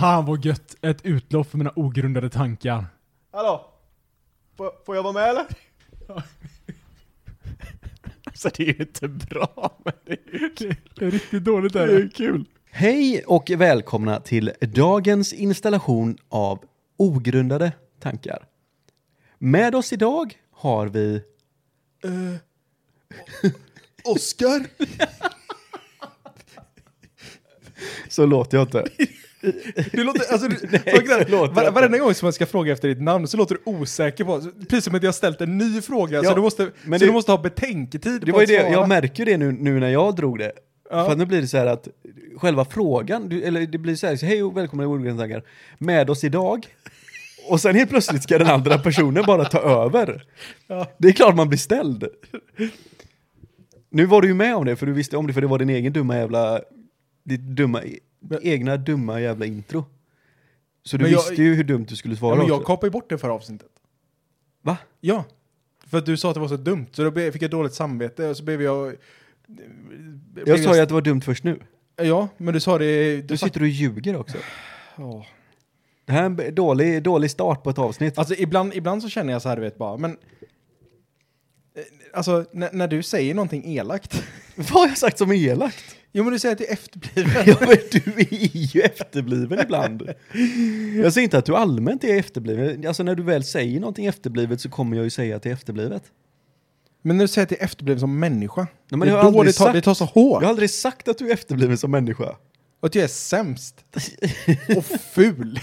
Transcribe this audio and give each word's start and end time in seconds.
Fan 0.00 0.24
vad 0.24 0.44
gött. 0.44 0.76
Ett 0.82 1.04
utlopp 1.04 1.50
för 1.50 1.58
mina 1.58 1.72
ogrundade 1.76 2.30
tankar. 2.30 2.86
Hallå? 3.32 3.70
Får, 4.56 4.72
får 4.86 4.96
jag 4.96 5.02
vara 5.02 5.12
med 5.12 5.28
eller? 5.28 5.46
alltså 8.24 8.50
det 8.56 8.62
är 8.62 8.66
ju 8.66 8.76
inte 8.78 9.08
bra, 9.08 9.78
men 9.84 9.94
det 10.04 10.12
är 10.12 10.38
ju 10.38 10.54
kul. 10.54 10.76
Det 10.94 11.04
är 11.04 11.10
riktigt 11.10 11.44
dåligt 11.44 11.72
Det 11.72 11.82
är 11.82 12.08
kul. 12.08 12.44
Hej 12.70 13.24
och 13.26 13.50
välkomna 13.50 14.20
till 14.20 14.52
dagens 14.60 15.32
installation 15.32 16.16
av 16.28 16.64
ogrundade 16.96 17.72
tankar. 17.98 18.46
Med 19.38 19.74
oss 19.74 19.92
idag 19.92 20.34
har 20.50 20.86
vi... 20.86 21.22
Oscar? 24.04 24.66
Så 28.08 28.26
låter 28.26 28.58
jag 28.58 28.66
inte. 28.66 28.84
Du 29.92 30.04
låter, 30.04 30.32
alltså, 30.32 30.48
du, 30.48 30.56
Nej, 30.70 30.82
saken 30.84 31.10
är, 31.10 31.24
så 31.24 31.30
låter 31.30 31.54
var, 31.54 31.70
varenda 31.70 31.98
gång 31.98 32.14
som 32.14 32.26
man 32.26 32.32
ska 32.32 32.46
fråga 32.46 32.72
efter 32.72 32.88
ditt 32.88 33.00
namn 33.02 33.28
så 33.28 33.36
låter 33.36 33.54
du 33.54 33.60
osäker 33.70 34.24
på, 34.24 34.40
precis 34.68 34.84
som 34.84 34.94
att 34.94 35.02
jag 35.02 35.08
har 35.08 35.12
ställt 35.12 35.40
en 35.40 35.58
ny 35.58 35.80
fråga, 35.80 36.16
Ja, 36.22 36.30
så, 36.30 36.34
du 36.34 36.40
måste, 36.42 36.70
men 36.84 36.98
så 36.98 37.04
det- 37.04 37.10
du 37.10 37.12
måste 37.12 37.32
ha 37.32 37.38
betänketid 37.38 38.22
Det 38.26 38.32
var 38.32 38.46
det, 38.46 38.52
jag 38.52 38.88
märker 38.88 39.26
det 39.26 39.36
nu, 39.36 39.52
nu 39.52 39.80
när 39.80 39.88
jag 39.88 40.16
drog 40.16 40.38
det. 40.38 40.52
Ja. 40.90 41.06
För 41.08 41.16
nu 41.16 41.26
blir 41.26 41.40
det 41.40 41.46
så 41.46 41.56
här 41.58 41.66
att 41.66 41.88
själva 42.36 42.64
frågan, 42.64 43.28
du, 43.28 43.42
eller 43.42 43.60
det 43.66 43.78
blir 43.78 43.94
så 43.94 44.06
här, 44.06 44.16
så, 44.16 44.26
hej 44.26 44.42
och 44.42 44.56
välkomna 44.56 44.82
till 44.82 44.88
ogrundade 44.88 45.18
tankar. 45.18 45.42
Med 45.78 46.10
oss 46.10 46.24
idag. 46.24 46.66
Och 47.48 47.60
sen 47.60 47.74
helt 47.76 47.90
plötsligt 47.90 48.22
ska 48.22 48.38
den 48.38 48.46
andra 48.46 48.78
personen 48.78 49.24
bara 49.26 49.44
ta 49.44 49.58
över. 49.60 50.22
Ja. 50.66 50.86
Det 50.98 51.08
är 51.08 51.12
klart 51.12 51.36
man 51.36 51.48
blir 51.48 51.58
ställd. 51.58 52.04
Nu 53.90 54.06
var 54.06 54.22
du 54.22 54.28
ju 54.28 54.34
med 54.34 54.56
om 54.56 54.64
det, 54.64 54.76
för 54.76 54.86
du 54.86 54.92
visste 54.92 55.16
om 55.16 55.26
det, 55.26 55.32
för 55.32 55.40
det 55.40 55.46
var 55.46 55.58
din 55.58 55.70
egen 55.70 55.92
dumma 55.92 56.16
jävla, 56.16 56.60
ditt 57.24 57.40
dumma, 57.40 57.80
egna 58.42 58.76
dumma 58.76 59.20
jävla 59.20 59.46
intro. 59.46 59.84
Så 60.82 60.96
du 60.96 61.02
Men 61.02 61.12
jag- 61.12 61.18
visste 61.18 61.42
ju 61.42 61.54
hur 61.54 61.64
dumt 61.64 61.86
du 61.88 61.96
skulle 61.96 62.16
svara 62.16 62.34
Ja, 62.34 62.38
men 62.38 62.46
jag 62.46 62.56
också. 62.56 62.66
kapade 62.66 62.86
ju 62.86 62.90
bort 62.90 63.10
det 63.10 63.18
förra 63.18 63.32
avsnittet. 63.32 63.68
Va? 64.62 64.76
Ja. 65.00 65.24
För 65.86 65.98
att 65.98 66.06
du 66.06 66.16
sa 66.16 66.28
att 66.28 66.34
det 66.34 66.40
var 66.40 66.48
så 66.48 66.56
dumt, 66.56 66.86
så 66.92 67.02
då 67.04 67.10
be- 67.10 67.32
fick 67.32 67.42
jag 67.42 67.50
dåligt 67.50 67.74
samvete 67.74 68.28
och 68.28 68.36
så 68.36 68.44
blev 68.44 68.62
jag... 68.62 68.94
Jag 70.46 70.60
sa 70.60 70.74
ju 70.76 70.80
att 70.82 70.88
det 70.88 70.94
var 70.94 71.00
dumt 71.00 71.20
först 71.20 71.44
nu. 71.44 71.58
Ja, 71.96 72.28
men 72.36 72.54
du 72.54 72.60
sa 72.60 72.78
det... 72.78 73.16
Du 73.16 73.22
Du 73.22 73.36
sitter 73.36 73.60
och 73.60 73.66
ljuger 73.68 74.16
också. 74.16 74.38
Ja. 74.96 75.26
Det 76.04 76.12
här 76.12 76.22
är 76.22 76.26
en 76.48 76.54
dålig, 76.54 77.02
dålig 77.02 77.30
start 77.30 77.62
på 77.62 77.70
ett 77.70 77.78
avsnitt. 77.78 78.18
Alltså 78.18 78.34
ibland, 78.34 78.74
ibland 78.74 79.02
så 79.02 79.08
känner 79.08 79.32
jag 79.32 79.42
så 79.42 79.48
här, 79.48 79.56
du 79.56 79.62
vet 79.62 79.78
bara, 79.78 79.96
men... 79.96 80.10
eh, 81.74 81.82
Alltså, 82.12 82.44
när, 82.52 82.72
när 82.72 82.88
du 82.88 83.02
säger 83.02 83.34
någonting 83.34 83.64
elakt. 83.76 84.22
Vad 84.56 84.66
har 84.70 84.88
jag 84.88 84.98
sagt 84.98 85.18
som 85.18 85.30
är 85.30 85.34
elakt? 85.34 85.96
Jo, 86.12 86.24
men 86.24 86.32
du 86.32 86.38
säger 86.38 86.52
att 86.52 86.58
det 86.58 86.68
är 86.68 86.72
efterbliven. 86.72 87.42
Ja 87.46 87.56
men 87.60 87.76
du 87.90 88.20
är 88.20 88.74
ju 88.74 88.80
efterbliven 88.80 89.60
ibland. 89.60 90.02
Jag 91.02 91.12
säger 91.12 91.24
inte 91.24 91.38
att 91.38 91.44
du 91.44 91.56
allmänt 91.56 92.04
är 92.04 92.16
efterbliven. 92.16 92.86
Alltså 92.86 93.02
när 93.02 93.14
du 93.14 93.22
väl 93.22 93.44
säger 93.44 93.80
någonting 93.80 94.06
efterblivet 94.06 94.60
så 94.60 94.68
kommer 94.68 94.96
jag 94.96 95.04
ju 95.04 95.10
säga 95.10 95.36
att 95.36 95.42
det 95.42 95.48
är 95.48 95.52
efterblivet. 95.54 96.02
Men 97.02 97.16
när 97.16 97.24
du 97.24 97.28
säger 97.28 97.42
att 97.42 97.48
det 97.48 97.60
är 97.60 97.64
efterbliven 97.64 98.00
som 98.00 98.18
människa. 98.18 98.66
men 98.90 99.00
det 99.00 99.08
är 99.08 99.22
då 99.22 99.42
det 99.42 99.52
tar, 99.52 99.64
sagt. 99.64 99.74
det 99.74 99.80
tar 99.80 99.94
så 99.94 100.04
hårt. 100.04 100.42
Jag 100.42 100.46
har 100.46 100.50
aldrig 100.50 100.70
sagt 100.70 101.08
att 101.08 101.18
du 101.18 101.28
är 101.28 101.32
efterbliven 101.32 101.78
som 101.78 101.90
människa. 101.90 102.36
Och 102.80 102.86
att 102.86 102.94
jag 102.94 103.04
är 103.04 103.08
sämst. 103.08 103.84
och 104.76 104.84
ful. 104.84 105.60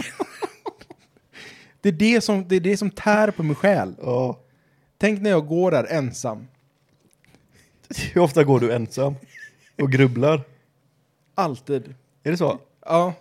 det, 1.82 1.90
är 1.90 1.94
det, 1.94 2.22
som, 2.22 2.48
det 2.48 2.56
är 2.56 2.60
det 2.60 2.78
som 2.78 2.90
tär 2.90 3.32
på 3.32 3.44
mig 3.44 3.56
själ. 3.56 3.96
Ja. 4.02 4.40
Tänk 4.98 5.22
när 5.22 5.30
jag 5.30 5.48
går 5.48 5.72
där 5.72 5.84
ensam. 5.90 6.48
Hur 8.14 8.22
ofta 8.22 8.44
går 8.44 8.60
du 8.60 8.74
ensam? 8.74 9.16
Och 9.82 9.92
grubblar? 9.92 10.42
Alltid. 11.36 11.96
Är 12.24 12.32
det 12.32 12.38
så? 12.38 12.60
Ja. 12.86 13.14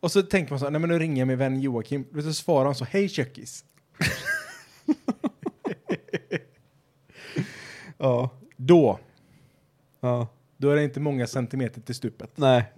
Och 0.00 0.12
så 0.12 0.22
tänker 0.22 0.52
man 0.52 0.58
så 0.58 0.64
här, 0.66 0.70
nej 0.70 0.80
men 0.80 0.90
nu 0.90 0.98
ringer 0.98 1.20
jag 1.20 1.28
min 1.28 1.38
vän 1.38 1.60
Joakim. 1.60 2.04
Och 2.16 2.22
så 2.22 2.32
svarar 2.34 2.64
han 2.64 2.74
så, 2.74 2.84
hej 2.84 3.08
kökis. 3.08 3.64
Ja. 7.98 8.30
Då, 8.56 8.98
Ja. 10.00 10.28
då 10.56 10.70
är 10.70 10.76
det 10.76 10.84
inte 10.84 11.00
många 11.00 11.26
centimeter 11.26 11.80
till 11.80 11.94
stupet. 11.94 12.30
Nej. 12.34 12.72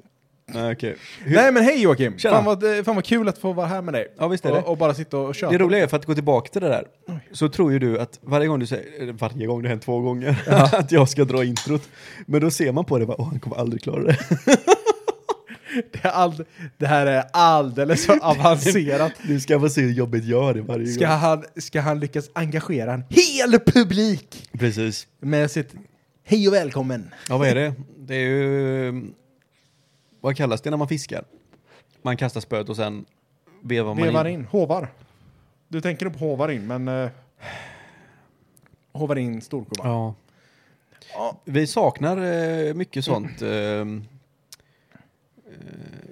Hur- 0.53 0.97
Nej 1.35 1.53
men 1.53 1.63
hej 1.63 1.83
Joakim! 1.83 2.19
Tjena. 2.19 2.35
Fan 2.35 2.45
vad, 2.45 2.79
eh, 2.79 2.85
fan 2.85 2.95
vad 2.95 3.05
kul 3.05 3.29
att 3.29 3.39
få 3.39 3.53
vara 3.53 3.67
här 3.67 3.83
med 3.83 3.95
dig. 3.95 4.15
Ja, 4.19 4.29
visst 4.29 4.45
är 4.45 4.53
det. 4.53 4.59
Och, 4.59 4.69
och 4.69 4.77
bara 4.79 4.95
sitta 4.95 5.19
och 5.19 5.35
köra. 5.35 5.51
Det 5.51 5.59
roliga 5.59 5.83
är 5.83 5.87
för 5.87 5.97
att 5.97 6.07
gå 6.07 6.15
tillbaka 6.15 6.49
till 6.49 6.63
det 6.63 6.69
där. 6.69 6.85
Så 7.33 7.49
tror 7.49 7.73
ju 7.73 7.79
du 7.79 7.99
att 8.01 8.19
varje 8.23 8.47
gång 8.47 8.59
du 8.61 8.67
säger, 8.67 9.13
varje 9.13 9.47
gång 9.47 9.63
det 9.63 9.69
hänt 9.69 9.83
två 9.83 10.01
gånger, 10.01 10.43
att 10.75 10.93
jag 10.93 11.09
ska 11.09 11.25
dra 11.25 11.45
introt. 11.45 11.89
Men 12.27 12.41
då 12.41 12.51
ser 12.51 12.73
man 12.73 12.85
på 12.85 12.99
det 12.99 13.07
bara, 13.07 13.21
åh 13.21 13.29
han 13.29 13.41
kommer 13.41 13.57
aldrig 13.57 13.83
klara 13.83 14.03
det. 14.03 14.19
Det, 15.93 16.05
är 16.05 16.11
all, 16.11 16.45
det 16.79 16.87
här 16.87 17.07
är 17.07 17.25
alldeles 17.33 18.07
för 18.07 18.19
avancerat. 18.23 19.13
Nu 19.29 19.41
ska 19.41 19.59
man 19.59 19.71
se 19.71 19.81
hur 19.81 19.93
jobbigt 19.93 20.25
jag 20.25 20.43
har 20.43 20.55
det 20.55 20.63
varje 20.63 20.87
Ska 20.87 21.07
gång. 21.07 21.17
han, 21.17 21.45
ska 21.57 21.81
han 21.81 22.01
lyckas 22.01 22.31
engagera 22.33 22.93
en 22.95 23.05
hel 23.09 23.59
publik 23.67 24.49
Precis. 24.59 25.07
med 25.21 25.51
sitt 25.51 25.75
hej 26.25 26.49
och 26.49 26.55
välkommen? 26.55 27.11
Ja 27.29 27.39
vad 27.39 27.49
är 27.49 27.55
det? 27.55 27.73
Det 27.99 28.15
är 28.15 28.21
ju, 28.21 28.93
vad 30.25 30.37
kallas 30.37 30.61
det 30.61 30.71
när 30.71 30.77
man 30.77 30.89
fiskar? 30.89 31.25
Man 32.03 32.17
kastar 32.17 32.41
spöet 32.41 32.69
och 32.69 32.77
sen 32.77 33.05
vevar 33.61 33.95
man 33.95 34.05
Vevar 34.05 34.25
in. 34.25 34.41
in, 34.41 34.45
hovar. 34.45 34.89
Du 35.69 35.81
tänker 35.81 36.09
på 36.09 36.19
hovar 36.19 36.51
in, 36.51 36.67
men... 36.67 36.89
Uh, 36.89 37.11
hovar 38.93 39.17
in 39.17 39.41
storkovan. 39.41 40.15
Ja. 41.13 41.37
Vi 41.45 41.67
saknar 41.67 42.17
eh, 42.17 42.75
mycket 42.75 43.05
sånt 43.05 43.43
eh, 43.43 43.51
eh, 43.51 43.85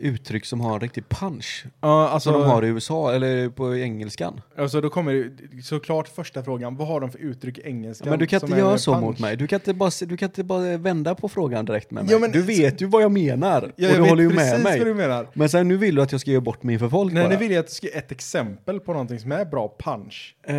uttryck 0.00 0.44
som 0.46 0.60
har 0.60 0.74
en 0.74 0.80
riktig 0.80 1.08
punch. 1.08 1.64
Ja, 1.80 2.08
alltså, 2.08 2.32
Som 2.32 2.40
de 2.40 2.48
har 2.50 2.64
i 2.64 2.68
USA, 2.68 3.12
eller 3.14 3.48
på 3.48 3.76
engelskan. 3.76 4.40
alltså 4.58 4.80
då 4.80 4.90
kommer 4.90 5.30
såklart 5.62 6.08
första 6.08 6.42
frågan, 6.42 6.76
vad 6.76 6.88
har 6.88 7.00
de 7.00 7.10
för 7.10 7.18
uttryck 7.18 7.58
i 7.58 7.62
engelska? 7.66 8.10
Men 8.10 8.18
du 8.18 8.26
kan 8.26 8.40
inte 8.46 8.58
göra 8.58 8.78
så 8.78 8.92
punch? 8.92 9.02
mot 9.04 9.18
mig. 9.18 9.36
Du 9.36 9.46
kan, 9.46 9.56
inte 9.56 9.74
bara, 9.74 9.90
du 10.06 10.16
kan 10.16 10.28
inte 10.28 10.44
bara 10.44 10.76
vända 10.76 11.14
på 11.14 11.28
frågan 11.28 11.64
direkt 11.64 11.90
med 11.90 12.04
mig. 12.04 12.12
Ja, 12.12 12.18
men- 12.18 12.32
du 12.32 12.42
vet 12.42 12.80
ju 12.82 12.86
vad 12.86 13.02
jag 13.02 13.12
menar. 13.12 13.72
Ja, 13.76 13.88
och 13.90 13.94
du 13.96 14.08
håller 14.08 14.22
ju 14.22 14.28
med 14.30 14.62
mig. 14.62 14.78
vad 14.78 14.86
du 14.88 14.94
menar. 14.94 15.28
Men 15.34 15.48
sen 15.48 15.68
nu 15.68 15.76
vill 15.76 15.94
du 15.94 16.02
att 16.02 16.12
jag 16.12 16.20
ska 16.20 16.30
göra 16.30 16.40
bort 16.40 16.62
mig 16.62 16.72
inför 16.72 16.88
folk 16.88 17.12
Nej, 17.12 17.22
bara. 17.22 17.30
nu 17.32 17.36
vill 17.36 17.50
jag 17.52 17.60
att 17.60 17.66
du 17.66 17.72
ska 17.72 17.86
ge 17.86 17.92
ett 17.96 18.12
exempel 18.12 18.80
på 18.80 18.92
någonting 18.92 19.18
som 19.20 19.32
är 19.32 19.44
bra 19.44 19.76
punch. 19.78 20.36
Eh, 20.46 20.54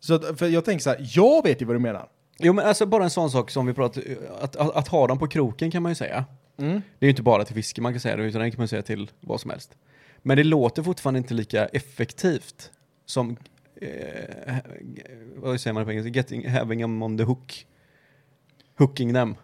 Så 0.00 0.14
att, 0.14 0.38
för 0.38 0.46
jag 0.48 0.64
tänker 0.64 0.82
så 0.82 0.90
här, 0.90 0.98
jag 1.14 1.42
vet 1.44 1.62
ju 1.62 1.66
vad 1.66 1.74
du 1.76 1.80
menar. 1.80 2.06
jo 2.38 2.52
men 2.52 2.66
alltså 2.66 2.86
bara 2.86 3.04
en 3.04 3.10
sån 3.10 3.30
sak 3.30 3.50
som 3.50 3.66
vi 3.66 3.74
pratar 3.74 4.02
att, 4.40 4.56
att, 4.56 4.76
att 4.76 4.88
ha 4.88 5.06
dem 5.06 5.18
på 5.18 5.26
kroken 5.26 5.70
kan 5.70 5.82
man 5.82 5.90
ju 5.92 5.96
säga. 5.96 6.24
Mm. 6.60 6.82
Det 6.98 7.06
är 7.06 7.08
ju 7.08 7.10
inte 7.10 7.22
bara 7.22 7.44
till 7.44 7.54
fiske 7.54 7.80
man 7.80 7.92
kan 7.92 8.00
säga 8.00 8.16
det, 8.16 8.22
utan 8.22 8.40
det 8.40 8.50
kan 8.50 8.60
man 8.60 8.68
säga 8.68 8.82
till 8.82 9.10
vad 9.20 9.40
som 9.40 9.50
helst. 9.50 9.76
Men 10.22 10.36
det 10.36 10.44
låter 10.44 10.82
fortfarande 10.82 11.18
inte 11.18 11.34
lika 11.34 11.66
effektivt 11.66 12.70
som, 13.06 13.36
eh, 13.80 14.56
vad 15.36 15.60
säger 15.60 15.74
man 15.74 15.84
på 15.84 15.90
engelska, 15.90 16.10
getting, 16.10 16.48
having 16.48 16.80
them 16.80 17.02
on 17.02 17.18
the 17.18 17.24
hook. 17.24 17.66
Hooking 18.78 19.14
them. 19.14 19.34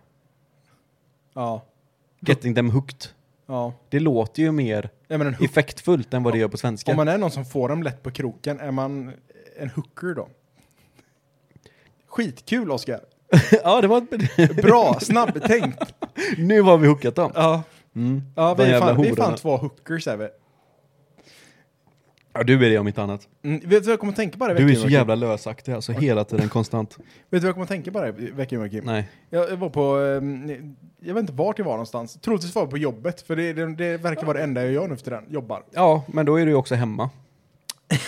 Ja. 1.34 1.64
Getting 2.20 2.54
them 2.54 2.70
hooked. 2.70 3.10
Ja. 3.46 3.72
Det 3.88 4.00
låter 4.00 4.42
ju 4.42 4.52
mer 4.52 4.90
en 5.08 5.34
hook, 5.34 5.42
effektfullt 5.42 6.14
än 6.14 6.22
vad 6.22 6.34
det 6.34 6.38
gör 6.38 6.48
på 6.48 6.56
svenska. 6.56 6.90
om 6.90 6.96
man 6.96 7.08
är 7.08 7.18
någon 7.18 7.30
som 7.30 7.44
får 7.44 7.68
dem 7.68 7.82
lätt 7.82 8.02
på 8.02 8.10
kroken, 8.10 8.60
är 8.60 8.70
man 8.70 9.12
en 9.56 9.70
hooker 9.70 10.14
då? 10.14 10.28
Skitkul 12.06 12.70
Oskar. 12.70 13.00
ja, 13.64 13.80
det 13.80 13.86
var 13.88 13.98
ett... 14.36 14.56
Bra, 14.62 14.98
snabbtänkt. 15.00 15.94
nu 16.38 16.60
har 16.60 16.78
vi 16.78 16.88
hookat 16.88 17.14
dem. 17.14 17.32
Ja, 17.34 17.62
Mm. 17.96 18.22
ja 18.36 18.54
vi, 18.54 18.64
är 18.64 18.80
fan, 18.80 19.02
vi 19.02 19.08
är 19.08 19.16
fan 19.16 19.36
två 19.36 19.56
hookers 19.56 20.06
är 20.06 20.16
vi. 20.16 20.28
Ja, 22.32 22.42
du 22.42 22.66
är 22.66 22.70
det 22.70 22.78
om 22.78 22.86
inte 22.88 23.02
annat. 23.02 23.28
Mm, 23.42 23.60
vet 23.60 23.70
du 23.70 23.78
vad 23.78 23.86
jag 23.92 24.00
kommer 24.00 24.12
att 24.12 24.16
tänka 24.16 24.38
på 24.38 24.48
det 24.48 24.54
Du 24.54 24.70
är 24.70 24.74
så 24.74 24.88
jävla 24.88 25.14
lösaktig 25.14 25.72
alltså, 25.72 25.92
hela 25.92 26.24
tiden, 26.24 26.48
konstant. 26.48 26.96
Vet 26.98 27.06
du 27.30 27.38
vad 27.38 27.44
jag 27.48 27.54
kommer 27.54 27.64
att 27.64 27.68
tänka 27.68 27.92
på 27.92 28.00
det 28.00 28.12
veckan 28.12 28.60
Joakim? 28.60 28.84
Nej. 28.84 29.08
Jag 29.30 29.56
var 29.56 29.68
på, 29.68 29.96
ehm, 29.96 30.76
jag 31.00 31.14
vet 31.14 31.20
inte 31.20 31.32
vart 31.32 31.58
jag 31.58 31.64
var 31.64 31.72
någonstans. 31.72 32.18
Troligtvis 32.20 32.54
var 32.54 32.62
jag 32.62 32.70
på 32.70 32.78
jobbet, 32.78 33.20
för 33.20 33.36
det, 33.36 33.52
det, 33.52 33.74
det 33.74 33.96
verkar 33.96 34.26
vara 34.26 34.38
det 34.38 34.44
enda 34.44 34.64
jag 34.64 34.72
gör 34.72 34.88
nu 34.88 34.96
för 34.96 35.10
den, 35.10 35.24
jobbar. 35.28 35.62
Ja, 35.70 36.04
men 36.06 36.26
då 36.26 36.36
är 36.36 36.44
du 36.44 36.50
ju 36.50 36.56
också 36.56 36.74
hemma. 36.74 37.10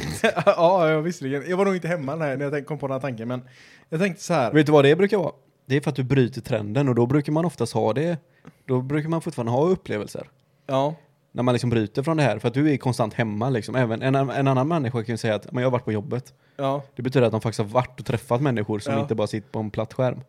ja, 0.46 0.90
ja, 0.90 1.00
visserligen. 1.00 1.44
Jag 1.50 1.56
var 1.56 1.64
nog 1.64 1.74
inte 1.74 1.88
hemma 1.88 2.14
när, 2.16 2.40
jag 2.40 2.66
kom 2.66 2.78
på 2.78 2.86
den 2.86 2.92
här 2.94 3.00
tanken, 3.00 3.28
men 3.28 3.42
jag 3.88 4.00
tänkte 4.00 4.22
så 4.22 4.34
här. 4.34 4.52
Vet 4.52 4.66
du 4.66 4.72
vad 4.72 4.84
det 4.84 4.96
brukar 4.96 5.16
vara? 5.18 5.32
Det 5.66 5.76
är 5.76 5.80
för 5.80 5.90
att 5.90 5.96
du 5.96 6.02
bryter 6.04 6.40
trenden 6.40 6.88
och 6.88 6.94
då 6.94 7.06
brukar 7.06 7.32
man 7.32 7.44
oftast 7.44 7.72
ha 7.72 7.92
det, 7.92 8.16
då 8.66 8.80
brukar 8.80 9.08
man 9.08 9.22
fortfarande 9.22 9.52
ha 9.52 9.66
upplevelser. 9.68 10.28
Ja, 10.66 10.94
När 11.32 11.42
man 11.42 11.54
liksom 11.54 11.70
bryter 11.70 12.02
från 12.02 12.16
det 12.16 12.22
här, 12.22 12.38
för 12.38 12.48
att 12.48 12.54
du 12.54 12.72
är 12.72 12.76
konstant 12.76 13.14
hemma 13.14 13.50
liksom. 13.50 13.74
Även 13.76 14.02
en, 14.02 14.14
en 14.14 14.48
annan 14.48 14.68
människa 14.68 15.02
kan 15.04 15.12
ju 15.12 15.16
säga 15.16 15.34
att 15.34 15.52
men 15.52 15.62
jag 15.62 15.66
har 15.66 15.72
varit 15.72 15.84
på 15.84 15.92
jobbet. 15.92 16.32
ja, 16.56 16.82
Det 16.96 17.02
betyder 17.02 17.26
att 17.26 17.32
de 17.32 17.40
faktiskt 17.40 17.58
har 17.58 17.66
varit 17.66 18.00
och 18.00 18.06
träffat 18.06 18.40
människor 18.42 18.78
som 18.78 18.94
Ja. 18.94 19.00
inte 19.00 19.14
bara 19.14 19.26
sitter 19.26 19.48
på 19.48 19.58
en 19.58 19.70
platt 19.70 19.92
skärm. 19.94 20.20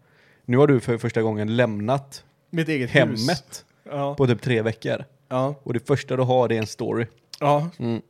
Nu 0.46 0.58
har 0.58 0.68
du 0.68 0.80
för 0.80 0.98
första 0.98 1.22
gången 1.22 1.56
lämnat 1.56 2.24
mitt 2.50 2.70
eget 2.70 2.90
hus. 2.90 2.94
hemmet 2.94 3.66
Ja, 3.84 4.16
på 4.16 4.28
typ 4.28 4.42
tre 4.42 4.62
veckor. 4.62 5.06
ja, 5.30 5.56
Och 5.64 5.74
det 5.74 5.88
första 5.88 6.16
du 6.16 6.24
har 6.24 6.48
det 6.48 6.56
är 6.56 6.60
en 6.60 6.68
story. 6.68 7.06
ja. 7.40 7.70
Mm. 7.80 8.02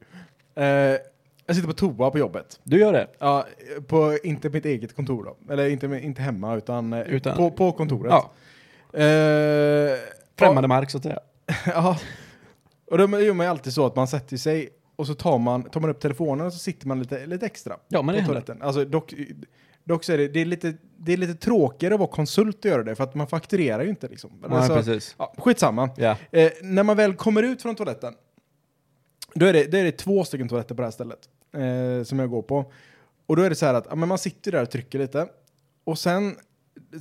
Eh, 0.56 0.98
jag 1.46 1.56
sitter 1.56 1.68
på 1.68 1.74
toa 1.74 2.12
på 2.12 2.20
jobbet. 2.20 2.60
Du 2.64 2.80
gör 2.80 2.94
det? 2.94 3.08
Ja, 3.20 3.46
på, 3.88 4.18
inte 4.24 4.50
mitt 4.50 4.66
eget 4.66 4.96
kontor 4.96 5.24
då. 5.24 5.54
Eller 5.54 5.70
inte, 5.70 5.86
inte 5.86 6.22
hemma, 6.22 6.56
utan, 6.56 6.94
eh, 6.94 7.02
Utan- 7.02 7.38
på, 7.38 7.52
på 7.52 7.72
kontoret. 7.72 8.12
Ja. 8.12 8.32
Eh, 9.00 9.98
Främmande 10.40 10.68
mark 10.68 10.90
så 10.92 10.98
att 10.98 11.04
säga. 11.04 11.20
ja. 11.66 12.00
Och 12.92 12.98
då 12.98 13.20
gör 13.22 13.34
man 13.34 13.46
ju 13.46 13.50
alltid 13.50 13.74
så 13.74 13.86
att 13.86 13.96
man 13.96 14.08
sätter 14.08 14.38
sig 14.38 14.70
och 14.96 15.08
så 15.08 15.14
tar 15.16 15.38
man, 15.38 15.64
tar 15.64 15.80
man 15.82 15.90
upp 15.90 16.00
telefonen 16.00 16.46
och 16.48 16.54
så 16.54 16.60
sitter 16.60 16.88
man 16.88 17.00
lite, 17.00 17.26
lite 17.26 17.46
extra 17.46 17.76
Ja, 17.88 18.02
men 18.02 18.06
på 18.06 18.12
det 18.12 18.18
händer. 18.18 18.34
toaletten. 18.42 18.62
Alltså 18.62 18.86
dock, 18.86 19.14
dock 19.84 20.04
så 20.04 20.14
är 20.14 20.18
det, 20.18 20.28
det, 20.28 20.42
är 20.42 20.46
lite, 20.46 20.74
det 20.98 21.14
är 21.14 21.18
lite 21.18 21.36
tråkigare 21.36 21.94
att 21.94 22.00
vara 22.00 22.10
konsult 22.10 22.66
och 22.66 22.72
göra 22.72 22.84
det 22.84 22.96
för 22.96 23.04
att 23.04 23.16
man 23.16 23.28
fakturerar 23.28 23.84
ju 23.84 23.90
inte 23.90 24.08
liksom. 24.08 24.32
Nej, 24.42 24.58
Alltså, 24.58 24.76
precis. 24.76 25.16
ja, 25.20 25.34
skitsamma. 25.38 25.90
Ja. 25.98 26.18
Eh, 26.32 26.52
när 26.62 26.84
man 26.84 26.98
väl 26.98 27.14
kommer 27.14 27.44
ut 27.44 27.62
från 27.62 27.76
toaletten, 27.76 28.14
då 29.36 29.46
är 29.46 29.54
det, 29.54 29.72
då 29.72 29.78
är 29.78 29.84
det 29.84 29.92
två 29.92 30.24
stycken 30.24 30.50
toaletter 30.50 30.76
på 30.76 30.82
det 30.82 30.86
här 30.86 30.92
stället 30.92 31.30
eh, 31.54 32.04
som 32.04 32.20
jag 32.20 32.30
går 32.30 32.42
på. 32.42 32.72
Och 33.26 33.36
då 33.36 33.42
är 33.42 33.50
det 33.50 33.56
så 33.56 33.66
här 33.66 33.74
att 33.74 33.88
ja, 33.90 33.96
men 33.96 34.10
man 34.10 34.18
sitter 34.18 34.52
där 34.52 34.62
och 34.62 34.70
trycker 34.72 35.00
lite. 35.00 35.28
Och 35.84 36.00
sen 36.00 36.36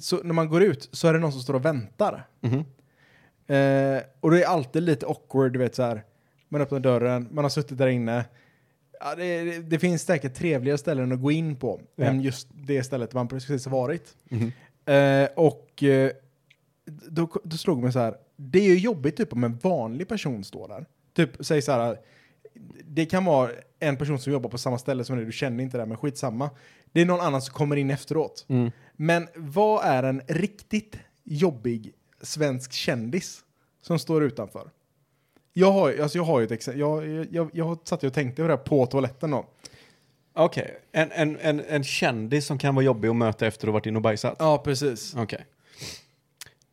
så, 0.00 0.16
när 0.22 0.34
man 0.34 0.48
går 0.48 0.62
ut 0.62 0.88
så 0.92 1.08
är 1.08 1.12
det 1.12 1.18
någon 1.18 1.32
som 1.32 1.40
står 1.40 1.54
och 1.54 1.64
väntar. 1.64 2.26
Mhm. 2.40 2.58
Eh, 3.46 4.02
och 4.20 4.30
det 4.30 4.42
är 4.42 4.46
alltid 4.46 4.82
lite 4.82 5.06
awkward, 5.06 5.52
du 5.52 5.58
vet 5.58 5.74
så 5.74 5.82
här. 5.82 6.02
Man 6.48 6.60
öppnar 6.60 6.80
dörren, 6.80 7.28
man 7.30 7.44
har 7.44 7.48
suttit 7.50 7.78
där 7.78 7.86
inne. 7.86 8.24
Ja, 9.00 9.14
det, 9.14 9.42
det, 9.44 9.58
det 9.58 9.78
finns 9.78 10.02
säkert 10.02 10.34
trevligare 10.34 10.78
ställen 10.78 11.12
att 11.12 11.20
gå 11.22 11.30
in 11.32 11.56
på 11.56 11.80
Ja. 11.96 12.04
än 12.04 12.20
just 12.20 12.48
det 12.52 12.82
stället 12.82 13.12
man 13.12 13.28
precis 13.28 13.64
har 13.64 13.72
varit. 13.72 14.16
Mhm. 14.28 14.52
Eh, 14.86 15.28
och 15.36 15.82
eh, 15.82 16.10
då, 17.08 17.28
då 17.44 17.56
slog 17.56 17.82
mig 17.82 17.92
så 17.92 17.98
här, 17.98 18.14
det 18.36 18.58
är 18.58 18.68
ju 18.68 18.78
jobbigt 18.78 19.16
typ 19.16 19.32
om 19.32 19.44
en 19.44 19.58
vanlig 19.62 20.08
person 20.08 20.44
står 20.44 20.68
där. 20.68 20.86
Typ, 21.14 21.30
säg 21.40 21.62
så 21.62 21.72
här, 21.72 21.98
det 22.84 23.06
kan 23.06 23.24
vara 23.24 23.50
en 23.80 23.96
person 23.96 24.18
som 24.18 24.32
jobbar 24.32 24.50
på 24.50 24.58
samma 24.58 24.78
ställe 24.78 25.04
som 25.04 25.16
dig, 25.16 25.26
du 25.26 25.32
känner 25.32 25.64
inte 25.64 25.78
det, 25.78 25.86
men 25.86 25.96
skitsamma. 25.96 26.50
Det 26.92 27.00
är 27.00 27.06
någon 27.06 27.20
annan 27.20 27.42
som 27.42 27.54
kommer 27.54 27.76
in 27.76 27.90
efteråt. 27.90 28.46
Mm. 28.48 28.70
Men 28.96 29.28
vad 29.34 29.84
är 29.84 30.02
en 30.02 30.22
riktigt 30.28 30.96
jobbig 31.24 31.92
svensk 32.22 32.72
kändis 32.72 33.40
som 33.82 33.98
står 33.98 34.22
utanför? 34.22 34.70
Jag 35.52 35.72
har, 35.72 35.98
alltså 36.02 36.18
jag 36.18 36.24
har 36.24 36.40
ju 36.40 36.44
ett 36.44 36.52
exempel, 36.52 36.80
jag, 36.80 37.26
jag, 37.30 37.50
jag 37.52 37.64
har 37.64 37.78
satt 37.84 38.04
och 38.04 38.14
tänkte 38.14 38.42
på 38.42 38.48
det 38.48 38.54
här 38.54 38.62
på 38.62 38.86
toaletten 38.86 39.30
då. 39.30 39.46
Okej, 40.34 40.80
en, 40.92 41.10
en, 41.12 41.38
en, 41.40 41.60
en 41.60 41.84
kändis 41.84 42.46
som 42.46 42.58
kan 42.58 42.74
vara 42.74 42.84
jobbig 42.84 43.08
att 43.08 43.16
möta 43.16 43.46
efter 43.46 43.66
att 43.66 43.68
ha 43.68 43.72
varit 43.72 43.86
inne 43.86 43.96
och 43.96 44.02
bajsat? 44.02 44.36
Ja, 44.38 44.58
precis. 44.58 45.14
Okej. 45.16 45.46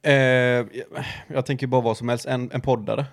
Eh, 0.01 0.13
jag, 0.13 1.05
jag 1.27 1.45
tänker 1.45 1.67
bara 1.67 1.81
vad 1.81 1.97
som 1.97 2.09
helst, 2.09 2.25
en, 2.25 2.51
en 2.51 2.61
poddare. 2.61 3.05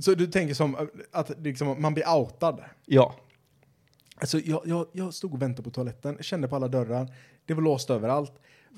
Så 0.00 0.14
du 0.14 0.26
tänker 0.26 0.54
som 0.54 0.88
att 1.12 1.30
liksom, 1.38 1.82
man 1.82 1.94
blir 1.94 2.08
outad? 2.14 2.60
Ja. 2.86 3.16
Alltså 4.16 4.38
jag, 4.38 4.62
jag, 4.64 4.86
jag 4.92 5.14
stod 5.14 5.34
och 5.34 5.42
väntade 5.42 5.62
på 5.62 5.70
toaletten, 5.70 6.16
kände 6.20 6.48
på 6.48 6.56
alla 6.56 6.68
dörrar, 6.68 7.14
det 7.46 7.54
var 7.54 7.62
låst 7.62 7.90
överallt. 7.90 8.32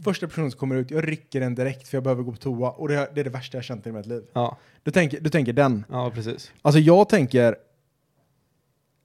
Första 0.04 0.26
personen 0.28 0.50
som 0.50 0.58
kommer 0.60 0.76
ut, 0.76 0.90
jag 0.90 1.08
rycker 1.08 1.40
den 1.40 1.54
direkt 1.54 1.88
för 1.88 1.96
jag 1.96 2.04
behöver 2.04 2.22
gå 2.22 2.30
på 2.32 2.38
toa 2.38 2.70
och 2.70 2.88
det, 2.88 3.10
det 3.14 3.20
är 3.20 3.24
det 3.24 3.30
värsta 3.30 3.56
jag 3.58 3.64
känt 3.64 3.86
i 3.86 3.92
mitt 3.92 4.06
liv. 4.06 4.22
Ja, 4.32 4.58
Du 4.82 4.90
tänker, 4.90 5.20
du 5.20 5.30
tänker 5.30 5.52
den. 5.52 5.84
ja 5.90 6.10
precis. 6.14 6.52
Alltså 6.62 6.78
jag 6.80 7.08
tänker, 7.08 7.56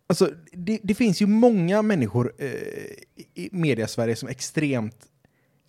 alltså 0.07 0.31
det, 0.51 0.79
det 0.83 0.93
finns 0.95 1.21
ju 1.21 1.25
många 1.27 1.81
människor 1.81 2.33
eh, 2.37 2.49
i 3.33 3.49
media-Sverige 3.51 4.15
som 4.15 4.27
är 4.27 4.31
extremt 4.31 5.05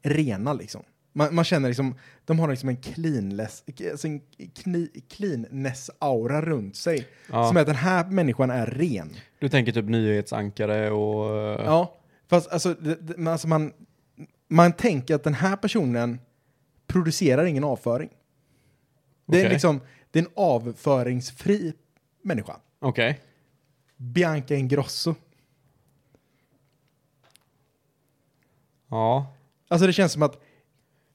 rena 0.03 0.53
liksom. 0.53 0.83
Man, 1.13 1.35
man 1.35 1.45
känner 1.45 1.69
liksom, 1.69 1.95
de 2.25 2.39
har 2.39 2.49
liksom 2.49 2.69
en 2.69 2.77
cleanless, 2.77 3.65
alltså 3.91 4.07
en 4.07 4.21
kni, 4.55 5.03
cleanness-aura 5.09 6.43
runt 6.43 6.77
sig. 6.77 7.09
Ja. 7.31 7.49
Som 7.49 7.57
är 7.57 7.61
att 7.61 7.67
den 7.67 7.77
här 7.77 8.05
människan 8.07 8.51
är 8.51 8.67
ren. 8.67 9.17
Du 9.39 9.49
tänker 9.49 9.73
typ 9.73 9.85
nyhetsankare 9.85 10.91
och... 10.91 11.31
Ja, 11.61 11.95
fast 12.29 12.53
alltså, 12.53 12.75
det, 12.75 13.31
alltså 13.31 13.49
man, 13.49 13.73
man 14.49 14.73
tänker 14.73 15.15
att 15.15 15.25
den 15.25 15.35
här 15.35 15.57
personen 15.57 16.21
producerar 16.87 17.45
ingen 17.45 17.65
avföring. 17.65 18.11
Det 19.27 19.43
är 19.43 19.51
liksom, 19.51 19.81
det 20.11 20.19
är 20.19 20.23
en 20.23 20.31
avföringsfri 20.35 21.73
människa. 22.23 22.57
Okej. 22.79 23.21
Bianca 23.97 24.55
Ingrosso. 24.55 25.15
Ja. 28.89 29.35
Alltså 29.69 29.87
det 29.87 29.93
känns 29.93 30.13
som 30.13 30.23
att, 30.23 30.43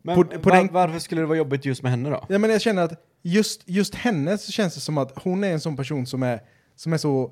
Men 0.06 0.16
På- 0.16 0.24
på 0.24 0.50
var, 0.50 0.58
den- 0.58 0.70
varför 0.74 1.00
skulle 1.00 1.22
det 1.22 1.26
vara 1.28 1.38
jobbigt 1.38 1.66
just 1.66 1.82
med 1.84 1.92
henne 1.92 2.10
då? 2.10 2.26
ja 2.30 2.38
men 2.38 2.50
jag 2.50 2.62
känner 2.62 2.82
att 2.84 3.04
just, 3.22 3.62
just 3.66 3.96
henne 3.96 4.38
så 4.38 4.52
känns 4.52 4.74
det 4.76 4.80
som 4.80 4.98
att 4.98 5.12
hon 5.24 5.44
är 5.44 5.52
en 5.52 5.60
sån 5.60 5.76
person 5.78 6.06
som 6.06 6.24
är, 6.24 6.42
som 6.76 6.94
är 6.94 6.98
så 6.98 7.32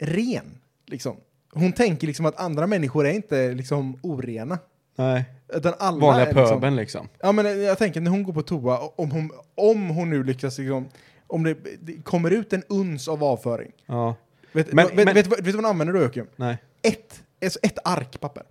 ren. 0.00 0.58
Liksom. 0.86 1.16
Hon 1.52 1.72
tänker 1.72 2.06
liksom 2.06 2.26
att 2.26 2.40
andra 2.40 2.66
människor 2.66 3.06
är 3.06 3.12
inte 3.12 3.52
liksom 3.54 3.98
orena. 4.02 4.58
Nej. 4.96 5.24
Utan 5.54 5.74
alla 5.78 5.98
Vanliga 5.98 6.26
är 6.26 6.34
liksom, 6.34 6.48
pöbeln 6.60 6.76
liksom. 6.76 7.08
Ja 7.20 7.32
men 7.32 7.62
jag 7.62 7.78
tänker 7.78 8.00
när 8.00 8.10
hon 8.10 8.22
går 8.22 8.32
på 8.32 8.42
toa, 8.42 8.78
om 8.96 9.10
hon, 9.10 9.30
om 9.54 9.88
hon 9.88 10.10
nu 10.10 10.24
lyckas 10.24 10.58
liksom, 10.58 10.88
om 11.26 11.42
det, 11.42 11.56
det 11.80 12.02
kommer 12.04 12.30
ut 12.30 12.52
en 12.52 12.62
uns 12.68 13.08
av 13.08 13.24
avföring. 13.24 13.72
Ja. 13.86 14.14
Vet, 14.52 14.72
Men- 14.72 14.86
vet, 14.86 14.94
men- 14.94 15.06
vet, 15.06 15.16
vet, 15.16 15.26
vet 15.38 15.44
du 15.44 15.52
vad 15.52 15.54
hon 15.54 15.64
använder 15.70 15.94
då 15.94 16.00
Joakim? 16.00 16.26
Nej. 16.36 16.58
Ett, 16.82 17.22
alltså 17.44 17.58
ett 17.62 17.78
ark 17.84 18.20
papper. 18.20 18.42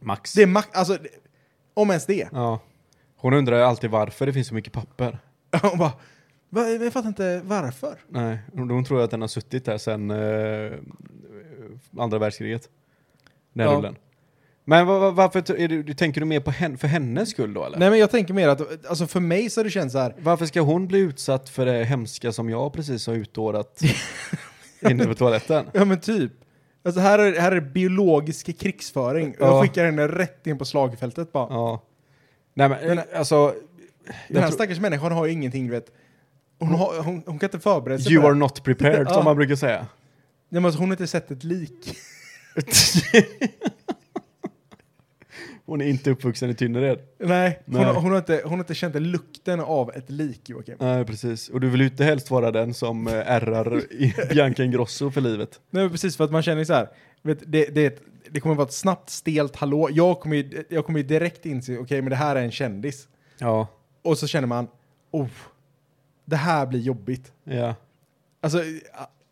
Max. 0.00 0.32
Det 0.34 0.42
är 0.42 0.46
max, 0.46 0.68
alltså, 0.72 0.98
om 1.74 1.90
ens 1.90 2.06
det. 2.06 2.28
Ja. 2.32 2.60
Hon 3.20 3.34
undrar 3.34 3.56
ju 3.56 3.62
alltid 3.62 3.90
varför 3.90 4.26
det 4.26 4.32
finns 4.32 4.48
så 4.48 4.54
mycket 4.54 4.72
papper. 4.72 5.18
Hon 5.62 5.78
bara, 5.78 5.92
"Va, 6.50 6.68
jag 6.68 6.92
fattar 6.92 7.08
inte 7.08 7.40
varför. 7.44 7.94
Nej, 8.08 8.38
hon, 8.52 8.70
hon 8.70 8.84
tror 8.84 9.02
att 9.02 9.10
den 9.10 9.20
har 9.20 9.28
suttit 9.28 9.64
där 9.64 9.78
sedan 9.78 10.10
eh, 10.10 10.72
andra 11.98 12.18
världskriget. 12.18 12.68
Den 13.52 13.66
Ja. 13.66 13.72
rullen. 13.76 13.96
Men 14.64 14.86
va- 14.86 14.98
va- 14.98 15.10
varför 15.10 15.40
t- 15.40 15.64
är 15.64 15.68
du, 15.68 15.82
du, 15.82 15.94
tänker 15.94 16.20
du 16.20 16.24
mer 16.26 16.40
på 16.40 16.50
hen, 16.50 16.78
för 16.78 16.88
hennes 16.88 17.30
skull 17.30 17.54
då 17.54 17.64
eller? 17.64 17.78
Nej 17.78 17.90
men 17.90 17.98
jag 17.98 18.10
tänker 18.10 18.34
mer 18.34 18.48
att, 18.48 18.86
alltså 18.86 19.06
för 19.06 19.20
mig 19.20 19.50
så 19.50 19.60
har 19.60 19.64
det 19.64 19.70
känts 19.70 19.92
så 19.92 19.98
här, 19.98 20.14
Varför 20.18 20.46
ska 20.46 20.60
hon 20.60 20.86
bli 20.86 20.98
utsatt 20.98 21.48
för 21.48 21.66
det 21.66 21.84
hemska 21.84 22.32
som 22.32 22.50
jag 22.50 22.72
precis 22.72 23.06
har 23.06 23.14
utdårat 23.14 23.82
inne 24.90 25.04
på 25.04 25.14
toaletten? 25.14 25.66
ja 25.72 25.84
men 25.84 26.00
typ. 26.00 26.32
Alltså 26.82 27.00
här 27.00 27.18
är, 27.18 27.40
här 27.40 27.52
är 27.52 27.60
biologisk 27.60 28.58
krigsföring. 28.58 29.34
Ja. 29.38 29.46
Jag 29.46 29.62
skickar 29.62 29.84
henne 29.84 30.08
rätt 30.08 30.46
in 30.46 30.58
på 30.58 30.64
slagfältet 30.64 31.32
bara. 31.32 31.46
Ja. 31.50 31.82
Nej 32.68 32.68
men 32.68 32.96
Den- 32.96 33.04
alltså... 33.14 33.54
Den 34.28 34.36
här 34.36 34.42
tror- 34.48 34.54
stackars 34.54 34.80
människan 34.80 35.12
har 35.12 35.26
ju 35.26 35.32
ingenting, 35.32 35.66
du 35.66 35.72
vet. 35.72 35.86
Hon, 36.58 36.68
har, 36.68 37.02
hon, 37.02 37.22
hon 37.26 37.38
kan 37.38 37.46
inte 37.46 37.58
förbereda 37.60 37.98
sig 38.02 38.12
You 38.12 38.22
för 38.22 38.28
are 38.28 38.34
det. 38.34 38.40
not 38.40 38.64
prepared 38.64 39.00
Ja. 39.08 39.14
som 39.14 39.24
man 39.24 39.36
brukar 39.36 39.54
säga. 39.56 39.78
Nej, 39.78 39.86
men 40.48 40.64
alltså, 40.64 40.80
hon 40.80 40.88
har 40.88 40.94
inte 40.94 41.06
sett 41.06 41.30
ett 41.30 41.44
lik. 41.44 41.96
hon 45.66 45.80
är 45.80 45.86
inte 45.86 46.10
uppvuxen 46.10 46.50
i 46.50 46.54
Tynnered. 46.54 46.98
Nej, 47.18 47.62
hon, 47.66 47.74
Nej. 47.74 47.84
Har, 47.84 47.94
hon, 47.94 48.10
har 48.10 48.18
inte, 48.18 48.40
hon 48.44 48.52
har 48.52 48.58
inte 48.58 48.74
känt 48.74 48.94
lukten 48.94 49.60
av 49.60 49.90
ett 49.94 50.10
lik, 50.10 50.48
Joakim. 50.48 50.76
Nej 50.80 51.04
precis. 51.04 51.48
Och 51.48 51.60
du 51.60 51.68
vill 51.70 51.80
ju 51.80 51.86
inte 51.86 52.04
helst 52.04 52.30
vara 52.30 52.50
den 52.50 52.74
som 52.74 53.06
eh, 53.08 53.14
ärrar 53.14 53.82
Bianca 54.34 54.64
Ingrosso 54.64 55.10
för 55.10 55.20
livet. 55.20 55.60
Nej, 55.70 55.90
precis 55.90 56.16
för 56.16 56.24
att 56.24 56.30
man 56.30 56.42
känner 56.42 56.64
så 56.64 56.74
här, 56.74 56.88
vet, 57.22 57.38
det, 57.46 57.66
det, 57.74 57.80
är 57.80 57.86
ett- 57.86 58.02
det 58.32 58.40
kommer 58.40 58.54
vara 58.54 58.66
ett 58.66 58.72
snabbt, 58.74 59.10
stelt 59.10 59.56
hallå. 59.56 59.88
Jag 59.92 60.20
kommer 60.20 60.36
ju, 60.36 60.64
jag 60.68 60.86
kommer 60.86 60.98
ju 60.98 61.06
direkt 61.06 61.46
inse, 61.46 61.78
okej, 61.78 62.02
men 62.02 62.10
det 62.10 62.16
här 62.16 62.36
är 62.36 62.42
en 62.42 62.50
kändis. 62.50 63.08
Ja. 63.38 63.66
Och 64.02 64.18
så 64.18 64.26
känner 64.26 64.46
man, 64.48 64.68
oh, 65.10 65.28
det 66.24 66.36
här 66.36 66.66
blir 66.66 66.80
jobbigt. 66.80 67.32
Ja. 67.44 67.74
Alltså, 68.40 68.62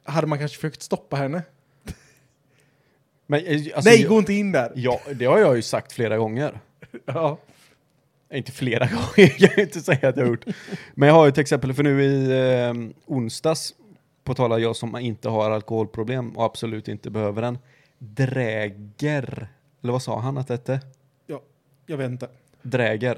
hade 0.05 0.27
man 0.27 0.39
kanske 0.39 0.57
försökt 0.57 0.83
stoppa 0.83 1.17
henne? 1.17 1.43
Men, 3.27 3.47
eh, 3.47 3.53
alltså, 3.75 3.91
Nej, 3.91 4.01
jag- 4.01 4.09
gå 4.11 4.19
inte 4.19 4.33
in 4.33 4.53
där! 4.53 4.73
Ja, 4.75 5.01
det 5.15 5.25
har 5.25 5.39
jag 5.39 5.57
ju 5.57 5.63
sagt 5.63 5.93
flera 5.93 6.17
gånger. 6.17 6.61
Ja. 7.05 7.39
Inte 8.33 8.53
flera 8.53 8.87
gånger, 8.87 9.35
jag 9.39 9.51
kan 9.55 9.65
inte 9.65 9.81
säga 9.81 10.09
att 10.09 10.17
jag 10.17 10.25
har 10.25 10.31
gjort. 10.31 10.45
Men 10.95 11.09
jag 11.09 11.15
har 11.15 11.27
ju 11.27 11.33
till 11.33 11.41
exempel, 11.41 11.75
för 11.75 11.83
nu 11.83 12.03
i 12.05 12.31
eh, 12.67 12.75
onsdags, 13.07 13.75
på 14.25 14.35
tal 14.35 14.53
av 14.53 14.61
jag 14.61 14.77
som 14.77 14.97
inte 14.97 15.29
har 15.29 15.51
alkoholproblem 15.51 16.37
och 16.37 16.45
absolut 16.45 16.89
inte 16.89 17.11
behöver 17.11 17.43
den, 17.43 17.59
dräger, 17.99 19.49
eller 19.83 19.93
vad 19.93 20.03
sa 20.03 20.21
han 20.21 20.39
att 20.39 20.49
det 20.49 20.55
hette? 20.55 20.81
Jag 21.87 21.97
vet 21.97 22.11
inte. 22.11 22.29
Dräger, 22.63 23.15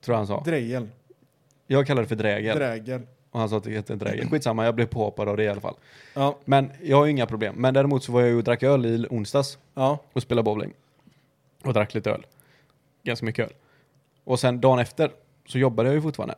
tror 0.00 0.14
jag 0.14 0.16
han 0.16 0.26
sa. 0.26 0.42
Drejel. 0.44 0.88
Jag 1.66 1.86
kallar 1.86 2.02
det 2.02 2.08
för 2.08 2.16
dräger, 2.16 2.54
Drägel. 2.54 3.02
och 3.30 3.40
han 3.40 3.48
sa 3.48 3.56
att 3.56 3.64
det 3.64 3.70
hette 3.70 3.94
dräger. 3.94 4.26
Skitsamma, 4.26 4.64
jag 4.64 4.74
blev 4.74 4.86
påhoppad 4.86 5.28
av 5.28 5.36
det 5.36 5.44
i 5.44 5.48
alla 5.48 5.60
fall. 5.60 5.74
Ja. 6.14 6.38
Men 6.44 6.70
jag 6.82 6.96
har 6.96 7.04
ju 7.04 7.10
inga 7.10 7.26
problem. 7.26 7.54
Men 7.58 7.74
däremot 7.74 8.04
så 8.04 8.12
var 8.12 8.20
jag 8.20 8.30
ju 8.30 8.36
och 8.36 8.44
drack 8.44 8.62
öl 8.62 8.86
i 8.86 9.06
onsdags 9.10 9.58
Ja. 9.74 9.98
och 10.12 10.22
spelade 10.22 10.44
bowling. 10.44 10.72
Och 11.64 11.72
drack 11.74 11.94
lite 11.94 12.10
öl. 12.10 12.26
Ganska 13.02 13.26
mycket 13.26 13.46
öl. 13.46 13.52
Och 14.24 14.40
sen 14.40 14.60
dagen 14.60 14.78
efter 14.78 15.10
så 15.46 15.58
jobbade 15.58 15.88
jag 15.88 15.94
ju 15.94 16.02
fortfarande. 16.02 16.34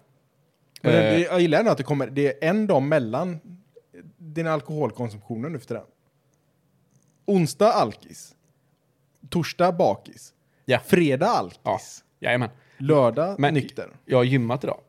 Men 0.83 0.95
Eh, 0.95 1.19
jag 1.21 1.41
gillar 1.41 1.59
ändå 1.59 1.71
att 1.71 1.79
det 1.79 1.85
kommer, 1.85 2.07
det 2.07 2.45
är 2.45 2.49
en 2.51 2.67
dag 2.67 2.83
mellan 2.83 3.41
din 4.17 4.47
alkoholkonsumtionen 4.47 5.53
nu 5.53 5.59
för 5.59 5.67
tiden. 5.67 5.83
Onsdag 7.31 7.73
alkis. 7.73 8.35
Torsdag 9.29 9.73
bakis. 9.73 10.35
Ja. 10.65 10.79
Fredag 10.87 11.27
alkis. 11.27 11.61
Ja. 11.63 11.79
Jajamän. 12.21 12.49
Lördag 12.79 13.39
Men- 13.41 13.55
nykter. 13.55 13.91
Jag 14.05 14.17
har 14.19 14.25
gymmat 14.25 14.65
idag. 14.65 14.81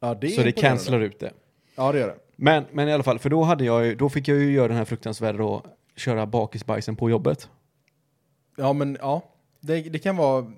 Ja, 0.00 0.14
det 0.14 0.28
så 0.28 0.42
det 0.42 0.52
cancelar 0.52 1.00
ut 1.00 1.18
det. 1.20 1.32
Ja, 1.76 1.92
det 1.92 1.98
gör 1.98 2.06
det. 2.08 2.16
Men, 2.36 2.64
men 2.72 2.88
i 2.88 2.92
alla 2.92 3.02
fall, 3.02 3.18
för 3.18 3.30
då, 3.30 3.42
hade 3.42 3.64
jag 3.64 3.86
ju, 3.86 3.94
då 3.94 4.08
fick 4.08 4.28
jag 4.28 4.38
ju 4.38 4.52
göra 4.52 4.68
den 4.68 4.76
här 4.76 4.84
fruktansvärda 4.84 5.38
då, 5.38 5.62
köra 5.96 6.26
bakisbajsen 6.26 6.96
på 6.96 7.10
jobbet. 7.10 7.48
Ja, 8.56 8.72
men 8.72 8.96
ja. 9.00 9.22
Det, 9.60 9.80
det 9.82 9.98
kan 9.98 10.16
vara 10.16 10.52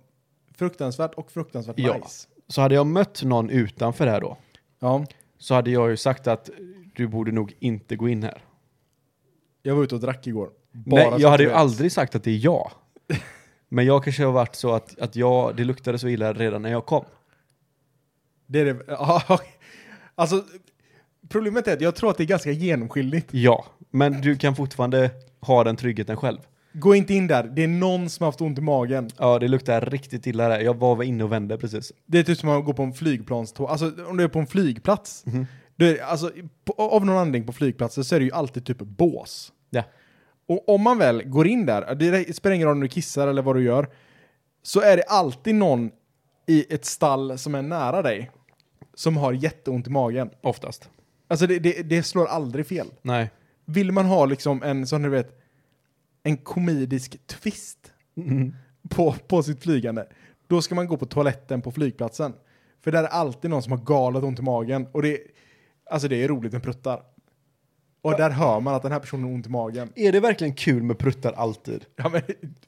fruktansvärt 0.54 1.14
och 1.14 1.32
fruktansvärt 1.32 1.78
Ja. 1.78 1.94
nice. 1.98 2.28
Så 2.48 2.60
hade 2.60 2.74
jag 2.74 2.86
mött 2.86 3.22
någon 3.22 3.50
utanför 3.50 4.06
här 4.06 4.20
då, 4.20 4.36
Ja. 4.78 5.06
så 5.38 5.54
hade 5.54 5.70
jag 5.70 5.90
ju 5.90 5.96
sagt 5.96 6.26
att 6.26 6.50
du 6.96 7.06
borde 7.08 7.32
nog 7.32 7.54
inte 7.58 7.96
gå 7.96 8.08
in 8.08 8.22
här. 8.22 8.42
Jag 9.62 9.74
var 9.76 9.82
ute 9.84 9.94
och 9.94 10.00
drack 10.00 10.26
igår. 10.26 10.50
Nej, 10.84 11.14
jag 11.18 11.30
hade 11.30 11.42
ju 11.42 11.52
aldrig 11.52 11.92
sagt 11.92 12.14
att 12.14 12.24
det 12.24 12.30
är 12.30 12.44
jag. 12.44 12.70
Men 13.68 13.86
jag 13.86 14.04
kanske 14.04 14.24
har 14.24 14.32
varit 14.32 14.54
så 14.54 14.72
att, 14.74 14.98
att 14.98 15.16
jag, 15.16 15.56
det 15.56 15.64
luktade 15.64 15.98
så 15.98 16.08
illa 16.08 16.32
redan 16.32 16.62
när 16.62 16.70
jag 16.70 16.86
kom. 16.86 17.04
Det 18.46 18.60
är 18.60 18.64
det. 18.64 18.84
Ja, 18.88 19.22
alltså, 20.14 20.44
problemet 21.28 21.68
är 21.68 21.72
att 21.72 21.80
jag 21.80 21.94
tror 21.94 22.10
att 22.10 22.16
det 22.16 22.22
är 22.22 22.26
ganska 22.26 22.50
genomskinligt. 22.50 23.28
Ja, 23.30 23.66
men 23.90 24.20
du 24.20 24.36
kan 24.36 24.56
fortfarande 24.56 25.10
ha 25.40 25.64
den 25.64 25.76
tryggheten 25.76 26.16
själv. 26.16 26.38
Gå 26.72 26.94
inte 26.94 27.14
in 27.14 27.26
där. 27.26 27.44
Det 27.44 27.64
är 27.64 27.68
någon 27.68 28.10
som 28.10 28.24
har 28.24 28.28
haft 28.28 28.40
ont 28.40 28.58
i 28.58 28.60
magen. 28.60 29.10
Ja, 29.18 29.38
det 29.38 29.48
luktar 29.48 29.80
riktigt 29.80 30.26
illa 30.26 30.48
där. 30.48 30.60
Jag 30.60 30.74
var 30.74 31.02
inne 31.02 31.24
och 31.24 31.32
vände 31.32 31.58
precis. 31.58 31.92
Det 32.06 32.18
är 32.18 32.22
typ 32.22 32.38
som 32.38 32.48
att 32.48 32.64
gå 32.64 32.72
på 32.72 32.82
en 32.82 32.92
flygplanståg. 32.92 33.70
Alltså 33.70 33.92
om 34.08 34.16
du 34.16 34.24
är 34.24 34.28
på 34.28 34.38
en 34.38 34.46
flygplats. 34.46 35.24
Det 35.76 35.98
är, 35.98 36.04
alltså, 36.04 36.30
på, 36.64 36.72
av 36.72 37.06
någon 37.06 37.16
anledning 37.16 37.46
på 37.46 37.52
flygplatser 37.52 38.02
så 38.02 38.14
är 38.14 38.18
det 38.18 38.24
ju 38.24 38.32
alltid 38.32 38.66
typ 38.66 38.78
bås. 38.78 39.52
Ja. 39.70 39.82
Och 40.48 40.68
om 40.68 40.82
man 40.82 40.98
väl 40.98 41.22
går 41.22 41.46
in 41.46 41.66
där, 41.66 41.94
det 41.94 42.36
spelar 42.36 42.54
ingen 42.54 42.68
roll 42.68 42.76
om 42.76 42.80
du 42.80 42.88
kissar 42.88 43.28
eller 43.28 43.42
vad 43.42 43.56
du 43.56 43.62
gör, 43.62 43.88
så 44.62 44.80
är 44.80 44.96
det 44.96 45.02
alltid 45.02 45.54
någon 45.54 45.90
i 46.46 46.74
ett 46.74 46.84
stall 46.84 47.38
som 47.38 47.54
är 47.54 47.62
nära 47.62 48.02
dig 48.02 48.30
som 48.94 49.16
har 49.16 49.32
jätteont 49.32 49.86
i 49.86 49.90
magen. 49.90 50.30
Oftast. 50.40 50.90
Alltså 51.28 51.46
det, 51.46 51.58
det, 51.58 51.82
det 51.82 52.02
slår 52.02 52.26
aldrig 52.26 52.66
fel. 52.66 52.86
Nej. 53.02 53.30
Vill 53.64 53.92
man 53.92 54.06
ha 54.06 54.26
liksom 54.26 54.62
en, 54.62 54.86
som 54.86 55.02
du 55.02 55.08
vet, 55.08 55.40
en 56.22 56.36
komedisk 56.36 57.26
twist 57.26 57.92
på, 58.90 59.12
på 59.12 59.42
sitt 59.42 59.62
flygande, 59.62 60.06
då 60.46 60.62
ska 60.62 60.74
man 60.74 60.86
gå 60.86 60.96
på 60.96 61.06
toaletten 61.06 61.62
på 61.62 61.72
flygplatsen. 61.72 62.32
För 62.80 62.92
där 62.92 63.04
är 63.04 63.08
alltid 63.08 63.50
någon 63.50 63.62
som 63.62 63.72
har 63.72 63.78
galet 63.78 64.24
ont 64.24 64.38
i 64.38 64.42
magen. 64.42 64.86
Och 64.92 65.02
det, 65.02 65.18
alltså 65.90 66.08
det 66.08 66.24
är 66.24 66.28
roligt 66.28 66.52
med 66.52 66.62
pruttar. 66.62 67.02
Och 68.06 68.16
där 68.16 68.30
hör 68.30 68.60
man 68.60 68.74
att 68.74 68.82
den 68.82 68.92
här 68.92 68.98
personen 68.98 69.24
har 69.24 69.32
ont 69.32 69.46
i 69.46 69.50
magen. 69.50 69.92
Är 69.94 70.12
det 70.12 70.20
verkligen 70.20 70.54
kul 70.54 70.82
med 70.82 70.98
pruttar 70.98 71.32
alltid? 71.32 71.84
Ja, 71.96 72.08
men, 72.08 72.22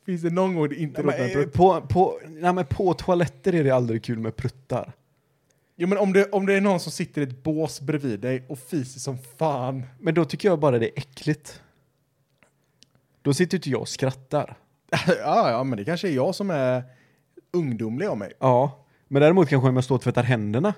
finns 0.07 0.23
det 0.23 0.31
någon 0.31 0.55
gång 0.55 0.69
det 0.69 0.75
inte 0.75 1.01
är 1.01 1.05
Nej, 1.05 1.21
roligt 1.21 1.37
med 1.37 1.45
prutt? 1.45 1.55
på, 1.55 1.81
på, 1.81 2.21
nej, 2.27 2.53
men 2.53 2.67
på 2.67 2.95
toaletter 2.95 3.55
är 3.55 3.65
det 3.65 3.71
aldrig 3.71 4.05
kul 4.05 4.19
med 4.19 4.37
pruttar. 4.37 4.93
Jo, 5.77 5.89
men 5.89 5.99
om 5.99 6.13
det, 6.13 6.31
om 6.31 6.47
det 6.47 6.55
är 6.55 6.61
någon 6.61 6.81
som 6.81 6.93
sitter 6.93 7.21
i 7.21 7.25
ett 7.25 7.43
bås 7.43 7.81
bredvid 7.81 8.21
dig 8.21 8.45
och 8.49 8.59
fiser 8.59 9.01
som 9.01 9.19
fan. 9.39 9.83
Men 9.99 10.15
då 10.15 10.25
tycker 10.25 10.49
jag 10.49 10.59
bara 10.59 10.79
det 10.79 10.87
är 10.87 10.99
äckligt. 10.99 11.63
Då 13.23 13.35
sitter 13.35 13.57
inte 13.57 13.71
jag 13.71 13.81
och 13.81 13.89
skrattar. 13.89 14.57
ja, 15.07 15.51
ja, 15.51 15.65
men 15.65 15.79
det 15.79 15.85
kanske 15.85 16.09
är 16.09 16.13
jag 16.13 16.35
som 16.35 16.51
är 16.51 16.83
ungdomlig 17.53 18.07
av 18.07 18.19
mig. 18.19 18.33
Ja, 18.39 18.85
men 19.09 19.23
däremot 19.23 19.49
kanske 19.49 19.69
om 19.69 19.75
jag 19.75 19.85
står 19.85 19.95
och 19.95 20.03
tvättar 20.03 20.23
händerna. 20.23 20.75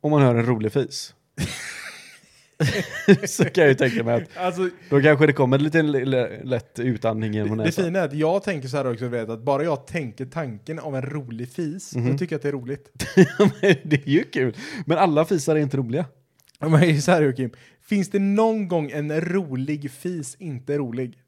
Om 0.00 0.10
man 0.10 0.22
hör 0.22 0.34
en 0.34 0.46
rolig 0.46 0.72
fis. 0.72 1.14
så 3.28 3.44
kan 3.44 3.62
jag 3.64 3.68
ju 3.68 3.74
tänka 3.74 4.04
mig 4.04 4.14
att 4.14 4.36
Alltså, 4.36 4.68
då 4.90 5.00
kanske 5.00 5.26
det 5.26 5.32
kommer 5.32 5.58
lite 5.58 5.78
l- 5.78 5.94
l- 5.94 6.40
lätt 6.44 6.78
utandning 6.78 7.32
genom 7.34 7.48
det, 7.58 7.64
det 7.64 7.68
näsan. 7.68 7.84
fina 7.84 7.98
är 7.98 8.04
att 8.04 8.12
jag 8.14 8.42
tänker 8.42 8.68
så 8.68 8.76
här 8.76 8.92
också, 8.92 9.08
vet, 9.08 9.28
att 9.28 9.42
bara 9.42 9.62
jag 9.64 9.86
tänker 9.86 10.26
tanken 10.26 10.78
av 10.78 10.96
en 10.96 11.02
rolig 11.02 11.48
fis, 11.52 11.94
Mhm. 11.96 12.12
då 12.12 12.18
tycker 12.18 12.34
jag 12.34 12.38
att 12.38 12.42
det 12.42 12.48
är 12.48 12.52
roligt. 12.52 12.90
det 13.84 13.96
är 14.06 14.08
ju 14.10 14.22
kul. 14.24 14.56
Men 14.86 14.98
alla 14.98 15.24
fisar 15.24 15.56
är 15.56 15.60
inte 15.60 15.76
roliga. 15.76 16.04
Men 16.60 17.02
så 17.02 17.10
här 17.10 17.22
Joakim, 17.22 17.50
finns 17.82 18.10
det 18.10 18.18
någon 18.18 18.68
gång 18.68 18.90
en 18.90 19.20
rolig 19.20 19.90
fis 19.90 20.36
inte 20.38 20.78
rolig? 20.78 21.18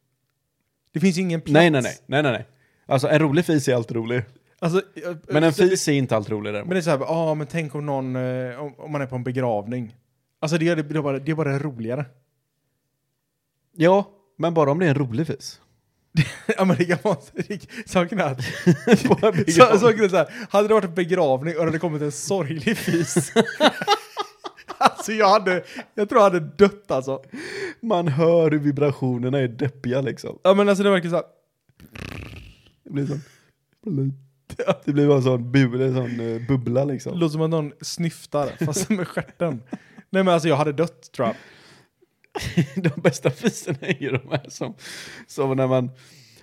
Det 0.93 1.01
finns 1.01 1.17
ju 1.19 1.23
ingen 1.23 1.41
plats. 1.41 1.53
Nej, 1.53 1.71
nej, 1.71 1.83
nej, 1.83 1.93
nej, 2.07 2.23
nej, 2.23 2.33
nej. 2.33 2.47
Alltså 2.87 3.09
en 3.09 3.19
rolig 3.19 3.45
fis 3.45 3.69
är 3.69 3.75
alltid 3.75 3.97
rolig. 3.97 4.23
Alltså, 4.59 4.83
Men 5.29 5.45
en 5.45 5.53
fis 5.53 5.89
är 5.89 5.93
inte 5.93 6.17
alltid 6.17 6.33
rolig 6.33 6.53
däremot. 6.53 6.69
Men 6.69 6.75
det 6.75 6.81
är 6.81 6.83
så 6.83 6.91
här, 6.91 6.99
ja 6.99 7.35
men 7.35 7.47
tänk 7.47 7.75
om 7.75 7.87
någon, 7.87 8.17
eh, 8.17 8.61
om, 8.63 8.75
om 8.79 8.93
man 8.93 9.01
är 9.03 9.07
på 9.07 9.17
en 9.17 9.25
begravning. 9.25 9.97
Alltså 10.43 10.59
det, 10.59 10.69
är- 10.69 10.77
det, 10.77 10.97
är 10.99 11.03
bara, 11.03 11.19
det 11.19 11.31
är 11.31 11.35
bara 11.37 11.59
roligare. 11.59 12.05
Ja, 13.77 14.11
men 14.39 14.55
bara 14.55 14.71
om 14.71 14.79
det 14.79 14.87
är 14.87 14.91
en 14.91 14.95
rolig 14.95 15.27
fis. 15.27 15.61
ja 16.57 16.65
men 16.65 16.77
det 16.77 16.85
kan 16.85 16.99
vara, 17.03 17.17
det- 17.35 17.89
saken 17.89 18.21
är 18.21 18.25
att, 18.25 18.45
så, 19.53 19.79
saken 19.79 20.05
är 20.05 20.09
så 20.09 20.17
här, 20.17 20.47
hade 20.51 20.69
det 20.69 20.75
varit 20.75 20.85
en 20.85 20.95
begravning 20.95 21.55
och 21.55 21.61
det 21.61 21.67
hade 21.67 21.79
kommit 21.79 22.03
en 22.03 22.13
sorglig 22.13 22.77
fis. 22.79 23.33
alltså 24.79 25.13
jag 25.13 25.29
hade, 25.29 25.65
jag 25.95 26.09
tror 26.09 26.19
jag 26.21 26.31
hade 26.31 26.41
dött 26.41 26.91
alltså. 26.91 27.23
Man 27.81 28.09
hör 28.09 28.51
hur 28.51 28.59
vibrationerna 28.59 29.39
är 29.39 29.49
deppiga 29.49 30.01
liksom. 30.01 30.39
Ja 30.43 30.55
men 30.55 30.69
alltså 30.69 30.85
det 30.85 30.91
verkar 30.91 31.09
så 31.09 31.15
här, 31.17 31.25
Det 32.85 32.91
blir 32.91 33.07
sån... 33.07 33.21
Det 34.85 34.93
blir 34.93 35.07
bara 35.07 35.17
en 35.17 35.23
sån, 35.23 35.53
bu, 35.53 35.85
en 35.87 35.95
sån 35.95 36.21
eh, 36.21 36.47
bubbla 36.49 36.85
det 36.85 36.93
liksom. 36.93 37.19
låter 37.19 37.33
som 37.33 37.43
att 37.43 37.51
någon 37.51 37.73
snyftar 37.81 38.65
fast 38.67 38.89
med 38.89 39.09
stjärten. 39.09 39.63
Nej 40.13 40.23
men 40.25 40.35
alltså 40.35 40.49
jag 40.49 40.57
hade 40.57 40.73
dött 40.73 41.13
tror 41.13 41.29
jag. 41.29 41.37
de 42.85 43.01
bästa 43.01 43.31
fiserna 43.31 43.79
är 43.81 44.03
ju 44.03 44.11
de 44.11 44.21
här 44.31 44.47
som, 44.49 44.75
som 45.27 45.57
när 45.57 45.67
man, 45.67 45.91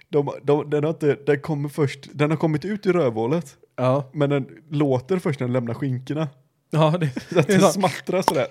de, 0.09 0.31
de, 0.43 0.69
den, 0.69 0.83
har 0.83 0.89
inte, 0.91 1.17
den, 1.25 1.39
kommer 1.41 1.69
först, 1.69 1.99
den 2.13 2.29
har 2.31 2.37
kommit 2.37 2.65
ut 2.65 2.85
i 2.85 2.91
rövhålet, 2.91 3.57
Ja. 3.75 4.09
men 4.13 4.29
den 4.29 4.47
låter 4.69 5.19
först 5.19 5.39
när 5.39 5.47
den 5.47 5.53
lämnar 5.53 5.73
skinkorna. 5.73 6.27
Ja, 6.71 6.97
det, 6.99 7.09
Så 7.33 7.39
att 7.39 7.47
Det 7.47 7.59
sant. 7.59 7.73
smattrar 7.73 8.21
sådär. 8.21 8.47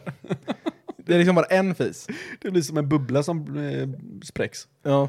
det 1.07 1.15
är 1.15 1.19
liksom 1.19 1.35
bara 1.35 1.47
en 1.47 1.75
fis. 1.75 2.07
Det 2.41 2.51
blir 2.51 2.63
som 2.63 2.77
en 2.79 2.89
bubbla 2.89 3.23
som 3.23 3.57
eh, 3.69 3.89
spräcks. 4.25 4.69
Ja. 4.83 5.09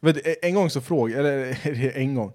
Du, 0.00 0.22
en 0.42 0.54
gång 0.54 0.70
så 0.70 0.80
frågade, 0.80 1.56
eller 1.62 1.96
en 1.96 2.14
gång. 2.14 2.32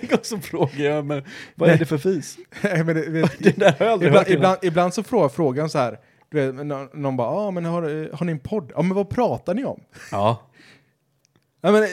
en 0.00 0.08
gång 0.08 0.18
så 0.22 0.38
frågar 0.38 0.84
jag, 0.84 1.06
men 1.06 1.24
vad 1.54 1.70
är 1.70 1.78
det 1.78 1.86
för 1.86 1.98
fis? 1.98 2.36
Nej, 2.62 2.84
men 2.84 2.96
det, 2.96 3.08
vet, 3.10 3.38
Det 3.38 3.56
där 3.56 3.74
har 3.78 3.86
jag 3.86 3.92
aldrig 3.92 4.08
ibland, 4.08 4.26
hört 4.26 4.34
ibland, 4.36 4.58
ibland 4.62 4.94
så 4.94 5.02
frågar 5.02 5.28
frågan 5.28 5.70
så 5.70 5.78
här, 5.78 5.98
du 6.32 6.46
vet, 6.46 6.66
någon, 6.66 6.88
någon 6.92 7.16
bara, 7.16 7.28
ah, 7.28 7.50
men 7.50 7.64
har, 7.64 8.10
har 8.16 8.26
ni 8.26 8.32
en 8.32 8.38
podd? 8.38 8.72
Ja 8.74 8.82
men 8.82 8.94
vad 8.94 9.10
pratar 9.10 9.54
ni 9.54 9.64
om? 9.64 9.80
Ja. 10.10 10.42
Ja 11.60 11.72
men 11.72 11.88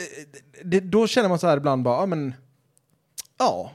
det, 0.64 0.80
då 0.80 1.08
känner 1.08 1.30
man 1.30 1.40
så 1.40 1.48
här 1.48 1.58
ibland 1.58 1.84
bara, 1.84 2.00
ja 2.00 2.06
men, 2.06 2.34
ja. 3.38 3.72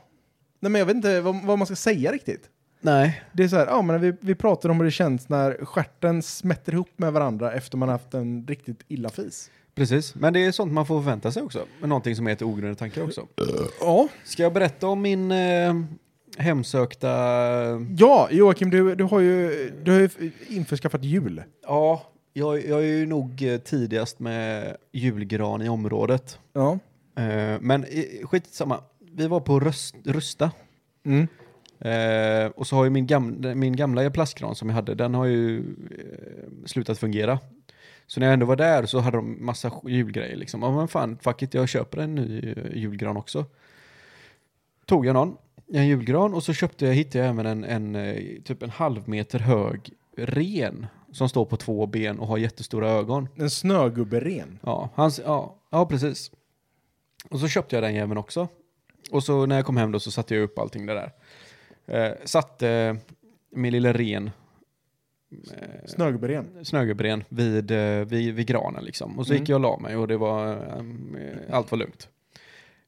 Nej 0.61 0.71
men 0.71 0.79
jag 0.79 0.87
vet 0.87 0.97
inte 0.97 1.21
vad, 1.21 1.45
vad 1.45 1.59
man 1.59 1.67
ska 1.67 1.77
säga 1.77 2.13
riktigt. 2.13 2.51
Nej. 2.81 3.23
Det 3.33 3.45
är 3.45 3.49
så 3.49 3.57
här, 3.57 3.67
ja 3.67 3.83
men 3.83 4.01
vi, 4.01 4.13
vi 4.21 4.35
pratar 4.35 4.69
om 4.69 4.77
hur 4.77 4.85
det 4.85 4.91
känns 4.91 5.29
när 5.29 5.65
stjärten 5.65 6.23
smätter 6.23 6.73
ihop 6.73 6.91
med 6.97 7.13
varandra 7.13 7.53
efter 7.53 7.77
man 7.77 7.89
haft 7.89 8.15
en 8.15 8.47
riktigt 8.47 8.85
illa 8.89 9.09
fis. 9.09 9.51
Precis, 9.75 10.15
men 10.15 10.33
det 10.33 10.45
är 10.45 10.53
sånt 10.53 10.73
man 10.73 10.87
får 10.87 11.03
förvänta 11.03 11.33
sig 11.33 11.43
också. 11.43 11.67
Men 11.81 11.89
någonting 11.89 12.17
som 12.17 12.27
heter 12.27 12.47
ogrundade 12.47 12.75
tankar 12.75 13.03
också. 13.03 13.27
Ja. 13.81 14.09
Ska 14.25 14.43
jag 14.43 14.53
berätta 14.53 14.87
om 14.87 15.03
min 15.03 15.31
eh, 15.31 15.75
hemsökta... 16.39 17.09
Ja, 17.97 18.29
Joakim, 18.31 18.71
du, 18.71 18.95
du 18.95 19.05
har 19.05 19.21
ju, 19.21 19.71
du 19.83 19.93
har 19.93 20.01
ju 20.01 20.31
införskaffat 20.49 21.05
jul. 21.05 21.43
Ja, 21.63 22.03
jag, 22.33 22.67
jag 22.67 22.81
är 22.81 22.87
ju 22.87 23.07
nog 23.07 23.45
tidigast 23.65 24.19
med 24.21 24.77
julgran 24.93 25.63
i 25.63 25.69
området. 25.69 26.39
Ja. 26.53 26.79
Eh, 27.17 27.61
men 27.61 27.85
skitsamma, 28.23 28.81
vi 29.13 29.27
var 29.27 29.41
på 29.41 29.61
Röst, 29.61 29.95
Rusta. 30.05 30.51
Mm. 31.05 31.27
Eh, 31.79 32.51
och 32.51 32.67
så 32.67 32.77
har 32.77 32.85
ju 32.85 32.91
min, 32.91 33.07
gamla, 33.07 33.55
min 33.55 33.77
gamla 33.77 34.11
plastgran 34.11 34.55
som 34.55 34.69
jag 34.69 34.75
hade, 34.75 34.95
den 34.95 35.15
har 35.15 35.25
ju 35.25 35.59
eh, 35.59 36.67
slutat 36.67 36.99
fungera. 36.99 37.39
Så 38.07 38.21
när 38.21 38.27
jag 38.27 38.35
ändå 38.35 38.47
var 38.47 38.57
där 38.57 38.87
så 38.87 38.99
hade 38.99 39.17
de 39.17 39.45
massa 39.45 39.73
julgrejer 39.87 40.37
liksom. 40.37 40.63
Ja 40.63 40.77
men 40.77 40.89
fan, 40.89 41.19
fuck 41.23 41.43
it, 41.43 41.55
jag 41.55 41.69
köper 41.69 41.99
en 41.99 42.15
ny 42.15 42.55
julgran 42.75 43.17
också. 43.17 43.45
Tog 44.87 45.07
jag 45.07 45.15
någon, 45.15 45.37
en 45.81 45.87
julgran 45.87 46.35
och 46.35 46.43
så 46.43 46.53
köpte 46.53 46.87
jag, 46.87 46.95
hittade 46.95 47.19
jag 47.25 47.29
även 47.35 47.47
en, 47.47 47.65
en 47.65 47.95
eh, 47.97 48.43
typ 48.45 48.63
en 48.63 48.71
halv 48.71 49.09
meter 49.09 49.39
hög 49.39 49.91
ren 50.17 50.87
som 51.13 51.29
står 51.29 51.45
på 51.45 51.57
två 51.57 51.87
ben 51.87 52.19
och 52.19 52.27
har 52.27 52.39
jättestora 52.39 52.91
ögon. 52.91 53.29
En 53.37 53.51
snögubberen. 53.51 54.59
Ja, 54.63 54.91
hans, 54.95 55.21
ja, 55.25 55.57
ja, 55.71 55.87
precis. 55.87 56.31
Och 57.31 57.41
så 57.41 57.49
köpte 57.49 57.77
jag 57.77 57.83
den 57.83 57.95
jäveln 57.95 58.19
också. 58.19 58.49
Och 59.11 59.25
så 59.25 59.47
när 59.47 59.57
jag 59.57 59.65
kom 59.65 59.77
hem 59.77 59.93
då 59.93 60.01
så 60.01 60.11
satte 60.11 60.35
jag 60.35 60.43
upp 60.45 60.59
allting 60.59 60.87
det 60.87 60.95
där. 60.95 61.13
Eh, 61.87 62.13
satte 62.25 62.69
eh, 62.69 62.97
min 63.51 63.73
lilla 63.73 63.93
ren, 63.93 64.31
eh, 65.33 65.87
Snögubberen. 65.87 66.65
snögubbren 66.65 67.25
vid, 67.29 67.71
eh, 67.71 68.05
vid, 68.05 68.35
vid 68.35 68.47
granen 68.47 68.85
liksom. 68.85 69.19
Och 69.19 69.27
så 69.27 69.33
Mm. 69.33 69.43
gick 69.43 69.49
jag 69.49 69.57
och 69.57 69.61
la 69.61 69.79
mig 69.79 69.97
och 69.97 70.09
det 70.09 70.17
var, 70.17 70.53
eh, 70.53 71.57
allt 71.57 71.71
var 71.71 71.79
lugnt. 71.79 72.09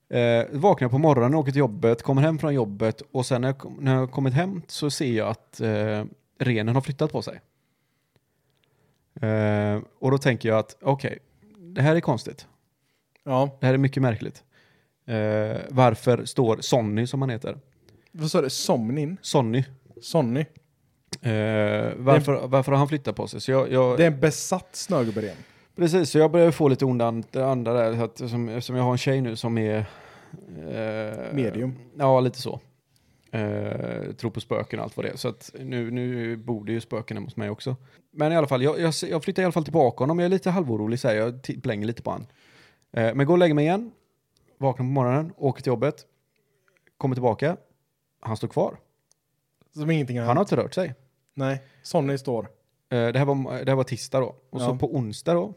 Eh, 0.08 0.44
vaknar 0.52 0.88
på 0.88 0.98
morgonen, 0.98 1.34
åker 1.34 1.52
till 1.52 1.58
jobbet, 1.58 2.02
kommer 2.02 2.22
hem 2.22 2.38
från 2.38 2.54
jobbet 2.54 3.02
och 3.12 3.26
sen 3.26 3.40
när 3.40 3.48
jag, 3.48 3.58
kom, 3.58 3.76
när 3.80 3.94
jag 3.94 4.10
kommit 4.10 4.34
hem 4.34 4.62
så 4.66 4.90
ser 4.90 5.12
jag 5.12 5.28
att 5.28 5.60
eh, 5.60 6.04
renen 6.38 6.74
har 6.74 6.82
flyttat 6.82 7.12
på 7.12 7.22
sig. 7.22 7.40
Eh, 9.20 9.80
och 9.98 10.10
då 10.10 10.18
tänker 10.18 10.48
jag 10.48 10.58
att 10.58 10.76
okej, 10.82 11.18
det 11.58 11.82
här 11.82 11.96
är 11.96 12.00
konstigt. 12.00 12.46
Ja. 13.24 13.56
Det 13.60 13.66
här 13.66 13.74
är 13.74 13.78
mycket 13.78 14.02
märkligt. 14.02 14.44
Eh, 15.06 15.56
varför 15.70 16.24
står 16.24 16.56
Sonny 16.60 17.06
som 17.06 17.20
han 17.20 17.30
heter? 17.30 17.58
Vad 18.12 18.30
sa 18.30 18.42
du? 18.42 18.50
Somnin? 18.50 19.16
Sonny. 19.22 19.64
Sonny? 20.02 20.40
Eh, 21.22 21.92
varför, 21.96 22.46
varför 22.46 22.72
har 22.72 22.78
han 22.78 22.88
flyttat 22.88 23.16
på 23.16 23.28
sig? 23.28 23.40
Så 23.40 23.50
jag, 23.50 23.72
jag, 23.72 23.98
Det 23.98 24.02
är 24.02 24.10
en 24.10 24.20
besatt 24.20 24.68
snögubberen. 24.72 25.36
Precis, 25.76 26.10
så 26.10 26.18
jag 26.18 26.30
börjar 26.30 26.50
få 26.50 26.68
lite 26.68 26.84
onda 26.84 27.06
and- 27.06 27.36
andra 27.36 27.72
där. 27.72 27.96
Så 27.96 28.04
att, 28.04 28.30
som, 28.30 28.48
eftersom 28.48 28.76
jag 28.76 28.82
har 28.82 28.92
en 28.92 28.98
tjej 28.98 29.20
nu 29.20 29.36
som 29.36 29.58
är... 29.58 29.78
eh, 29.78 31.34
Medium. 31.34 31.74
Ja, 31.98 32.20
lite 32.20 32.38
så. 32.42 32.60
Eh, 33.30 34.12
tror 34.12 34.30
på 34.30 34.40
spöken 34.40 34.78
och 34.78 34.84
allt 34.84 34.96
vad 34.96 35.06
det 35.06 35.10
är. 35.10 35.16
Så 35.16 35.28
att 35.28 35.50
nu, 35.60 35.90
nu 35.90 36.36
bor 36.36 36.64
det 36.64 36.72
ju 36.72 36.80
spöken 36.80 37.16
hemma 37.16 37.26
hos 37.26 37.36
mig 37.36 37.50
också. 37.50 37.76
Men 38.12 38.32
i 38.32 38.36
alla 38.36 38.46
fall, 38.46 38.62
jag, 38.62 38.80
jag, 38.80 38.94
jag 39.10 39.24
flyttar 39.24 39.42
i 39.42 39.44
alla 39.44 39.52
fall 39.52 39.64
tillbaka 39.64 40.02
honom. 40.02 40.18
Jag 40.18 40.24
är 40.26 40.30
lite 40.30 40.50
halvorolig 40.50 41.00
så 41.00 41.08
här. 41.08 41.14
Jag 41.14 41.40
blänger 41.56 41.86
lite 41.86 42.02
på 42.02 42.10
han. 42.10 42.26
Eh, 42.92 43.14
men 43.14 43.26
går 43.26 43.34
och 43.34 43.38
lägger 43.38 43.54
mig 43.54 43.64
igen. 43.64 43.90
Vaknar 44.58 44.76
på 44.86 44.90
morgonen, 44.90 45.32
åker 45.36 45.62
till 45.62 45.70
jobbet. 45.70 46.06
Kommer 46.98 47.14
tillbaka. 47.14 47.56
Han 48.20 48.36
står 48.36 48.48
kvar. 48.48 48.76
Som 49.74 49.90
ingenting 49.90 50.18
har 50.18 50.26
Han 50.26 50.36
har 50.36 50.44
inte 50.44 50.56
rört 50.56 50.74
sig. 50.74 50.94
Nej, 51.34 51.62
Sonny 51.82 52.18
står. 52.18 52.42
Eh, 52.90 53.06
det, 53.08 53.18
här 53.18 53.24
var, 53.24 53.64
det 53.64 53.70
här 53.70 53.76
var 53.76 53.84
tisdag 53.84 54.20
då. 54.20 54.36
Och 54.50 54.60
så 54.60 54.66
Ja. 54.66 54.78
på 54.78 54.94
onsdag 54.96 55.34
då. 55.34 55.54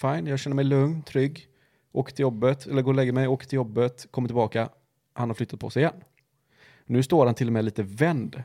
Fine, 0.00 0.26
jag 0.26 0.38
känner 0.38 0.54
mig 0.56 0.64
lugn, 0.64 1.02
trygg. 1.02 1.46
Åker 1.92 2.14
till 2.14 2.22
jobbet, 2.22 2.66
eller 2.66 2.82
går 2.82 2.92
och 2.92 2.96
lägger 2.96 3.12
mig, 3.12 3.28
åker 3.28 3.46
till 3.46 3.56
jobbet, 3.56 4.06
kommer 4.10 4.28
tillbaka. 4.28 4.68
Han 5.12 5.28
har 5.30 5.34
flyttat 5.34 5.60
på 5.60 5.70
sig 5.70 5.82
igen. 5.82 5.94
Nu 6.86 7.02
står 7.02 7.26
han 7.26 7.34
till 7.34 7.46
och 7.46 7.52
med 7.52 7.64
lite 7.64 7.82
vänd 7.82 8.42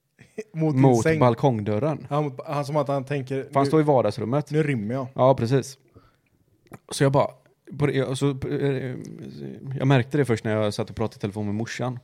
Mot, 0.54 0.74
mot 0.76 1.02
säng. 1.02 1.18
balkongdörren. 1.20 2.06
Han, 2.10 2.38
han 2.46 2.64
som 2.64 2.76
att 2.76 2.88
han 2.88 3.04
tänker, 3.04 3.42
För 3.42 3.54
han 3.54 3.62
nu, 3.62 3.68
står 3.68 3.80
i 3.80 3.84
vardagsrummet. 3.84 4.50
nu 4.50 4.62
rymmer 4.62 4.94
jag. 4.94 5.06
Ja, 5.14 5.34
precis. 5.34 5.78
Så 6.92 7.04
jag 7.04 7.12
bara, 7.12 7.28
det, 7.66 8.18
så, 8.18 8.30
eh, 8.48 8.96
jag 9.78 9.86
märkte 9.86 10.18
det 10.18 10.24
först 10.24 10.44
när 10.44 10.56
jag 10.56 10.74
satt 10.74 10.90
och 10.90 10.96
pratade 10.96 11.16
i 11.16 11.20
telefon 11.20 11.46
med 11.46 11.54
morsan. 11.54 11.98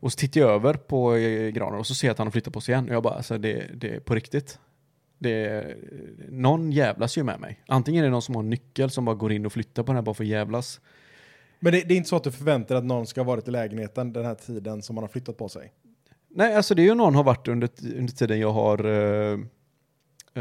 Och 0.00 0.12
så 0.12 0.16
tittar 0.16 0.40
jag 0.40 0.50
över 0.50 0.74
på 0.74 1.14
eh, 1.14 1.48
granen 1.50 1.78
och 1.78 1.86
så 1.86 1.94
ser 1.94 2.08
jag 2.08 2.12
att 2.12 2.18
han 2.18 2.26
har 2.26 2.32
flyttat 2.32 2.54
på 2.54 2.60
sig 2.60 2.72
igen. 2.72 2.88
Och 2.88 2.94
jag 2.94 3.02
bara, 3.02 3.14
alltså 3.14 3.38
det, 3.38 3.70
det 3.74 3.94
är 3.94 4.00
på 4.00 4.14
riktigt. 4.14 4.58
Det 5.24 5.76
någon 6.28 6.72
jävlas 6.72 7.18
ju 7.18 7.22
med 7.22 7.40
mig. 7.40 7.60
Antingen 7.66 8.04
är 8.04 8.06
det 8.06 8.10
någon 8.10 8.22
som 8.22 8.34
har 8.34 8.42
en 8.42 8.50
nyckel 8.50 8.90
som 8.90 9.04
bara 9.04 9.16
går 9.16 9.32
in 9.32 9.46
och 9.46 9.52
flyttar 9.52 9.82
på 9.82 9.86
den 9.86 9.96
här 9.96 10.02
bara 10.02 10.14
för 10.14 10.24
att 10.24 10.28
jävlas. 10.28 10.80
Men 11.60 11.72
det, 11.72 11.80
det 11.80 11.94
är 11.94 11.96
inte 11.96 12.08
så 12.08 12.16
att 12.16 12.24
du 12.24 12.32
förväntar 12.32 12.74
dig 12.74 12.78
att 12.78 12.84
någon 12.84 13.06
ska 13.06 13.20
ha 13.20 13.26
varit 13.26 13.48
i 13.48 13.50
lägenheten 13.50 14.12
den 14.12 14.24
här 14.24 14.34
tiden 14.34 14.82
som 14.82 14.94
man 14.94 15.04
har 15.04 15.08
flyttat 15.08 15.36
på 15.36 15.48
sig? 15.48 15.72
Nej, 16.28 16.54
alltså 16.54 16.74
det 16.74 16.82
är 16.82 16.84
ju 16.84 16.94
någon 16.94 17.14
har 17.14 17.24
varit 17.24 17.48
under, 17.48 17.68
under 17.96 18.12
tiden 18.12 18.40
jag 18.40 18.52
har 18.52 18.84
eh, 18.84 19.38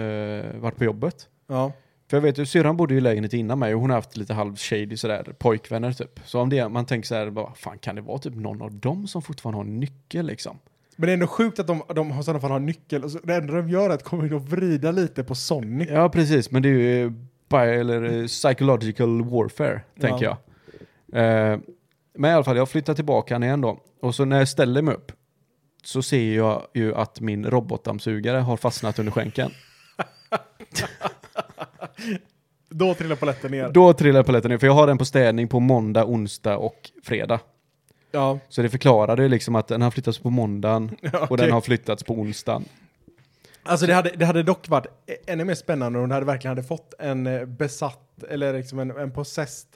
eh, 0.04 0.56
varit 0.56 0.78
på 0.78 0.84
jobbet. 0.84 1.28
Ja. 1.48 1.72
För 2.10 2.18
jag 2.18 2.22
vet 2.22 2.38
ju, 2.38 2.46
syrran 2.46 2.78
bodde 2.78 2.94
ju 2.94 2.98
i 2.98 3.02
lägenhet 3.02 3.34
innan 3.34 3.60
mig 3.60 3.76
och 3.76 3.82
hon 3.82 3.90
har 3.90 3.98
haft 3.98 4.18
lite 4.18 4.34
halv 4.34 4.56
shady 4.56 4.98
sådär, 4.98 5.36
pojkvänner 5.38 5.94
typ. 5.94 6.20
Så 6.26 6.40
om 6.40 6.50
det, 6.50 6.70
man 6.70 6.86
tänker 6.86 7.08
såhär, 7.08 7.28
vad 7.28 7.58
fan 7.58 7.78
kan 7.78 7.96
det 7.96 8.02
vara 8.02 8.18
typ 8.18 8.36
någon 8.36 8.62
av 8.62 8.72
dem 8.72 9.08
som 9.08 9.22
fortfarande 9.22 9.58
har 9.58 9.66
en 9.66 9.80
nyckel 9.80 10.26
liksom? 10.26 10.60
Men 10.96 11.06
det 11.08 11.12
är 11.12 11.14
ändå 11.14 11.28
sjukt 11.28 11.60
att 11.60 11.68
de, 11.68 11.82
de 11.96 12.20
i 12.20 12.24
sådana 12.24 12.40
fall 12.40 12.52
har 12.52 12.60
nyckel. 12.60 13.04
Och 13.04 13.12
så, 13.12 13.20
det 13.24 13.36
enda 13.36 13.54
de 13.54 13.70
gör 13.70 13.90
är 13.90 13.94
att 13.94 14.04
komma 14.04 14.26
in 14.26 14.34
och 14.34 14.42
vrida 14.50 14.92
lite 14.92 15.24
på 15.24 15.36
Sonny. 15.36 15.86
Ja, 15.90 16.10
precis, 16.10 16.52
men 16.52 16.62
det 16.62 16.70
är 16.70 16.72
ju 16.74 17.10
bi- 17.50 17.56
eller 17.58 18.04
eh, 18.22 18.26
psychological 18.28 19.24
warfare, 19.24 19.82
tänker 20.00 20.26
Ja. 20.26 20.38
jag. 21.12 21.54
Eh, 21.54 21.60
men 22.18 22.32
i 22.32 22.34
alla 22.34 22.44
fall, 22.44 22.58
jag 22.58 22.70
flyttar 22.70 22.94
tillbaka 22.94 23.38
igen 23.38 23.62
då. 23.62 23.80
Och 24.02 24.16
så 24.16 24.26
när 24.26 24.38
jag 24.40 24.48
ställer 24.48 24.82
mig 24.82 24.96
upp 24.96 25.12
så 25.84 26.02
ser 26.02 26.36
jag 26.36 26.62
ju 26.74 26.96
att 26.96 27.20
min 27.20 27.46
robotdammsugare 27.46 28.38
har 28.38 28.58
fastnat 28.58 29.00
under 29.00 29.12
skänken. 29.12 29.52
Då 32.70 32.94
trillar 32.94 33.16
paletten 33.16 33.52
ner. 33.52 33.70
Då 33.70 33.94
trillar 33.94 34.24
paletten 34.24 34.52
ner, 34.52 34.58
för 34.58 34.68
jag 34.68 34.74
har 34.74 34.88
den 34.88 34.98
på 34.98 35.06
städning 35.06 35.48
på 35.48 35.60
måndag, 35.60 36.06
onsdag 36.06 36.58
och 36.58 36.92
fredag. 37.04 37.40
Ja, 38.16 38.40
Så 38.50 38.62
det 38.62 38.70
förklarade 38.70 39.28
liksom 39.28 39.56
att 39.56 39.68
den 39.68 39.82
har 39.82 39.92
flyttats 39.92 40.20
på 40.20 40.30
måndagen 40.30 40.98
ja 41.02 41.20
och 41.20 41.32
okej. 41.32 41.46
den 41.46 41.54
har 41.54 41.62
flyttats 41.62 42.04
på 42.04 42.14
onsdagen. 42.14 42.66
Alltså 43.64 43.86
det 43.86 43.94
hade, 43.94 44.10
det 44.10 44.26
hade 44.26 44.44
dock 44.44 44.70
varit 44.70 44.86
ännu 45.28 45.44
mer 45.46 45.56
spännande 45.56 46.00
om 46.00 46.10
du 46.10 46.14
hade 46.14 46.26
verkligen 46.26 46.58
hade 46.58 46.68
fått 46.68 46.94
en 47.00 47.28
eh, 47.28 47.46
besatt, 47.46 48.24
eller 48.30 48.54
liksom 48.54 48.80
en, 48.80 48.92
en 48.92 49.12
possessed 49.12 49.70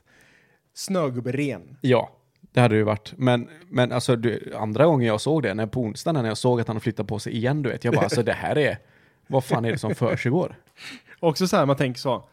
snögubbe 0.73 1.31
ren. 1.31 1.77
Ja, 1.81 2.11
det 2.41 2.59
hade 2.59 2.75
det 2.75 2.77
ju 2.77 2.83
varit. 2.83 3.13
Men, 3.17 3.49
men 3.69 3.91
alltså 3.91 4.15
du, 4.15 4.53
andra 4.55 4.85
gången 4.85 5.07
jag 5.07 5.21
såg 5.21 5.43
det, 5.43 5.53
när 5.53 5.65
på 5.65 5.81
onsdagen 5.81 6.21
när 6.21 6.29
jag 6.29 6.37
såg 6.37 6.61
att 6.61 6.67
han 6.67 6.79
flyttat 6.79 7.07
på 7.07 7.19
sig 7.19 7.35
igen, 7.35 7.61
du 7.61 7.69
vet, 7.69 7.83
jag 7.83 7.93
bara 7.93 8.03
alltså 8.03 8.23
det 8.23 8.33
här 8.33 8.57
är, 8.57 8.77
vad 9.27 9.43
fan 9.43 9.65
är 9.65 9.71
det 9.71 9.77
som 9.77 9.95
försiggår? 9.95 10.55
Också 11.19 11.47
så 11.47 11.57
här 11.57 11.65
man 11.65 11.75
tänker 11.75 11.99
så, 11.99 12.23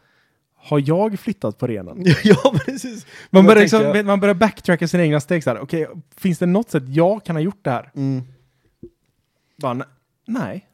har 0.65 0.83
jag 0.85 1.19
flyttat 1.19 1.57
på 1.57 1.67
renen? 1.67 2.03
ja, 2.23 2.53
precis. 2.65 3.05
Man 3.29 3.45
börjar, 3.45 3.61
liksom, 3.61 3.81
jag- 3.81 4.05
man 4.05 4.19
börjar 4.19 4.35
backtracka 4.35 4.87
sina 4.87 5.03
egna 5.03 5.19
steg 5.19 5.43
så 5.43 5.49
här, 5.49 5.59
okej, 5.59 5.87
finns 6.17 6.39
det 6.39 6.45
något 6.45 6.69
sätt 6.69 6.83
jag 6.87 7.23
kan 7.25 7.35
ha 7.35 7.41
gjort 7.43 7.59
det 7.63 7.69
här? 7.71 7.91
Mm. 7.95 8.23
Bara, 9.57 9.73
"Ne- 9.73 9.85
nej. 10.27 10.67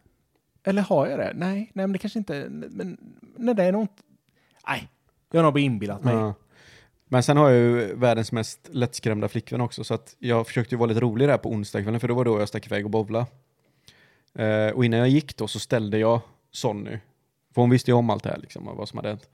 Eller 0.63 0.82
har 0.82 1.08
jag 1.08 1.19
det? 1.19 1.32
Nej, 1.36 1.56
nej 1.73 1.88
men 1.88 1.91
det 1.91 1.97
kanske 1.97 2.19
inte, 2.19 2.47
men 2.49 2.97
nej 3.38 3.56
det 3.56 3.63
är 3.63 3.71
nog 3.71 3.82
inte, 3.82 3.93
nej. 4.67 4.88
Jag 5.32 5.39
har 5.39 5.43
nog 5.43 5.54
bara 5.54 5.60
inbillat 5.60 6.04
mig. 6.04 6.13
Ja. 6.13 6.34
Men 7.08 7.23
sen 7.23 7.38
har 7.38 7.49
jag 7.49 7.60
ju 7.60 7.95
världens 7.95 8.32
mest 8.32 8.60
lättskrämda 8.71 9.27
flickvän 9.27 9.62
också, 9.62 9.84
så 9.84 9.93
att 9.93 10.15
jag 10.19 10.47
försökte 10.47 10.75
ju 10.75 10.80
vara 10.80 10.88
lite 10.88 10.99
rolig 11.01 11.27
där 11.27 11.38
på 11.38 11.49
onsdagskvällen, 11.49 11.99
för 11.99 12.08
då 12.08 12.13
var 12.15 12.25
då 12.25 12.39
jag 12.39 12.47
stack 12.47 12.65
iväg 12.65 12.86
och 12.86 12.91
bowla. 12.91 13.25
Eh, 14.36 14.67
och 14.67 14.86
innan 14.86 14.99
jag 14.99 15.10
gick 15.10 15.38
då 15.38 15.47
så 15.47 15.60
ställde 15.60 15.97
jag 15.97 16.21
Sonny, 16.51 16.97
för 17.54 17.62
hon 17.62 17.69
visste 17.69 17.91
ju 17.91 17.95
om 17.95 18.10
allt 18.10 18.23
det 18.23 18.30
här 18.30 18.38
liksom, 18.38 18.69
vad 18.77 18.89
som 18.89 18.97
hade 18.97 19.10
hänt. 19.10 19.30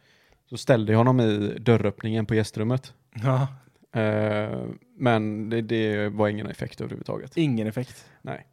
Så 0.50 0.58
ställde 0.58 0.92
jag 0.92 0.98
honom 0.98 1.20
i 1.20 1.58
dörröppningen 1.60 2.26
på 2.26 2.36
gästrummet. 2.36 2.94
Ja, 3.24 3.48
Eh, 3.92 4.60
men 4.98 5.50
det, 5.50 5.62
det 5.62 6.10
var 6.10 6.28
ingen 6.30 6.48
effekt 6.48 6.82
överhuvudtaget. 6.82 7.38
ingen 7.38 7.68
effekt. 7.68 8.06
Nej. 8.22 8.48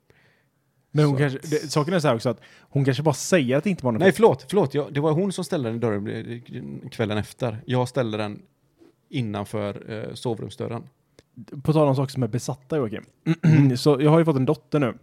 Men 0.91 1.05
hon 1.05 1.15
Så 1.15 1.19
kanske, 1.19 1.39
det, 1.43 1.71
saken 1.71 1.95
är 1.95 1.99
så 1.99 2.09
här 2.09 2.15
också 2.15 2.29
att 2.29 2.41
hon 2.61 2.85
kanske 2.85 3.03
bara 3.03 3.15
säger 3.15 3.57
att 3.57 3.65
det 3.65 3.71
inte 3.71 3.85
var 3.85 3.93
någon 3.93 3.99
Nej, 3.99 4.09
effekt. 4.09 4.17
förlåt, 4.17 4.47
förlåt. 4.49 4.75
Jag, 4.75 4.93
det 4.95 5.01
var 5.01 5.13
hon 5.13 5.33
som 5.33 5.45
ställde 5.45 5.69
den 5.69 5.77
i 5.77 5.79
dörren 5.81 6.89
kvällen 6.91 7.19
efter. 7.19 7.59
Jag 7.67 7.89
ställde 7.89 8.19
den 8.19 8.43
innanför 9.09 9.91
eh, 9.93 10.15
sovrumsdörren. 10.15 10.89
På 11.63 11.73
tal 11.73 11.89
om 11.89 11.97
saker 11.97 12.13
som 12.13 12.23
är 12.23 12.29
besatta 12.29 12.77
Joakim. 12.77 13.05
så 13.77 13.97
jag 14.01 14.11
har 14.11 14.19
ju 14.19 14.25
fått 14.25 14.37
en 14.37 14.45
dotter 14.47 14.79
nu. 14.79 14.95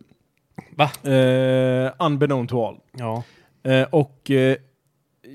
Va? 0.76 1.12
Eh, 1.12 1.92
unbeknown 2.06 2.48
to 2.48 2.66
all. 2.68 2.80
Ja. 2.92 3.24
Eh, 3.64 3.84
och 3.92 4.32
eh, 4.32 4.58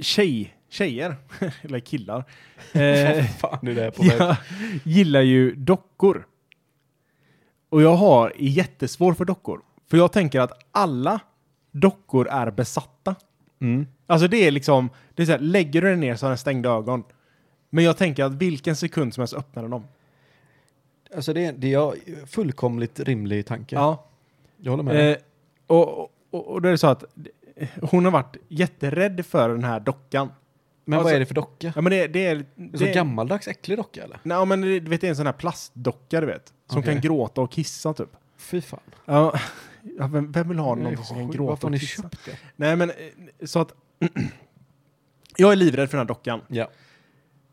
tjej, 0.01 0.56
tjejer, 0.69 1.17
eller 1.63 1.81
killar, 1.81 2.25
eh, 2.73 3.25
fan 3.25 3.69
är 3.69 3.75
det 3.75 3.91
på 3.91 4.05
jag 4.05 4.37
gillar 4.85 5.21
ju 5.21 5.55
dockor. 5.55 6.27
Och 7.69 7.83
jag 7.83 7.97
har 7.97 8.33
jättesvår 8.37 9.15
för 9.15 9.25
dockor. 9.25 9.61
För 9.87 9.97
jag 9.97 10.13
tänker 10.13 10.41
att 10.41 10.67
alla 10.73 11.21
dockor 11.71 12.29
är 12.29 12.51
besatta. 12.51 13.15
Mm. 13.61 13.87
Alltså 14.07 14.29
det 14.29 14.37
är 14.37 14.51
liksom, 14.51 14.91
det 15.15 15.23
är 15.23 15.27
så 15.27 15.33
här, 15.33 15.39
lägger 15.39 15.83
du 15.83 15.91
den 15.91 16.01
ner 16.01 16.17
så 16.17 16.27
har 16.27 16.31
den 16.31 16.39
stängda 16.39 16.71
ögon. 16.71 17.05
Men 17.71 17.85
jag 17.85 17.97
tänker 17.97 18.25
att 18.25 18.33
vilken 18.33 18.77
sekund 18.77 19.15
som 19.15 19.21
helst 19.21 19.35
öppnar 19.35 19.63
den 19.63 19.71
dem. 19.71 19.85
Alltså 21.15 21.33
det, 21.33 21.53
det 21.53 21.75
är 21.75 22.27
fullkomligt 22.27 23.01
rimlig 23.01 23.47
tanke. 23.47 23.75
Ja. 23.75 24.07
Jag 24.57 24.71
håller 24.71 24.85
med. 24.85 24.95
dig. 24.95 25.11
Eh, 25.13 25.19
och, 25.67 26.01
och, 26.31 26.47
och 26.49 26.63
då 26.63 26.69
är 26.69 26.73
det 26.73 26.79
så 26.79 26.87
att 26.87 27.05
hon 27.83 28.05
har 28.05 28.13
varit 28.13 28.37
jätterädd 28.49 29.27
för 29.27 29.49
den 29.49 29.65
här 29.65 29.81
dockan. 29.81 30.29
Men 30.89 30.97
vad 30.97 31.07
alltså- 31.07 31.15
är 31.17 31.21
det 31.21 31.27
för 31.27 31.35
docka? 31.35 31.73
Ja 31.77 31.81
men 31.81 31.91
det, 31.91 32.07
det 32.07 32.27
är... 32.27 32.37
En 32.37 32.71
Det, 32.71 32.79
så 32.79 32.85
gammaldags 32.87 33.49
äcklig 33.49 33.79
docka 33.79 34.05
eller? 34.05 34.19
Nej 34.23 34.47
men 34.47 34.61
det, 34.61 34.81
du 34.81 34.91
vet 34.91 35.01
det 35.01 35.07
är 35.07 35.09
en 35.11 35.17
sån 35.17 35.27
här 35.27 35.33
plastdocka 35.33 36.21
du 36.21 36.27
vet. 36.27 36.53
Som 36.71 36.79
Okej. 36.79 36.93
kan 36.93 37.01
gråta 37.01 37.41
och 37.41 37.51
kissa 37.53 37.95
typ. 37.95 38.09
Fy 38.37 38.61
fan. 38.61 38.81
Ja, 39.05 39.35
vem, 40.11 40.33
vem 40.33 40.49
vill 40.49 40.59
ha 40.59 40.75
någonting 40.75 41.05
som 41.05 41.17
kan 41.17 41.27
Varför 41.27 41.39
gråta 41.39 41.53
har 41.53 41.65
och 41.65 41.71
ni 41.71 41.79
kissa? 41.79 42.03
köpt 42.03 42.25
det? 42.25 42.39
Nej 42.57 42.77
men 42.77 42.91
eh, 42.91 42.97
så 43.45 43.61
att... 43.61 43.75
jag 45.37 45.53
är 45.53 45.57
livrädd 45.57 45.91
för 45.91 45.97
den 45.99 46.07
här 46.07 46.15
dockan. 46.15 46.41
Ja. 46.49 46.69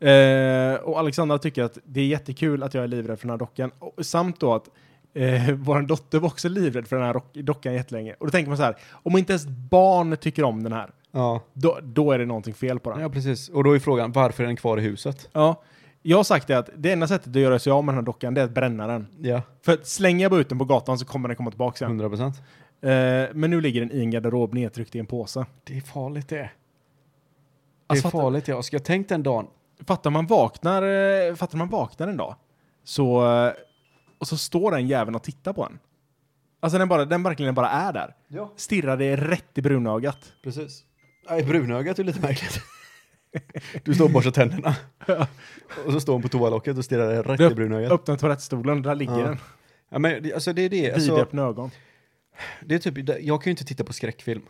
Eh, 0.08 0.74
och 0.74 0.98
Alexandra 0.98 1.38
tycker 1.38 1.62
att 1.62 1.78
det 1.84 2.00
är 2.00 2.06
jättekul 2.06 2.62
att 2.62 2.74
jag 2.74 2.84
är 2.84 2.88
livrädd 2.88 3.18
för 3.18 3.26
den 3.26 3.30
här 3.32 3.38
dockan. 3.38 3.70
Och, 3.78 4.06
samt 4.06 4.40
då 4.40 4.54
att 4.54 4.68
eh, 5.14 5.50
vår 5.54 5.82
dotter 5.82 6.18
var 6.18 6.28
också 6.28 6.48
livrädd 6.48 6.88
för 6.88 6.96
den 6.96 7.04
här 7.04 7.42
dockan 7.42 7.74
jättelänge. 7.74 8.14
Och 8.18 8.26
då 8.26 8.30
tänker 8.30 8.48
man 8.48 8.56
så 8.56 8.62
här, 8.62 8.76
om 8.90 9.18
inte 9.18 9.32
ens 9.32 9.46
barn 9.46 10.16
tycker 10.16 10.42
om 10.42 10.62
den 10.62 10.72
här, 10.72 10.90
Ja. 11.14 11.40
då, 11.52 11.78
då 11.82 12.12
är 12.12 12.18
det 12.18 12.26
någonting 12.26 12.54
fel 12.54 12.80
på 12.80 12.90
den. 12.90 13.00
ja, 13.00 13.08
precis. 13.08 13.48
Och 13.48 13.64
då 13.64 13.72
är 13.72 13.78
frågan, 13.78 14.12
varför 14.12 14.42
är 14.42 14.46
den 14.46 14.56
kvar 14.56 14.78
i 14.78 14.80
huset? 14.80 15.28
Ja. 15.32 15.62
Jag 16.02 16.16
har 16.16 16.24
sagt 16.24 16.46
det 16.48 16.58
att 16.58 16.70
det 16.76 16.92
enda 16.92 17.06
sättet 17.06 17.28
att 17.28 17.36
göra 17.36 17.58
sig 17.58 17.72
av 17.72 17.84
med 17.84 17.92
den 17.94 17.98
här 17.98 18.06
dockan 18.06 18.34
det 18.34 18.40
är 18.40 18.44
att 18.44 18.50
bränna 18.54 18.86
den. 18.86 19.06
Ja, 19.20 19.42
För 19.62 19.72
att 19.72 19.86
slänger 19.86 20.22
jag 20.24 20.30
bara 20.30 20.40
ut 20.40 20.48
den 20.48 20.58
på 20.58 20.64
gatan 20.64 20.98
så 20.98 21.04
kommer 21.06 21.28
den 21.28 21.36
komma 21.36 21.50
tillbaka 21.50 21.76
sen. 21.76 21.86
100 21.88 22.08
procent. 22.08 22.36
Eh, 22.80 22.90
men 23.34 23.50
nu 23.50 23.60
ligger 23.60 23.80
den 23.80 23.92
i 23.92 24.00
en 24.00 24.10
garderob 24.10 24.54
nedtryckt 24.54 24.94
i 24.94 24.98
en 24.98 25.06
påse. 25.06 25.46
Det 25.64 25.76
är 25.76 25.80
farligt 25.80 26.28
det. 26.28 26.36
Det 26.36 26.42
är 26.42 26.50
Alltså, 27.86 28.10
farligt 28.10 28.48
ja. 28.48 28.62
Ska 28.62 28.76
jag 28.76 28.84
tänkt 28.84 29.08
den 29.08 29.22
dagen? 29.22 29.46
Fattar 29.86 30.10
man 30.10 30.26
vaknar, 30.26 30.82
eh, 30.82 31.34
fattar 31.34 31.58
man 31.58 31.68
vaknar 31.68 32.08
en 32.08 32.16
dag 32.16 32.34
så, 32.84 33.34
eh, 33.46 33.52
och 34.18 34.26
så 34.26 34.36
står 34.36 34.70
den 34.70 34.86
jäveln 34.88 35.14
och 35.14 35.22
tittar 35.22 35.52
på 35.52 35.64
en. 35.64 35.78
Alltså 36.60 36.78
den, 36.78 36.88
bara, 36.88 37.04
den 37.04 37.22
verkligen 37.22 37.54
bara 37.54 37.68
är 37.70 37.92
där. 37.92 38.14
Ja. 38.28 38.52
Stirrar 38.56 38.96
det 38.96 39.16
rätt 39.16 39.58
i 39.58 39.62
brunögat. 39.62 40.32
Precis. 40.42 40.84
Nej, 41.30 41.42
brunögat 41.42 41.98
är 41.98 42.04
lite 42.04 42.20
märkligt. 42.20 42.60
Du 43.84 43.94
står 43.94 44.04
och 44.04 44.10
borstar 44.10 44.30
tänderna. 44.30 44.76
Och 45.86 45.92
så 45.92 46.00
står 46.00 46.12
hon 46.12 46.22
på 46.22 46.28
toalocket 46.28 46.78
och 46.78 46.84
stirrar 46.84 47.22
rätt 47.22 47.38
Du 47.38 47.46
i 47.46 47.54
brunögat. 47.54 47.92
Öppnar 47.92 48.16
toalettstolen, 48.16 48.82
där 48.82 48.94
ligger 48.94 49.18
Ja. 49.18 49.24
den. 49.26 49.38
Ja, 49.88 49.98
men 49.98 50.32
alltså 50.34 50.52
det 50.52 50.62
är 50.62 50.68
det. 50.68 50.92
Alltså, 50.92 51.14
Vidöppna 51.14 51.42
ögon. 51.42 51.70
det 52.64 52.74
är 52.74 52.78
typ, 52.78 53.08
jag 53.22 53.42
kan 53.42 53.44
ju 53.44 53.50
inte 53.50 53.64
titta 53.64 53.84
på 53.84 53.92
skräckfilm. 53.92 54.42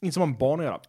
Inte 0.00 0.14
som 0.14 0.22
en 0.22 0.36
barn 0.36 0.60
att 0.60 0.66
göra. 0.66 0.80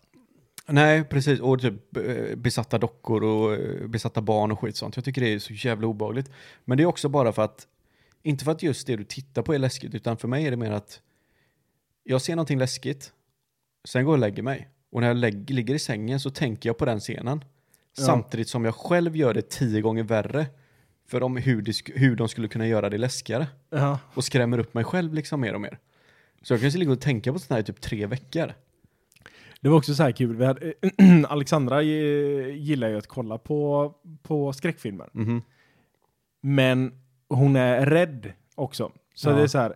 Nej, 0.68 1.04
precis. 1.04 1.40
Och 1.40 1.62
typ 1.62 1.98
eh, 1.98 2.36
besatta 2.36 2.78
dockor 2.78 3.24
och 3.24 3.54
eh, 3.54 3.88
besatta 3.88 4.22
barn 4.22 4.52
och 4.52 4.60
skit 4.60 4.76
sånt. 4.78 4.96
Jag 4.96 5.06
tycker 5.06 5.22
det 5.22 5.34
är 5.34 5.40
så 5.40 5.54
jävla 5.54 5.88
obehagligt. 5.88 6.32
Men 6.66 6.78
det 6.78 6.84
är 6.84 6.88
också 6.88 7.10
bara 7.10 7.32
för 7.34 7.42
att 7.42 7.68
Inte 8.24 8.46
för 8.46 8.52
att 8.52 8.64
just 8.64 8.88
det 8.88 8.96
du 8.96 9.04
tittar 9.04 9.42
på 9.42 9.54
är 9.54 9.60
läskigt, 9.60 9.96
utan 9.96 10.18
för 10.18 10.28
mig 10.28 10.46
är 10.48 10.52
det 10.52 10.58
mer 10.58 10.72
att 10.72 11.02
jag 12.04 12.22
ser 12.22 12.36
någonting 12.36 12.60
läskigt, 12.60 13.14
sen 13.88 14.06
går 14.06 14.12
jag 14.12 14.18
och 14.18 14.20
lägger 14.20 14.44
mig. 14.44 14.70
Och 14.92 15.02
när 15.02 15.08
jag 15.08 15.18
lägg, 15.18 15.50
ligger 15.50 15.74
i 15.76 15.80
sängen 15.80 16.20
så 16.20 16.30
tänker 16.30 16.70
jag 16.70 16.78
på 16.78 16.86
den 16.86 17.00
scenen. 17.00 17.44
Ja. 17.98 18.04
Samtidigt 18.04 18.48
som 18.48 18.66
jag 18.66 18.76
själv 18.76 19.16
gör 19.16 19.34
det 19.34 19.50
tio 19.50 19.82
gånger 19.82 20.04
värre. 20.04 20.46
För 21.08 21.24
om 21.24 21.38
hur, 21.38 21.62
de, 21.62 21.74
hur 21.96 22.16
de 22.16 22.28
skulle 22.30 22.48
kunna 22.48 22.68
göra 22.68 22.90
det 22.90 22.98
läskigare. 22.98 23.48
Ja. 23.70 24.00
Och 24.14 24.24
skrämmer 24.24 24.58
upp 24.60 24.74
mig 24.74 24.84
själv 24.84 25.14
liksom 25.14 25.42
mer 25.42 25.54
och 25.54 25.62
mer. 25.62 25.80
Så 26.42 26.54
jag 26.54 26.62
kan 26.62 26.70
ligga 26.70 26.92
och 26.92 27.02
tänka 27.02 27.34
på 27.34 27.40
sånt 27.40 27.50
här 27.52 27.60
i 27.60 27.64
typ 27.64 27.82
tre 27.82 28.06
veckor. 28.06 28.54
Det 29.62 29.70
var 29.70 29.78
också 29.78 29.96
så 29.96 30.04
här 30.04 30.12
kul. 30.12 30.36
Vi 30.36 30.46
hade, 30.46 30.74
Alexandra 31.28 31.82
eh, 31.82 32.56
gillar 32.58 32.90
ju 32.90 32.98
att 32.98 33.08
kolla 33.08 33.38
på, 33.38 33.94
på 34.22 34.54
skräckfilmer. 34.54 35.10
Mhm. 35.12 35.42
Men 36.42 36.94
hon 37.30 37.56
är 37.56 37.86
rädd 37.86 38.32
också. 38.56 38.92
Så 39.14 39.30
Ja. 39.30 39.34
det 39.36 39.42
är 39.42 39.48
så 39.48 39.58
här. 39.58 39.76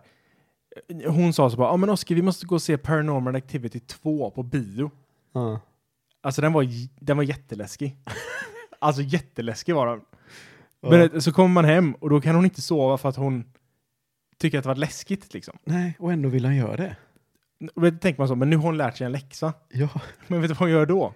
Hon 1.06 1.32
sa 1.32 1.50
så 1.50 1.56
bara, 1.56 1.68
ja 1.68 1.76
men 1.76 1.90
Oskar 1.90 2.14
vi 2.14 2.22
måste 2.22 2.46
gå 2.46 2.54
och 2.54 2.62
se 2.62 2.78
Paranormal 2.78 3.36
Activity 3.36 3.80
2 3.80 4.30
på 4.30 4.42
bio. 4.42 4.90
Ja. 5.32 5.60
Alltså 6.20 6.40
den 6.40 6.52
var, 6.52 6.66
den 7.00 7.16
var 7.16 7.24
jätteläskig. 7.24 7.96
alltså 8.78 9.02
jätteläskig 9.02 9.74
var 9.74 9.86
den. 9.86 10.00
Ja. 10.80 10.90
Men 10.90 11.22
så 11.22 11.32
kommer 11.32 11.48
man 11.48 11.64
hem 11.64 11.94
och 11.94 12.10
då 12.10 12.20
kan 12.20 12.34
hon 12.34 12.44
inte 12.44 12.62
sova 12.62 12.98
för 12.98 13.08
att 13.08 13.16
hon 13.16 13.44
tycker 14.38 14.58
att 14.58 14.64
det 14.64 14.68
var 14.68 14.76
läskigt 14.76 15.34
liksom. 15.34 15.58
Nej, 15.64 15.96
och 15.98 16.12
ändå 16.12 16.28
vill 16.28 16.44
han 16.44 16.56
göra 16.56 16.76
det. 16.76 16.96
Och 17.74 17.82
då 17.82 17.90
tänker 17.90 18.20
man 18.20 18.28
så, 18.28 18.34
men 18.34 18.50
nu 18.50 18.56
har 18.56 18.62
hon 18.62 18.76
lärt 18.76 18.96
sig 18.96 19.04
en 19.04 19.12
läxa. 19.12 19.52
Ja. 19.68 19.88
Men 20.28 20.40
vet 20.40 20.48
du 20.48 20.54
vad 20.54 20.58
hon 20.58 20.70
gör 20.70 20.86
då? 20.86 21.14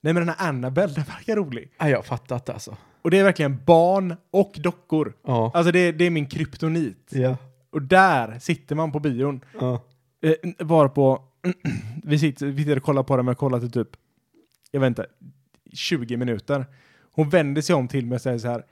Nej 0.00 0.12
men 0.12 0.26
den 0.26 0.34
här 0.38 0.48
Annabelle, 0.48 0.94
den 0.94 1.04
verkar 1.04 1.36
rolig. 1.36 1.72
Nej, 1.80 1.90
jag 1.90 1.98
har 1.98 2.02
fattat 2.02 2.48
alltså. 2.48 2.76
Och 3.02 3.10
det 3.10 3.18
är 3.18 3.24
verkligen 3.24 3.64
barn 3.64 4.16
och 4.30 4.52
dockor. 4.58 5.12
Ja. 5.26 5.50
Alltså 5.54 5.72
det, 5.72 5.92
det 5.92 6.04
är 6.04 6.10
min 6.10 6.26
kryptonit. 6.26 7.10
Ja. 7.10 7.36
Och 7.78 7.84
där 7.84 8.38
sitter 8.38 8.74
man 8.76 8.92
på 8.92 9.00
bion. 9.00 9.40
ja. 9.60 9.80
Eh, 10.20 10.34
var 10.58 10.88
på, 10.88 11.22
vi 12.04 12.18
sitter, 12.18 12.46
vi 12.46 12.62
sitter 12.62 12.76
och 12.76 12.82
kollar 12.82 13.02
på 13.02 13.16
den, 13.16 13.24
men 13.26 13.34
kollat 13.34 13.62
i 13.62 13.70
typ, 13.70 13.88
jag 14.70 14.80
vet 14.80 14.86
inte, 14.86 15.06
20 15.72 16.16
minuter. 16.16 16.66
Hon 17.12 17.28
vänder 17.28 17.62
sig 17.62 17.74
om 17.76 17.88
till 17.88 18.06
mig 18.06 18.16
och 18.16 18.22
säger 18.22 18.38
så 18.38 18.48
här, 18.48 18.64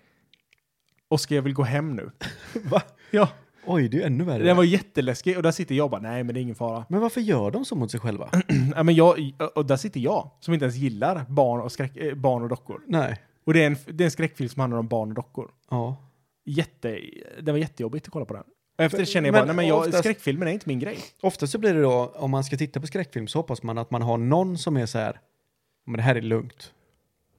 Oskar 1.08 1.36
jag 1.36 1.42
vill 1.42 1.54
gå 1.54 1.62
hem 1.62 1.96
nu. 1.96 2.10
Va? 2.70 2.82
Ja, 3.10 3.28
Oj, 3.66 3.88
det 3.88 4.02
är 4.02 4.06
ännu 4.06 4.24
värre. 4.24 4.42
den 4.44 4.56
var 4.56 4.64
jätteläskig 4.64 5.36
och 5.36 5.42
där 5.42 5.50
sitter 5.50 5.74
jag 5.74 5.84
och 5.84 5.90
bara, 5.90 6.00
nej 6.00 6.24
men 6.24 6.34
det 6.34 6.40
är 6.40 6.42
ingen 6.42 6.54
fara. 6.54 6.84
Men 6.88 7.00
varför 7.00 7.20
gör 7.20 7.50
de 7.50 7.64
så 7.64 7.74
mot 7.76 7.90
sig 7.90 8.00
själva? 8.00 8.30
ja, 8.76 8.82
men 8.82 8.94
jag, 8.94 9.32
och 9.54 9.66
där 9.66 9.76
sitter 9.76 10.00
jag, 10.00 10.30
som 10.40 10.54
inte 10.54 10.64
ens 10.64 10.76
gillar 10.76 11.24
barn 11.28 11.60
och, 11.60 11.72
skräck, 11.72 11.96
eh, 11.96 12.14
barn 12.14 12.42
och 12.42 12.48
dockor. 12.48 12.80
Nej. 12.86 13.20
Och 13.44 13.52
det 13.54 13.62
är, 13.62 13.66
en, 13.66 13.76
det 13.86 14.04
är 14.04 14.06
en 14.06 14.10
skräckfilm 14.10 14.48
som 14.48 14.60
handlar 14.60 14.78
om 14.78 14.88
barn 14.88 15.08
och 15.08 15.14
dockor. 15.14 15.50
Ja. 15.70 15.96
Jätte, 16.44 17.00
det 17.42 17.52
var 17.52 17.58
jättejobbigt 17.58 18.06
att 18.06 18.12
kolla 18.12 18.24
på 18.24 18.34
den. 18.34 18.44
Efter 18.78 18.98
det 18.98 19.06
känner 19.06 19.26
jag 19.26 19.34
bara, 19.34 19.44
nej 19.44 19.54
men 19.56 19.66
jag, 19.66 19.78
oftast- 19.78 19.98
skräckfilmen 19.98 20.48
är 20.48 20.52
inte 20.52 20.68
min 20.68 20.78
grej. 20.78 20.98
Ofta 21.22 21.46
så 21.46 21.58
blir 21.58 21.74
det 21.74 21.82
då, 21.82 22.12
om 22.16 22.30
man 22.30 22.44
ska 22.44 22.56
titta 22.56 22.80
på 22.80 22.86
skräckfilm 22.86 23.26
så 23.28 23.38
hoppas 23.38 23.62
man 23.62 23.78
att 23.78 23.90
man 23.90 24.02
har 24.02 24.18
någon 24.18 24.58
som 24.58 24.76
är 24.76 24.86
så 24.86 24.98
här, 24.98 25.20
men 25.86 25.96
det 25.96 26.02
här 26.02 26.14
är 26.16 26.22
lugnt. 26.22 26.72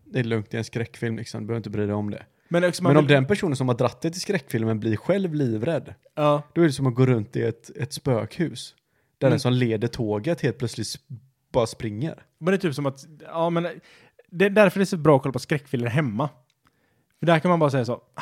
Det 0.05 0.19
är 0.19 0.23
lugnt, 0.23 0.49
det 0.51 0.57
är 0.57 0.59
en 0.59 0.63
skräckfilm 0.65 1.17
liksom, 1.17 1.41
du 1.41 1.47
behöver 1.47 1.57
inte 1.59 1.69
bry 1.69 1.85
dig 1.85 1.95
om 1.95 2.11
det. 2.11 2.25
Men, 2.49 2.61
man 2.61 2.71
Men 2.81 2.97
om 2.97 3.05
vill- 3.05 3.13
den 3.13 3.25
personen 3.25 3.55
som 3.55 3.67
har 3.67 3.75
dratt 3.75 4.01
dig 4.01 4.11
till 4.11 4.21
skräckfilmen 4.21 4.79
blir 4.79 4.95
själv 4.97 5.33
livrädd, 5.33 5.93
Ja, 6.15 6.41
då 6.53 6.61
är 6.61 6.65
det 6.65 6.71
som 6.73 6.87
att 6.87 6.95
gå 6.95 7.05
runt 7.05 7.35
i 7.35 7.41
ett, 7.43 7.69
ett 7.77 7.93
spökhus. 7.93 8.75
Där 9.17 9.27
Mm. 9.27 9.31
den 9.33 9.39
som 9.39 9.53
leder 9.53 9.87
tåget 9.87 10.41
helt 10.41 10.57
plötsligt 10.57 10.87
bara 11.51 11.67
springer. 11.67 12.23
men 12.37 12.45
det 12.51 12.55
är 12.55 12.57
typ 12.57 12.75
som 12.75 12.85
att, 12.85 13.05
ja 13.25 13.49
men 13.49 13.67
det 14.29 14.45
är 14.45 14.49
därför 14.49 14.79
det 14.79 14.83
är 14.83 14.85
så 14.85 14.97
bra 14.97 15.15
att 15.15 15.21
kolla 15.21 15.33
på 15.33 15.39
skräckfilmer 15.39 15.87
hemma. 15.89 16.29
För 17.19 17.25
där 17.25 17.39
kan 17.39 17.49
man 17.49 17.59
bara 17.59 17.69
säga 17.69 17.85
så, 17.85 17.93
ah, 17.93 18.21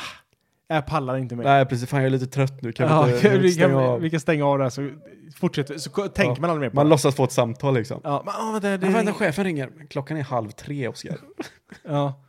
jag 0.68 0.86
pallar 0.86 1.16
inte 1.16 1.36
mer. 1.36 1.44
Nej 1.44 1.66
precis, 1.66 1.88
fan 1.88 2.00
jag 2.00 2.06
är 2.06 2.10
lite 2.10 2.26
trött 2.26 2.62
nu, 2.62 2.72
kan 2.72 2.88
ja, 2.88 3.02
vi 3.06 3.14
inte 3.14 3.38
vi, 3.38 3.54
kan, 3.54 3.74
av? 3.74 4.00
vi 4.00 4.10
kan 4.10 4.20
stänga 4.20 4.46
av 4.46 4.58
det 4.58 4.64
här 4.64 4.70
så 4.70 4.90
fortsätter, 5.36 5.78
så 5.78 5.90
tänker 5.90 6.22
Ja, 6.24 6.36
man 6.40 6.50
aldrig 6.50 6.60
mer 6.66 6.70
på 6.70 6.76
Man 6.76 6.86
det. 6.86 6.90
låtsas 6.90 7.14
få 7.14 7.24
ett 7.24 7.32
samtal 7.32 7.74
liksom. 7.74 8.00
Ja, 8.04 8.22
men, 8.24 8.34
ah, 8.36 8.52
vänta, 8.52 8.68
det, 8.68 8.76
Det, 8.76 8.88
vänta, 8.88 9.12
chefen 9.12 9.44
ringer. 9.44 9.70
Klockan 9.90 10.16
är 10.16 10.22
halv 10.22 10.50
tre, 10.50 10.88
Oskar. 10.88 11.16
Ja. 11.84 12.22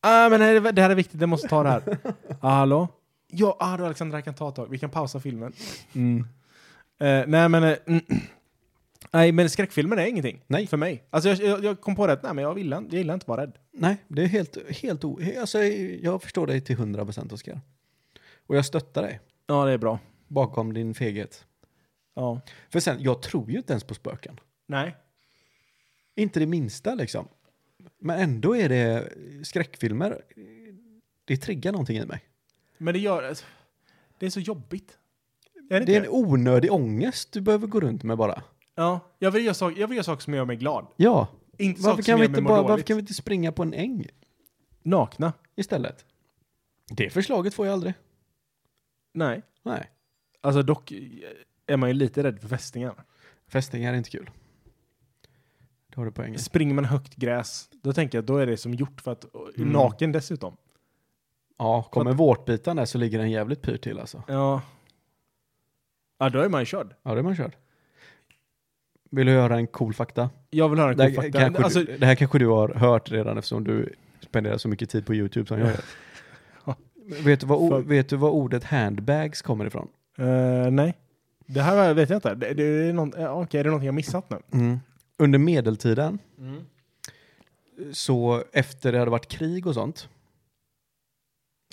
Ah, 0.00 0.28
men 0.28 0.40
det, 0.40 0.72
det 0.72 0.82
här 0.82 0.90
är 0.90 0.94
viktigt, 0.94 1.20
jag 1.20 1.28
måste 1.28 1.48
ta 1.48 1.62
det 1.62 1.68
här. 1.70 1.82
ah, 2.40 2.48
hallå? 2.50 2.88
Ja, 3.28 3.56
ah, 3.60 3.76
då 3.76 3.84
Alexandra, 3.84 4.16
jag 4.18 4.24
kan 4.24 4.34
ta 4.34 4.48
ett 4.48 4.54
tag. 4.54 4.66
Vi 4.70 4.78
kan 4.78 4.90
pausa 4.90 5.20
filmen. 5.20 5.52
Mm. 5.94 6.18
Eh, 7.00 7.24
nej, 7.26 7.48
men... 7.48 7.62
mm, 7.64 8.00
nej, 9.10 9.32
men 9.32 9.50
skräckfilmer 9.50 9.96
är 9.96 10.06
ingenting. 10.06 10.40
Nej. 10.46 10.66
För 10.66 10.76
mig. 10.76 11.04
Alltså, 11.10 11.28
jag, 11.28 11.38
jag, 11.40 11.64
jag 11.64 11.80
kom 11.80 11.96
på 11.96 12.06
det 12.06 12.12
att 12.12 12.22
nej, 12.22 12.34
men 12.34 12.44
jag, 12.44 12.58
gillar, 12.58 12.82
jag 12.82 12.94
gillar 12.94 13.14
inte 13.14 13.24
att 13.24 13.28
vara 13.28 13.42
rädd. 13.42 13.52
Nej, 13.72 13.96
det 14.08 14.22
är 14.22 14.26
helt, 14.26 14.56
helt 14.82 15.04
o... 15.04 15.20
Alltså, 15.40 15.62
jag 15.62 16.22
förstår 16.22 16.46
dig 16.46 16.60
till 16.60 16.76
hundra 16.76 17.04
procent, 17.04 17.32
Oskar. 17.32 17.60
Och 18.46 18.56
jag 18.56 18.66
stöttar 18.66 19.02
dig 19.02 19.20
Ja, 19.46 19.64
det 19.64 19.72
är 19.72 19.78
bra. 19.78 19.98
bakom 20.28 20.72
din 20.72 20.94
feghet. 20.94 21.46
Ja. 22.14 22.40
För 22.70 22.80
sen, 22.80 23.02
jag 23.02 23.22
tror 23.22 23.50
ju 23.50 23.56
inte 23.56 23.72
ens 23.72 23.84
på 23.84 23.94
spöken. 23.94 24.40
Nej. 24.66 24.96
Inte 26.14 26.40
det 26.40 26.46
minsta 26.46 26.94
liksom. 26.94 27.28
Men 27.98 28.20
ändå 28.20 28.56
är 28.56 28.68
det 28.68 29.08
skräckfilmer. 29.46 30.22
Det 31.24 31.36
triggar 31.36 31.72
någonting 31.72 31.96
i 31.98 32.06
mig. 32.06 32.20
Men 32.78 32.94
det 32.94 33.00
gör... 33.00 33.22
alltså, 33.22 33.44
Det 34.18 34.26
är 34.26 34.30
så 34.30 34.40
jobbigt. 34.40 34.98
Är 35.70 35.80
det, 35.80 35.86
Det 35.86 35.96
är 35.96 36.00
en 36.00 36.08
onödig 36.10 36.72
ångest 36.72 37.32
du 37.32 37.40
behöver 37.40 37.66
gå 37.66 37.80
runt 37.80 38.02
med 38.02 38.16
bara. 38.18 38.42
Ja. 38.74 39.00
Jag 39.18 39.30
vill, 39.30 39.44
göra 39.44 39.54
saker, 39.54 39.80
jag 39.80 39.88
vill 39.88 39.96
göra 39.96 40.04
saker 40.04 40.22
som 40.22 40.34
gör 40.34 40.44
mig 40.44 40.56
glad. 40.56 40.86
Ja, 40.96 41.28
Inte 41.58 41.82
varför 41.82 42.02
saker 42.02 42.02
kan, 42.02 42.12
som 42.12 42.20
vi 42.20 42.24
gör 42.24 42.28
inte 42.28 42.40
mig 42.42 42.48
bara, 42.48 42.62
varför 42.62 42.84
kan 42.84 42.96
vi 42.96 43.00
inte 43.00 43.14
springa 43.14 43.52
på 43.52 43.62
en 43.62 43.74
äng 43.74 44.06
Nakna? 44.82 45.32
istället? 45.56 46.04
Det 46.90 47.10
förslaget 47.10 47.54
får 47.54 47.66
jag 47.66 47.72
aldrig. 47.72 47.94
Nej. 49.14 49.42
Nej, 49.62 49.90
Alltså 50.40 50.62
dock 50.62 50.92
är 51.66 51.76
man 51.76 51.88
ju 51.88 51.94
lite 51.94 52.22
rädd 52.22 52.40
för 52.40 52.48
fästingar. 52.48 52.94
fästingar 53.48 53.92
är 53.92 53.96
inte 53.96 54.10
kul. 54.10 54.30
Det 55.88 55.96
har 56.00 56.04
du 56.04 56.12
poängen. 56.12 56.38
Springer 56.38 56.74
man 56.74 56.84
högt 56.84 57.16
gräs, 57.16 57.68
då 57.82 57.92
tänker 57.92 58.18
jag 58.18 58.24
då 58.24 58.36
är 58.36 58.46
det 58.46 58.56
som 58.56 58.74
gjort 58.74 59.00
för 59.00 59.12
att... 59.12 59.24
Mm. 59.56 59.68
Naken 59.68 60.12
dessutom. 60.12 60.56
Ja, 61.58 61.82
kommer 61.82 62.12
vårtbiten 62.12 62.76
där 62.76 62.84
så 62.84 62.98
ligger 62.98 63.18
den 63.18 63.30
jävligt 63.30 63.62
pyrt 63.62 63.82
till 63.82 63.98
alltså. 64.00 64.22
Ja. 64.28 64.62
Ja, 66.18 66.28
då 66.30 66.40
är 66.40 66.48
man 66.48 66.60
ju 66.60 66.64
körd. 66.66 66.94
Ja, 67.02 67.14
det 67.14 67.18
är 67.20 67.22
man 67.22 67.36
körd. 67.36 67.56
Vill 69.10 69.26
du 69.26 69.32
höra 69.32 69.56
en 69.56 69.66
cool 69.66 69.94
fakta? 69.94 70.30
Jag 70.50 70.68
vill 70.68 70.78
höra 70.78 70.90
en 70.90 70.96
Det 70.96 71.14
cool 71.14 71.24
här, 71.24 71.30
fakta. 71.50 71.64
Alltså, 71.64 71.80
du, 71.80 71.96
det 71.98 72.06
här 72.06 72.14
kanske 72.14 72.38
du 72.38 72.46
har 72.46 72.68
hört 72.68 73.10
redan 73.10 73.38
eftersom 73.38 73.64
du 73.64 73.94
spenderar 74.20 74.58
så 74.58 74.68
mycket 74.68 74.90
tid 74.90 75.06
på 75.06 75.14
YouTube 75.14 75.46
som 75.46 75.58
jag 75.58 75.68
gör. 75.68 75.80
Vet, 77.06 77.40
du 77.40 77.46
vad, 77.46 77.58
o- 77.58 77.68
För- 77.70 77.80
vet 77.82 78.08
du 78.08 78.16
vad 78.16 78.30
ordet 78.32 78.64
handbags 78.64 79.42
kommer 79.42 79.66
ifrån? 79.66 79.88
eh, 80.18 80.70
nej. 80.70 80.94
Det 81.46 81.62
här 81.62 81.94
vet 81.94 82.10
jag 82.10 82.16
inte. 82.16 82.34
Det, 82.34 82.54
det 82.54 82.62
är 82.64 82.92
någon, 82.92 83.14
eh, 83.14 83.38
Okej, 83.38 83.60
är 83.60 83.64
det 83.64 83.70
någonting 83.70 83.86
jag 83.86 83.94
missat 83.94 84.30
nu? 84.30 84.78
Under 85.16 85.38
medeltiden, 85.38 86.18
så 87.92 88.44
efter 88.52 88.92
det 88.92 88.98
hade 88.98 89.10
varit 89.10 89.28
krig 89.28 89.66
och 89.66 89.74
sånt, 89.74 90.08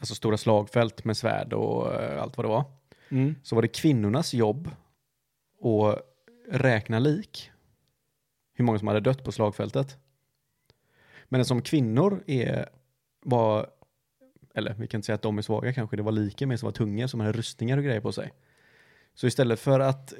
alltså 0.02 0.16
stora 0.16 0.38
slagfält 0.38 1.06
med 1.06 1.18
svärd 1.18 1.54
och 1.54 1.94
eh, 1.94 2.22
allt 2.22 2.38
vad 2.38 2.46
det 2.46 2.50
var, 2.50 2.64
Mm. 3.10 3.36
så 3.44 3.56
var 3.56 3.62
det 3.62 3.68
kvinnornas 3.68 4.34
jobb 4.34 4.70
att 5.64 6.00
räkna 6.52 7.00
lik. 7.00 7.52
Hur 8.54 8.66
många 8.66 8.80
som 8.80 8.88
hade 8.88 9.00
dött 9.00 9.24
på 9.24 9.32
slagfältet. 9.32 9.98
Men 11.30 11.46
som 11.46 11.62
kvinnor 11.62 12.24
är, 12.28 12.70
var, 13.22 13.68
eller 14.56 14.76
vi 14.80 14.88
kan 14.88 14.98
inte 14.98 15.06
säga 15.06 15.16
att 15.16 15.22
de 15.22 15.38
är 15.38 15.42
svaga 15.42 15.74
kanske, 15.74 15.96
det 15.98 16.04
var 16.04 16.12
lika 16.12 16.48
med 16.48 16.60
som 16.60 16.68
var 16.68 16.72
tunga, 16.74 17.08
som 17.08 17.20
hade 17.20 17.32
rustningar 17.32 17.78
och 17.78 17.84
grejer 17.84 18.02
på 18.02 18.12
sig. 18.12 18.32
Så 19.16 19.28
istället 19.28 19.60
för 19.60 19.80
att 19.80 20.14
eh, 20.14 20.20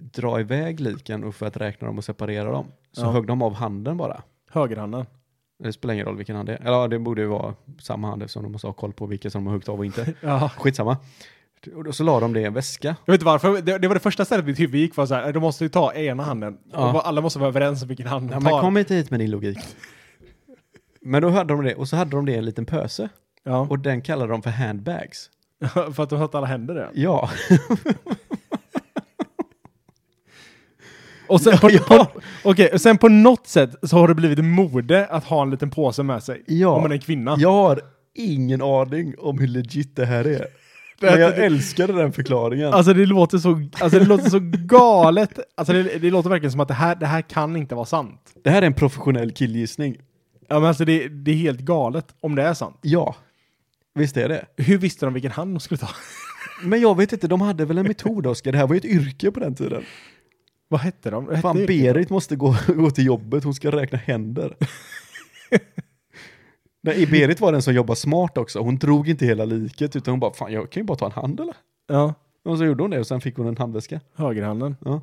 dra 0.00 0.40
iväg 0.40 0.80
liken 0.80 1.24
och 1.24 1.34
för 1.34 1.46
att 1.46 1.56
räkna 1.56 1.86
dem 1.86 1.98
och 1.98 2.04
separera 2.04 2.50
dem, 2.52 2.66
så 2.92 3.00
Ja. 3.02 3.10
högg 3.10 3.26
de 3.26 3.42
av 3.42 3.54
handen 3.54 3.96
bara. 3.96 4.22
Högerhanden. 4.50 5.06
Det 5.62 5.72
spelar 5.72 5.94
ingen 5.94 6.06
roll 6.06 6.16
vilken 6.16 6.36
hand 6.36 6.48
det 6.48 6.52
är. 6.54 6.60
Eller 6.60 6.70
ja, 6.72 6.88
det 6.88 6.98
borde 6.98 7.20
ju 7.20 7.26
vara 7.26 7.54
samma 7.80 8.08
hand 8.08 8.22
eftersom 8.22 8.42
de 8.42 8.52
måste 8.52 8.66
ha 8.66 8.72
koll 8.74 8.92
på 8.92 9.06
vilka 9.06 9.30
som 9.30 9.44
de 9.44 9.46
har 9.46 9.52
huggit 9.52 9.68
av 9.68 9.78
och 9.78 9.84
inte. 9.86 10.14
Ja. 10.20 10.48
Skitsamma. 10.56 10.96
Och 11.86 11.94
så 11.94 12.04
la 12.04 12.20
de 12.20 12.32
det 12.32 12.40
i 12.40 12.44
en 12.44 12.54
väska. 12.54 12.88
Jag 13.04 13.12
vet 13.12 13.18
inte 13.18 13.24
varför. 13.24 13.62
Det, 13.62 13.78
det 13.78 13.88
var 13.88 13.94
det 13.94 14.00
första 14.00 14.24
stället 14.24 14.46
mitt 14.46 14.60
huvud 14.60 14.80
gick 14.80 14.96
var 14.96 15.06
så 15.06 15.14
här, 15.14 15.32
de 15.32 15.38
måste 15.40 15.64
ju 15.64 15.68
ta 15.68 15.92
ena 15.94 16.22
handen. 16.22 16.58
Ja. 16.72 17.00
Alla 17.00 17.20
måste 17.20 17.38
vara 17.38 17.48
överens 17.48 17.82
om 17.82 17.88
vilken 17.88 18.06
hand 18.06 18.28
de 18.28 18.32
Ja, 18.32 18.40
men 18.40 18.50
tar. 18.52 18.60
kom 18.60 18.76
inte 18.76 18.94
hit 18.94 19.10
med 19.10 19.20
din 19.20 19.30
logik. 19.30 19.58
Men 21.04 21.22
då 21.22 21.30
hade 21.30 21.54
de 21.54 21.64
det, 21.64 21.74
och 21.74 21.88
så 21.88 21.96
hade 21.96 22.10
de 22.10 22.26
det 22.26 22.32
i 22.32 22.36
en 22.36 22.44
liten 22.44 22.66
pöse. 22.66 23.08
Ja. 23.44 23.66
Och 23.70 23.78
den 23.78 24.02
kallade 24.02 24.32
de 24.32 24.42
för 24.42 24.50
handbags. 24.50 25.30
för 25.92 26.02
att 26.02 26.10
de 26.10 26.18
satte 26.18 26.38
alla 26.38 26.46
händer 26.46 26.74
där. 26.74 26.90
Ja. 26.94 27.30
Och 31.30 31.40
sen, 31.40 31.58
på, 31.58 31.70
Ja. 31.88 32.04
på, 32.04 32.20
okej, 32.44 32.70
och 32.72 32.80
sen 32.80 32.98
på 32.98 33.08
något 33.08 33.46
sätt 33.46 33.70
så 33.82 33.98
har 33.98 34.08
det 34.08 34.14
blivit 34.14 34.44
mode 34.44 35.06
att 35.06 35.24
ha 35.24 35.42
en 35.42 35.50
liten 35.50 35.70
påse 35.70 36.02
med 36.02 36.22
sig. 36.22 36.42
Ja. 36.46 36.68
Om 36.68 36.82
man 36.82 36.92
är 36.92 36.98
kvinna. 36.98 37.36
Jag 37.38 37.52
har 37.52 37.80
ingen 38.14 38.62
aning 38.62 39.14
om 39.18 39.38
hur 39.38 39.48
legit 39.48 39.96
det 39.96 40.06
här 40.06 40.26
är. 40.26 40.46
Men 41.00 41.20
jag 41.20 41.38
älskade 41.38 41.92
den 41.92 42.12
förklaringen. 42.12 42.74
Alltså 42.74 42.92
det 42.94 43.06
låter 43.06 43.38
så, 43.38 43.68
alltså 43.80 43.98
det 43.98 44.04
låter 44.04 44.30
så 44.30 44.38
galet. 44.42 45.38
Alltså 45.56 45.72
det, 45.72 45.82
det 45.82 46.10
låter 46.10 46.30
verkligen 46.30 46.52
som 46.52 46.60
att 46.60 46.68
det 46.68 46.74
här, 46.74 46.94
det 46.94 47.06
här 47.06 47.22
kan 47.22 47.56
inte 47.56 47.74
vara 47.74 47.86
sant. 47.86 48.34
Det 48.44 48.50
här 48.50 48.62
är 48.62 48.66
en 48.66 48.74
professionell 48.74 49.32
killgissning. 49.32 49.96
Ja 50.52 50.60
men 50.60 50.68
alltså 50.68 50.84
det, 50.84 51.08
det 51.08 51.30
är 51.30 51.34
helt 51.36 51.60
galet 51.60 52.14
om 52.20 52.34
det 52.34 52.42
är 52.42 52.54
sant. 52.54 52.78
Ja. 52.82 53.16
Visst 53.94 54.16
är 54.16 54.28
det? 54.28 54.46
Hur 54.56 54.78
visste 54.78 55.06
de 55.06 55.14
vilken 55.14 55.30
hand 55.32 55.54
de 55.54 55.60
skulle 55.60 55.78
ta? 55.78 55.88
Men 56.64 56.80
jag 56.80 56.96
vet 56.96 57.12
inte, 57.12 57.28
de 57.28 57.40
hade 57.40 57.64
väl 57.64 57.78
en 57.78 57.86
metod 57.86 58.26
Oskar? 58.26 58.52
Det 58.52 58.58
här 58.58 58.66
var 58.66 58.74
ju 58.74 58.78
ett 58.78 58.84
yrke 58.84 59.30
på 59.30 59.40
den 59.40 59.54
tiden. 59.54 59.84
Vad 60.68 60.80
hette 60.80 61.10
de? 61.10 61.28
Hette 61.28 61.40
Fan, 61.40 61.56
yrket? 61.58 61.68
Berit 61.84 62.10
måste 62.10 62.36
gå, 62.36 62.56
gå 62.76 62.90
till 62.90 63.06
jobbet, 63.06 63.44
hon 63.44 63.54
ska 63.54 63.70
räkna 63.70 63.98
händer. 63.98 64.56
Nej, 66.82 67.06
Berit 67.06 67.40
var 67.40 67.52
den 67.52 67.62
som 67.62 67.74
jobbade 67.74 67.96
smart 67.96 68.38
också. 68.38 68.58
Hon 68.60 68.76
drog 68.76 69.08
inte 69.08 69.26
hela 69.26 69.44
liket, 69.44 69.96
utan 69.96 70.12
hon 70.12 70.20
bara, 70.20 70.32
fan 70.34 70.52
jag 70.52 70.70
kan 70.70 70.80
ju 70.80 70.84
bara 70.86 70.98
ta 70.98 71.06
en 71.06 71.12
hand 71.12 71.40
eller? 71.40 71.54
Ja, 71.88 72.14
Och 72.44 72.58
så 72.58 72.64
gjorde 72.64 72.82
hon 72.82 72.90
det 72.90 72.98
och 73.00 73.06
sen 73.06 73.20
fick 73.20 73.36
hon 73.36 73.46
en 73.46 73.56
handväska. 73.56 74.00
högerhanden. 74.14 74.76
Ja. 74.84 75.02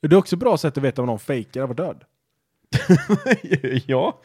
Det 0.00 0.12
är 0.12 0.18
också 0.18 0.36
bra 0.36 0.56
sätt 0.58 0.78
att 0.78 0.84
veta 0.84 1.02
om 1.02 1.06
någon 1.06 1.18
fejkar 1.18 1.66
var 1.66 1.74
död. 1.74 2.04
ja, 3.86 4.20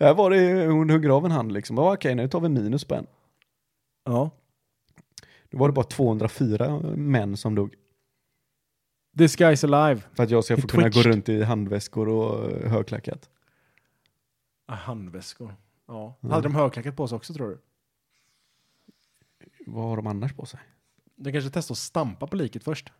här 0.00 0.14
var 0.14 0.30
det, 0.30 0.66
hon 0.66 0.90
hugger 0.90 1.08
av 1.08 1.24
en 1.24 1.30
hand 1.30 1.52
liksom. 1.52 1.76
Ja, 1.76 1.94
Okej, 1.94 2.14
nu 2.14 2.28
tar 2.28 2.40
vi 2.40 2.48
minus 2.48 2.84
på 2.84 2.94
en. 2.94 3.06
Ja. 4.04 4.30
Då 5.50 5.58
var 5.58 5.68
det 5.68 5.72
bara 5.72 5.84
204 5.84 6.80
män 6.96 7.36
som 7.36 7.54
dog. 7.54 7.74
This 9.18 9.38
guy's 9.38 9.74
alive. 9.74 10.02
För 10.14 10.22
att 10.22 10.30
jag 10.30 10.44
ska 10.44 10.54
He 10.56 10.62
få 10.62 10.68
kunna 10.68 10.82
gå 10.82 10.90
twitched. 10.92 11.12
runt 11.12 11.28
i 11.28 11.42
handväskor 11.42 12.08
och 12.08 12.50
eh, 12.52 12.70
högklackat. 12.70 13.28
Ah, 14.66 14.74
handväskor. 14.74 15.54
Ja. 15.86 16.14
Ja. 16.20 16.28
Hade 16.28 16.42
de 16.42 16.54
högklackat 16.54 16.96
på 16.96 17.08
sig 17.08 17.16
också 17.16 17.34
tror 17.34 17.48
du? 17.48 17.58
Vad 19.66 19.84
har 19.84 19.96
de 19.96 20.06
annars 20.06 20.32
på 20.32 20.46
sig? 20.46 20.60
De 21.16 21.32
kanske 21.32 21.50
testade 21.50 21.72
att 21.74 21.78
stampa 21.78 22.26
på 22.26 22.36
liket 22.36 22.64
först. 22.64 22.92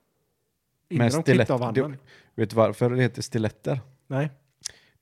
Innan 0.88 1.11
de 1.11 1.22
klippte 1.22 1.54
av 1.54 1.62
handen. 1.62 1.96
Vet 2.35 2.50
du 2.50 2.57
varför 2.57 2.90
det 2.90 3.02
heter 3.02 3.22
stiletter? 3.22 3.80
Nej, 4.07 4.30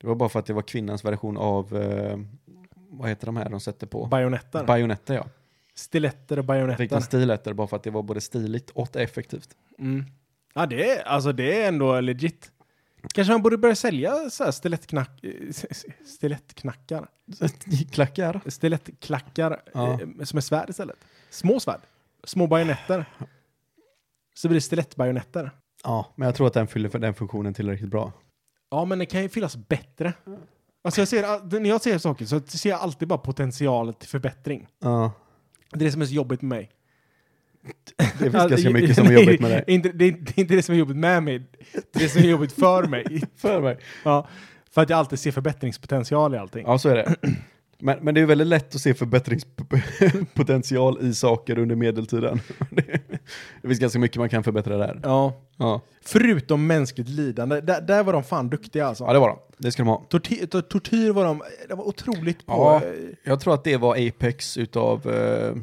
Det 0.03 0.09
var 0.09 0.15
bara 0.15 0.29
för 0.29 0.39
att 0.39 0.47
det 0.47 0.53
var 0.53 0.63
kvinnans 0.63 1.05
version 1.05 1.37
av, 1.37 1.77
eh, 1.77 2.19
vad 2.91 3.09
heter 3.09 3.27
de 3.27 3.37
här 3.37 3.49
de 3.49 3.61
sätter 3.61 3.87
på? 3.87 4.07
bajonetter. 4.07 4.65
Bajonetter 4.65 5.15
ja. 5.15 5.27
Stiletter 5.75 6.39
och 6.39 6.43
Fick 6.45 6.47
bajonetter. 6.47 6.87
den 6.89 7.03
stiletter 7.03 7.53
bara 7.53 7.67
för 7.67 7.77
att 7.77 7.83
det 7.83 7.91
var 7.91 8.03
både 8.03 8.21
stiligt 8.21 8.71
och 8.71 8.97
effektivt. 8.97 9.49
Mm. 9.79 10.05
Ja, 10.55 10.67
det 10.67 10.91
är, 10.91 11.03
alltså 11.09 11.33
det 11.33 11.63
är 11.63 11.69
ändå 11.69 12.01
legit. 12.01 12.51
Kanske 13.15 13.33
man 13.33 13.43
borde 13.43 13.59
börja 13.59 13.75
sälja 13.75 14.31
så 14.31 14.45
här 14.45 14.51
stilettknack, 14.51 15.25
stilettknackar. 16.07 17.07
Klackar? 17.93 18.41
Stilettklackar 18.47 19.63
Ja. 19.75 19.93
eh, 19.93 20.25
som 20.25 20.37
är 20.37 20.41
svärd 20.41 20.71
istället. 20.71 20.97
Små 21.31 21.61
svärd. 21.61 21.81
Små 22.25 22.47
bajonetter. 22.47 23.05
Så 24.35 24.49
blir 24.49 24.55
det 24.55 24.61
stilettbajonetter. 24.61 25.51
Ja, 25.85 26.07
men 26.17 26.27
jag 26.27 26.35
tror 26.35 26.47
att 26.47 26.53
den 26.55 26.67
fyller 26.67 26.89
för 26.89 26.99
den 26.99 27.15
funktionen 27.15 27.55
tillräckligt 27.55 27.91
bra. 27.91 28.13
Ja, 28.73 28.85
men 28.85 28.99
det 28.99 29.07
kan 29.07 29.23
ju 29.23 29.29
fyllas 29.29 29.57
bättre. 29.57 30.13
Alltså 30.85 31.01
jag 31.01 31.09
ser, 31.09 31.61
när 31.61 31.69
jag 31.71 31.81
ser 31.81 31.99
saker 31.99 32.25
så 32.25 32.41
ser 32.41 32.71
jag 32.71 32.81
alltid 32.81 33.09
bara 33.09 33.19
potential 33.19 33.95
till 33.95 34.09
förbättring. 34.09 34.67
Ja, 34.83 35.13
Det 35.71 35.77
är 35.81 35.85
det 35.85 35.93
som 35.93 36.03
är 36.03 36.07
så 36.07 36.15
jobbigt 36.15 36.43
med 36.43 36.49
mig. 36.49 36.71
det 37.97 38.05
finns 38.05 38.35
Alltså, 38.35 38.49
ganska 38.49 38.71
mycket 38.71 38.97
som 38.97 39.07
är 39.07 39.13
jobbigt 39.13 39.41
med 39.41 39.51
det. 39.67 39.73
Inte, 39.73 39.89
det, 39.93 40.05
är, 40.05 40.13
det 40.13 40.39
är 40.39 40.41
inte 40.41 40.55
det 40.55 40.63
som 40.63 40.75
är 40.75 40.79
jobbigt 40.79 40.97
med 40.97 41.23
mig. 41.23 41.39
Det 41.73 41.79
är 41.95 41.99
det 42.03 42.09
som 42.09 42.23
är 42.23 42.27
jobbigt 42.27 42.53
för 42.53 42.87
mig. 42.87 43.23
För 43.37 43.61
mig. 43.61 43.79
Ja, 44.05 44.29
för 44.71 44.83
att 44.83 44.91
jag 44.91 44.99
alltid 44.99 45.19
ser 45.19 45.31
förbättringspotential 45.33 46.35
i 46.35 46.39
allting. 46.39 46.65
Ja, 46.67 46.79
så 46.79 46.89
är 46.89 46.95
det. 46.95 47.15
Men, 47.79 47.99
men 48.03 48.15
det 48.15 48.21
är 48.21 48.27
väldigt 48.27 48.47
lätt 48.47 48.75
att 48.75 48.81
se 48.81 48.95
förbättringspotential 48.95 50.99
i 51.07 51.15
saker 51.15 51.59
under 51.59 51.77
medeltiden. 51.77 52.41
Det, 53.25 53.59
det 53.63 53.69
finns 53.69 53.81
ganska 53.81 53.99
mycket 53.99 54.17
man 54.19 54.29
kan 54.29 54.45
förbättra 54.45 54.77
där. 54.77 55.01
Ja. 55.03 55.33
Ja, 55.57 55.81
Förutom 56.05 56.67
mänskligt 56.67 57.09
lidande. 57.09 57.61
Där, 57.61 57.81
där 57.81 58.05
var 58.05 58.13
de 58.13 58.25
fan 58.25 58.49
duktiga 58.51 58.87
alltså. 58.87 59.05
ja 59.05 59.13
det 59.13 59.19
var 59.19 59.29
de. 59.29 59.39
Det 59.59 59.73
ska 59.73 59.83
de 59.83 59.89
ha. 59.89 60.05
Tortyr, 60.09 60.47
tor- 60.47 60.61
tortyr 60.63 61.11
var 61.11 61.25
de, 61.25 61.43
de 61.69 61.75
var 61.79 61.89
otroligt 61.89 62.47
på 62.47 62.53
Ja. 62.53 62.77
eh, 62.85 62.93
Jag 63.25 63.41
tror 63.41 63.55
att 63.55 63.65
det 63.65 63.77
var 63.77 64.09
Apex 64.09 64.57
utav... 64.57 65.11
Eh, 65.11 65.55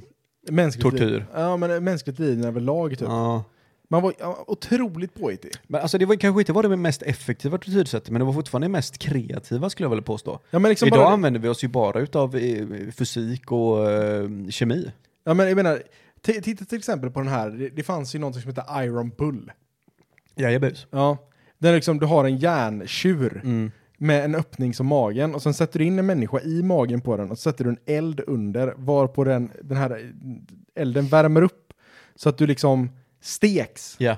mänskligt 0.52 0.84
Tortyr. 0.84 1.06
lidande. 1.06 1.26
Ja, 1.36 1.58
men 1.58 1.84
mänskligt 1.84 2.20
lidande 2.20 2.48
överlag 2.48 2.90
typ. 2.92 3.02
ja. 3.08 3.44
Man 3.92 4.02
var 4.02 4.14
ja, 4.20 4.44
otroligt 4.48 5.14
påhittig. 5.14 5.52
Men 5.68 5.82
alltså 5.82 5.98
det 5.98 6.06
var 6.06 6.16
kanske 6.16 6.42
inte 6.42 6.54
var 6.54 6.64
det 6.64 6.76
mest 6.78 7.02
effektiva 7.02 7.58
tortyrsättet, 7.58 8.10
men 8.10 8.20
det 8.20 8.26
var 8.26 8.34
fortfarande 8.34 8.66
det 8.68 8.72
mest 8.72 8.98
kreativa 8.98 9.70
skulle 9.70 9.86
jag 9.86 9.90
vilja 9.90 10.04
påstå. 10.04 10.40
Ja, 10.52 10.60
men 10.60 10.70
liksom 10.70 10.88
Idag 10.88 11.00
bara, 11.00 11.10
använder 11.10 11.40
vi 11.40 11.48
oss 11.48 11.64
ju 11.64 11.68
bara 11.68 12.00
utav 12.00 12.36
eh, 12.36 12.66
fysik 12.98 13.52
och 13.52 13.92
eh, 13.92 14.30
kemi. 14.50 14.92
ja, 15.24 15.34
men 15.34 15.48
jag 15.48 15.56
menar, 15.56 15.82
t- 16.22 16.42
titta 16.42 16.66
till 16.66 16.78
exempel 16.78 17.12
på 17.12 17.20
den 17.20 17.30
här, 17.30 17.50
det, 17.50 17.70
det 17.70 17.84
fanns 17.84 18.16
ju 18.16 18.20
något 18.20 18.36
som 18.42 18.50
heter 18.50 18.84
Iron 18.84 19.10
Bull. 19.18 19.52
Jajebus. 20.36 20.88
Ja. 20.92 21.18
Där 21.58 21.74
liksom 21.76 22.00
du 22.00 22.06
har 22.06 22.26
en 22.26 22.38
järntjur 22.38 23.42
Mm. 23.44 23.72
med 23.98 24.26
en 24.26 24.36
öppning 24.36 24.74
som 24.74 24.86
magen 24.88 25.36
och 25.36 25.42
sen 25.42 25.54
sätter 25.54 25.80
du 25.80 25.86
in 25.86 26.00
en 26.00 26.06
människa 26.06 26.40
i 26.40 26.64
magen 26.64 27.02
på 27.02 27.18
den 27.18 27.32
och 27.32 27.40
sätter 27.40 27.64
du 27.64 27.70
en 27.70 27.78
eld 27.86 28.22
under 28.28 28.74
varpå 28.78 29.24
den, 29.24 29.52
den 29.64 29.78
här 29.78 30.12
elden 30.76 31.08
värmer 31.08 31.42
upp 31.42 31.74
så 32.16 32.30
att 32.30 32.38
du 32.38 32.48
liksom 32.48 32.90
steks 33.22 33.96
Ja, 34.00 34.18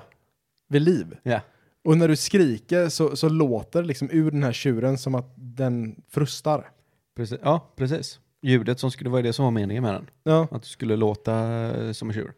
vid 0.68 0.82
liv. 0.82 1.16
ja. 1.22 1.40
Och 1.84 1.96
när 1.98 2.08
du 2.08 2.16
skriker 2.16 2.88
så, 2.88 3.16
så 3.16 3.28
låter 3.28 3.82
det 3.82 3.88
liksom 3.88 4.08
ur 4.12 4.30
den 4.30 4.42
här 4.42 4.52
tjuren 4.52 4.98
som 4.98 5.14
att 5.14 5.32
den 5.36 6.02
frustar. 6.10 6.70
Precis. 7.16 7.38
Ja, 7.42 7.72
precis. 7.76 8.20
Ljudet 8.42 8.80
som 8.80 8.90
skulle, 8.90 9.08
det 9.08 9.12
var 9.12 9.22
det 9.22 9.32
som 9.32 9.44
var 9.44 9.50
meningen 9.50 9.82
med 9.82 9.94
den. 9.94 10.10
Ja. 10.22 10.48
Att 10.50 10.62
det 10.62 10.68
skulle 10.68 10.96
låta 10.96 11.34
eh, 11.70 11.92
som 11.92 12.08
en 12.08 12.14
tjur. 12.14 12.32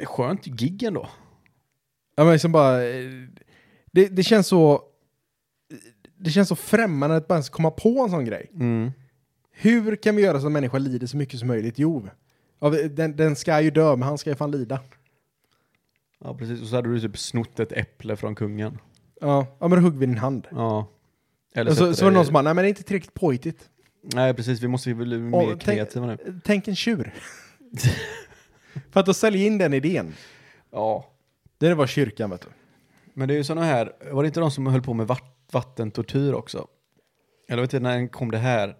Är 0.00 0.06
Skönt 0.06 0.44
gig 0.44 0.82
ändå. 0.82 1.08
Ja 2.16 2.24
men 2.24 2.32
liksom 2.32 2.52
bara, 2.52 2.84
eh, 2.84 3.10
det, 3.92 4.08
det 4.08 4.22
känns 4.22 4.46
så, 4.46 4.82
det 6.16 6.30
känns 6.30 6.48
så 6.48 6.56
främmande 6.56 7.16
att 7.16 7.28
bara 7.28 7.34
ens 7.34 7.48
komma 7.48 7.70
på 7.70 8.02
en 8.04 8.10
sån 8.10 8.24
grej. 8.24 8.50
Mm. 8.54 8.90
Hur 9.50 9.96
kan 9.96 10.16
vi 10.16 10.22
göra 10.22 10.40
så 10.40 10.46
att 10.46 10.52
människa 10.52 10.78
lider 10.78 11.06
så 11.06 11.16
mycket 11.16 11.38
som 11.38 11.48
möjligt? 11.48 11.78
Jo, 11.78 12.08
den, 12.90 13.16
den 13.16 13.36
ska 13.36 13.60
ju 13.60 13.70
dö, 13.70 13.96
men 13.96 14.02
han 14.02 14.18
ska 14.18 14.30
ju 14.30 14.36
fan 14.36 14.50
lida. 14.50 14.80
Ja, 16.24 16.34
precis. 16.34 16.62
Och 16.62 16.66
så 16.66 16.76
hade 16.76 16.88
du 16.88 17.00
typ 17.00 17.18
snott 17.18 17.60
ett 17.60 17.72
äpple 17.72 18.16
från 18.16 18.34
kungen. 18.34 18.78
Ja, 19.20 19.46
ja 19.60 19.68
men 19.68 19.78
då 19.78 19.84
hugger 19.84 19.98
vi 19.98 20.06
din 20.06 20.18
hand. 20.18 20.46
Ja. 20.50 20.88
Eller 21.54 21.70
så, 21.70 21.94
så 21.94 22.04
var 22.04 22.10
det 22.10 22.16
någon 22.16 22.24
som 22.26 22.32
bara, 22.32 22.42
nej 22.42 22.54
men 22.54 22.62
det 22.62 22.66
är 22.66 22.68
inte 22.68 22.82
tillräckligt 22.82 23.14
påhittigt. 23.14 23.70
Nej, 24.02 24.34
precis. 24.34 24.60
Vi 24.60 24.68
måste 24.68 24.88
ju 24.88 24.94
bli 24.94 25.18
mer 25.18 25.38
Och 25.38 25.48
tänk- 25.48 25.62
kreativa 25.62 26.06
nu. 26.06 26.40
Tänk 26.44 26.68
en 26.68 26.76
tjur. 26.76 27.14
För 28.90 29.00
att 29.00 29.06
då 29.06 29.14
sälja 29.14 29.46
in 29.46 29.58
den 29.58 29.74
idén. 29.74 30.14
Ja. 30.70 31.06
Det 31.58 31.74
var 31.74 31.86
kyrkan 31.86 32.30
vet 32.30 32.40
du. 32.40 32.48
Men 33.14 33.28
det 33.28 33.34
är 33.34 33.36
ju 33.38 33.44
sådana 33.44 33.66
här, 33.66 33.92
var 34.12 34.22
det 34.22 34.26
inte 34.26 34.40
de 34.40 34.50
som 34.50 34.66
höll 34.66 34.82
på 34.82 34.94
med 34.94 35.06
vatt, 35.06 35.36
vattentortyr 35.52 36.32
också? 36.32 36.66
Eller 37.48 37.62
vet 37.62 37.70
du, 37.70 37.80
när 37.80 38.06
kom 38.06 38.30
det 38.30 38.38
här? 38.38 38.76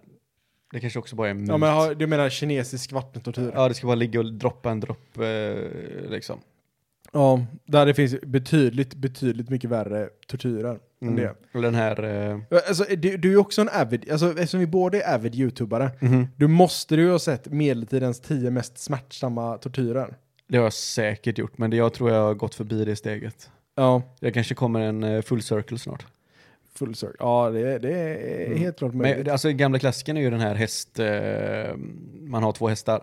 Det 0.71 0.79
kanske 0.79 0.99
också 0.99 1.15
bara 1.15 1.27
är 1.27 1.31
en 1.31 1.37
myt. 1.41 1.49
Ja 1.49 1.57
men 1.57 1.97
du 1.97 2.07
menar 2.07 2.29
kinesisk 2.29 2.91
vattentortyr? 2.91 3.51
Ja, 3.55 3.67
det 3.67 3.73
ska 3.73 3.87
bara 3.87 3.95
ligga 3.95 4.19
och 4.19 4.33
droppa 4.33 4.71
en 4.71 4.79
dropp 4.79 5.17
eh, 5.17 6.09
liksom. 6.09 6.39
Ja, 7.11 7.45
där 7.65 7.85
det 7.85 7.93
finns 7.93 8.21
betydligt, 8.21 8.95
betydligt 8.95 9.49
mycket 9.49 9.69
värre 9.69 10.09
tortyrer 10.27 10.79
Mm. 11.01 11.15
det. 11.15 11.33
Eller 11.53 11.63
den 11.67 11.75
här... 11.75 12.03
Eh, 12.03 12.39
Alltså, 12.67 12.83
du, 12.97 13.17
du 13.17 13.33
är 13.33 13.37
också 13.37 13.61
en 13.61 13.69
avid, 13.69 14.11
alltså 14.11 14.29
eftersom 14.31 14.59
vi 14.59 14.67
båda 14.67 15.01
är 15.01 15.15
avid 15.15 15.35
youtubare, 15.35 15.91
mhm. 15.99 16.27
du 16.35 16.47
måste 16.47 16.95
ju 16.95 17.11
ha 17.11 17.19
sett 17.19 17.47
medeltidens 17.51 18.19
tio 18.21 18.51
mest 18.51 18.77
smärtsamma 18.77 19.57
tortyrer. 19.57 20.15
Det 20.47 20.57
har 20.57 20.63
jag 20.63 20.73
säkert 20.73 21.37
gjort, 21.37 21.57
men 21.57 21.69
det, 21.69 21.77
jag 21.77 21.93
tror 21.93 22.11
jag 22.11 22.23
har 22.23 22.33
gått 22.33 22.55
förbi 22.55 22.85
det 22.85 22.95
steget. 22.95 23.49
Ja, 23.75 24.01
Jag 24.19 24.33
kanske 24.33 24.55
kommer 24.55 24.79
en 24.79 25.03
eh, 25.03 25.21
full 25.21 25.41
circle 25.41 25.77
snart. 25.77 26.05
full 26.75 26.95
circle. 26.95 27.15
Ja, 27.19 27.49
det, 27.49 27.79
det 27.79 27.93
är 27.99 28.45
Mm. 28.45 28.57
helt 28.59 28.77
klart 28.77 28.93
möjligt. 28.93 29.25
Men 29.25 29.31
alltså 29.31 29.51
gamla 29.51 29.79
klassiken 29.79 30.17
är 30.17 30.21
ju 30.21 30.29
den 30.29 30.39
här 30.39 30.55
häst... 30.55 30.99
Eh, 30.99 31.75
man 32.21 32.43
har 32.43 32.51
två 32.51 32.67
hästar. 32.67 33.01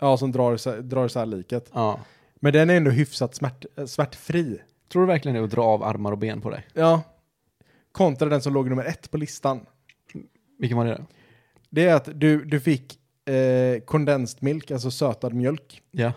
Ja, 0.00 0.16
som 0.16 0.32
drar, 0.32 0.82
drar 0.82 1.06
isär 1.06 1.26
liket. 1.26 1.70
Ja. 1.72 2.00
Men 2.40 2.52
den 2.52 2.70
är 2.70 2.74
ändå 2.76 2.90
hyfsat 2.90 3.34
smärt, 3.34 3.64
äh, 3.78 3.84
smärtfri. 3.86 4.60
Tror 4.92 5.02
du 5.02 5.06
verkligen 5.08 5.36
det 5.38 5.44
att 5.44 5.50
dra 5.50 5.62
av 5.62 5.82
armar 5.82 6.12
och 6.12 6.18
ben 6.18 6.40
på 6.40 6.50
dig? 6.50 6.66
Ja. 6.72 7.02
Kontra 7.92 8.28
den 8.28 8.42
som 8.42 8.54
låg 8.54 8.68
nummer 8.68 8.84
ett 8.84 9.10
på 9.10 9.16
listan. 9.16 9.66
Vilken 10.58 10.78
var 10.78 10.84
det? 10.84 10.94
då? 10.94 11.06
Det 11.70 11.86
är 11.86 11.94
att 11.94 12.08
du, 12.20 12.44
du 12.44 12.60
fick 12.60 12.98
eh, 13.28 13.80
condensed 13.80 14.42
milk, 14.42 14.70
alltså 14.70 14.90
sötad 14.90 15.34
mjölk. 15.34 15.82
Ja. 15.90 16.12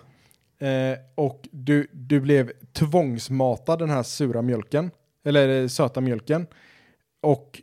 Eh, 0.67 0.97
och 1.15 1.49
du, 1.51 1.88
du 1.91 2.19
blev 2.19 2.51
tvångsmatad 2.73 3.79
den 3.79 3.89
här 3.89 4.03
sura 4.03 4.41
mjölken. 4.41 4.91
Eller 5.25 5.62
eh, 5.62 5.67
söta 5.67 6.01
mjölken. 6.01 6.47
Och 7.21 7.62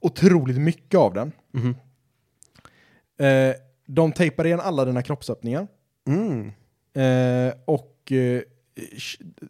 otroligt 0.00 0.58
mycket 0.58 0.98
av 0.98 1.14
den. 1.14 1.32
Mhm. 1.50 1.76
Eh, 3.18 3.54
de 3.86 4.12
tejpade 4.12 4.48
igen 4.48 4.60
alla 4.60 4.84
dina 4.84 5.02
kroppsöppningar. 5.02 5.68
Mm. 6.06 6.52
Eh, 6.94 7.54
och 7.64 8.12
eh, 8.12 8.42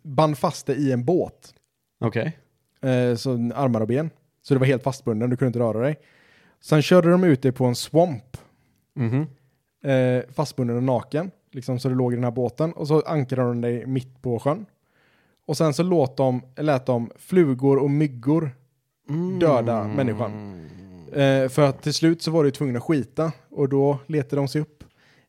band 0.02 0.38
fast 0.38 0.66
det 0.66 0.74
i 0.74 0.92
en 0.92 1.04
båt. 1.04 1.54
Okej. 2.00 2.38
Eh, 2.82 3.14
så 3.16 3.30
armar 3.54 3.80
och 3.80 3.86
ben. 3.86 4.10
Så 4.42 4.54
det 4.54 4.60
var 4.60 4.66
helt 4.66 4.82
fastbunden, 4.82 5.30
du 5.30 5.36
kunde 5.36 5.46
inte 5.46 5.58
röra 5.58 5.80
dig. 5.80 5.98
Sen 6.60 6.82
körde 6.82 7.10
de 7.10 7.24
ut 7.24 7.42
dig 7.42 7.52
på 7.52 7.64
en 7.64 7.74
swamp. 7.74 8.36
Mhm. 8.94 9.26
Eh, 9.84 10.22
fastbunden 10.32 10.76
och 10.76 10.82
naken. 10.82 11.30
Liksom 11.50 11.78
så 11.78 11.88
du 11.88 11.94
låg 11.94 12.12
i 12.12 12.16
den 12.16 12.24
här 12.24 12.30
båten. 12.30 12.72
Och 12.72 12.88
så 12.88 13.00
ankrade 13.00 13.48
de 13.48 13.60
dig 13.60 13.86
mitt 13.86 14.22
på 14.22 14.38
sjön. 14.38 14.66
Och 15.46 15.56
sen 15.56 15.74
så 15.74 15.82
låt 15.82 16.16
de, 16.16 16.42
lät 16.56 16.86
de 16.86 17.10
flugor 17.16 17.78
och 17.78 17.90
myggor 17.90 18.50
döda 19.40 19.84
människan. 19.84 20.32
Eh, 21.12 21.48
för 21.48 21.62
att 21.62 21.82
till 21.82 21.94
slut 21.94 22.22
så 22.22 22.30
var 22.30 22.44
du 22.44 22.50
tvungen 22.50 22.76
att 22.76 22.82
skita. 22.82 23.32
Och 23.50 23.68
då 23.68 23.98
letade 24.06 24.36
de 24.36 24.48
sig 24.48 24.60
upp 24.60 24.84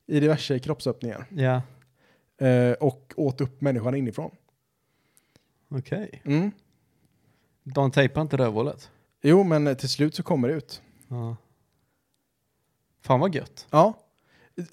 i 0.05 0.19
diverse 0.19 0.59
kroppsöppningar. 0.59 1.25
Ja. 1.29 1.61
Eh, 2.47 2.73
och 2.73 3.13
åt 3.15 3.41
upp 3.41 3.61
människan 3.61 3.95
inifrån. 3.95 4.31
Okej. 5.69 6.21
Mm. 6.25 6.51
De 7.63 7.91
tejpar 7.91 8.21
inte 8.21 8.37
rövhålet? 8.37 8.91
Jo, 9.21 9.43
men 9.43 9.67
eh, 9.67 9.73
till 9.73 9.89
slut 9.89 10.15
så 10.15 10.23
kommer 10.23 10.47
det 10.47 10.53
ut. 10.53 10.81
Ja. 11.07 11.35
Fan 13.01 13.19
vad 13.19 13.35
gött. 13.35 13.67
Ja, 13.69 13.93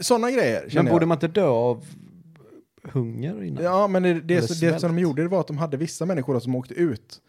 sådana 0.00 0.30
grejer 0.30 0.60
Men 0.62 0.70
känner 0.70 0.90
borde 0.90 1.02
jag. 1.02 1.08
man 1.08 1.16
inte 1.16 1.28
dö 1.28 1.46
av 1.46 1.84
hunger 2.82 3.42
innan? 3.42 3.64
Ja, 3.64 3.88
men 3.88 4.02
det, 4.02 4.14
det, 4.20 4.34
Eller 4.36 4.46
så- 4.46 4.64
det 4.66 4.80
som 4.80 4.94
de 4.96 5.02
gjorde 5.02 5.22
det 5.22 5.28
var 5.28 5.40
att 5.40 5.46
de 5.46 5.58
hade 5.58 5.76
vissa 5.76 6.06
människor 6.06 6.40
som 6.40 6.54
åkte 6.54 6.74
ut 6.74 7.20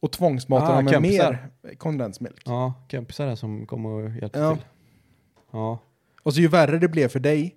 och 0.00 0.12
tvångsmatade 0.12 0.72
Ah, 0.72 0.76
dem 0.76 0.84
med 0.84 0.94
kompisar. 0.94 1.48
mer 1.62 1.74
kondensmjölk. 1.74 2.42
Ja, 2.44 2.74
kompisar 2.90 3.26
där 3.26 3.34
som 3.36 3.66
kommer 3.66 3.88
och 3.90 4.10
hjälper 4.10 4.40
Ja. 4.42 4.54
till. 4.56 4.64
Ja. 5.50 5.78
Och 6.22 6.34
så 6.34 6.40
ju 6.40 6.48
värre 6.48 6.78
det 6.78 6.88
blev 6.88 7.08
för 7.08 7.20
dig, 7.20 7.56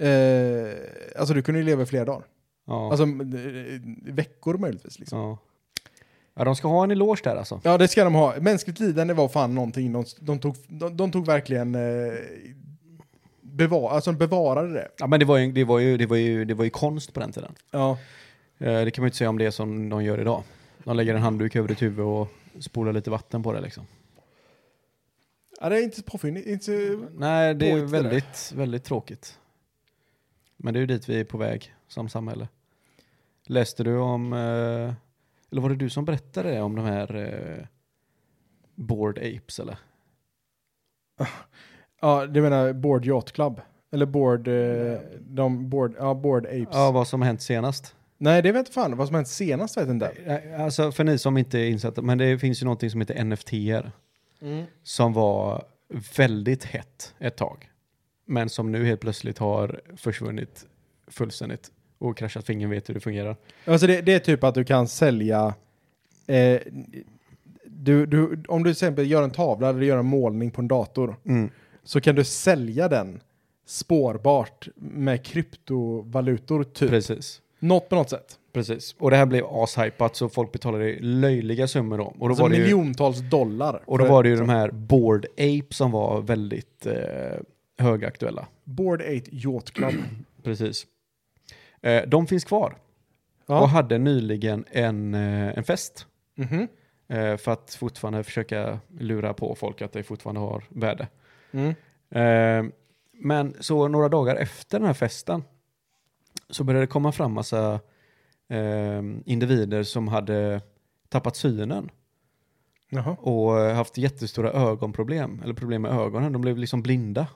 eh, 0.00 1.20
alltså 1.20 1.34
du 1.34 1.42
kunde 1.42 1.60
ju 1.60 1.66
leva 1.66 1.82
i 1.82 1.86
flera 1.86 2.04
dagar. 2.04 2.26
Ja. 2.66 2.90
Alltså 2.90 3.04
eh, 3.04 3.80
veckor 4.04 4.58
möjligtvis. 4.58 4.98
Liksom. 4.98 5.18
ja. 5.18 5.38
Ja, 6.40 6.44
de 6.44 6.56
ska 6.56 6.68
ha 6.68 6.84
en 6.84 6.90
eloge 6.90 7.20
där 7.24 7.36
alltså. 7.36 7.60
Ja, 7.64 7.78
det 7.78 7.88
ska 7.88 8.04
de 8.04 8.14
ha. 8.14 8.34
Mänskligt 8.40 8.80
lidande 8.80 9.14
var 9.14 9.28
fan 9.28 9.54
någonting 9.54 9.92
de, 9.92 10.04
de, 10.20 10.38
tog, 10.38 10.56
de, 10.68 10.96
de 10.96 11.12
tog 11.12 11.26
verkligen 11.26 11.74
eh, 11.74 12.12
beva, 13.40 13.90
alltså 13.90 14.12
de 14.12 14.18
bevarade 14.18 14.72
det. 14.72 14.88
Ja, 14.98 15.06
men 15.06 15.20
det 15.20 15.26
var 15.26 15.36
ju, 15.38 15.52
det 15.52 15.64
var 15.64 15.78
ju, 15.78 15.96
det 15.96 16.06
var 16.06 16.16
ju, 16.16 16.44
det 16.44 16.54
var 16.54 16.64
ju 16.64 16.70
konst 16.70 17.14
på 17.14 17.20
den 17.20 17.32
tiden. 17.32 17.52
Ja. 17.70 17.98
Eh, 18.58 18.84
Det 18.84 18.90
kan 18.90 19.02
man 19.02 19.06
ju 19.06 19.08
inte 19.08 19.16
säga 19.16 19.30
om 19.30 19.38
det 19.38 19.52
som 19.52 19.88
de 19.88 20.04
gör 20.04 20.20
idag. 20.20 20.42
De 20.84 20.96
lägger 20.96 21.14
en 21.14 21.22
handduk 21.22 21.56
över 21.56 21.68
ditt 21.68 21.82
huvud 21.82 22.06
och 22.06 22.28
spolar 22.60 22.92
lite 22.92 23.10
vatten 23.10 23.42
på 23.42 23.52
det 23.52 23.60
liksom. 23.60 23.86
ja, 25.60 25.68
det 25.68 25.76
är 25.78 25.82
inte 25.82 26.02
påfyndigt. 26.02 26.46
Inte. 26.46 26.98
Nej, 27.16 27.54
det 27.54 27.70
är 27.70 27.72
Påhitt 27.72 27.90
det 27.92 28.02
väldigt, 28.02 28.52
väldigt 28.56 28.84
tråkigt. 28.84 29.38
Men 30.56 30.74
det 30.74 30.78
är 30.78 30.80
ju 30.80 30.86
dit 30.86 31.08
vi 31.08 31.20
är 31.20 31.24
på 31.24 31.38
väg 31.38 31.74
som 31.88 32.08
samhälle. 32.08 32.48
Läste 33.46 33.84
du 33.84 33.96
om, 33.96 34.32
eh, 34.32 34.92
eller 35.50 35.62
var 35.62 35.68
det 35.68 35.76
du 35.76 35.90
som 35.90 36.04
berättade 36.04 36.50
det 36.50 36.60
om 36.60 36.76
de 36.76 36.84
här 36.84 37.14
eh, 37.16 37.66
board 38.74 39.18
apes 39.18 39.58
eller? 39.60 39.78
Ja, 42.00 42.26
du 42.26 42.42
menar 42.42 42.72
Board 42.72 43.04
Yacht 43.06 43.32
Club? 43.32 43.60
Eller 43.92 44.06
Board, 44.06 44.48
eh, 44.48 44.98
de 45.20 45.70
board, 45.70 45.94
ja, 45.98 46.14
board 46.14 46.46
Apes? 46.46 46.68
Ja, 46.72 46.90
vad 46.90 47.08
som 47.08 47.20
har 47.20 47.26
hänt 47.26 47.42
senast. 47.42 47.96
Nej, 48.18 48.42
det 48.42 48.52
vet 48.52 48.58
inte 48.58 48.72
fan. 48.72 48.96
Vad 48.96 49.06
som 49.06 49.14
hänt 49.14 49.28
senast 49.28 49.76
vet 49.76 49.88
inte. 49.88 50.08
Eh, 50.08 50.60
Alltså 50.64 50.92
för 50.92 51.04
ni 51.04 51.18
som 51.18 51.36
inte 51.36 51.58
är 51.58 51.68
insatta, 51.68 52.02
men 52.02 52.18
det 52.18 52.38
finns 52.38 52.62
ju 52.62 52.64
någonting 52.64 52.90
som 52.90 53.00
heter 53.00 53.24
NFT-er. 53.24 53.92
Som 54.82 55.12
var 55.12 55.64
väldigt 56.16 56.64
hett 56.64 57.14
ett 57.18 57.36
tag. 57.36 57.70
Men 58.24 58.48
som 58.48 58.72
nu 58.72 58.84
helt 58.84 59.00
plötsligt 59.00 59.38
har 59.38 59.80
försvunnit 59.96 60.66
fullständigt. 61.06 61.70
Och 62.00 62.16
kraschat 62.16 62.46
för 62.46 62.52
ingen 62.52 62.70
vet 62.70 62.88
hur 62.88 62.94
det 62.94 63.00
fungerar. 63.00 63.36
Alltså 63.64 63.86
det, 63.86 64.00
det 64.00 64.14
är 64.14 64.18
typ 64.18 64.44
att 64.44 64.54
du 64.54 64.64
kan 64.64 64.88
sälja... 64.88 65.54
Eh, 66.26 66.60
du, 67.66 68.06
du, 68.06 68.42
om 68.48 68.62
du 68.62 68.68
till 68.68 68.70
exempel 68.70 69.10
gör 69.10 69.22
en 69.22 69.30
tavla 69.30 69.68
eller 69.68 69.82
gör 69.82 69.98
en 69.98 70.06
målning 70.06 70.50
på 70.50 70.60
en 70.60 70.68
dator 70.68 71.16
så 71.84 72.00
kan 72.00 72.14
du 72.14 72.24
sälja 72.24 72.88
den 72.88 73.20
spårbart 73.66 74.68
med 74.76 75.24
kryptovalutor 75.24 76.64
typ. 76.64 76.90
Precis. 76.90 77.40
Något 77.58 77.88
på 77.88 77.96
något 77.96 78.10
sätt. 78.10 78.38
Precis. 78.52 78.94
Och 78.98 79.10
det 79.10 79.16
här 79.16 79.26
blev 79.26 79.44
ashypat 79.46 80.16
så 80.16 80.28
folk 80.28 80.52
betalade 80.52 80.98
löjliga 81.00 81.68
summor 81.68 81.98
då. 81.98 82.04
Och 82.04 82.14
då, 82.18 82.26
Alltså 82.26 82.42
var, 82.42 82.50
det 82.50 82.56
ju, 82.56 82.62
miljontals 82.62 83.18
dollar. 83.18 83.82
och 83.86 83.98
då 83.98 84.04
var 84.04 84.22
det 84.22 84.28
ju 84.28 84.36
de 84.36 84.48
här 84.48 84.70
Board 84.70 85.26
Ape 85.32 85.66
som 85.74 85.90
var 85.90 86.20
väldigt 86.20 86.86
eh, 86.86 86.94
högaktuella. 87.78 88.46
Board 88.64 89.00
8 89.00 89.10
Yacht 89.30 89.70
Club. 89.70 89.94
Precis. 90.42 90.86
Eh, 91.82 92.02
de 92.08 92.26
finns 92.26 92.44
kvar 92.44 92.76
och 93.46 93.54
ja. 93.54 93.64
hade 93.66 93.98
nyligen 93.98 94.64
en, 94.70 95.14
eh, 95.14 95.58
en 95.58 95.64
fest. 95.64 96.06
Mhm. 96.34 96.68
Eh, 97.08 97.36
för 97.36 97.52
att 97.52 97.74
fortfarande 97.74 98.24
försöka 98.24 98.78
lura 98.98 99.34
på 99.34 99.54
folk 99.54 99.82
att 99.82 99.92
det 99.92 100.02
fortfarande 100.02 100.40
har 100.40 100.64
värde. 100.68 101.08
Mm. 101.52 101.74
Eh, 102.10 102.72
men 103.12 103.56
så 103.60 103.88
några 103.88 104.08
dagar 104.08 104.36
efter 104.36 104.78
den 104.78 104.86
här 104.86 104.94
festen 104.94 105.44
så 106.50 106.64
började 106.64 106.82
det 106.86 106.90
komma 106.90 107.12
fram 107.12 107.32
massa 107.32 107.80
eh, 108.48 109.02
individer 109.24 109.82
som 109.82 110.08
hade 110.08 110.60
tappat 111.08 111.36
synen 111.36 111.90
Jaha. 112.88 113.16
och 113.20 113.60
eh, 113.60 113.74
haft 113.74 113.98
jättestora 113.98 114.50
ögonproblem, 114.52 115.40
eller 115.44 115.54
problem 115.54 115.82
med 115.82 115.92
ögonen. 115.92 116.32
De 116.32 116.42
blev 116.42 116.56
liksom 116.58 116.82
blinda 116.82 117.26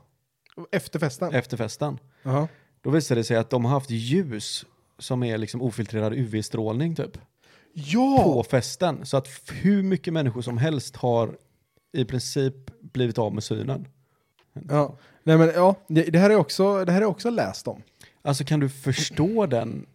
Efter 0.73 0.99
festen? 0.99 1.35
efter 1.35 1.57
festen. 1.57 1.99
Jaha. 2.23 2.49
Då 2.85 2.91
visade 2.91 3.21
det 3.21 3.25
sig 3.25 3.37
att 3.37 3.51
de 3.51 3.65
har 3.65 3.73
haft 3.73 3.91
ljus 3.91 4.65
som 4.99 5.23
är 5.23 5.39
liksom 5.39 5.63
ofiltrerad 5.63 6.13
UV-strålning 6.15 6.95
typ 6.97 7.19
Ja! 7.73 8.21
på 8.25 8.43
festen. 8.45 9.07
Så 9.07 9.17
att 9.17 9.29
hur 9.53 9.83
mycket 9.83 10.13
människor 10.13 10.43
som 10.43 10.59
helst 10.59 10.97
har 10.97 11.37
i 11.93 12.05
princip 12.05 12.55
blivit 12.81 13.19
av 13.19 13.35
med 13.35 13.45
synen. 13.45 13.89
ja. 14.69 14.97
Nej 15.23 15.39
men 15.39 15.49
ja, 15.55 15.75
det, 15.89 16.03
det 16.03 16.19
här 16.19 16.31
är 16.31 16.37
också, 16.37 16.85
det 16.85 16.93
här 16.93 17.01
är 17.03 17.07
också 17.07 17.31
läst 17.31 17.69
om. 17.69 17.83
Alltså 18.23 18.45
kan 18.45 18.61
du 18.61 18.69
förstå 18.69 19.47
den? 19.47 19.87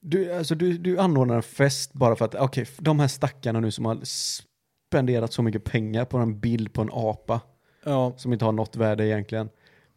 Du, 0.00 0.32
alltså, 0.34 0.54
du, 0.54 0.78
du 0.78 0.98
anordnar 0.98 1.36
en 1.36 1.42
fest 1.42 1.92
bara 1.92 2.16
för 2.16 2.24
att, 2.24 2.34
okej, 2.34 2.62
f- 2.62 2.76
de 2.78 3.00
här 3.00 3.08
stackarna 3.08 3.60
nu 3.60 3.70
som 3.70 3.84
har 3.84 3.98
spenderat 4.04 5.32
så 5.32 5.42
mycket 5.42 5.64
pengar 5.64 6.04
på 6.04 6.18
en 6.18 6.40
bild 6.40 6.72
på 6.72 6.82
en 6.82 6.90
apa 6.92 7.40
Ja. 7.84 8.12
som 8.16 8.32
inte 8.32 8.44
har 8.44 8.52
något 8.52 8.76
värde 8.76 9.06
egentligen. 9.06 9.48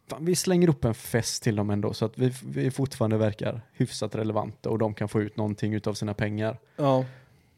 Fan, 0.08 0.24
vi 0.24 0.36
slänger 0.36 0.68
upp 0.68 0.84
en 0.84 0.94
fest 0.94 1.42
till 1.42 1.56
dem 1.56 1.70
ändå 1.70 1.92
så 1.92 2.04
att 2.04 2.18
vi, 2.18 2.32
vi 2.44 2.70
fortfarande 2.70 3.16
verkar 3.16 3.60
hyfsat 3.72 4.14
relevanta 4.14 4.70
och 4.70 4.78
de 4.78 4.94
kan 4.94 5.08
få 5.08 5.22
ut 5.22 5.36
någonting 5.36 5.80
av 5.86 5.94
sina 5.94 6.14
pengar. 6.14 6.58
ja. 6.76 7.04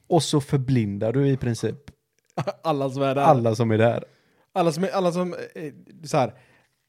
Och 0.09 0.23
så 0.23 0.41
förblindar 0.41 1.13
du 1.13 1.29
i 1.29 1.37
princip 1.37 1.77
Alla 2.63 2.91
som 2.91 3.03
är 3.03 3.15
där. 3.15 3.23
alla 3.23 3.55
som 3.55 3.71
är 3.71 3.79
där. 3.79 4.05
Alla 4.53 4.73
som, 4.73 4.85
är- 4.85 4.91
alla 4.91 5.13
som 5.13 5.35
eh, 5.55 5.73
så 6.05 6.17
här, 6.17 6.35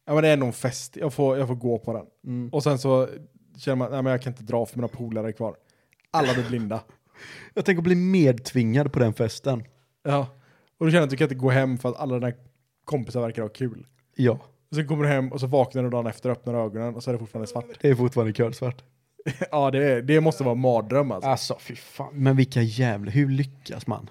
ja 0.06 0.14
men 0.14 0.24
det 0.24 0.30
är 0.30 0.34
ändå 0.34 0.46
en 0.46 0.54
fest, 0.54 0.96
jag 0.98 1.14
får, 1.14 1.38
jag 1.38 1.48
får 1.48 1.56
gå 1.56 1.80
på 1.80 1.94
den. 1.94 2.50
Och 2.52 2.64
sen 2.64 2.80
så 2.80 3.08
känner 3.58 3.76
man, 3.76 3.92
nej 3.92 4.02
men 4.04 4.12
jag 4.12 4.22
kan 4.22 4.34
inte 4.34 4.44
dra 4.44 4.66
för 4.66 4.78
mina 4.78 4.88
polare 4.88 5.28
är 5.28 5.32
kvar. 5.32 5.56
Alla 6.12 6.34
blir 6.34 6.48
blinda. 6.48 6.84
Jag 7.54 7.66
tänker 7.66 7.82
bli 7.84 7.96
medtvingad 7.96 8.94
på 8.94 9.00
den 9.00 9.14
festen. 9.14 9.64
Ja. 10.04 10.28
Och 10.80 10.86
du 10.86 10.92
känner 10.92 11.04
att 11.04 11.10
du 11.10 11.18
kan 11.18 11.26
inte 11.26 11.36
gå 11.36 11.50
hem 11.50 11.78
för 11.78 11.90
att 11.90 11.96
alla 11.98 12.20
dina 12.20 12.32
kompisar 12.86 13.22
verkar 13.22 13.42
ha 13.42 13.50
kul. 13.50 13.88
Ja, 14.16 14.40
sen 14.76 14.88
kommer 14.88 15.04
du 15.04 15.10
hem 15.10 15.32
och 15.32 15.40
så 15.40 15.48
vaknar 15.48 15.84
du 15.84 15.90
dagen 15.90 16.08
efter 16.08 16.30
och 16.30 16.38
öppnar 16.38 16.54
ögonen 16.54 16.96
och 16.96 17.04
så 17.04 17.10
är 17.10 17.14
det 17.14 17.20
fortfarande 17.20 17.48
svart. 17.48 17.66
det 17.82 17.90
är 17.90 17.96
fortfarande 17.96 18.34
kölsvart. 18.34 18.84
ja, 19.52 19.72
det, 19.72 19.84
är, 19.84 20.02
det 20.02 20.22
måste 20.22 20.44
vara 20.44 20.56
en 20.56 20.62
mardröm 20.62 21.12
alltså. 21.12 21.30
Alltså 21.30 21.58
fy 21.60 21.76
fan. 21.76 22.10
Men 22.14 22.36
vilka 22.36 22.62
jävla, 22.62 23.12
hur 23.12 23.30
lyckas 23.30 23.88
man? 23.88 24.10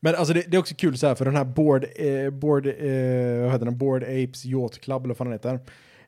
Men 0.00 0.14
alltså 0.14 0.34
det, 0.34 0.44
det 0.50 0.56
är 0.56 0.58
också 0.58 0.74
kul 0.74 0.98
så 0.98 1.06
här 1.06 1.14
för 1.14 1.24
den 1.24 1.36
här 1.36 1.44
Board, 1.44 1.86
eh, 1.96 2.30
board, 2.30 2.66
eh, 2.66 2.72
vad 3.42 3.52
heter 3.52 3.64
den? 3.64 3.78
Board 3.78 4.02
Apes 4.02 4.44
Yacht 4.44 4.80
Club 4.80 5.04
eller 5.04 5.08
vad 5.08 5.16
fan 5.16 5.26
den 5.26 5.32
heter. 5.32 5.60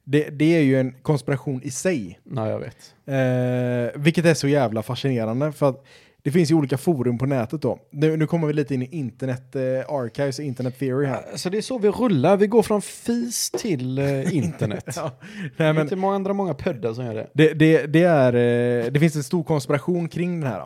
Det, 0.05 0.31
det 0.31 0.57
är 0.57 0.61
ju 0.61 0.81
en 0.81 0.95
konspiration 1.03 1.63
i 1.63 1.71
sig. 1.71 2.19
Nej, 2.25 2.51
jag 2.51 2.59
vet. 2.59 2.95
Eh, 3.07 4.01
vilket 4.01 4.25
är 4.25 4.35
så 4.35 4.49
jävla 4.49 4.83
fascinerande 4.83 5.53
för 5.53 5.69
att 5.69 5.85
det 6.29 6.33
finns 6.33 6.51
ju 6.51 6.55
olika 6.55 6.79
forum 6.79 7.19
på 7.19 7.27
nätet 7.27 7.63
då. 7.63 7.79
Nu, 7.91 8.17
nu 8.17 8.27
kommer 8.27 8.47
vi 8.47 8.53
lite 8.53 8.75
in 8.75 8.83
i 8.83 8.87
internet 8.97 9.57
eh, 9.57 9.63
archives 9.63 10.39
och 10.39 10.45
internet 10.45 10.79
theory 10.79 11.07
här. 11.07 11.23
Alltså 11.33 11.51
det 11.51 11.59
är 11.59 11.63
så 11.63 11.79
vi 11.79 11.89
rullar, 11.89 12.37
vi 12.37 12.47
går 12.47 12.63
från 12.63 12.83
FIS 12.83 13.51
till 13.51 13.99
eh, 13.99 14.35
internet. 14.37 14.85
Ja, 14.97 15.19
nej, 15.23 15.51
det 15.57 15.65
är 15.65 15.73
men 15.73 15.83
inte 15.83 15.97
många 15.97 16.15
andra 16.15 16.33
många 16.33 16.55
poddar 16.55 16.95
som 16.95 17.05
gör 17.05 17.15
det. 17.15 17.31
det, 17.35 17.55
det, 17.55 17.87
det, 17.87 18.03
är, 18.03 18.33
eh, 18.35 18.91
det 18.93 19.01
finns 19.01 19.17
en 19.17 19.23
stor 19.23 19.45
konspiration 19.45 20.09
kring 20.09 20.41
den 20.41 20.51
här. 20.51 20.63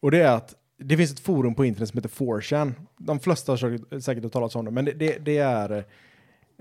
Och 0.00 0.10
det 0.10 0.22
är 0.22 0.30
att 0.32 0.54
det 0.78 0.96
finns 0.96 1.12
ett 1.12 1.20
forum 1.20 1.54
på 1.54 1.64
internet 1.64 1.88
som 1.88 1.98
heter 1.98 2.08
4chan. 2.08 2.72
De 2.98 3.20
flesta 3.20 3.52
har 3.52 3.56
säkert- 3.56 4.04
säkert 4.04 4.22
hört 4.24 4.32
talas 4.32 4.56
om 4.56 4.64
det, 4.64 4.70
men 4.70 4.84
det, 4.84 4.92
det, 4.92 5.18
det 5.24 5.38
är... 5.38 5.84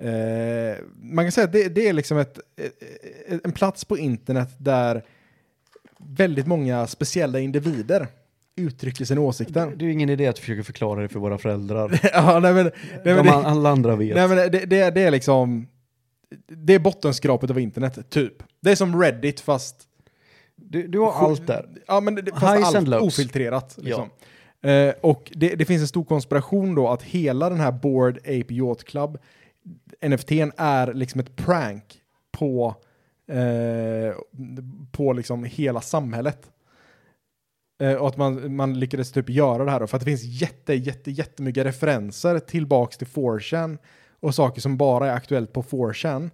Eh, 0.02 0.78
man 1.02 1.26
kan 1.26 1.32
säga 1.32 1.46
att 1.46 1.54
det, 1.54 1.70
det 1.70 1.88
är 1.88 1.94
liksom 1.94 2.18
ett, 2.18 2.40
eh, 3.30 3.38
en 3.44 3.52
plats 3.52 3.86
på 3.86 3.98
internet 3.98 4.50
där 4.58 5.04
väldigt 6.00 6.48
många 6.48 6.88
speciella 6.88 7.40
individer 7.40 8.08
uttrycker 8.58 9.06
sina 9.06 9.22
åsikter. 9.22 9.74
Det 9.76 9.84
är 9.84 9.88
ju 9.88 9.94
ingen 9.94 10.10
idé 10.10 10.28
att 10.28 10.40
försöka 10.40 10.64
förklara 10.64 11.02
det 11.02 11.08
för 11.08 11.20
våra 11.20 11.38
föräldrar. 11.38 12.00
ja, 12.14 12.40
nej, 12.40 12.54
men, 12.54 12.64
nej, 12.64 12.74
men 13.04 13.16
De 13.16 13.24
det, 13.24 13.32
alla 13.32 13.70
andra 13.70 13.96
vet. 13.96 14.16
nej, 14.16 14.28
men 14.28 14.38
det, 14.38 14.50
det, 14.50 14.90
det 14.90 15.02
är 15.02 15.12
liksom... 15.12 15.68
Det 16.48 16.74
är 16.74 16.80
bottenskrapet 16.80 17.50
av 17.50 17.60
internet, 17.60 18.10
typ. 18.10 18.44
Det 18.62 18.72
är 18.72 18.76
som 18.76 19.02
Reddit 19.02 19.40
fast... 19.40 19.76
Du, 20.56 20.88
du 20.88 21.00
har 21.00 21.12
allt 21.12 21.48
där. 21.48 21.70
Ja, 21.88 22.00
men 22.00 22.16
det, 22.16 22.32
fast 22.32 22.58
Highs 22.58 22.76
allt 22.76 23.02
ofiltrerat. 23.02 23.76
Liksom. 23.78 24.10
Eh, 24.62 24.94
och 25.02 25.32
det, 25.36 25.56
det 25.56 25.66
finns 25.66 25.82
en 25.82 25.88
stor 25.88 26.04
konspiration 26.04 26.76
då 26.76 26.90
att 26.90 27.04
hela 27.04 27.50
den 27.50 27.60
här 27.60 27.72
Board 27.72 28.18
Ape 28.18 28.54
Yacht 28.54 28.84
Club, 28.84 29.18
NFTn, 30.08 30.52
är 30.58 30.94
liksom 30.94 31.20
ett 31.20 31.36
prank 31.36 32.02
på, 32.32 32.76
eh, 33.32 34.16
på 34.92 35.14
liksom 35.14 35.44
hela 35.44 35.82
samhället. 35.82 36.52
Eh, 37.80 37.94
och 37.94 38.08
att 38.08 38.18
man, 38.18 38.56
man 38.56 38.80
lyckades 38.80 39.12
typ 39.12 39.30
göra 39.30 39.66
det 39.66 39.72
här 39.72 39.80
då, 39.80 39.88
för 39.88 39.98
att 39.98 40.02
det 40.02 40.06
finns 40.12 40.24
jätte, 40.42 40.74
jätte, 40.74 41.12
jättemycket 41.12 41.66
referenser 41.66 42.40
tillbaks 42.40 42.98
till 42.98 43.08
4chan 43.08 43.78
och 44.20 44.36
saker 44.36 44.62
som 44.62 44.78
bara 44.78 45.08
är 45.12 45.16
aktuellt 45.16 45.54
på 45.54 45.64
4chan. 45.64 46.30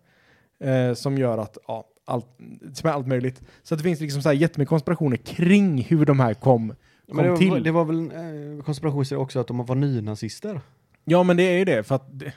Eh, 0.60 0.94
som 0.94 1.18
gör 1.18 1.38
att 1.38 1.58
ja, 1.68 1.88
allt, 2.06 2.26
som 2.74 2.90
är 2.90 2.94
allt 2.94 3.08
möjligt. 3.08 3.42
Så 3.64 3.74
att 3.74 3.80
det 3.80 3.84
finns 3.84 4.00
liksom 4.00 4.22
så 4.22 4.30
här 4.30 4.36
jättemycket 4.36 4.70
konspirationer 4.70 5.18
kring 5.18 5.82
hur 5.82 6.06
de 6.06 6.20
här 6.20 6.34
kom, 6.34 6.70
kom 7.08 7.18
Men 7.18 7.32
det, 7.32 7.38
till. 7.38 7.50
var, 7.52 7.60
det 7.60 7.72
var 7.72 7.86
väl 7.86 8.00
eh, 8.00 8.64
konspirationer 8.64 9.16
också 9.16 9.40
att 9.40 9.48
de 9.48 9.66
var 9.66 9.76
nynazister? 9.76 10.62
Ja, 11.04 11.24
men 11.24 11.38
det 11.38 11.44
är 11.44 11.58
ju 11.58 11.66
det, 11.66 11.84
för 11.84 11.96
att 11.96 12.20
det, 12.20 12.34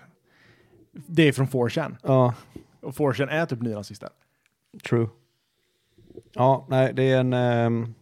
det 0.92 1.22
är 1.22 1.32
från 1.32 1.48
4chan. 1.48 1.96
Ja, 2.02 2.34
Och 2.80 2.94
4chan 2.94 3.28
är 3.30 3.46
typ 3.46 3.62
nynazister. 3.62 4.08
true. 4.88 5.08
Ja, 6.32 6.66
nej, 6.70 6.92
det 6.94 7.02
är 7.02 7.20
en 7.20 7.32
ehm, 7.32 7.94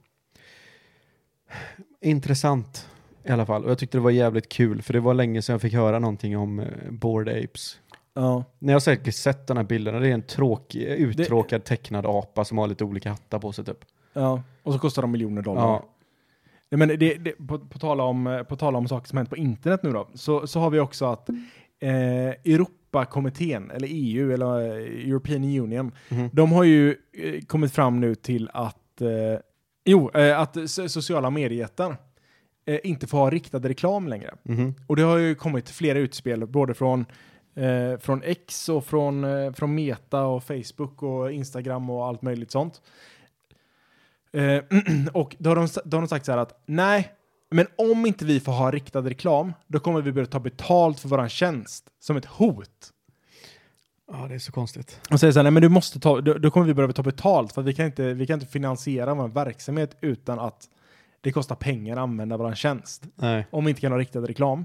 intressant 2.01 2.89
i 3.25 3.31
alla 3.33 3.47
fall. 3.47 3.65
Och 3.65 3.71
jag 3.71 3.79
tyckte 3.79 3.99
det 3.99 4.03
var 4.03 4.11
jävligt 4.11 4.49
kul, 4.49 4.83
för 4.83 4.93
det 4.93 5.01
var 5.01 5.15
länge 5.15 5.43
sedan 5.43 5.53
jag 5.55 5.61
fick 5.63 5.75
höra 5.75 5.99
någonting 5.99 6.37
om 6.39 6.59
uh, 6.59 6.67
Bored 6.91 7.45
Apes. 7.45 7.79
Ja. 8.15 8.45
När 8.59 8.73
jag 8.73 8.83
säkert 8.83 9.15
sett 9.15 9.47
den 9.47 9.57
här 9.57 9.65
bilderna, 9.65 9.99
det 10.01 10.09
är 10.09 10.13
en 10.15 10.23
tråkig, 10.23 10.83
uttråkad 10.83 11.65
tecknad 11.65 12.07
apa 12.07 12.45
som 12.45 12.59
har 12.59 12.67
lite 12.67 12.85
olika 12.85 13.11
hattar 13.11 13.39
på 13.39 13.53
sig 13.53 13.65
typ. 13.65 13.79
ja. 14.13 14.43
Och 14.63 14.73
så 14.73 14.79
kostar 14.79 15.03
de 15.03 15.11
miljoner 15.11 15.43
dollar. 15.43 15.63
Ja, 15.63 15.85
Nej, 16.71 16.79
men 16.79 16.89
det, 16.89 17.15
det, 17.15 17.33
på, 17.49 17.59
på, 17.59 17.79
tal 17.79 18.01
om, 18.01 18.27
eh, 18.27 18.43
på 18.43 18.57
tal 18.57 18.77
om 18.77 18.89
saker 18.89 19.09
som 19.09 19.17
hänt 19.19 19.31
på 19.31 19.37
internet 19.37 19.81
nu 19.83 19.93
då, 19.93 20.09
så, 20.15 20.47
så 20.47 20.61
har 20.61 20.71
vi 20.71 20.81
också 20.81 21.05
att 21.07 21.29
eh, 21.81 22.29
Europakommittén, 22.45 23.71
eller 23.71 23.89
EU, 23.91 24.33
eller 24.33 24.61
eh, 24.61 25.09
European 25.11 25.45
Union, 25.45 25.93
Mhm. 26.09 26.29
de 26.33 26.53
har 26.53 26.65
ju 26.65 26.97
eh, 27.13 27.41
kommit 27.47 27.73
fram 27.73 28.01
nu 28.01 28.15
till 28.15 28.51
att, 28.53 29.01
eh, 29.01 29.09
jo, 29.85 30.11
eh, 30.11 30.41
att 30.41 30.57
so- 30.57 30.89
sociala 30.89 31.31
mediejättar 31.31 31.97
eh, 32.67 32.81
inte 32.85 33.07
får 33.07 33.19
ha 33.19 33.31
riktad 33.31 33.59
reklam 33.59 34.09
längre. 34.09 34.35
Mhm. 34.43 34.75
Och 34.87 34.97
det 34.97 35.03
har 35.03 35.17
ju 35.17 35.35
kommit 35.35 35.71
flera 35.71 35.99
utspel, 35.99 36.47
både 36.47 36.75
från, 36.75 37.07
eh, 37.57 37.99
från 37.99 38.23
X 38.23 38.69
och 38.69 38.87
från, 38.87 39.25
eh, 39.25 39.53
från 39.53 39.75
Meta 39.75 40.23
och 40.23 40.45
Facebook 40.45 41.03
och 41.03 41.33
Instagram 41.33 41.91
och 41.91 42.07
allt 42.07 42.23
möjligt 42.23 42.51
sånt. 42.51 42.83
Eh, 44.33 44.65
och 45.13 45.37
då 45.39 45.51
har, 45.51 45.57
de, 45.57 45.69
då 45.85 45.97
har 45.97 46.03
de 46.03 46.09
sagt 46.09 46.27
så 46.27 46.33
här 46.33 46.39
att 46.39 46.63
nej, 46.67 47.13
men 47.51 47.67
om 47.77 48.07
inte 48.07 48.25
vi 48.25 48.41
får 48.41 48.53
ha 48.53 48.71
riktad 48.71 49.01
reklam, 49.01 49.53
då 49.67 49.79
kommer 49.81 50.01
vi 50.03 50.13
börja 50.13 50.27
ta 50.27 50.41
betalt 50.41 51.01
för 51.01 51.09
våran 51.09 51.29
tjänst 51.29 51.85
som 52.01 52.17
ett 52.17 52.25
hot. 52.25 52.91
Ja, 54.13 54.27
det 54.29 54.35
är 54.35 54.39
så 54.39 54.53
konstigt. 54.53 55.01
Och 55.11 55.21
säger 55.21 55.33
så 55.33 55.39
här, 55.39 55.43
nej 55.43 55.53
men 55.53 55.63
du 55.63 55.69
måste 55.69 56.01
ta, 56.01 56.21
då, 56.21 56.35
då 56.35 56.51
kommer 56.51 56.67
vi 56.67 56.75
börja 56.75 56.93
ta 56.93 57.03
betalt 57.03 57.53
för 57.53 57.61
att 57.61 57.67
vi 57.67 57.75
kan 57.75 57.87
inte, 57.87 58.15
vi 58.15 58.27
kan 58.27 58.35
inte 58.41 58.53
finansiera 58.53 59.15
vår 59.15 59.29
verksamhet 59.29 59.97
utan 60.01 60.39
att 60.39 60.69
det 61.21 61.33
kostar 61.33 61.55
pengar 61.55 61.97
att 61.97 62.03
använda 62.03 62.37
våran 62.37 62.57
tjänst 62.57 63.05
Nej. 63.15 63.47
om 63.51 63.65
vi 63.65 63.71
inte 63.71 63.81
kan 63.81 63.93
ha 63.93 63.99
riktad 63.99 64.21
reklam. 64.21 64.65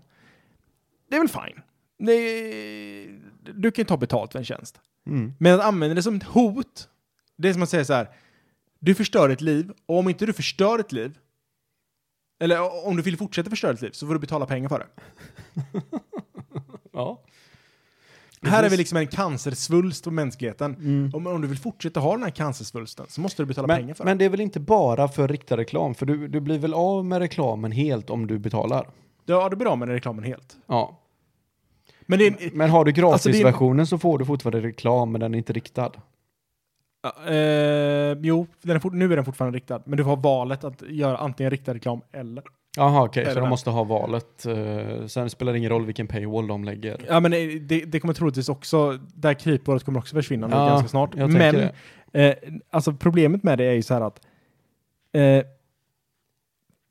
Det 1.09 1.15
är 1.15 1.19
väl 1.19 1.29
fine. 1.29 1.61
Det 1.97 3.53
du 3.53 3.71
kan 3.71 3.85
ta 3.85 3.97
betalt 3.97 4.31
för 4.31 4.39
en 4.39 4.45
tjänst. 4.45 4.81
Mm. 5.07 5.33
Men 5.37 5.55
att 5.55 5.65
använda 5.65 5.95
det 5.95 6.03
som 6.03 6.15
ett 6.15 6.23
hot, 6.23 6.89
det 7.37 7.49
är 7.49 7.53
som 7.53 7.63
att 7.63 7.69
säga 7.69 7.85
så 7.85 7.93
här, 7.93 8.09
du 8.79 8.95
förstör 8.95 9.29
ett 9.29 9.41
liv, 9.41 9.71
och 9.85 9.99
om 9.99 10.09
inte 10.09 10.25
du 10.25 10.33
förstör 10.33 10.79
ett 10.79 10.91
liv, 10.91 11.17
eller 12.39 12.87
om 12.87 12.95
du 12.95 13.01
vill 13.01 13.17
fortsätta 13.17 13.49
förstöra 13.49 13.71
ett 13.71 13.81
liv, 13.81 13.91
så 13.91 14.07
får 14.07 14.13
du 14.13 14.19
betala 14.19 14.45
pengar 14.45 14.69
för 14.69 14.79
det. 14.79 14.87
Ja. 16.91 17.23
Här 18.41 18.63
är 18.63 18.69
vi 18.69 18.77
liksom 18.77 18.97
en 18.97 19.07
cancersvulst 19.07 20.03
på 20.03 20.11
mänskligheten. 20.11 20.75
Mm. 20.75 21.11
Om, 21.13 21.27
om 21.27 21.41
du 21.41 21.47
vill 21.47 21.57
fortsätta 21.57 21.99
ha 21.99 22.11
den 22.11 22.23
här 22.23 22.29
cancersvulsten 22.29 23.05
så 23.09 23.21
måste 23.21 23.41
du 23.41 23.45
betala 23.45 23.67
pengar 23.67 23.85
Men, 23.85 23.95
för 23.95 24.05
men 24.05 24.17
det 24.17 24.25
är 24.25 24.29
väl 24.29 24.41
inte 24.41 24.59
bara 24.59 25.07
för 25.07 25.27
riktad 25.27 25.57
reklam? 25.57 25.95
För 25.95 26.05
du, 26.05 26.27
du 26.27 26.39
blir 26.39 26.59
väl 26.59 26.73
av 26.73 27.05
med 27.05 27.19
reklamen 27.19 27.71
helt 27.71 28.09
om 28.09 28.27
du 28.27 28.39
betalar? 28.39 28.89
Ja, 29.25 29.49
du 29.49 29.55
blir 29.55 29.67
av 29.67 29.77
med 29.77 29.87
reklamen 29.87 30.23
helt. 30.23 30.57
Ja. 30.67 30.99
Men 32.01 32.21
är, 32.21 32.51
Men 32.53 32.69
har 32.69 32.85
du 32.85 33.05
Alltså, 33.05 33.29
gratisversionen 33.29 33.87
så 33.87 33.97
får 33.97 34.19
du 34.19 34.25
fortfarande 34.25 34.67
reklam, 34.67 35.11
men 35.11 35.21
den 35.21 35.33
är 35.33 35.37
inte 35.37 35.53
riktad. 35.53 35.91
Ja, 37.01 37.25
eh, 37.25 38.17
jo, 38.21 38.47
är 38.63 38.89
nu 38.91 39.11
är 39.11 39.15
den 39.15 39.25
fortfarande 39.25 39.57
riktad. 39.57 39.81
Men 39.85 39.97
du 39.97 40.03
har 40.03 40.15
valet 40.15 40.63
att 40.63 40.81
göra 40.81 41.17
antingen 41.17 41.51
riktad 41.51 41.73
reklam 41.73 42.01
eller... 42.11 42.43
Jaha, 42.79 43.03
okej, 43.03 43.23
Eller 43.23 43.33
så 43.33 43.39
de 43.39 43.49
måste 43.49 43.69
ha 43.69 43.83
valet. 43.83 44.45
eh, 44.45 45.05
sen 45.05 45.29
spelar 45.29 45.51
det 45.51 45.57
ingen 45.59 45.69
roll 45.69 45.85
vilken 45.85 46.07
paywall 46.07 46.47
de 46.47 46.63
lägger. 46.63 47.05
Ja, 47.07 47.19
men 47.19 47.33
eh, 47.33 47.39
det, 47.61 47.85
det 47.85 47.99
kommer 47.99 48.13
troligtvis 48.13 48.49
också... 48.49 48.99
Det 49.13 49.27
här 49.27 49.33
kryphålet 49.33 49.83
kommer 49.83 49.99
också 49.99 50.15
försvinna 50.15 50.47
nu 50.47 50.55
Ja, 50.55 50.65
ganska 50.65 50.87
snart. 50.87 51.15
Men 51.15 51.69
eh, 52.13 52.35
alltså 52.69 52.93
problemet 52.93 53.43
med 53.43 53.57
det 53.57 53.65
är 53.65 53.73
ju 53.73 53.81
så 53.81 53.93
här 53.93 54.01
att... 54.01 54.21
Eh, 55.11 55.43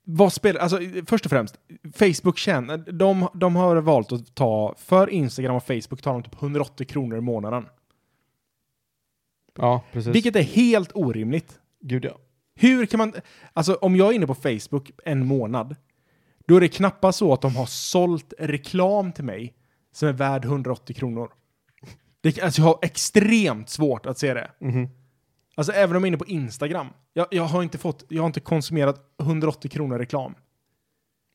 vad 0.05 0.33
spelar... 0.33 0.61
Alltså 0.61 0.79
först 1.07 1.25
och 1.25 1.31
främst, 1.31 1.59
Facebook 1.95 2.39
känner... 2.39 2.77
De, 2.79 3.29
de 3.35 3.57
har 3.57 3.77
valt 3.77 4.13
att 4.13 4.35
ta... 4.35 4.75
För 4.79 5.11
Instagram 5.11 5.57
och 5.57 5.67
Facebook 5.67 6.03
tar 6.03 6.13
de 6.13 6.23
typ 6.23 6.43
180 6.43 6.87
kronor 6.87 7.19
i 7.19 7.21
månaden. 7.21 7.67
Ja, 9.59 9.83
precis. 9.93 10.15
Vilket 10.15 10.37
är 10.37 10.43
helt 10.43 10.91
orimligt. 10.95 11.61
Gud 11.81 12.05
ja. 12.05 12.13
Hur 12.59 12.87
kan 12.87 12.99
man... 12.99 13.13
Alltså 13.53 13.75
om 13.75 13.97
jag 13.97 14.09
är 14.09 14.13
inne 14.13 14.27
på 14.27 14.35
Facebook 14.35 14.91
en 15.05 15.27
månad, 15.27 15.77
då 16.47 16.57
är 16.57 16.61
det 16.61 16.69
knappast 16.69 17.19
så 17.19 17.33
att 17.33 17.43
de 17.43 17.57
har 17.57 17.67
sålt 17.67 18.35
reklam 18.39 19.13
till 19.13 19.25
mig 19.25 19.55
som 19.93 20.09
är 20.09 20.13
värd 20.13 20.45
180 20.45 20.97
kronor. 20.97 21.31
Det, 22.21 22.41
alltså 22.41 22.61
jag 22.61 22.67
har 22.67 22.79
extremt 22.83 23.69
svårt 23.69 24.07
att 24.07 24.19
se 24.19 24.35
det. 24.35 24.51
Mhm. 24.61 24.89
Alltså 25.55 25.73
även 25.73 25.97
om 25.97 26.03
jag 26.03 26.07
är 26.07 26.09
inne 26.09 26.19
på 26.19 26.27
Instagram. 26.27 26.87
Jag, 27.13 27.27
jag 27.31 27.43
har 27.43 27.63
inte 27.63 27.79
fått, 27.79 28.05
jag 28.09 28.23
har 28.23 28.27
inte 28.27 28.41
konsumerat 28.41 29.15
180 29.21 29.71
kronor 29.71 29.99
reklam. 29.99 30.35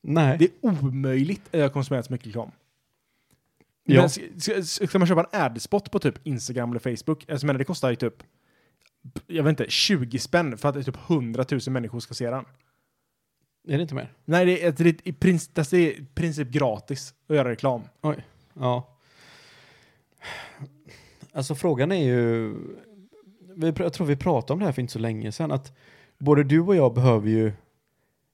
Nej. 0.04 0.38
Det 0.38 0.46
är 0.46 0.52
omöjligt 0.62 1.42
att 1.48 1.54
jag 1.54 1.62
har 1.62 1.70
konsumerat 1.70 2.06
så 2.06 2.14
mycket 2.14 2.28
reklam. 2.28 2.52
Ja. 3.86 4.02
Men, 4.02 4.10
ska, 4.10 4.22
ska, 4.62 4.88
ska 4.88 5.00
man 5.00 5.08
köpa 5.08 5.28
en 5.32 5.42
adspot 5.42 5.92
på 5.92 6.00
typ 6.00 6.28
Instagram 6.28 6.72
eller 6.72 6.96
Facebook, 6.96 7.30
alltså, 7.30 7.46
men 7.46 7.58
det 7.58 7.64
kostar 7.64 7.90
ju 7.90 7.96
typ, 7.96 8.24
jag 9.28 9.44
vet 9.44 9.50
inte, 9.50 9.66
20 9.70 10.20
spänn 10.20 10.58
för 10.58 10.70
att 10.70 10.86
typ 10.86 11.10
100 11.10 11.46
000 11.52 11.60
människor 11.68 12.00
ska 12.00 12.14
se 12.14 12.30
den. 12.30 12.46
Är 13.68 13.78
det 13.78 13.82
inte 13.82 13.96
mer? 13.96 14.14
Nej, 14.26 14.46
det 14.46 14.66
är, 14.66 14.72
det 14.72 14.90
är, 14.90 14.96
i 15.04 15.14
princip, 15.14 15.56
det 15.56 15.74
är 15.74 15.76
i 15.76 16.06
princip 16.16 16.48
gratis 16.48 17.14
att 17.28 17.36
göra 17.36 17.50
reklam. 17.50 17.82
Ja. 18.54 18.90
Alltså 21.34 21.56
frågan 21.56 21.92
är 21.92 22.04
ju, 22.04 22.56
jag 23.78 23.94
tror 23.94 24.08
vi 24.08 24.16
pratade 24.16 24.54
om 24.54 24.60
det 24.60 24.66
här 24.66 24.72
för 24.72 24.82
inte 24.82 24.94
så 24.94 25.00
länge 25.00 25.32
sedan, 25.32 25.52
att 25.52 25.78
både 26.18 26.44
du 26.44 26.60
och 26.60 26.76
jag 26.76 26.94
behöver 26.94 27.30
ju 27.30 27.52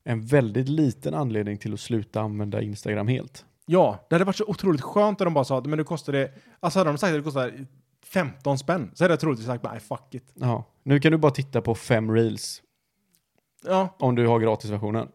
en 0.04 0.26
väldigt 0.26 0.70
liten 0.70 1.14
anledning 1.14 1.58
till 1.58 1.74
att 1.74 1.80
sluta 1.80 2.22
använda 2.22 2.62
Instagram 2.62 3.08
helt. 3.08 3.46
Ja, 3.66 4.06
det 4.10 4.16
hade 4.16 4.26
varit 4.26 4.36
så 4.36 4.46
otroligt 4.48 4.82
skönt 4.82 5.22
om 5.22 5.26
de 5.26 5.34
bara 5.34 5.44
sa 5.44 5.58
att 5.58 5.66
men 5.66 5.78
nu 5.78 5.84
kostar 5.84 6.14
det, 6.14 6.32
alltså 6.60 6.80
hade 6.80 6.90
de 6.90 6.98
sagt 6.98 7.10
att 7.10 7.20
det 7.20 7.24
kostar 7.24 7.66
15 8.14 8.58
spänn 8.58 8.92
så 8.94 9.04
hade 9.04 9.12
jag 9.12 9.20
troligtvis 9.20 9.48
sagt 9.48 9.64
nej 9.64 9.80
fuck 9.80 10.16
it. 10.16 10.32
Ja. 10.34 10.64
Nu 10.84 11.00
kan 11.00 11.12
du 11.12 11.18
bara 11.18 11.32
titta 11.32 11.62
på 11.62 11.76
fem 11.76 12.12
reels 12.12 12.62
Ja, 13.66 13.96
om 14.00 14.16
du 14.16 14.28
har 14.28 14.40
gratisversionen. 14.40 15.08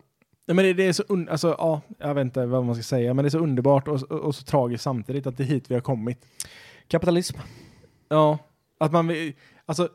Nej, 0.47 0.55
men 0.55 0.64
det, 0.64 0.72
det 0.72 0.86
är 0.86 0.92
så, 0.92 1.03
un- 1.03 1.30
alltså, 1.30 1.55
ja, 1.59 1.80
jag 1.99 2.14
vet 2.14 2.22
inte 2.24 2.47
vad 2.47 2.64
man 2.64 2.74
ska 2.74 2.82
säga, 2.82 3.14
men 3.14 3.22
det 3.24 3.28
är 3.28 3.30
så 3.30 3.38
underbart 3.38 3.88
och, 3.88 4.03
och, 4.03 4.20
och 4.20 4.34
så 4.34 4.45
tragiskt 4.45 4.84
samtidigt 4.84 5.26
att 5.26 5.36
det 5.36 5.42
är 5.42 5.47
hit 5.47 5.70
vi 5.70 5.74
har 5.74 5.80
kommit. 5.80 6.26
Kapitalism. 6.88 7.38
Ja, 8.09 8.38
att 8.80 8.92
man 8.92 9.07
vill, 9.07 9.32
alltså, 9.66 9.88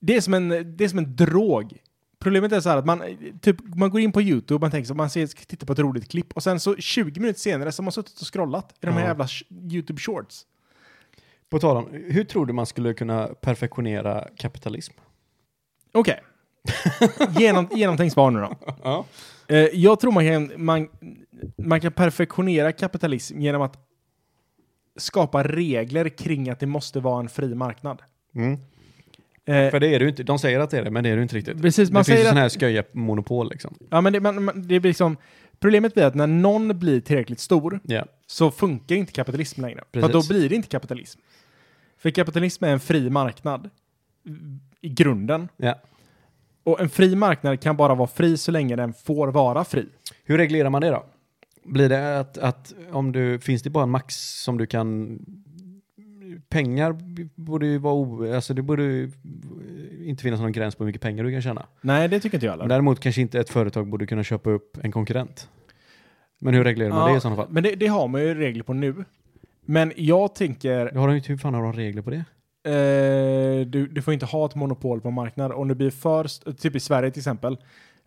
det 0.00 0.16
är 0.16 0.20
som 0.20 0.34
en, 0.34 0.48
det 0.76 0.84
är 0.84 0.88
som 0.88 0.98
en 0.98 1.16
drog. 1.16 1.78
Problemet 2.18 2.52
är 2.52 2.60
så 2.60 2.68
här 2.68 2.76
att 2.76 2.86
man, 2.86 3.02
typ, 3.42 3.56
man 3.76 3.90
går 3.90 4.00
in 4.00 4.12
på 4.12 4.22
YouTube, 4.22 4.60
man 4.64 4.70
tänker 4.70 4.88
så, 4.88 4.94
man 4.94 5.10
ser, 5.10 5.26
tittar 5.26 5.66
på 5.66 5.72
ett 5.72 5.78
roligt 5.78 6.08
klipp 6.10 6.32
och 6.32 6.42
sen 6.42 6.60
så 6.60 6.76
20 6.76 7.20
minuter 7.20 7.40
senare 7.40 7.72
så 7.72 7.82
har 7.82 7.84
man 7.84 7.92
suttit 7.92 8.20
och 8.20 8.32
scrollat 8.32 8.72
i 8.80 8.86
de 8.86 8.92
här 8.92 9.00
Ja. 9.00 9.06
jävla 9.06 9.24
sh- 9.24 9.72
YouTube 9.72 10.00
shorts. 10.00 10.46
På 11.52 11.58
tal 11.58 11.76
om, 11.76 11.88
hur 12.08 12.24
tror 12.24 12.46
du 12.46 12.52
man 12.52 12.66
skulle 12.66 12.94
kunna 12.94 13.26
perfektionera 13.26 14.28
kapitalism? 14.36 14.92
Okej. 15.92 16.20
Genom, 17.38 17.68
genomtänkt 17.74 18.12
svar 18.12 18.30
nu 18.30 18.40
då. 18.40 18.56
Ja. 18.82 19.04
Eh, 19.48 19.56
jag 19.58 20.00
tror 20.00 20.12
man 20.12 20.26
kan, 20.26 20.52
man, 20.56 20.88
man 21.56 21.80
kan 21.80 21.92
perfektionera 21.92 22.72
kapitalism 22.72 23.40
genom 23.40 23.62
att 23.62 23.76
skapa 24.96 25.42
regler 25.42 26.08
kring 26.08 26.50
att 26.50 26.60
det 26.60 26.66
måste 26.66 27.00
vara 27.00 27.20
en 27.20 27.28
fri 27.28 27.54
marknad. 27.54 28.02
Mm. 28.34 28.52
Eh, 29.44 29.70
För 29.70 29.80
det 29.80 29.94
är 29.94 30.00
du 30.00 30.08
inte, 30.08 30.22
de 30.22 30.38
säger 30.38 30.60
att 30.60 30.70
det 30.70 30.78
är 30.78 30.84
det, 30.84 30.90
men 30.90 31.04
det 31.04 31.10
är 31.10 31.16
du 31.16 31.22
inte 31.22 31.36
riktigt. 31.36 31.62
precis, 31.62 31.90
man 31.90 32.00
det 32.00 32.04
finns 32.04 32.08
ju 32.08 32.12
säger 32.12 32.24
sådana 32.24 32.40
här 32.40 32.46
att, 32.46 32.60
sköja 32.60 32.84
monopol 32.92 33.50
liksom. 33.50 33.74
ja, 33.90 34.00
men 34.00 34.12
det, 34.12 34.20
man, 34.20 34.44
man, 34.44 34.54
det 34.62 34.80
blir 34.80 34.90
liksom, 34.90 35.16
problemet 35.60 35.94
blir 35.94 36.04
att 36.04 36.14
när 36.14 36.26
någon 36.26 36.78
blir 36.78 37.00
tillräckligt 37.00 37.40
stor 37.40 37.80
Ja. 37.84 38.04
så 38.26 38.50
funkar 38.50 38.96
inte 38.96 39.12
kapitalism 39.12 39.62
längre. 39.62 39.84
För 39.92 40.00
Precis. 40.00 40.28
då 40.28 40.34
blir 40.34 40.48
det 40.48 40.54
inte 40.54 40.68
kapitalism. 40.68 41.20
För 42.02 42.10
kapitalism 42.10 42.64
är 42.64 42.72
en 42.72 42.80
fri 42.80 43.10
marknad 43.10 43.70
i 44.80 44.88
grunden. 44.88 45.48
Ja. 45.56 45.74
Och 46.64 46.80
en 46.80 46.88
fri 46.88 47.16
marknad 47.16 47.60
kan 47.60 47.76
bara 47.76 47.94
vara 47.94 48.08
fri 48.08 48.36
så 48.36 48.50
länge 48.50 48.76
den 48.76 48.92
får 48.92 49.28
vara 49.28 49.64
fri. 49.64 49.88
Hur 50.24 50.38
reglerar 50.38 50.70
man 50.70 50.82
det 50.82 50.90
då? 50.90 51.04
Blir 51.64 51.88
det 51.88 52.20
att, 52.20 52.38
att 52.38 52.74
om 52.92 53.12
du, 53.12 53.38
finns 53.38 53.62
det 53.62 53.70
bara 53.70 53.84
en 53.84 53.90
max 53.90 54.14
som 54.44 54.58
du 54.58 54.66
kan 54.66 55.18
Pengar 56.48 56.96
borde 57.34 57.66
ju 57.66 57.78
vara 57.78 57.94
o, 57.94 58.34
alltså 58.34 58.54
det 58.54 58.62
borde 58.62 58.82
ju 58.82 59.10
inte 60.04 60.22
finnas 60.22 60.40
någon 60.40 60.52
gräns 60.52 60.74
på 60.74 60.84
hur 60.84 60.86
mycket 60.86 61.02
pengar 61.02 61.24
du 61.24 61.32
kan 61.32 61.42
tjäna. 61.42 61.66
Nej, 61.80 62.08
det 62.08 62.20
tycker 62.20 62.36
inte 62.36 62.46
jag 62.46 62.52
heller. 62.52 62.68
Däremot 62.68 63.00
kanske 63.00 63.20
inte 63.20 63.40
ett 63.40 63.50
företag 63.50 63.86
borde 63.86 64.06
kunna 64.06 64.24
köpa 64.24 64.50
upp 64.50 64.78
en 64.82 64.92
konkurrent. 64.92 65.48
Men 66.38 66.54
hur 66.54 66.64
reglerar 66.64 66.90
man 66.90 66.98
Ja, 66.98 67.12
det 67.12 67.18
i 67.18 67.20
sådana 67.20 67.36
fall? 67.36 67.46
Men 67.50 67.62
det, 67.62 67.74
det 67.74 67.86
har 67.86 68.08
man 68.08 68.20
ju 68.20 68.34
regler 68.34 68.62
på 68.62 68.72
nu. 68.72 69.04
Men 69.66 69.92
jag 69.96 70.34
tänker... 70.34 70.90
Har 70.94 71.08
de, 71.08 71.20
hur 71.26 71.36
fan 71.36 71.54
har 71.54 71.62
de 71.62 71.72
regler 71.72 72.02
på 72.02 72.10
det? 72.10 72.24
eh, 72.64 73.66
du, 73.66 73.86
du 73.86 74.02
får 74.02 74.14
inte 74.14 74.26
ha 74.26 74.46
ett 74.46 74.54
monopol 74.54 75.00
på 75.00 75.08
en 75.08 75.14
marknad. 75.14 75.52
Om 75.52 75.68
det 75.68 75.74
blir 75.74 75.90
för, 75.90 76.52
typ 76.52 76.76
i 76.76 76.80
Sverige 76.80 77.10
till 77.10 77.20
exempel, 77.20 77.56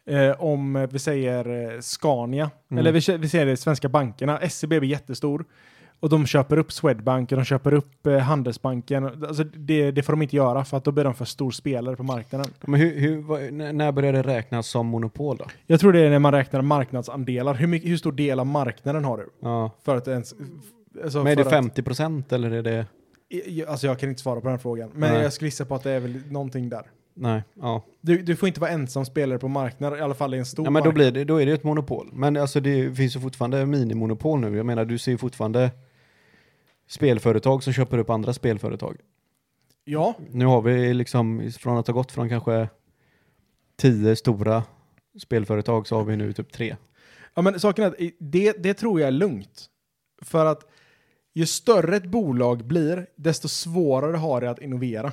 eh, 0.10 0.42
om 0.42 0.88
vi 0.92 1.00
säger 1.00 1.74
eh, 1.76 1.80
Scania, 1.80 2.52
Mm. 2.72 2.80
eller 2.80 2.92
vi, 2.92 3.18
vi 3.18 3.30
säger 3.30 3.46
det 3.46 3.58
svenska 3.58 3.90
bankerna, 3.90 4.50
SEB 4.50 4.70
blir 4.70 4.84
jättestor 4.84 5.46
och 6.00 6.10
de 6.10 6.26
köper 6.26 6.58
upp 6.58 6.72
Swedbank 6.72 7.32
och 7.32 7.38
de 7.38 7.46
köper 7.46 7.74
upp 7.74 8.08
eh, 8.08 8.18
Handelsbanken. 8.18 9.06
Alltså 9.06 9.44
det, 9.44 9.92
det 9.92 10.04
får 10.04 10.14
de 10.14 10.22
inte 10.22 10.36
göra 10.36 10.66
för 10.66 10.78
att 10.78 10.84
då 10.84 10.92
blir 10.92 11.04
de 11.04 11.14
för 11.14 11.26
stor 11.26 11.52
spelare 11.52 11.96
på 11.96 12.04
marknaden. 12.04 12.52
Men 12.62 12.80
hur, 12.80 13.00
hur, 13.00 13.52
när 13.74 13.92
börjar 13.92 14.14
det 14.14 14.22
räknas 14.22 14.68
som 14.68 14.88
monopol 14.88 15.38
då? 15.38 15.46
Jag 15.68 15.80
tror 15.80 15.94
det 15.94 16.00
är 16.00 16.10
när 16.10 16.20
man 16.20 16.32
räknar 16.32 16.62
marknadsandelar. 16.62 17.54
Hur, 17.54 17.68
mycket, 17.68 17.90
hur 17.90 17.98
stor 17.98 18.12
del 18.12 18.40
av 18.40 18.46
marknaden 18.46 19.06
har 19.06 19.18
du? 19.18 19.30
Ja. 19.42 19.72
För 19.86 19.96
att 19.96 20.08
ens... 20.08 20.34
Alltså 21.04 21.24
Men 21.24 21.28
är 21.32 21.36
det 21.36 21.44
för 21.44 21.50
att- 21.50 21.64
50 21.64 21.84
procent 21.84 22.32
eller 22.32 22.52
är 22.52 22.64
det? 22.64 22.86
Alltså 23.68 23.88
jag 23.88 24.00
kan 24.00 24.10
inte 24.10 24.22
svara 24.22 24.42
på 24.42 24.48
den 24.50 24.60
frågan. 24.60 24.92
Men 24.94 25.14
Nej. 25.14 25.24
jag 25.24 25.34
skulle 25.34 25.48
gissa 25.48 25.66
på 25.66 25.76
att 25.76 25.84
det 25.84 25.92
är 25.92 26.00
väl 26.00 26.22
någonting 26.32 26.70
där. 26.70 26.92
Nej, 27.14 27.44
ja. 27.54 27.84
Du, 28.02 28.18
du 28.22 28.36
får 28.36 28.48
inte 28.48 28.60
vara 28.60 28.72
ensam 28.72 29.06
spelare 29.06 29.40
på 29.40 29.48
marknaden, 29.48 30.00
i 30.00 30.02
alla 30.02 30.14
fall 30.14 30.34
i 30.34 30.38
en 30.38 30.46
stor 30.46 30.66
ja 30.66 30.70
men 30.72 30.84
då, 30.84 30.92
blir 30.92 31.12
det, 31.12 31.24
då 31.24 31.42
är 31.42 31.46
det 31.46 31.52
ett 31.52 31.64
monopol. 31.64 32.10
Men 32.14 32.38
alltså 32.38 32.60
det 32.60 32.96
finns 32.96 33.16
ju 33.16 33.20
fortfarande 33.20 33.66
minimonopol 33.66 34.40
nu. 34.40 34.58
Jag 34.58 34.66
menar 34.66 34.86
du 34.86 34.98
ser 34.98 35.12
ju 35.12 35.18
fortfarande 35.18 35.72
spelföretag 36.88 37.64
som 37.64 37.74
köper 37.74 37.98
upp 37.98 38.10
andra 38.10 38.34
spelföretag. 38.34 38.98
Ja, 39.84 40.14
Nu 40.32 40.46
har 40.46 40.62
vi 40.62 40.94
liksom, 40.94 41.52
från 41.60 41.78
att 41.78 41.88
ha 41.88 41.94
gått 41.94 42.12
från 42.12 42.30
kanske 42.30 42.70
tio 43.78 44.16
stora 44.16 44.64
spelföretag 45.22 45.88
så 45.88 45.96
har 45.96 46.04
vi 46.04 46.16
nu 46.16 46.34
typ 46.34 46.52
tre. 46.52 46.76
ja, 47.34 47.42
men 47.42 47.60
saken 47.60 47.84
är 47.84 47.88
att 47.88 47.96
det, 48.20 48.64
det 48.64 48.74
tror 48.74 49.00
jag 49.00 49.08
är 49.08 49.12
lugnt. 49.12 49.66
För 50.22 50.46
att 50.46 50.68
ju 51.36 51.46
större 51.46 51.96
ett 51.98 52.06
bolag 52.06 52.66
blir, 52.66 53.08
desto 53.16 53.48
svårare 53.48 54.18
har 54.18 54.42
det 54.42 54.50
att 54.50 54.62
innovera. 54.62 55.12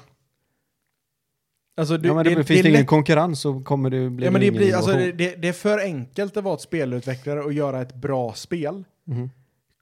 Alltså, 1.77 1.97
du, 1.97 2.09
ja 2.09 2.15
men 2.15 2.25
det, 2.25 2.35
finns 2.35 2.47
det, 2.63 2.69
ingen 2.69 2.81
lätt- 2.81 2.87
konkurrens 2.87 3.41
så 3.41 3.61
kommer 3.61 3.91
det 3.91 4.11
bli 4.11 4.25
Ja, 4.25 4.31
men 4.31 4.41
det, 4.41 4.51
blir, 4.51 4.75
alltså, 4.75 4.93
det, 4.93 5.13
det 5.43 5.49
är 5.49 5.53
för 5.53 5.79
enkelt 5.79 6.37
att 6.37 6.45
vara 6.45 6.55
ett 6.55 6.61
spelutvecklare 6.61 7.43
och 7.43 7.53
göra 7.53 7.81
ett 7.83 7.95
bra 7.95 8.33
spel 8.35 8.85
Mhm. 9.05 9.31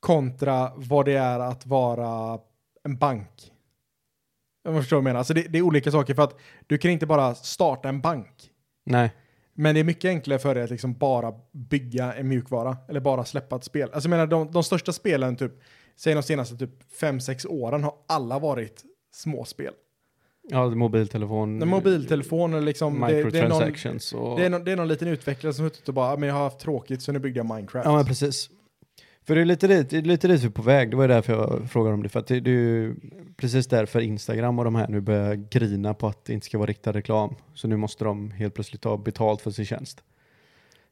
kontra 0.00 0.72
vad 0.76 1.04
det 1.06 1.14
är 1.16 1.40
att 1.40 1.66
vara 1.66 2.38
en 2.84 2.96
bank. 2.96 3.52
Jag 4.64 4.74
förstår 4.76 4.96
vad 4.96 4.98
jag 5.00 5.04
menar. 5.04 5.18
Alltså 5.18 5.34
det, 5.34 5.42
det 5.42 5.58
är 5.58 5.62
olika 5.62 5.90
saker 5.90 6.14
för 6.14 6.22
att 6.22 6.38
du 6.66 6.78
kan 6.78 6.90
inte 6.90 7.06
bara 7.06 7.34
starta 7.34 7.88
en 7.88 8.00
bank. 8.00 8.50
Nej, 8.86 9.10
Men 9.54 9.74
det 9.74 9.80
är 9.80 9.84
mycket 9.84 10.08
enklare 10.08 10.38
för 10.38 10.54
dig 10.54 10.64
att 10.64 10.70
liksom 10.70 10.94
bara 10.94 11.32
bygga 11.52 12.12
en 12.12 12.28
mjukvara 12.28 12.76
eller 12.88 13.00
bara 13.00 13.24
släppa 13.24 13.56
ett 13.56 13.64
spel. 13.64 13.90
Alltså 13.92 14.06
jag 14.08 14.10
menar 14.10 14.26
de, 14.26 14.52
de 14.52 14.64
största 14.64 14.92
spelen, 14.92 15.36
typ, 15.36 15.52
säg 16.00 16.14
de 16.14 16.22
senaste 16.22 16.56
typ 16.56 16.70
5-6 17.00 17.46
åren 17.46 17.84
har 17.84 17.94
alla 18.06 18.38
varit 18.38 18.84
småspel. 19.14 19.74
ja 20.50 20.70
mobiltelefon, 20.70 21.62
En 21.62 21.68
mobiltelefon 21.68 22.52
eller 22.52 22.62
liksom... 22.66 23.00
Det, 23.00 23.06
det, 23.06 23.12
är 23.12 23.22
någon, 23.22 23.26
microtransactions 23.32 24.12
och... 24.12 24.38
det, 24.38 24.46
är 24.46 24.50
någon, 24.50 24.64
det 24.64 24.72
är 24.72 24.76
någon 24.76 24.88
liten 24.88 25.08
utvecklare 25.08 25.54
som 25.54 25.68
suttit 25.70 25.88
och 25.88 25.94
bara, 25.94 26.12
"Ah, 26.12 26.16
men 26.16 26.28
jag 26.28 26.36
har 26.36 26.42
haft 26.42 26.58
tråkigt 26.58 27.02
så 27.02 27.12
nu 27.12 27.18
byggde 27.18 27.38
jag 27.38 27.46
Minecraft. 27.54 27.86
Ja 27.86 27.96
men 27.96 28.04
precis. 28.06 28.50
För 29.24 29.34
det 29.34 29.40
är 29.40 29.44
lite 29.44 29.66
dit, 29.66 29.90
det 29.90 29.96
är 29.98 30.02
lite 30.02 30.28
dit 30.28 30.42
vi 30.42 30.46
är 30.46 30.50
på 30.50 30.62
väg, 30.62 30.90
det 30.90 30.96
var 30.96 31.04
ju 31.04 31.08
därför 31.08 31.32
jag 31.32 31.70
frågade 31.70 31.94
om 31.94 32.02
det. 32.02 32.08
För 32.08 32.20
att 32.20 32.26
det, 32.26 32.40
det 32.40 32.50
är 32.50 32.54
ju 32.54 32.94
precis 33.36 33.66
därför 33.66 34.00
Instagram 34.00 34.58
och 34.58 34.64
de 34.64 34.74
här 34.74 34.88
nu 34.88 35.00
börjar 35.00 35.34
grina 35.34 35.94
på 35.94 36.06
att 36.06 36.24
det 36.24 36.32
inte 36.32 36.46
ska 36.46 36.58
vara 36.58 36.68
riktad 36.68 36.92
reklam. 36.92 37.34
Så 37.54 37.68
nu 37.68 37.76
måste 37.76 38.04
de 38.04 38.30
helt 38.30 38.54
plötsligt 38.54 38.82
ta 38.82 38.96
betalt 38.96 39.40
för 39.42 39.50
sin 39.50 39.64
tjänst. 39.64 40.02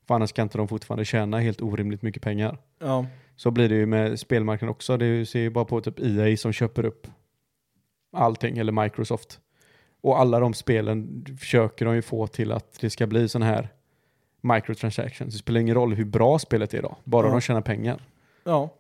För 0.09 0.15
annars 0.15 0.33
kan 0.33 0.43
inte 0.43 0.59
de 0.59 0.69
fortfarande 0.69 1.05
tjäna 1.05 1.39
helt 1.41 1.63
orimligt 1.63 2.03
mycket 2.03 2.23
pengar. 2.23 2.59
ja. 2.79 3.07
Så 3.37 3.51
blir 3.51 3.69
det 3.69 3.75
ju 3.75 3.87
med 3.87 4.21
spelmarknaden 4.21 4.71
också. 4.71 4.97
Det 4.97 5.07
ju- 5.07 5.27
ser 5.27 5.39
ju 5.41 5.51
bara 5.51 5.65
på 5.65 5.81
typ 5.81 6.01
EA 6.01 6.37
som 6.37 6.53
köper 6.53 6.85
upp 6.85 7.07
allting, 8.13 8.59
eller 8.59 8.73
Microsoft. 8.83 9.41
Och 10.01 10.21
alla 10.21 10.41
de 10.41 10.55
spelen 10.55 11.25
försöker 11.41 11.85
de 11.85 11.95
ju 11.95 12.03
få 12.03 12.27
till 12.27 12.53
att 12.53 12.81
det 12.81 12.91
ska 12.91 13.07
bli 13.07 13.29
sån 13.29 13.43
här 13.43 13.69
microtransactions. 14.43 15.33
Det 15.35 15.39
spelar 15.39 15.61
ingen 15.61 15.75
roll 15.75 15.95
hur 15.95 16.05
bra 16.05 16.39
spelet 16.39 16.75
är 16.75 16.83
då, 16.83 16.97
bara 17.05 17.27
Ja. 17.27 17.33
de 17.33 17.41
tjänar 17.41 17.61
pengar. 17.61 18.03
Ja. 18.45 18.75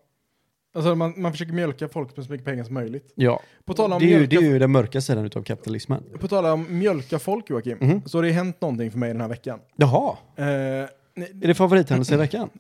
Alltså 0.74 0.94
man, 0.94 1.14
man 1.16 1.32
försöker 1.32 1.52
mjölka 1.52 1.88
folk 1.88 2.16
med 2.16 2.26
så 2.26 2.32
mycket 2.32 2.44
pengar 2.44 2.64
som 2.64 2.74
möjligt. 2.74 3.12
Ja, 3.14 3.40
På 3.64 3.74
tal 3.74 3.92
om, 3.92 3.98
det 3.98 4.04
är, 4.04 4.08
ju, 4.08 4.16
mjölka, 4.16 4.40
det 4.40 4.46
är 4.46 4.50
ju 4.52 4.58
den 4.58 4.70
mörka 4.70 5.00
sidan 5.00 5.24
utav 5.24 5.42
kapitalismen. 5.42 6.04
på 6.20 6.28
tal 6.28 6.44
om 6.46 6.66
mjölka 6.78 7.18
folk 7.18 7.50
Joakim, 7.50 7.78
Mhm. 7.80 8.02
så 8.06 8.18
har 8.18 8.22
det 8.22 8.30
hänt 8.30 8.60
någonting 8.60 8.90
för 8.90 8.98
mig 8.98 9.08
den 9.12 9.20
här 9.20 9.28
veckan. 9.28 9.60
Jaha, 9.76 10.16
Eh, 10.36 10.88
är 11.22 11.46
det 11.48 11.54
favorithändelse 11.54 12.14
i 12.14 12.16
veckan? 12.16 12.50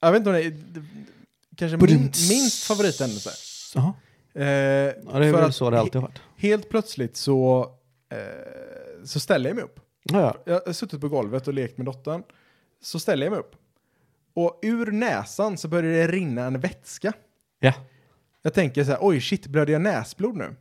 jag 0.00 0.12
vet 0.12 0.18
inte 0.18 0.30
om 0.30 0.34
det 0.36 0.42
är 0.44 0.50
det- 0.50 0.84
kanske 1.56 1.76
min, 1.76 2.00
minst 2.02 2.64
favorithändelse. 2.64 3.30
Jaha, 3.74 3.92
Eh, 4.36 4.44
ja, 4.44 4.48
det 4.48 4.92
är 5.10 5.12
för 5.12 5.32
väl 5.32 5.44
att 5.44 5.54
så 5.54 5.70
det 5.70 5.80
alltid 5.80 5.94
har 5.94 6.02
varit. 6.02 6.20
Helt 6.36 6.68
plötsligt 6.68 7.16
så, 7.16 7.70
eh, 8.08 9.04
så 9.04 9.20
ställer 9.20 9.50
jag 9.50 9.54
mig 9.56 9.64
upp. 9.64 9.80
Ja, 10.02 10.20
ja. 10.20 10.52
Jag 10.52 10.62
har 10.66 10.72
suttit 10.72 11.00
på 11.00 11.08
golvet 11.08 11.48
och 11.48 11.54
lekt 11.54 11.76
med 11.78 11.86
dottern. 11.86 12.22
Så 12.82 12.98
ställer 12.98 13.26
jag 13.26 13.30
mig 13.30 13.40
upp. 13.40 13.56
Och 14.34 14.58
ur 14.62 14.90
näsan 14.92 15.58
så 15.58 15.68
börjar 15.68 15.92
det 15.92 16.06
rinna 16.06 16.44
en 16.44 16.60
vätska. 16.60 17.12
ja. 17.60 17.72
Jag 18.42 18.54
tänker 18.54 18.84
så 18.84 18.90
här, 18.90 18.98
oj 19.02 19.20
shit, 19.20 19.46
blöder 19.46 19.72
jag 19.72 19.82
näsblod 19.82 20.36
nu? 20.36 20.56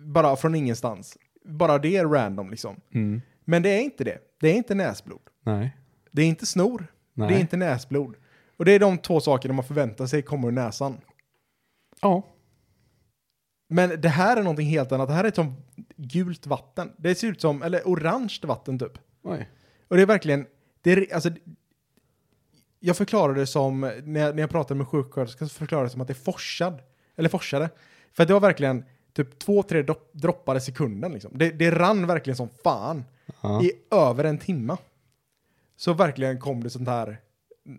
Bara 0.00 0.36
från 0.36 0.54
ingenstans. 0.54 1.18
Bara 1.44 1.78
det 1.78 1.96
är 1.96 2.04
random 2.06 2.50
liksom. 2.50 2.80
Mm. 2.94 3.22
Men 3.44 3.62
det 3.62 3.68
är 3.70 3.80
inte 3.80 4.04
det. 4.04 4.18
Det 4.40 4.48
är 4.48 4.54
inte 4.54 4.74
näsblod. 4.74 5.20
Nej. 5.42 5.76
Det 6.10 6.22
är 6.22 6.26
inte 6.26 6.46
snor. 6.46 6.86
Nej. 7.14 7.28
Det 7.28 7.34
är 7.34 7.40
inte 7.40 7.56
näsblod. 7.56 8.16
Och 8.56 8.64
det 8.64 8.72
är 8.72 8.78
de 8.78 8.98
två 8.98 9.20
sakerna 9.20 9.54
man 9.54 9.64
förväntar 9.64 10.06
sig 10.06 10.22
kommer 10.22 10.48
ur 10.48 10.52
näsan. 10.52 11.00
Ja. 12.00 12.22
Men 13.68 14.00
det 14.00 14.08
här 14.08 14.36
är 14.36 14.42
någonting 14.42 14.68
helt 14.68 14.92
annat. 14.92 15.08
Det 15.08 15.14
här 15.14 15.24
är 15.24 15.30
som 15.30 15.56
gult 15.96 16.46
vatten. 16.46 16.92
Det 16.96 17.14
ser 17.14 17.28
ut 17.28 17.40
som, 17.40 17.62
eller 17.62 17.82
orange 17.84 18.38
vatten 18.42 18.78
typ. 18.78 18.98
Oj. 19.22 19.48
Och 19.88 19.96
det 19.96 20.02
är 20.02 20.06
verkligen, 20.06 20.46
det 20.82 20.92
är, 20.92 21.14
alltså, 21.14 21.30
jag 22.80 22.96
förklarar 22.96 23.34
det 23.34 23.46
som, 23.46 23.80
när 23.80 24.20
jag, 24.20 24.34
när 24.34 24.42
jag 24.42 24.50
pratade 24.50 24.78
med 24.78 24.88
sjuksköterskan 24.88 25.48
så 25.48 25.54
förklarade 25.54 25.82
jag 25.82 25.88
det 25.88 25.92
som 25.92 26.00
att 26.00 26.08
det 26.08 26.12
är 26.12 26.24
forsad. 26.24 26.82
Eller 27.16 27.28
forsade. 27.28 27.70
För 28.12 28.26
det 28.26 28.32
var 28.32 28.40
verkligen 28.40 28.84
typ 29.12 29.38
två, 29.38 29.62
tre 29.62 29.82
dropp, 29.82 30.10
droppar 30.12 30.56
i 30.56 30.60
sekunden 30.60 31.12
liksom. 31.12 31.30
Det, 31.34 31.50
det 31.50 31.70
rann 31.70 32.06
verkligen 32.06 32.36
som 32.36 32.48
fan. 32.64 33.04
Ja. 33.40 33.62
I 33.62 33.72
över 33.90 34.24
en 34.24 34.38
timme. 34.38 34.76
Så 35.78 35.92
verkligen 35.92 36.38
kom 36.40 36.62
det 36.62 36.70
sånt 36.70 36.88
här, 36.88 37.20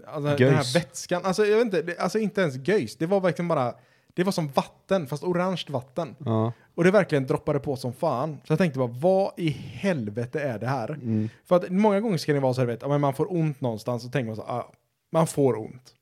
alltså, 0.07 0.35
den 0.35 0.53
här 0.55 0.73
vätskan. 0.73 1.21
Alltså 1.25 1.45
jag 1.45 1.57
vet 1.57 1.65
inte, 1.65 1.81
det, 1.81 1.97
alltså 1.97 2.19
inte 2.19 2.41
ens 2.41 2.67
göjs. 2.67 2.95
Det 2.95 3.05
var 3.05 3.19
verkligen 3.21 3.47
bara, 3.47 3.73
det 4.13 4.23
var 4.23 4.31
som 4.31 4.47
vatten, 4.47 5.07
fast 5.07 5.23
orange 5.23 5.63
vatten. 5.69 6.15
Ja. 6.25 6.53
Och 6.75 6.83
det 6.83 6.91
verkligen 6.91 7.27
droppade 7.27 7.59
på 7.59 7.75
som 7.75 7.93
fan. 7.93 8.37
Så 8.43 8.51
jag 8.51 8.57
tänkte 8.59 8.79
bara, 8.79 8.87
vad 8.87 9.31
i 9.37 9.49
helvete 9.49 10.41
är 10.41 10.59
det 10.59 10.67
här? 10.67 10.89
Mm. 10.89 11.29
För 11.45 11.55
att 11.55 11.69
många 11.69 11.99
gånger 11.99 12.17
ska 12.17 12.33
det 12.33 12.39
vara 12.39 12.53
så 12.53 12.61
här, 12.61 12.65
vet, 12.65 12.87
men 12.87 13.01
man 13.01 13.13
får 13.13 13.33
ont 13.33 13.61
någonstans 13.61 14.05
och 14.05 14.11
tänker 14.11 14.27
man 14.27 14.35
så 14.35 14.41
ah, 14.41 14.71
man 15.11 15.27
får 15.27 15.57
ont. 15.59 15.93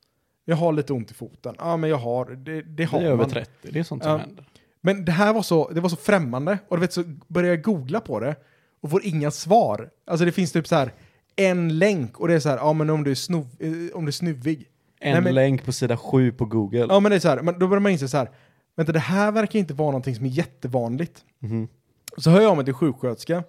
Jag 0.44 0.56
har 0.56 0.72
lite 0.72 0.92
ont 0.92 1.10
i 1.10 1.14
foten. 1.14 1.54
Ja, 1.58 1.76
men 1.76 1.90
jag 1.90 1.96
har, 1.96 2.24
det, 2.26 2.62
det 2.62 2.84
har 2.84 3.00
Det 3.00 3.06
är 3.06 3.08
över 3.10 3.16
man. 3.16 3.30
30, 3.30 3.50
det 3.62 3.78
är 3.78 3.82
sånt 3.84 4.02
som 4.02 4.12
Ja. 4.12 4.18
händer. 4.18 4.44
Men 4.80 5.04
det 5.04 5.12
här 5.12 5.32
var 5.32 5.42
så, 5.42 5.68
det 5.68 5.80
var 5.80 5.88
så 5.88 5.96
främmande. 5.96 6.58
Och 6.68 6.76
du 6.76 6.80
vet, 6.80 6.92
så 6.92 7.04
började 7.26 7.54
jag 7.54 7.62
googla 7.62 8.00
på 8.00 8.20
det 8.20 8.36
och 8.80 8.90
får 8.90 9.04
inga 9.04 9.30
svar. 9.30 9.90
Alltså 10.06 10.24
det 10.24 10.32
finns 10.32 10.52
typ 10.52 10.66
så 10.66 10.74
här 10.76 10.92
en 11.38 11.78
länk 11.78 12.20
och 12.20 12.28
det 12.28 12.34
är 12.34 12.40
så 12.40 12.48
här, 12.48 12.56
ja 12.56 12.72
men 12.72 12.90
om 12.90 13.04
du 13.04 13.10
är, 13.10 13.14
snov, 13.14 13.46
eh, 13.60 13.70
om 13.96 14.04
du 14.04 14.08
är 14.08 14.12
snuvig. 14.12 14.68
En 15.00 15.12
Nej, 15.12 15.20
men- 15.22 15.34
länk 15.34 15.64
på 15.64 15.72
sida 15.72 15.96
7 15.96 16.32
på 16.32 16.44
Google. 16.44 16.86
Ja 16.88 17.00
men 17.00 17.10
det 17.10 17.16
är 17.16 17.20
så 17.20 17.28
här, 17.28 17.42
då 17.58 17.68
börjar 17.68 17.80
man 17.80 17.92
inse 17.92 18.08
så 18.08 18.16
här, 18.16 18.30
vänta 18.76 18.92
det 18.92 18.98
här 18.98 19.32
verkar 19.32 19.58
inte 19.58 19.74
vara 19.74 19.90
någonting 19.90 20.14
som 20.14 20.24
är 20.24 20.28
jättevanligt. 20.30 21.24
Mhm. 21.38 21.68
Så 22.16 22.30
hör 22.30 22.40
jag 22.40 22.50
av 22.50 22.56
mig 22.56 22.64
till 22.64 22.74
sjuksköterska. 22.74 23.42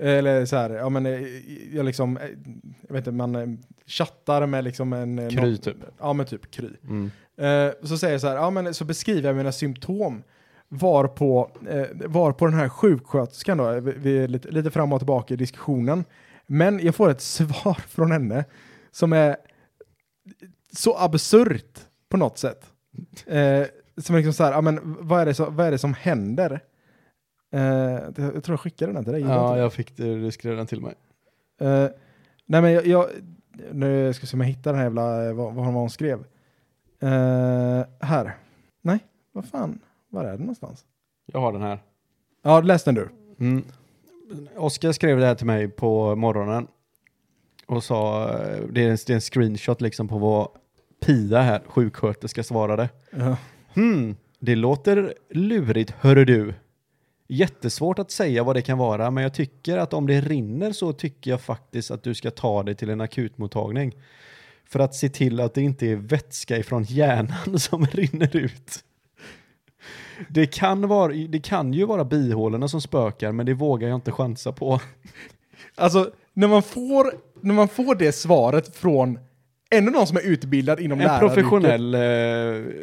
Eller 0.00 0.46
så 0.46 0.56
här, 0.56 0.70
ja 0.70 0.88
men 0.88 1.06
eh, 1.06 1.20
jag 1.72 1.86
liksom, 1.86 2.16
eh, 2.16 2.22
jag 2.88 2.94
vet 2.94 3.06
inte, 3.06 3.10
man 3.12 3.58
chattar 3.86 4.46
med 4.46 4.64
liksom 4.64 4.92
en... 4.92 5.30
Kry 5.30 5.40
någon- 5.50 5.58
typ. 5.58 5.76
Ja 5.98 6.12
men 6.12 6.26
typ 6.26 6.50
kry. 6.50 6.68
Mm. 6.88 7.10
Eh, 7.36 7.72
så 7.82 7.98
säger 7.98 8.14
jag 8.14 8.20
så 8.20 8.28
här, 8.28 8.34
ja 8.34 8.50
men 8.50 8.74
så 8.74 8.84
beskriver 8.84 9.28
jag 9.28 9.36
mina 9.36 9.52
symptom. 9.52 10.22
Var 10.68 11.08
på, 11.08 11.50
eh, 11.70 11.86
var 12.08 12.32
på 12.32 12.46
den 12.46 12.54
här 12.54 12.68
sjuksköterskan 12.68 13.58
då, 13.58 13.80
vi, 13.80 13.92
vi 13.96 14.18
är 14.18 14.28
lite, 14.28 14.48
lite 14.50 14.70
fram 14.70 14.92
och 14.92 15.00
tillbaka 15.00 15.34
i 15.34 15.36
diskussionen. 15.36 16.04
Men 16.52 16.78
jag 16.78 16.94
får 16.94 17.10
ett 17.10 17.20
svar 17.38 17.74
från 17.74 18.12
henne 18.12 18.44
som 18.90 19.12
är 19.12 19.36
så 20.72 20.96
absurt 20.96 21.80
på 22.08 22.16
något 22.16 22.38
sätt. 22.38 22.72
Eh, 23.26 23.66
som 23.96 24.14
är 24.14 24.18
liksom 24.18 24.32
så 24.32 24.44
här, 24.44 24.52
ja 24.52 24.60
men 24.60 24.96
vad 25.00 25.20
är 25.20 25.26
det, 25.26 25.34
så, 25.34 25.50
vad 25.50 25.66
är 25.66 25.70
det 25.70 25.78
som 25.78 25.94
händer? 25.94 26.60
Eh, 27.52 27.62
jag 27.62 28.14
tror 28.16 28.48
jag 28.48 28.60
skickade 28.60 28.92
den 28.92 29.04
till 29.04 29.12
dig. 29.12 29.22
Ja, 29.22 29.58
jag 29.58 29.72
fick 29.72 29.96
det, 29.96 30.14
du 30.14 30.30
skrev 30.30 30.56
den 30.56 30.66
till 30.66 30.80
mig. 30.80 30.94
Eh, 31.60 31.88
nej 32.46 32.62
men 32.62 32.72
jag, 32.72 32.86
jag 32.86 33.06
nu 33.72 34.12
ska 34.12 34.22
jag 34.22 34.28
se 34.28 34.36
om 34.36 34.40
jag 34.40 34.48
hittar 34.48 34.70
den 34.70 34.78
här 34.78 34.84
jävla, 34.84 35.28
eh, 35.28 35.34
vad, 35.34 35.54
vad 35.54 35.66
hon 35.66 35.90
skrev. 35.90 36.24
Eh, 37.00 37.84
här. 38.00 38.36
Nej, 38.82 39.04
vad 39.32 39.44
fan, 39.44 39.80
var 40.08 40.24
är 40.24 40.30
den 40.30 40.40
någonstans? 40.40 40.84
Jag 41.26 41.40
har 41.40 41.52
den 41.52 41.62
här. 41.62 41.78
Ja, 42.42 42.60
läs 42.60 42.84
den 42.84 42.94
du. 42.94 43.08
Mm. 43.38 43.64
Oskar 44.56 44.92
skrev 44.92 45.18
det 45.18 45.26
här 45.26 45.34
till 45.34 45.46
mig 45.46 45.68
på 45.68 46.16
morgonen 46.16 46.66
och 47.66 47.84
sa, 47.84 48.26
det 48.70 48.84
är 48.84 48.90
en, 48.90 48.98
det 49.06 49.10
är 49.10 49.14
en 49.14 49.20
screenshot 49.20 49.80
liksom 49.80 50.08
på 50.08 50.18
vad 50.18 50.48
Pia 51.00 51.40
här, 51.40 51.62
sjuksköterska, 51.66 52.42
svarade. 52.42 52.88
Ja. 53.10 53.36
Hmm, 53.74 54.16
det 54.38 54.56
låter 54.56 55.14
lurigt, 55.30 55.90
hörru 55.90 56.24
du. 56.24 56.54
Jättesvårt 57.28 57.98
att 57.98 58.10
säga 58.10 58.44
vad 58.44 58.56
det 58.56 58.62
kan 58.62 58.78
vara, 58.78 59.10
men 59.10 59.22
jag 59.22 59.34
tycker 59.34 59.78
att 59.78 59.92
om 59.92 60.06
det 60.06 60.20
rinner 60.20 60.72
så 60.72 60.92
tycker 60.92 61.30
jag 61.30 61.40
faktiskt 61.40 61.90
att 61.90 62.02
du 62.02 62.14
ska 62.14 62.30
ta 62.30 62.62
dig 62.62 62.74
till 62.74 62.90
en 62.90 63.00
akutmottagning. 63.00 63.96
För 64.64 64.80
att 64.80 64.94
se 64.94 65.08
till 65.08 65.40
att 65.40 65.54
det 65.54 65.62
inte 65.62 65.86
är 65.86 65.96
vätska 65.96 66.56
ifrån 66.56 66.82
hjärnan 66.84 67.58
som 67.58 67.86
rinner 67.86 68.36
ut. 68.36 68.84
Det 70.28 70.46
kan, 70.46 70.88
vara, 70.88 71.12
det 71.12 71.40
kan 71.40 71.72
ju 71.72 71.84
vara 71.86 72.04
bihålorna 72.04 72.68
som 72.68 72.80
spökar, 72.80 73.32
men 73.32 73.46
det 73.46 73.54
vågar 73.54 73.88
jag 73.88 73.94
inte 73.96 74.12
chansa 74.12 74.52
på. 74.52 74.80
Alltså, 75.74 76.10
när 76.34 76.48
man 76.48 76.62
får, 76.62 77.12
när 77.40 77.54
man 77.54 77.68
får 77.68 77.94
det 77.94 78.12
svaret 78.12 78.76
från 78.76 79.18
ännu 79.70 79.90
någon 79.90 80.06
som 80.06 80.16
är 80.16 80.26
utbildad 80.26 80.80
inom 80.80 81.00
En 81.00 81.06
läraryrket. 81.06 81.34
professionell... 81.34 81.94
Eh, 81.94 82.74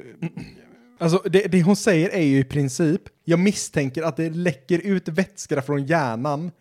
Alltså, 0.99 1.21
det, 1.29 1.47
det 1.51 1.61
hon 1.61 1.75
säger 1.75 2.09
är 2.09 2.21
ju 2.23 2.39
i 2.39 2.43
princip, 2.43 3.01
jag 3.25 3.39
misstänker 3.39 4.03
att 4.03 4.17
det 4.17 4.29
läcker 4.29 4.79
ut 4.79 5.07
vätska 5.07 5.61
från 5.61 5.85
hjärnan 5.85 6.51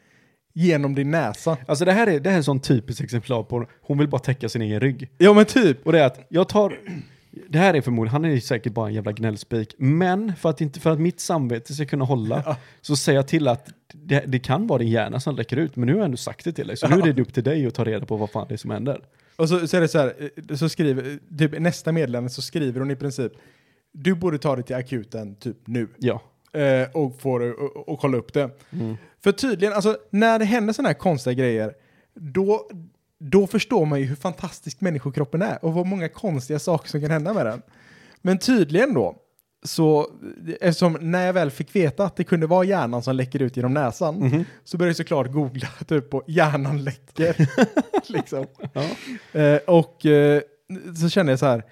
genom 0.53 0.95
din 0.95 1.11
näsa. 1.11 1.57
alltså 1.69 1.85
det 1.85 1.93
här 1.93 2.07
är, 2.07 2.21
det 2.21 2.29
här 2.31 2.35
är 2.35 2.39
en 2.39 2.45
sån 2.45 2.61
typiskt 2.61 3.05
exemplar 3.05 3.43
på, 3.43 3.67
hon 3.83 3.99
vill 3.99 4.09
bara 4.09 4.19
täcka 4.19 4.49
sin 4.49 4.63
egen 4.63 4.81
rygg. 4.81 5.09
Ja 5.19 5.33
men 5.33 5.45
typ. 5.45 5.87
Och 5.87 5.93
det 5.93 6.01
är 6.01 6.07
att 6.07 6.27
jag 6.29 6.49
tar, 6.49 6.79
det 7.49 7.59
här 7.59 7.75
är 7.75 7.81
förmodligen, 7.81 8.13
han 8.13 8.25
är 8.25 8.29
ju 8.29 8.41
säkert 8.41 8.73
bara 8.73 8.89
en 8.89 8.95
jävla 8.95 9.13
gnällspik, 9.13 9.75
men 9.79 10.37
för 10.37 10.51
att, 10.51 10.61
inte, 10.61 10.81
för 10.81 10.91
att 10.91 11.01
mitt 11.01 11.21
samvete 11.21 11.75
ska 11.75 11.85
kunna 11.85 12.05
hålla 12.05 12.57
så 12.81 12.97
säger 12.97 13.19
jag 13.19 13.29
till 13.29 13.49
att 13.49 13.69
det, 13.93 14.25
det 14.27 14.39
kan 14.39 14.67
vara 14.67 14.79
din 14.79 14.89
hjärna 14.89 15.21
som 15.21 15.37
läcker 15.37 15.57
ut, 15.57 15.77
men 15.77 15.87
nu 15.87 15.93
har 15.93 15.99
jag 15.99 16.05
ändå 16.05 16.17
sagt 16.17 16.45
det 16.45 16.53
till 16.53 16.67
dig, 16.67 16.77
så 16.77 16.89
nu 16.89 17.09
är 17.09 17.13
det 17.13 17.23
upp 17.23 17.35
till 17.35 17.45
dig 17.45 17.67
att 17.67 17.75
ta 17.75 17.85
reda 17.85 18.07
på 18.07 18.17
vad 18.17 18.31
fan 18.31 18.47
det 18.49 18.55
är 18.55 18.59
som 18.59 18.71
händer. 18.71 19.01
Och 19.37 19.49
så, 19.49 19.69
så 19.69 19.77
är 19.77 19.81
det 19.81 19.89
så 19.89 19.99
här, 19.99 20.31
eh, 20.49 20.57
så 20.57 20.69
skriver, 20.69 21.19
typ 21.39 21.61
nästa 21.61 21.93
meddelande 21.93 22.31
så 22.31 22.43
skriver 22.43 22.81
hon 22.81 22.91
i 22.91 22.97
princip, 22.97 23.33
du 23.93 24.15
borde 24.15 24.39
ta 24.39 24.57
dig 24.57 24.65
till 24.65 24.77
akuten 24.77 25.35
typ 25.35 25.57
nu. 25.67 25.89
Ja. 25.97 26.23
eh, 26.53 26.89
och, 26.93 27.21
får, 27.21 27.63
och, 27.63 27.89
och 27.89 28.01
kolla 28.01 28.17
upp 28.19 28.33
det. 28.33 28.51
För 29.23 29.33
tydligen, 29.33 29.75
alltså 29.75 29.97
när 30.11 30.39
det 30.39 30.45
händer 30.45 30.73
sådana 30.73 30.89
här 30.89 30.95
konstiga 30.95 31.35
grejer, 31.35 31.75
då, 32.15 32.71
då 33.21 33.47
förstår 33.47 33.87
man 33.87 34.01
ju 34.01 34.07
hur 34.07 34.17
fantastisk 34.17 34.81
människokroppen 34.81 35.43
är 35.43 35.65
och 35.65 35.75
vad 35.75 35.87
många 35.87 36.09
konstiga 36.09 36.59
saker 36.59 36.89
som 36.89 37.01
kan 37.01 37.11
hända 37.11 37.33
med 37.35 37.47
den. 37.47 37.63
Men 38.23 38.39
tydligen 38.39 38.95
då, 38.95 39.17
så 39.65 40.11
eftersom 40.61 40.99
när 41.01 41.27
jag 41.27 41.33
väl 41.33 41.51
fick 41.51 41.77
veta 41.77 42.05
att 42.05 42.17
det 42.17 42.25
kunde 42.25 42.47
vara 42.47 42.65
hjärnan 42.65 43.03
som 43.03 43.17
läcker 43.17 43.43
ut 43.43 43.57
genom 43.57 43.75
näsan, 43.75 44.45
så 44.65 44.77
började 44.79 44.89
jag 44.91 44.97
såklart 44.97 45.33
googla 45.33 45.69
typ 45.87 46.11
på 46.11 46.23
hjärnan 46.27 46.85
läcker. 46.85 47.49
liksom. 48.13 48.47
Eh, 49.33 49.57
och 49.67 50.07
eh, 50.07 50.41
så 51.01 51.09
kände 51.09 51.33
jag 51.33 51.39
så 51.39 51.47
här, 51.47 51.63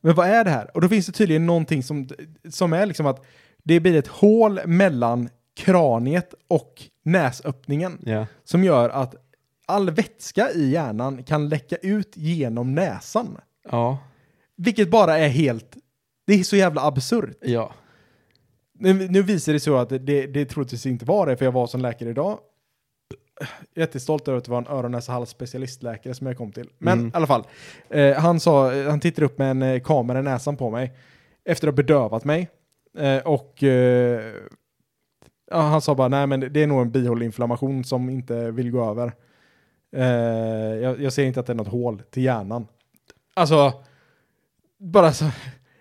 men 0.00 0.14
vad 0.14 0.28
är 0.28 0.44
det 0.44 0.50
här? 0.50 0.70
Och 0.74 0.80
då 0.80 0.88
finns 0.88 1.06
det 1.06 1.12
tydligen 1.12 1.46
någonting 1.46 1.82
som, 1.82 2.08
som 2.50 2.72
är 2.72 2.86
liksom 2.86 3.06
att 3.06 3.24
det 3.64 3.80
blir 3.80 3.96
ett 3.96 4.06
hål 4.06 4.60
mellan 4.66 5.28
kraniet 5.56 6.34
och 6.48 6.82
näsöppningen 7.04 7.98
Ja. 8.04 8.26
som 8.44 8.64
gör 8.64 8.90
att 8.90 9.14
all 9.68 9.90
vätska 9.90 10.50
i 10.50 10.70
hjärnan 10.70 11.22
kan 11.22 11.48
läcka 11.48 11.76
ut 11.76 12.12
genom 12.16 12.74
näsan. 12.74 13.38
Ja. 13.70 13.98
Vilket 14.56 14.90
bara 14.90 15.18
är 15.18 15.28
helt, 15.28 15.76
det 16.26 16.34
är 16.34 16.42
så 16.42 16.56
jävla 16.56 16.82
absurt. 16.86 17.36
Ja. 17.40 17.72
Nu, 18.78 19.08
nu 19.08 19.22
visar 19.22 19.52
det 19.52 19.60
så 19.60 19.76
att 19.76 19.88
det, 19.88 20.26
det, 20.26 20.44
troligtvis 20.44 20.86
inte 20.86 21.04
var 21.04 21.26
det, 21.26 21.36
för 21.36 21.44
jag 21.44 21.52
var 21.52 21.66
som 21.66 21.80
läkare 21.80 22.10
idag. 22.10 22.38
Jättestolt 23.74 24.28
över 24.28 24.38
att 24.38 24.44
det 24.44 24.50
var 24.50 24.58
en 24.58 24.66
öron 24.66 24.90
näsa 24.92 25.12
hals 25.12 25.30
specialistläkare 25.30 26.14
som 26.14 26.26
jag 26.26 26.36
kom 26.36 26.52
till. 26.52 26.70
Men 26.78 26.98
Mm. 26.98 27.08
i 27.08 27.10
alla 27.14 27.26
fall, 27.26 27.44
eh, 27.90 28.14
han 28.16 28.40
sa, 28.40 28.82
han 28.82 29.00
tittade 29.00 29.26
upp 29.26 29.38
med 29.38 29.50
en 29.50 29.62
eh, 29.62 29.80
kamera 29.80 30.18
i 30.18 30.22
näsan 30.22 30.56
på 30.56 30.70
mig 30.70 30.92
efter 31.44 31.68
att 31.68 31.72
ha 31.72 31.76
bedövat 31.76 32.24
mig. 32.24 32.48
Eh, 32.98 33.18
och 33.18 33.62
eh, 33.62 34.32
han 35.50 35.80
sa 35.80 35.94
bara, 35.94 36.08
nej 36.08 36.26
men 36.26 36.40
det 36.52 36.62
är 36.62 36.66
nog 36.66 36.80
en 36.80 36.90
bihåleinflammation 36.90 37.84
som 37.84 38.10
inte 38.10 38.50
vill 38.50 38.70
gå 38.70 38.90
över. 38.90 39.12
Eh, 39.96 40.04
jag, 40.82 41.00
jag 41.02 41.12
ser 41.12 41.24
inte 41.24 41.40
att 41.40 41.46
det 41.46 41.52
är 41.52 41.54
något 41.54 41.68
hål 41.68 42.02
till 42.10 42.22
hjärnan. 42.22 42.66
Alltså, 43.34 43.72
bara 44.78 45.12
så, 45.12 45.24
nej 45.24 45.32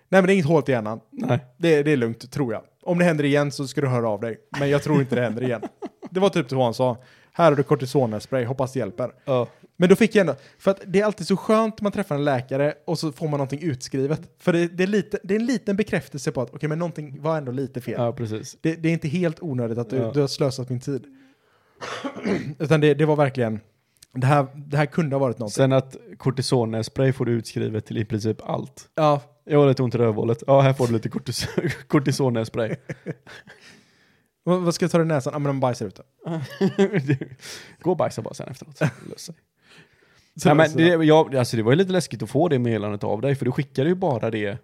men 0.09 0.25
det 0.25 0.31
är 0.31 0.33
inget 0.33 0.45
hål 0.45 0.63
till 0.63 0.71
hjärnan. 0.73 0.99
Nej. 1.11 1.39
Det, 1.57 1.83
det 1.83 1.91
är 1.91 1.97
lugnt, 1.97 2.31
tror 2.31 2.53
jag. 2.53 2.63
Om 2.83 2.99
det 2.99 3.05
händer 3.05 3.23
igen 3.23 3.51
så 3.51 3.67
ska 3.67 3.81
du 3.81 3.87
höra 3.87 4.09
av 4.09 4.21
dig. 4.21 4.37
Men 4.59 4.69
jag 4.69 4.83
tror 4.83 4.99
inte 5.01 5.15
det 5.15 5.21
händer 5.21 5.43
igen. 5.43 5.61
Det 6.11 6.19
var 6.19 6.29
typ 6.29 6.49
så 6.49 6.63
han 6.63 6.73
sa. 6.73 6.97
Här 7.31 7.49
har 7.51 7.55
du 7.57 7.63
kortisonspray, 7.63 8.45
hoppas 8.45 8.73
det 8.73 8.79
hjälper. 8.79 9.11
Ja. 9.25 9.47
Men 9.77 9.89
då 9.89 9.95
fick 9.95 10.15
jag 10.15 10.21
ändå, 10.21 10.35
för 10.59 10.71
att 10.71 10.81
det 10.85 10.99
är 11.01 11.05
alltid 11.05 11.27
så 11.27 11.37
skönt 11.37 11.81
man 11.81 11.91
träffar 11.91 12.15
en 12.15 12.23
läkare 12.25 12.73
och 12.85 12.99
så 12.99 13.11
får 13.11 13.25
man 13.27 13.37
någonting 13.37 13.61
utskrivet. 13.61 14.21
För 14.39 14.53
det, 14.53 14.67
det, 14.67 14.83
är, 14.83 14.87
lite, 14.87 15.19
det 15.23 15.35
är 15.35 15.39
en 15.39 15.45
liten 15.45 15.75
bekräftelse 15.75 16.31
på 16.31 16.41
att 16.41 16.53
okej, 16.53 16.69
men 16.69 16.79
någonting 16.79 17.21
var 17.21 17.37
ändå 17.37 17.51
lite 17.51 17.81
fel. 17.81 17.95
ja, 17.97 18.11
precis. 18.13 18.57
Det, 18.61 18.75
det 18.75 18.89
är 18.89 18.93
inte 18.93 19.07
helt 19.07 19.41
onödigt 19.41 19.77
att 19.77 19.89
du, 19.89 19.95
Ja. 19.97 20.11
du 20.13 20.19
har 20.21 20.27
slösat 20.27 20.69
min 20.69 20.79
tid. 20.79 21.03
Utan 22.59 22.81
det, 22.81 22.93
det 22.93 23.05
var 23.05 23.15
verkligen, 23.15 23.59
det 24.13 24.27
här, 24.27 24.47
det 24.55 24.77
här 24.77 24.85
kunde 24.85 25.15
ha 25.15 25.19
varit 25.19 25.39
någonting. 25.39 25.55
Sen 25.55 25.73
att 25.73 25.95
kortisonspray 26.17 27.13
får 27.13 27.25
du 27.25 27.31
utskrivet 27.31 27.85
till 27.85 27.97
i 27.97 28.05
princip 28.05 28.37
allt. 28.49 28.89
ja, 28.95 29.21
Jag 29.45 29.59
har 29.59 29.67
lite 29.67 29.83
ont 29.83 29.95
i 29.95 29.97
rövhålet. 29.97 30.43
Ja, 30.47 30.61
här 30.61 30.73
får 30.73 30.87
du 30.87 30.93
lite 30.93 31.09
kortis 31.09 31.47
kortisonspray. 31.87 32.75
vad, 34.43 34.61
vad 34.61 34.75
ska 34.75 34.83
jag 34.83 34.91
ta 34.91 35.01
i 35.01 35.05
näsan? 35.05 35.33
Ja, 35.33 35.39
men 35.39 35.47
de 35.47 35.59
bajsar 35.59 35.85
ute. 35.85 36.03
Gå 37.81 37.91
och 37.91 37.97
bajsa 37.97 38.21
bara 38.21 38.33
sen 38.33 38.47
efteråt. 38.47 38.79
Lös 39.09 39.29
Nej, 40.45 40.55
men 40.55 40.71
det, 40.73 41.05
jag, 41.05 41.35
alltså 41.35 41.57
det 41.57 41.63
var 41.63 41.71
ju 41.71 41.75
lite 41.75 41.91
läskigt 41.91 42.23
att 42.23 42.29
få 42.29 42.47
det 42.47 42.59
meddelandet 42.59 43.03
av 43.03 43.21
dig, 43.21 43.35
för 43.35 43.45
du 43.45 43.51
skickade 43.51 43.89
ju 43.89 43.95
bara 43.95 44.31
det. 44.31 44.57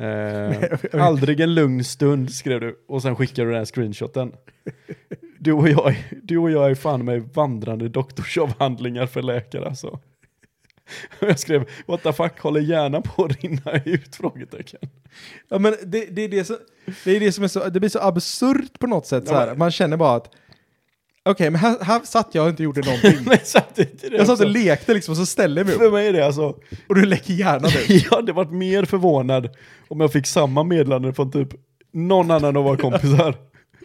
Eh, 0.00 1.02
aldrig 1.02 1.40
en 1.40 1.54
lugn 1.54 1.84
stund 1.84 2.30
skrev 2.32 2.60
du, 2.60 2.84
och 2.88 3.02
sen 3.02 3.16
skickade 3.16 3.48
du 3.48 3.50
den 3.50 3.58
här 3.58 3.64
screenshoten. 3.64 4.32
Du 5.44 5.52
och 5.52 5.68
jag, 5.68 6.04
du 6.22 6.38
och 6.38 6.50
jag 6.50 6.70
är 6.70 6.74
fan 6.74 7.04
med 7.04 7.22
vandrande 7.34 7.88
doktorsavhandlingar 7.88 9.06
för 9.06 9.22
läkare 9.22 9.66
alltså. 9.66 9.98
Jag 11.20 11.38
skrev, 11.38 11.68
what 11.86 12.02
the 12.02 12.12
fuck, 12.12 12.38
håller 12.40 12.60
hjärnan 12.60 13.02
på 13.02 13.24
att 13.24 13.42
rinna 13.44 13.72
ut? 13.84 14.16
Frågetecken. 14.16 14.80
Ja 15.48 15.58
men 15.58 15.74
det, 15.86 16.06
det, 16.10 16.22
är 16.24 16.28
det, 16.28 16.44
som, 16.44 16.56
det 17.04 17.16
är 17.16 17.20
det 17.20 17.32
som 17.32 17.44
är 17.44 17.48
så, 17.48 17.68
det 17.68 17.80
blir 17.80 17.90
så 17.90 17.98
absurt 18.00 18.78
på 18.78 18.86
något 18.86 19.06
sätt 19.06 19.28
så 19.28 19.34
Ja, 19.34 19.38
här. 19.38 19.46
men- 19.46 19.58
Man 19.58 19.70
känner 19.70 19.96
bara 19.96 20.16
att, 20.16 20.30
okej 21.24 21.50
men 21.50 21.60
här, 21.60 21.76
här 21.84 22.00
satt 22.04 22.34
jag 22.34 22.44
och 22.44 22.50
inte 22.50 22.62
gjorde 22.62 22.80
någonting. 22.80 23.18
Men 23.26 23.38
samtidigt 23.44 24.04
är 24.04 24.10
det 24.10 24.16
jag 24.16 24.26
satt 24.26 24.40
och 24.40 24.46
lekte 24.50 24.94
liksom 24.94 25.12
och 25.12 25.16
så 25.18 25.26
ställde 25.26 25.60
jag 25.60 25.66
mig 25.66 25.76
För 25.76 25.84
upp 25.84 25.92
mig 25.92 26.06
är 26.08 26.12
det 26.12 26.26
alltså, 26.26 26.42
och 26.88 26.94
du 26.94 27.04
läcker 27.06 27.34
hjärnan 27.34 27.70
ut. 27.88 28.04
jag 28.10 28.16
hade 28.16 28.32
varit 28.32 28.52
mer 28.52 28.84
förvånad 28.84 29.48
om 29.88 30.00
jag 30.00 30.12
fick 30.12 30.26
samma 30.26 30.62
meddelande 30.64 31.12
från 31.14 31.30
typ 31.32 31.48
någon 31.92 32.30
annan 32.30 32.56
av 32.56 32.64
våra 32.64 32.76
kompisar. 32.76 33.34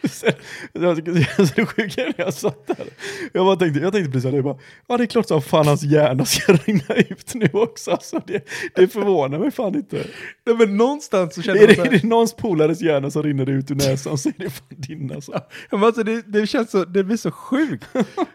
Sen- 0.04 0.32
Det 0.72 1.66
sjuka 1.66 2.02
är 2.02 2.06
när 2.06 2.14
jag 2.24 2.34
satt 2.34 2.66
där. 2.66 2.86
Jag, 3.32 3.46
bara 3.46 3.56
tänkte, 3.56 3.80
jag 3.80 3.92
tänkte 3.92 4.12
precis 4.12 4.30
det, 4.32 4.42
bara, 4.42 4.58
ja 4.86 4.96
det 4.96 5.04
är 5.04 5.06
klart 5.06 5.28
som 5.28 5.42
fan 5.42 5.66
hans 5.66 5.82
hjärna 5.82 6.24
ska 6.24 6.52
rinna 6.52 6.94
ut 7.08 7.34
nu 7.34 7.48
också. 7.52 7.90
Alltså, 7.90 8.20
det, 8.26 8.44
det 8.74 8.88
förvånar 8.88 9.38
mig 9.38 9.50
fan 9.50 9.74
inte. 9.74 10.06
Nej, 10.46 10.56
men 10.56 10.76
någonstans 10.76 11.34
så 11.34 11.42
känner 11.42 11.60
Är 11.60 11.66
man 11.66 11.68
det, 11.68 11.74
så 11.74 11.80
är 11.80 11.84
här, 11.84 11.98
det 12.02 12.04
någons 12.08 12.34
polares 12.34 12.80
hjärna 12.80 13.10
som 13.10 13.22
rinner 13.22 13.48
ut 13.50 13.70
ur 13.70 13.74
näsan 13.74 14.18
så 14.18 14.28
är 14.28 14.34
det 14.36 14.50
fan 14.50 14.66
din 14.70 15.12
alltså. 15.14 15.32
Ja, 15.32 15.46
men 15.70 15.84
alltså 15.84 16.02
det, 16.02 16.22
det 16.26 16.46
känns 16.46 16.70
så, 16.70 16.84
det 16.84 17.04
blir 17.04 17.16
så 17.16 17.30
sjukt. 17.30 17.84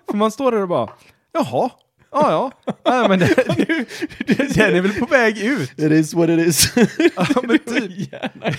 För 0.10 0.18
man 0.18 0.32
står 0.32 0.52
där 0.52 0.62
och 0.62 0.68
bara, 0.68 0.90
jaha, 1.34 1.70
ja 2.22 2.52
ja, 2.84 3.06
men 3.10 3.20
det, 3.20 3.26
det, 4.28 4.56
den 4.56 4.76
är 4.76 4.82
väl 4.82 4.94
på 4.94 5.06
väg 5.06 5.38
ut. 5.38 5.80
It 5.80 5.92
is 5.92 6.14
what 6.14 6.30
it 6.30 6.48
is. 6.48 6.74
Ja 7.16 7.28
men 7.44 7.60
typ. 7.60 8.12
Hjärnan 8.12 8.54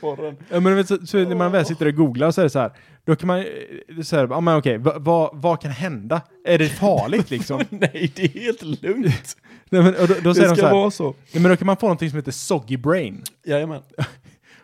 kommer. 0.00 0.34
Ja, 0.48 0.60
men 0.60 0.76
vet, 0.76 0.88
så, 0.88 1.06
så 1.06 1.18
när 1.18 1.34
man 1.34 1.52
väl 1.52 1.66
sitter 1.66 1.86
och 1.86 1.94
googlar 1.94 2.30
så 2.30 2.40
är 2.40 2.44
det 2.44 2.50
så 2.50 2.58
här, 2.58 2.70
då 3.04 3.16
kan 3.16 3.26
man 3.26 3.38
eh, 3.38 3.44
så 4.02 4.16
här, 4.16 4.26
ja 4.30 4.40
men 4.40 4.56
okej, 4.56 4.78
vad, 4.78 5.04
vad, 5.04 5.30
vad 5.32 5.60
kan 5.62 5.70
hända? 5.70 6.22
Är 6.44 6.58
det 6.58 6.68
farligt 6.68 7.30
liksom? 7.30 7.60
Nej, 7.70 8.12
det 8.16 8.22
är 8.24 8.28
helt 8.40 8.62
lugnt. 8.82 9.36
Nej, 9.70 9.82
men, 9.82 9.94
och 9.96 10.08
då, 10.08 10.14
då 10.22 10.28
Det 10.28 10.34
säger 10.34 10.48
de 10.48 10.56
ska 10.56 10.62
så 10.62 10.66
här, 10.66 10.74
vara 10.74 10.90
så. 10.90 11.14
nej, 11.32 11.42
men 11.42 11.50
då 11.50 11.56
kan 11.56 11.66
man 11.66 11.76
få 11.76 11.86
någonting 11.86 12.10
som 12.10 12.16
heter 12.16 12.32
soggy 12.32 12.76
brain. 12.76 13.22
Jajamän. 13.46 13.82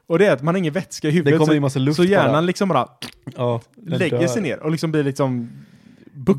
Och 0.06 0.18
det 0.18 0.26
är 0.26 0.32
att 0.32 0.42
man 0.42 0.54
har 0.54 0.58
ingen 0.58 0.72
vätska 0.72 1.08
i 1.08 1.10
huvudet. 1.10 1.32
Det 1.34 1.38
kommer 1.38 1.52
så, 1.52 1.56
in 1.56 1.62
massa 1.62 1.78
luft 1.78 1.96
så 1.96 2.04
hjärnan 2.04 2.32
bara. 2.32 2.40
liksom 2.40 2.68
bara 2.68 2.88
Ja, 3.36 3.60
lägger 3.86 4.18
dör. 4.18 4.26
sig 4.26 4.42
ner 4.42 4.58
och 4.58 4.70
liksom 4.70 4.92
blir 4.92 5.04
liksom 5.04 5.50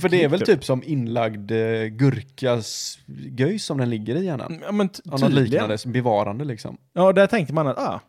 För 0.01 0.09
det 0.09 0.23
är 0.23 0.29
väl 0.29 0.41
typ 0.41 0.63
som 0.63 0.83
inlagd 0.85 1.51
eh, 1.51 1.85
gurkas 1.85 2.99
göjs 3.37 3.65
som 3.65 3.77
den 3.77 3.89
ligger 3.89 4.15
i 4.15 4.25
hjärnan. 4.25 4.59
Ja 4.65 4.71
men 4.71 4.89
Ja, 5.03 5.11
något 5.17 5.31
liknande, 5.31 5.77
bevarande 5.85 6.45
liksom. 6.45 6.77
Ja, 6.93 7.13
där 7.13 7.27
tänkte 7.27 7.53
man 7.53 7.67
att, 7.67 7.77
ah. 7.77 7.99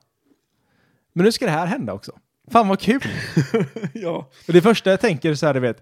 Men 1.13 1.25
nu 1.25 1.33
ska 1.33 1.45
det 1.45 1.51
här 1.51 1.67
hända 1.67 1.93
också. 1.93 2.13
Fan 2.51 2.69
vad 2.69 2.81
kul! 2.81 3.01
ja. 3.95 4.29
Och 4.47 4.53
det 4.53 4.61
första 4.63 4.91
jag 4.91 5.01
tänker 5.01 5.35
så 5.35 5.47
här, 5.47 5.55
du 5.55 5.61
vet. 5.61 5.77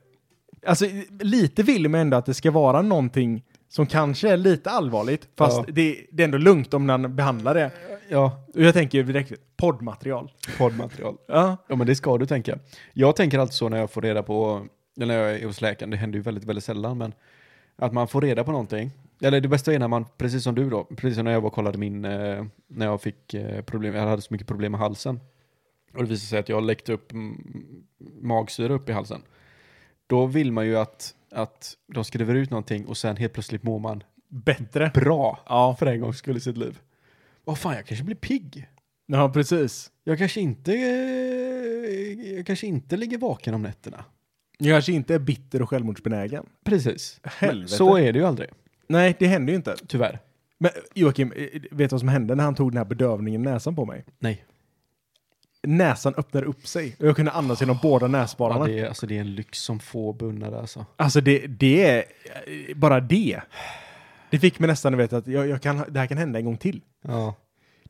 Alltså 0.66 0.86
lite 1.20 1.62
vill 1.62 1.88
man 1.88 2.00
ändå 2.00 2.16
att 2.16 2.26
det 2.26 2.34
ska 2.34 2.50
vara 2.50 2.82
någonting 2.82 3.42
som 3.68 3.86
kanske 3.86 4.30
är 4.30 4.36
lite 4.36 4.70
allvarligt. 4.70 5.28
Fast 5.38 5.56
Ja. 5.56 5.64
det, 5.68 6.06
det 6.12 6.22
är 6.22 6.24
ändå 6.24 6.38
lugnt 6.38 6.74
om 6.74 6.86
man 6.86 7.16
behandlar 7.16 7.54
det. 7.54 7.70
Ja, 8.08 8.46
Och 8.54 8.62
jag 8.62 8.74
tänker 8.74 9.02
direkt, 9.02 9.32
poddmaterial. 9.56 10.30
poddmaterial. 10.58 11.16
Ja. 11.28 11.56
Ja 11.68 11.76
men 11.76 11.86
det 11.86 11.94
ska 11.94 12.18
du 12.18 12.26
tänka. 12.26 12.58
Jag 12.92 13.16
tänker 13.16 13.38
alltid 13.38 13.54
så 13.54 13.68
när 13.68 13.78
jag 13.78 13.90
får 13.90 14.02
reda 14.02 14.22
på, 14.22 14.66
när 15.06 15.14
jag 15.18 15.30
är 15.34 15.46
hos 15.46 15.60
läkaren, 15.60 15.90
det 15.90 15.96
händer 15.96 16.16
ju 16.18 16.22
väldigt, 16.22 16.44
väldigt 16.44 16.64
sällan, 16.64 16.98
men 16.98 17.14
att 17.76 17.92
man 17.92 18.08
får 18.08 18.20
reda 18.20 18.44
på 18.44 18.50
någonting. 18.52 18.90
Eller 19.20 19.40
det 19.40 19.48
bästa 19.48 19.72
är 19.74 19.78
när 19.78 19.88
man, 19.88 20.04
precis 20.16 20.42
som 20.44 20.54
du 20.54 20.70
då, 20.70 20.84
precis 20.84 21.14
som 21.16 21.24
när 21.24 21.32
jag 21.32 21.40
var 21.40 21.46
och 21.48 21.54
kollade 21.54 21.78
min, 21.78 22.04
eh, 22.04 22.44
när 22.66 22.86
jag 22.86 23.02
fick 23.02 23.34
eh, 23.34 23.62
problem, 23.62 23.94
jag 23.94 24.02
hade 24.06 24.22
så 24.22 24.34
mycket 24.34 24.46
problem 24.46 24.72
med 24.72 24.80
halsen. 24.80 25.20
och 25.94 26.02
det 26.02 26.08
visar 26.10 26.26
sig 26.26 26.38
att 26.38 26.48
jag 26.48 26.56
har 26.56 26.60
läckt 26.62 26.88
upp 26.88 27.12
magsyra 28.20 28.72
upp 28.74 28.88
i 28.88 28.92
halsen. 28.92 29.22
Då 30.06 30.26
vill 30.26 30.52
man 30.52 30.66
ju 30.66 30.76
att, 30.78 31.14
att 31.30 31.76
de 31.94 32.04
skriver 32.04 32.34
ut 32.34 32.50
någonting 32.50 32.86
och 32.86 32.96
sen 32.96 33.16
helt 33.16 33.32
plötsligt 33.32 33.62
mår 33.62 33.78
man 33.78 34.02
Bättre. 34.28 34.90
bra 34.94 35.38
Ja. 35.48 35.76
för 35.78 35.86
en 35.86 36.00
gångs 36.00 36.18
skull 36.18 36.36
i 36.36 36.40
sitt 36.40 36.56
liv. 36.56 36.78
Vad 37.44 37.58
fan, 37.58 37.74
jag 37.74 37.86
kanske 37.86 38.04
blir 38.04 38.16
pigg. 38.16 38.68
Ja, 39.06 39.28
precis. 39.32 39.90
Jag 40.04 40.18
kanske 40.18 40.40
inte, 40.40 40.72
eh, 40.72 42.34
jag 42.36 42.46
kanske 42.46 42.66
inte 42.66 42.96
ligger 42.96 43.18
vaken 43.18 43.54
om 43.54 43.62
nätterna. 43.62 44.04
Jag 44.58 44.74
kanske 44.74 44.92
inte 44.92 45.14
är 45.14 45.18
bitter 45.18 45.62
och 45.62 45.68
självmordsbenägen. 45.70 46.46
Precis. 46.64 47.20
Men 47.22 47.32
Helvete. 47.48 47.72
så 47.74 47.96
är 47.96 48.12
det 48.12 48.18
ju 48.18 48.24
aldrig, 48.24 48.48
Nej, 48.88 49.16
det 49.18 49.26
händer 49.26 49.52
ju 49.52 49.56
inte. 49.56 49.76
tyvärr. 49.86 50.18
Men 50.58 50.70
Joakim, 50.94 51.28
vet 51.70 51.70
du 51.70 51.86
vad 51.94 52.00
som 52.00 52.08
hände 52.08 52.34
när 52.34 52.44
han 52.44 52.54
tog 52.54 52.70
den 52.72 52.76
här 52.78 52.84
bedövningen 52.84 53.40
i 53.40 53.44
näsan 53.44 53.76
på 53.76 53.84
mig? 53.84 54.04
Nej. 54.18 54.44
Näsan 55.62 56.14
öppnade 56.16 56.46
upp 56.46 56.66
sig 56.66 56.96
och 57.00 57.06
jag 57.06 57.16
kunde 57.16 57.30
andas 57.32 57.60
genom 57.60 57.78
båda 57.82 58.04
Ja, 58.06 58.08
näsborrarna. 58.08 58.64
det, 58.66 58.78
är, 58.78 58.88
alltså, 58.88 59.06
det 59.06 59.16
är 59.16 59.20
en 59.20 59.34
lyx 59.34 59.58
som 59.58 59.80
få 59.80 60.12
bunnare 60.12 60.58
alltså. 60.58 60.86
Alltså 60.96 61.20
det, 61.20 61.46
det 61.46 61.84
är 61.90 61.98
eh, 62.46 62.76
bara 62.76 63.00
det. 63.00 63.40
Det 64.30 64.38
fick 64.38 64.58
mig 64.58 64.66
nästan 64.68 64.94
att 64.94 65.00
veta 65.00 65.16
att 65.16 65.26
jag, 65.26 65.48
jag 65.48 65.62
kan, 65.62 65.84
det 65.88 66.00
här 66.00 66.06
kan 66.06 66.18
hända 66.18 66.38
en 66.38 66.44
gång 66.44 66.56
till. 66.56 66.80
Ja. 67.02 67.34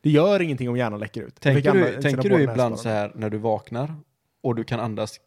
Det 0.00 0.10
gör 0.10 0.42
ingenting 0.42 0.68
om 0.68 0.76
hjärnan 0.76 1.00
läcker 1.00 1.22
ut. 1.22 1.40
Tänker 1.40 1.72
du, 1.72 2.02
tänker 2.02 2.22
båda 2.22 2.36
du 2.36 2.42
ibland 2.42 2.78
så 2.78 2.88
här 2.88 3.12
när 3.14 3.30
du 3.30 3.38
vaknar 3.38 3.94
och 4.42 4.54
du 4.54 4.64
kan 4.64 4.80
andas 4.80 5.20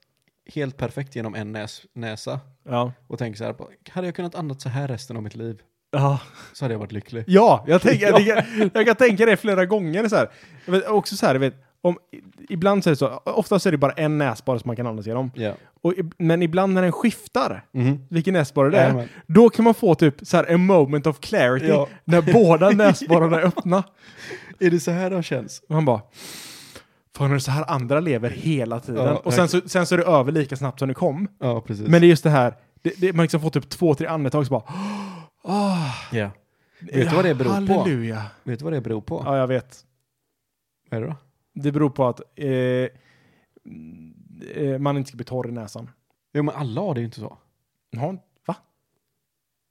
helt 0.53 0.77
perfekt 0.77 1.15
genom 1.15 1.35
en 1.35 1.51
näs, 1.51 1.81
näsa 1.93 2.39
Ja. 2.69 2.91
och 3.07 3.19
tänker 3.19 3.37
så 3.37 3.43
här, 3.43 3.55
hade 3.91 4.07
jag 4.07 4.15
kunnat 4.15 4.35
andas 4.35 4.61
så 4.61 4.69
här 4.69 4.87
resten 4.87 5.17
av 5.17 5.23
mitt 5.23 5.35
liv 5.35 5.61
Ja. 5.91 6.19
så 6.53 6.65
hade 6.65 6.73
jag 6.73 6.79
varit 6.79 6.91
lycklig. 6.91 7.23
Ja, 7.27 7.63
jag, 7.67 7.81
tänker, 7.81 8.07
Ja. 8.19 8.19
jag, 8.19 8.69
jag 8.73 8.85
kan 8.85 8.95
tänka 8.95 9.25
det 9.25 9.37
flera 9.37 9.65
gånger. 9.65 10.07
Så 10.07 10.15
här. 10.15 10.29
Vet, 10.65 10.87
också 10.87 11.15
så 11.17 11.25
här, 11.25 11.35
vet, 11.35 11.55
om, 11.81 11.97
ibland 12.49 12.83
så 12.83 12.89
är 12.89 12.91
det 12.91 12.95
så, 12.95 13.07
oftast 13.25 13.65
är 13.65 13.71
det 13.71 13.77
bara 13.77 13.91
en 13.91 14.17
näsborre 14.17 14.59
som 14.59 14.69
man 14.69 14.75
kan 14.75 14.87
andas 14.87 15.07
genom. 15.07 15.31
Ja. 15.35 15.53
Och, 15.81 15.93
men 16.17 16.41
ibland 16.41 16.73
när 16.73 16.81
den 16.81 16.91
skiftar, 16.91 17.65
Mhm. 17.71 18.05
vilken 18.09 18.33
näsborre 18.33 18.69
det 18.69 18.77
är, 18.77 19.07
då 19.27 19.49
kan 19.49 19.65
man 19.65 19.73
få 19.73 19.95
typ 19.95 20.15
så 20.21 20.37
här 20.37 20.53
a 20.53 20.57
moment 20.57 21.07
of 21.07 21.19
clarity 21.19 21.67
Ja. 21.67 21.87
när 22.03 22.21
båda 22.33 22.69
näsborrarna 22.69 23.37
är 23.41 23.45
öppna. 23.45 23.83
Är 24.59 24.69
det 24.71 24.79
så 24.79 24.91
här 24.91 25.09
de 25.09 25.23
känns? 25.23 25.59
Och 25.69 25.75
man 25.75 25.85
bara, 25.85 26.01
fan 27.21 27.31
är 27.31 27.35
det 27.35 27.41
så 27.41 27.51
här 27.51 27.71
andra 27.71 27.99
lever 27.99 28.29
hela 28.29 28.79
tiden? 28.79 29.05
Ja, 29.05 29.17
och 29.17 29.33
sen 29.33 29.47
så, 29.49 29.61
sen 29.69 29.85
så 29.85 29.95
är 29.95 29.97
det 29.97 30.03
över 30.05 30.31
lika 30.31 30.55
snabbt 30.55 30.79
som 30.79 30.87
det 30.87 30.93
kom. 30.93 31.27
Ja, 31.39 31.61
precis. 31.61 31.87
Men 31.87 32.01
det 32.01 32.07
är 32.07 32.09
just 32.09 32.23
det 32.23 32.29
här, 32.29 32.55
det, 32.81 32.93
det, 33.01 33.13
man 33.13 33.23
liksom 33.23 33.41
får 33.41 33.49
typ 33.49 33.69
två, 33.69 33.95
tre 33.95 34.07
andetag 34.07 34.47
så 34.47 34.51
bara, 34.51 34.63
ah, 35.43 35.93
ja. 36.11 36.31
Vet 36.79 37.09
du 37.09 37.15
vad 37.15 37.25
det 37.25 37.35
beror 37.35 37.49
på? 37.67 37.73
halleluja. 37.73 38.25
Vet 38.43 38.59
du 38.59 38.63
vad 38.65 38.73
det 38.73 38.81
beror 38.81 39.01
på? 39.01 39.21
Ja, 39.25 39.37
jag 39.37 39.47
vet. 39.47 39.85
Vad 40.89 40.97
är 40.97 41.01
det 41.01 41.07
då? 41.09 41.15
Det 41.53 41.71
beror 41.71 41.89
på 41.89 42.07
att 42.07 42.21
eh, 42.35 42.47
eh, 42.47 42.89
man 44.79 44.97
inte 44.97 45.07
ska 45.07 45.15
bli 45.15 45.25
torr 45.25 45.49
i 45.49 45.51
näsan. 45.51 45.89
Jo 46.33 46.43
men 46.43 46.55
alla 46.55 46.81
har 46.81 46.93
det 46.93 46.99
ju 47.01 47.05
inte 47.05 47.19
så. 47.19 47.37
Ja, 47.89 48.15
va? 48.47 48.55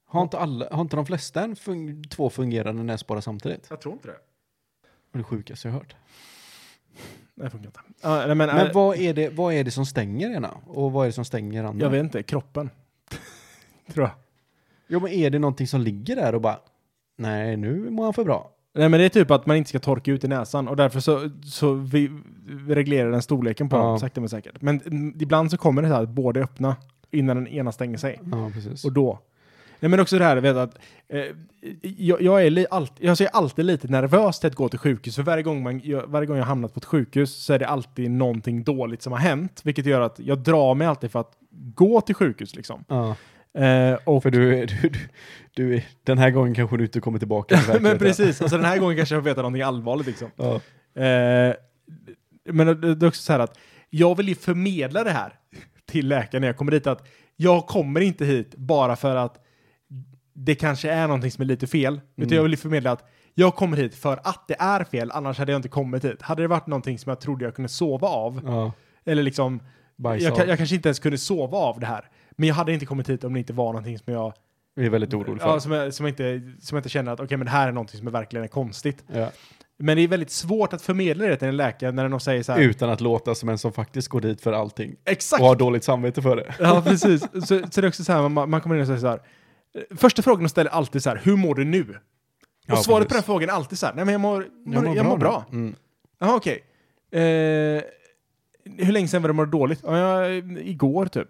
Har 0.07 0.23
inte, 0.23 0.39
alla, 0.39 0.69
har 0.73 0.81
inte 0.81 0.97
de 0.97 1.07
flesta 1.07 1.43
en 1.43 1.55
fun- 1.57 2.09
två 2.09 2.31
fungerande 2.31 2.83
näsborrar 2.83 3.21
samtidigt? 3.21 3.67
Jag 3.71 3.81
tror 3.81 3.95
inte 3.95 4.09
det. 4.09 4.17
Det 5.13 5.17
är 5.17 5.19
det 5.19 5.25
sjukaste 5.25 5.69
jag 5.69 5.73
hört. 5.73 5.97
Det 7.35 7.51
funkar 7.51 7.67
inte. 7.69 7.81
Ja, 8.03 8.27
men, 8.27 8.39
Men 8.39 8.67
äh, 8.67 8.73
vad 8.73 8.97
är, 8.97 9.15
det, 9.15 9.29
vad 9.29 9.55
är 9.55 9.65
det 9.65 9.71
som 9.71 9.87
stänger 9.87 10.31
ena? 10.31 10.51
Och 10.67 10.93
vad 10.93 11.05
är 11.05 11.09
det 11.09 11.13
som 11.13 11.25
stänger 11.25 11.65
andra? 11.65 11.87
jag 11.87 11.91
vet 11.91 12.05
inte, 12.05 12.23
kroppen. 12.23 12.71
tror 13.93 14.07
jag. 14.07 14.15
Jo 14.89 15.01
men 15.01 15.13
är 15.13 15.31
det 15.31 15.39
någonting 15.39 15.67
som 15.67 15.81
ligger 15.81 16.17
där 16.17 16.35
och 16.35 16.41
bara 16.41 16.59
Nej 17.19 17.57
nu 17.57 17.91
mår 17.91 18.05
han 18.05 18.13
för 18.15 18.25
bra. 18.25 18.51
Nej 18.75 18.89
men 18.89 19.01
det 19.01 19.07
är 19.07 19.09
typ 19.09 19.31
att 19.31 19.47
man 19.47 19.57
inte 19.57 19.69
ska 19.69 19.79
torka 19.79 20.11
ut 20.13 20.25
i 20.25 20.29
näsan 20.29 20.69
och 20.69 20.77
därför 20.77 21.01
så, 21.01 21.31
så 21.45 21.73
vi, 21.75 22.11
vi 22.67 22.75
reglerar 22.75 23.11
den 23.11 23.23
storleken 23.23 23.69
på 23.69 23.77
Ja. 23.77 23.83
dem 23.83 23.99
sakta 24.01 24.21
men 24.21 24.29
säkert. 24.29 24.63
Men 24.63 24.81
ibland 25.21 25.51
så 25.51 25.57
kommer 25.57 25.83
det 25.83 25.89
så 25.89 25.95
här 25.95 26.03
att 26.03 26.09
båda 26.09 26.41
är 26.41 26.45
öppna 26.45 26.77
innan 27.11 27.37
den 27.37 27.47
ena 27.49 27.73
stänger 27.73 27.99
sig. 27.99 28.21
Ja 28.33 28.51
precis. 28.55 28.85
Och 28.85 28.93
då. 28.93 29.19
Nej 29.81 29.89
men 29.91 30.01
också 30.01 30.19
det 30.19 30.25
här, 30.25 30.37
vet 30.37 30.57
att 30.57 30.79
eh, 31.09 31.25
jag, 31.83 32.23
jag, 32.23 32.45
är 32.47 32.67
allt, 32.71 32.93
jag 32.99 33.17
ser 33.19 33.27
alltid 33.33 33.65
lite 33.65 33.89
nervös 33.89 34.41
till 34.41 34.47
att 34.47 34.55
gå 34.55 34.69
till 34.69 34.79
sjukhus. 34.79 35.17
För 35.17 35.23
varje 35.23 35.43
gång, 35.43 35.63
man, 35.63 35.81
jag, 35.85 36.07
varje 36.07 36.27
gång 36.27 36.37
jag 36.37 36.45
hamnat 36.45 36.75
på 36.75 36.79
ett 36.79 36.85
sjukhus 36.85 37.45
så 37.45 37.53
är 37.53 37.59
det 37.59 37.67
alltid 37.67 38.11
någonting 38.11 38.65
dåligt 38.65 39.03
som 39.03 39.13
har 39.13 39.21
hänt. 39.21 39.61
Vilket 39.65 39.87
gör 39.87 40.01
att 40.01 40.19
jag 40.19 40.39
drar 40.39 40.75
mig 40.75 40.87
alltid 40.87 41.11
för 41.11 41.21
att 41.21 41.33
gå 41.75 42.01
till 42.01 42.15
sjukhus 42.15 42.57
liksom. 42.57 42.85
Ja, 42.89 43.17
Eh, 43.55 43.99
och, 44.05 44.23
för 44.23 44.31
du, 44.31 44.59
är- 44.59 44.67
du, 44.67 44.89
du, 44.89 44.99
du 45.55 45.75
är, 45.75 45.85
den 46.05 46.19
här 46.19 46.31
gången 46.31 46.55
kanske 46.55 46.77
du 46.77 46.85
inte 46.85 47.01
kommer 47.01 47.19
tillbaka 47.19 47.57
till 47.57 47.81
men 47.83 47.99
precis, 47.99 48.43
alltså 48.43 48.57
den 48.57 48.67
här 48.67 48.79
gången 48.79 48.97
kanske 48.97 49.15
jag 49.15 49.23
får 49.23 49.31
veta 49.31 49.43
någonting 49.43 49.63
allvarligt 49.63 50.07
liksom. 50.07 50.31
Ja. 50.37 50.55
Eh, 51.03 51.55
men 52.45 52.67
det 52.67 52.95
det 52.95 53.07
är 53.07 53.09
också 53.09 53.23
så 53.23 53.33
här 53.33 53.41
att 53.41 53.59
jag 53.91 54.17
vill 54.17 54.29
ju 54.29 54.35
förmedla 54.35 55.05
det 55.05 55.11
här 55.11 55.33
till 55.87 56.09
läkaren 56.09 56.41
när 56.41 56.49
jag 56.49 56.57
kommer 56.57 56.73
dit 56.73 56.87
att 56.87 57.09
jag 57.37 57.67
kommer 57.67 58.01
inte 58.01 58.25
hit 58.25 58.55
bara 58.57 58.97
för 58.97 59.17
att 59.17 59.45
det 60.45 60.55
kanske 60.55 60.91
är 60.91 61.07
någonting 61.07 61.31
som 61.31 61.43
är 61.43 61.47
lite 61.47 61.67
fel. 61.67 61.95
Utan 62.17 62.25
Mm. 62.25 62.37
jag 62.37 62.43
vill 62.43 62.57
förmedla 62.59 62.93
att 62.93 63.05
jag 63.35 63.55
kommer 63.55 63.77
hit 63.77 63.95
för 63.95 64.21
att 64.25 64.45
det 64.49 64.57
är 64.59 64.85
fel, 64.85 65.11
annars 65.15 65.39
hade 65.39 65.53
jag 65.53 65.59
inte 65.59 65.69
kommit 65.69 66.05
hit. 66.05 66.23
Hade 66.23 66.43
det 66.43 66.49
varit 66.49 66.67
någonting 66.67 66.99
som 66.99 67.11
jag 67.11 67.21
trodde 67.21 67.45
jag 67.45 67.55
kunde 67.55 67.69
sova 67.69 68.09
av, 68.09 68.41
ja. 68.47 68.73
eller 69.05 69.23
liksom, 69.23 69.61
jag, 69.97 70.21
jag 70.21 70.59
kanske 70.59 70.75
inte 70.75 70.89
ens 70.89 70.99
kunde 70.99 71.19
sova 71.19 71.59
av 71.59 71.81
det 71.81 71.87
här. 71.87 72.05
Men 72.31 72.49
jag 72.49 72.55
hade 72.55 72.73
inte 72.73 72.87
kommit 72.87 73.09
hit 73.09 73.25
om 73.25 73.33
det 73.33 73.39
inte 73.39 73.53
var 73.53 73.67
någonting 73.67 73.99
som 73.99 74.13
jag, 74.13 74.33
Vi 74.75 74.87
är 74.87 74.91
väldigt 74.91 75.15
oroliga 75.15 75.39
för. 75.39 75.49
ja, 75.49 75.61
som 75.61 75.73
jag, 75.73 75.95
som 75.95 76.07
jag, 76.07 76.13
inte, 76.13 76.53
som 76.67 76.77
jag 76.77 76.81
inte 76.81 76.89
känner 76.89 77.13
att 77.13 77.21
okej 77.21 77.37
men 77.37 77.45
det 77.45 77.51
här 77.51 77.69
är 77.69 77.73
någonting 77.73 77.99
som 77.99 78.07
är 78.07 78.11
verkligen 78.11 78.45
är 78.45 78.49
konstigt. 78.49 79.05
Ja. 79.13 79.31
Men 79.79 79.97
det 79.97 80.03
är 80.03 80.09
väldigt 80.09 80.31
svårt 80.31 80.73
att 80.73 80.83
förmedla 80.83 81.27
det 81.27 81.37
till 81.37 81.49
en 81.49 81.57
läkare 81.57 81.93
när 81.93 82.09
de 82.09 82.21
säger 82.21 82.43
så 82.43 82.53
här. 82.53 82.61
Utan 82.61 82.91
att 82.91 83.01
låta 83.01 83.35
som 83.35 83.49
en 83.49 83.59
som 83.59 83.73
faktiskt 83.73 84.09
går 84.09 84.21
dit 84.21 84.41
för 84.41 84.53
allting. 84.53 84.97
Exakt! 85.05 85.43
Och 85.43 85.49
har 85.49 85.57
dåligt 85.57 85.85
samvete 85.85 86.23
för 86.23 86.37
det. 86.37 86.55
Ja, 86.59 86.83
precis. 86.87 87.23
Så, 87.33 87.41
så 87.47 87.81
det 87.81 87.87
är 87.87 87.89
också 87.89 88.05
så 88.05 88.13
här, 88.13 88.29
man, 88.29 88.51
man 88.51 88.61
kommer 88.61 88.75
in 88.75 88.81
och 88.81 88.87
säger 88.87 89.01
så 89.01 89.09
här. 89.09 89.21
Första 89.97 90.23
frågan 90.23 90.43
de 90.43 90.49
ställer 90.49 90.71
alltid 90.71 91.03
så 91.03 91.11
här, 91.11 91.21
hur 91.25 91.37
mår 91.37 91.55
du 91.55 91.65
nu? 91.65 91.81
Och 91.91 91.97
Ja, 92.67 92.77
svaret 92.77 93.09
på 93.09 93.09
precis. 93.09 93.17
den 93.17 93.23
frågan 93.23 93.49
är 93.49 93.53
alltid 93.53 93.79
så 93.79 93.87
här, 93.87 93.95
nej 93.95 94.05
men 94.05 94.13
jag 94.13 94.21
mår, 94.21 94.47
mår, 94.67 94.97
jag 94.97 95.07
mår 95.07 95.17
bra. 95.19 95.45
Mm. 95.53 95.75
Jaha, 96.19 96.37
okej. 96.37 96.65
Eh, 97.13 97.21
hur 98.77 98.93
länge 98.93 99.09
sedan 99.09 99.23
var 99.23 99.29
det 99.29 99.33
mådde 99.33 99.51
dåligt? 99.51 99.81
Ja, 99.85 99.99
jag, 99.99 100.37
igår 100.59 101.07
typ. 101.07 101.29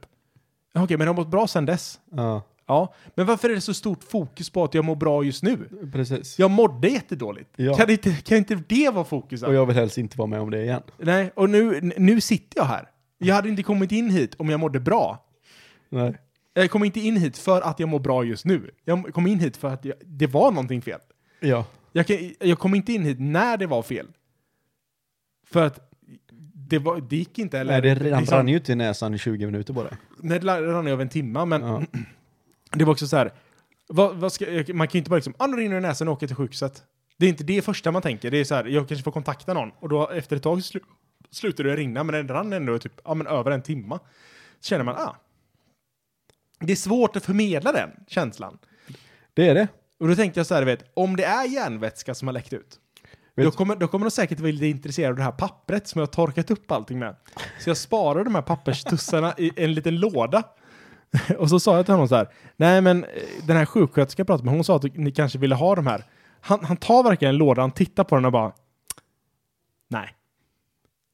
Okej, 0.74 0.97
men 0.97 1.07
jag 1.07 1.14
har 1.14 1.20
mått 1.20 1.30
bra 1.30 1.47
sedan 1.47 1.66
dess. 1.66 2.01
Ja, 2.11 2.43
Ja, 2.66 2.95
men 3.14 3.26
varför 3.26 3.51
är 3.51 3.55
det 3.55 3.61
så 3.61 3.74
stort 3.74 4.05
fokus 4.05 4.51
på 4.51 4.64
att 4.64 4.74
jag 4.74 4.84
mår 4.84 4.97
bra 4.97 5.22
just 5.24 5.43
nu? 5.43 5.59
precis. 5.93 6.38
Jag 6.38 6.51
mådde 6.51 6.88
jättedåligt. 6.88 7.51
Ja. 7.57 7.74
Kan, 7.74 7.91
inte, 7.91 8.12
kan 8.12 8.38
inte 8.38 8.55
det 8.68 8.91
vara 8.91 9.05
fokus? 9.05 9.43
Och 9.43 9.55
jag 9.55 9.66
vill 9.66 9.76
helst 9.76 9.99
inte 9.99 10.18
vara 10.18 10.26
med 10.26 10.41
om 10.41 10.51
det 10.51 10.62
igen. 10.62 10.82
Nej, 10.99 11.32
och 11.36 11.51
nu, 11.51 11.93
nu 11.97 12.20
sitter 12.20 12.59
jag 12.61 12.64
här. 12.64 12.88
Jag 13.18 13.34
hade 13.34 13.49
inte 13.49 13.62
kommit 13.62 13.93
in 13.93 14.11
hit 14.11 14.34
om 14.38 14.51
jag 14.51 14.61
mådde 14.61 14.80
bra. 14.80 15.24
Nej. 15.88 16.14
Jag 16.53 16.70
kom 16.70 16.84
inte 16.84 17.01
in 17.01 17.16
hit 17.16 17.38
för 17.38 17.61
att 17.61 17.80
jag 17.80 17.88
mår 17.88 17.98
bra 17.98 18.24
just 18.24 18.44
nu. 18.44 18.70
Jag 18.84 19.14
kom 19.14 19.26
in 19.26 19.38
hit 19.40 19.57
för 19.57 19.68
att 19.68 19.84
jag, 19.84 19.94
det 20.05 20.26
var 20.26 20.51
någonting 20.51 20.82
fel. 20.82 21.01
Ja. 21.40 21.66
Jag, 21.92 22.07
kan, 22.07 22.16
jag 22.40 22.59
kom 22.59 22.74
inte 22.74 22.92
in 22.92 23.03
hit 23.03 23.20
när 23.20 23.57
det 23.57 23.66
var 23.66 23.82
fel. 23.82 24.07
För 25.46 25.66
att 25.66 25.90
det, 26.70 26.78
var, 26.78 27.01
det 27.01 27.16
gick 27.16 27.38
inte. 27.38 27.59
Eller, 27.59 27.72
Nej, 27.72 27.94
det 27.94 28.11
rann, 28.11 28.20
liksom- 28.20 28.36
rann 28.36 28.48
ju 28.48 28.57
ut 28.57 28.68
i 28.68 28.74
näsan 28.74 29.14
i 29.14 29.18
20 29.18 29.46
minuter 29.46 29.72
bara. 29.72 29.96
Nej, 30.18 30.38
det 30.40 30.46
rann 30.46 30.86
över 30.86 31.03
en 31.03 31.09
timme, 31.09 31.44
men 31.44 31.62
Ja. 31.62 31.82
det 32.72 32.84
var 32.84 32.92
också 32.92 33.07
så 33.07 33.16
här. 33.16 33.32
Vad, 33.88 34.16
vad 34.16 34.32
ska, 34.32 34.44
man 34.74 34.88
kan 34.88 34.92
ju 34.92 34.98
inte 34.98 35.11
bara 35.11 35.16
liksom, 35.16 35.34
ah, 35.38 35.46
nu 35.46 35.57
rinner 35.57 35.76
i 35.76 35.80
näsan 35.80 36.09
och 36.09 36.14
åker 36.14 36.26
till 36.26 36.36
sjukhuset. 36.36 36.82
Det 37.16 37.26
är 37.26 37.30
inte 37.30 37.44
det 37.44 37.62
första 37.62 37.90
man 37.90 38.03
tänker. 38.03 38.30
Det 38.30 38.36
är 38.40 38.44
så 38.44 38.55
här, 38.55 38.64
jag 38.64 38.88
kanske 38.88 39.05
får 39.05 39.12
kontakta 39.12 39.55
någon 39.55 39.70
och 39.80 39.88
då 39.88 40.09
efter 40.09 40.36
ett 40.36 40.42
tag 40.42 40.64
slu, 40.64 40.80
slutar 41.30 41.64
det 41.64 41.76
rinna, 41.76 42.05
men 42.05 42.26
det 42.26 42.34
rann 42.34 42.53
ändå 42.53 42.78
typ, 42.78 42.92
ja, 43.05 43.14
men 43.14 43.26
över 43.26 43.51
en 43.51 43.62
timme. 43.62 43.98
Så 44.61 44.68
känner 44.68 44.84
man, 44.84 44.94
ah. 44.96 45.16
Det 46.61 46.73
är 46.73 46.77
svårt 46.77 47.17
att 47.17 47.25
förmedla 47.25 47.73
den 47.73 47.91
känslan. 48.07 48.59
Det 49.35 49.49
är 49.49 49.55
det. 49.55 49.69
Och 50.01 50.09
då 50.09 50.15
tänkte 50.15 50.41
jag 50.41 50.47
så 50.47 50.55
här, 50.55 50.63
vet, 50.63 50.91
om 50.95 51.17
det 51.17 51.25
är 51.25 51.45
järnvätska 51.45 52.15
som 52.15 52.29
har 52.29 52.33
läckt 52.33 52.53
ut, 52.53 52.79
Vet- 53.37 53.45
då 53.47 53.51
kommer, 53.51 53.77
då 53.77 53.89
kommer 53.89 54.07
de 54.07 54.11
säkert 54.11 54.41
vara 54.41 54.53
lite 54.53 54.67
intresserade 54.67 55.11
av 55.13 55.17
det 55.17 55.23
här 55.23 55.33
pappret 55.33 55.89
som 55.89 55.99
jag 55.99 56.07
har 56.07 56.13
torkat 56.13 56.51
upp 56.51 56.71
allting 56.71 56.99
med. 56.99 57.17
Så 57.61 57.71
jag 57.71 57.77
sparar 57.77 58.25
de 58.25 58.35
här 58.35 58.43
papperstussarna 58.43 59.35
i 59.39 59.51
en 59.57 59.75
liten 59.75 59.97
låda. 59.97 60.43
Och 61.39 61.49
så 61.51 61.61
sa 61.61 61.77
jag 61.77 61.85
till 61.85 61.95
honom 61.95 62.09
så 62.09 62.15
här, 62.15 62.29
nej 62.57 62.81
men 62.81 63.05
eh, 63.05 63.11
den 63.47 63.57
här 63.57 63.65
sjuksköterskan 63.67 64.23
jag 64.23 64.27
pratade 64.27 64.45
med, 64.45 64.55
hon 64.55 64.65
sa 64.65 64.77
att 64.77 64.95
ni 64.97 65.13
kanske 65.13 65.39
ville 65.39 65.55
ha 65.55 65.75
de 65.75 65.87
här. 65.87 66.05
Han, 66.41 66.65
han 66.65 66.77
tar 66.77 67.03
verkligen 67.03 67.35
en 67.35 67.39
låda, 67.39 67.61
han 67.63 67.71
tittar 67.73 68.05
på 68.05 68.15
den 68.15 68.25
och 68.25 68.33
bara, 68.33 68.53
nej. 69.89 70.15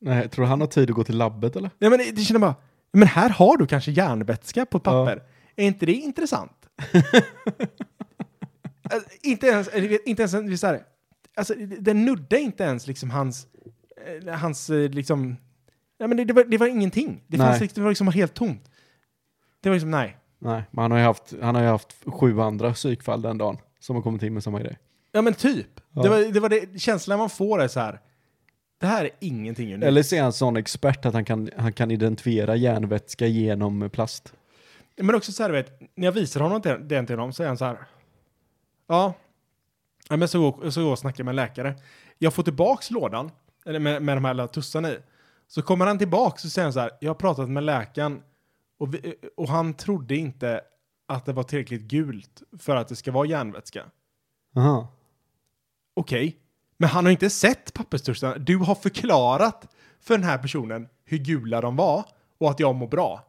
Nej, 0.00 0.28
tror 0.28 0.44
du 0.44 0.48
han 0.48 0.60
har 0.60 0.68
tid 0.68 0.90
att 0.90 0.96
gå 0.96 1.04
till 1.04 1.16
labbet 1.16 1.56
eller? 1.56 1.70
Nej 1.78 1.90
men 1.90 1.98
det 1.98 2.22
känner 2.22 2.40
bara, 2.40 2.54
men 2.92 3.08
här 3.08 3.30
har 3.30 3.56
du 3.56 3.66
kanske 3.66 3.90
järnvätska 3.90 4.66
på 4.66 4.76
ett 4.78 4.82
Ja. 4.86 5.16
Är 5.56 5.66
inte 5.66 5.86
det 5.86 5.92
intressant? 5.92 6.68
alltså, 8.90 9.08
inte 9.22 9.46
ens, 9.46 9.74
inte 10.04 10.22
ens, 10.22 10.60
så 10.60 10.66
här, 10.66 10.82
alltså 11.36 11.54
den 11.78 12.04
nuddade 12.04 12.40
inte 12.40 12.64
ens 12.64 12.86
liksom 12.86 13.10
hans, 13.10 13.46
eh, 14.26 14.34
hans 14.34 14.70
eh, 14.70 14.90
liksom, 14.90 15.36
nej 15.98 16.08
men 16.08 16.16
det, 16.16 16.24
det, 16.24 16.32
var, 16.32 16.44
det 16.44 16.58
var 16.58 16.66
ingenting. 16.66 17.24
Det, 17.26 17.36
fanns, 17.36 17.50
Nej. 17.50 17.60
liksom- 17.60 17.80
det 17.80 17.84
var 17.84 17.90
liksom 17.90 18.08
helt 18.08 18.34
tomt. 18.34 18.70
Det 19.60 19.68
var 19.68 19.74
liksom, 19.74 19.90
nej. 19.90 20.16
Nej, 20.38 20.62
men 20.70 20.82
han 20.82 20.90
har 20.90 20.98
ju 20.98 21.04
haft, 21.04 21.34
han 21.42 21.54
har 21.54 21.62
haft 21.62 21.96
sju 22.06 22.40
andra 22.40 22.72
psykfall 22.74 23.22
den 23.22 23.38
dagen 23.38 23.58
som 23.80 23.96
har 23.96 24.02
kommit 24.02 24.22
in 24.22 24.34
med 24.34 24.42
samma 24.42 24.60
grej. 24.60 24.78
Ja 25.12 25.22
men 25.22 25.34
typ. 25.34 25.80
Ja. 25.92 26.02
Det 26.02 26.08
var 26.08 26.32
det, 26.32 26.40
var 26.40 26.48
det 26.48 26.80
känslan 26.80 27.18
man 27.18 27.30
får 27.30 27.62
är 27.62 27.68
så 27.68 27.80
här, 27.80 28.00
Det 28.80 28.86
här 28.86 29.04
är 29.04 29.10
ingenting 29.20 29.74
unikt. 29.74 29.86
Eller 29.86 30.02
så 30.02 30.16
är 30.16 30.22
han 30.22 30.32
sån 30.32 30.56
expert 30.56 31.06
att 31.06 31.14
han 31.14 31.24
kan, 31.24 31.50
han 31.56 31.72
kan 31.72 31.90
identifiera 31.90 32.56
järnvätska 32.56 33.26
genom 33.26 33.90
plast. 33.90 34.34
Men 34.96 35.14
också 35.14 35.32
så 35.32 35.42
här, 35.42 35.50
vet, 35.50 35.80
när 35.94 36.04
jag 36.04 36.12
visar 36.12 36.40
honom 36.40 36.60
det, 36.60 36.78
den 36.78 37.06
till 37.06 37.18
honom 37.18 37.32
så 37.32 37.42
är 37.42 37.46
han 37.46 37.58
så 37.58 37.64
här. 37.64 37.86
Ja, 38.86 39.14
ja 40.08 40.16
men 40.16 40.28
så 40.28 40.50
går 40.50 40.70
så 40.70 40.82
går 40.84 40.92
och 40.92 40.98
snackar 40.98 41.24
med 41.24 41.32
en 41.32 41.36
läkare. 41.36 41.74
Jag 42.18 42.34
får 42.34 42.42
tillbaks 42.42 42.90
lådan, 42.90 43.30
eller 43.66 43.78
med, 43.78 44.02
med 44.02 44.16
de 44.16 44.24
här 44.24 44.34
lilla 44.34 44.48
tussarna 44.48 44.90
i. 44.90 44.98
Så 45.46 45.62
kommer 45.62 45.86
han 45.86 45.98
tillbaks 45.98 46.44
och 46.44 46.50
säger 46.50 46.70
så 46.70 46.80
här, 46.80 46.90
jag 47.00 47.10
har 47.10 47.14
pratat 47.14 47.50
med 47.50 47.62
läkaren 47.62 48.22
och, 48.78 48.94
vi, 48.94 49.14
och 49.36 49.48
han 49.48 49.74
trodde 49.74 50.16
inte 50.16 50.60
att 51.06 51.24
det 51.26 51.32
var 51.32 51.42
tillräckligt 51.42 51.82
gult 51.82 52.42
för 52.58 52.76
att 52.76 52.88
det 52.88 52.96
ska 52.96 53.12
vara 53.12 53.26
järnvätska. 53.26 53.84
Aha. 54.56 54.92
Okej, 55.94 56.36
men 56.76 56.88
han 56.88 57.04
har 57.04 57.12
inte 57.12 57.30
sett 57.30 57.74
papperstussarna. 57.74 58.38
Du 58.38 58.56
har 58.56 58.74
förklarat 58.74 59.74
för 60.00 60.14
den 60.14 60.24
här 60.24 60.38
personen 60.38 60.88
hur 61.04 61.18
gula 61.18 61.60
de 61.60 61.76
var 61.76 62.04
och 62.38 62.50
att 62.50 62.60
jag 62.60 62.74
mår 62.74 62.88
bra. 62.88 63.24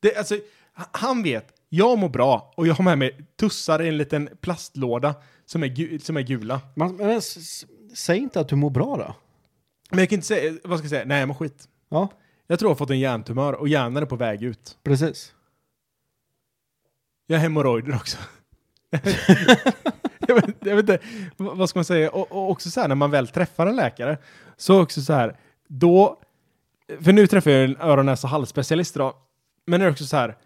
Det, 0.00 0.16
alltså, 0.16 0.38
han 0.74 1.22
vet, 1.22 1.46
jag 1.68 1.98
mår 1.98 2.08
bra 2.08 2.52
och 2.56 2.66
jag 2.66 2.74
har 2.74 2.84
med 2.84 2.98
mig 2.98 3.26
tussar 3.36 3.82
i 3.82 3.88
en 3.88 3.96
liten 3.96 4.28
plastlåda 4.40 5.14
som 5.46 5.62
är, 5.62 5.66
gu, 5.68 5.98
som 5.98 6.16
är 6.16 6.20
gula. 6.22 6.60
Man, 6.76 6.96
men, 6.96 7.10
s- 7.10 7.64
säg 7.94 8.18
inte 8.18 8.40
att 8.40 8.48
du 8.48 8.56
mår 8.56 8.70
bra 8.70 8.96
då. 8.96 9.14
Men 9.90 9.98
jag 9.98 10.08
kan 10.08 10.16
inte 10.16 10.26
säga, 10.26 10.52
vad 10.64 10.78
ska 10.78 10.84
jag 10.84 10.90
säga, 10.90 11.04
nej 11.04 11.18
jag 11.18 11.28
mår 11.28 11.34
skit. 11.34 11.68
Ja, 11.88 12.08
Jag 12.46 12.58
tror 12.58 12.68
jag 12.68 12.74
har 12.74 12.78
fått 12.78 12.90
en 12.90 12.98
hjärntumör 13.00 13.52
och 13.52 13.68
hjärnan 13.68 13.96
är 14.02 14.06
på 14.06 14.16
väg 14.16 14.42
ut. 14.42 14.78
precis. 14.82 15.34
Jag 17.26 17.36
har 17.36 17.42
hemorrojder 17.42 17.94
också. 17.96 18.18
jag, 20.28 20.34
vet, 20.34 20.44
jag 20.60 20.76
vet 20.76 20.82
inte, 20.88 20.98
vad 21.36 21.56
vad 21.56 21.68
ska 21.68 21.78
man 21.78 21.84
säga? 21.84 22.10
Och, 22.10 22.32
och 22.32 22.50
också 22.50 22.70
så 22.70 22.80
här 22.80 22.88
när 22.88 22.94
man 22.94 23.10
väl 23.10 23.28
träffar 23.28 23.66
en 23.66 23.76
läkare, 23.76 24.18
så 24.56 24.82
också 24.82 25.00
så 25.02 25.12
här, 25.12 25.36
då, 25.68 26.20
för 27.00 27.12
nu 27.12 27.26
träffar 27.26 27.50
jag 27.50 27.64
en 27.64 27.76
öron, 27.80 28.06
näsa, 28.06 28.28
halsspecialist 28.28 28.96
idag, 28.96 29.14
men 29.66 29.80
det 29.80 29.86
är 29.86 29.90
också 29.90 30.04
så 30.04 30.16
här, 30.16 30.36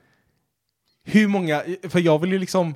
hur 1.06 1.28
många, 1.28 1.62
för 1.88 2.00
jag 2.00 2.18
vill 2.18 2.32
ju 2.32 2.38
liksom, 2.38 2.74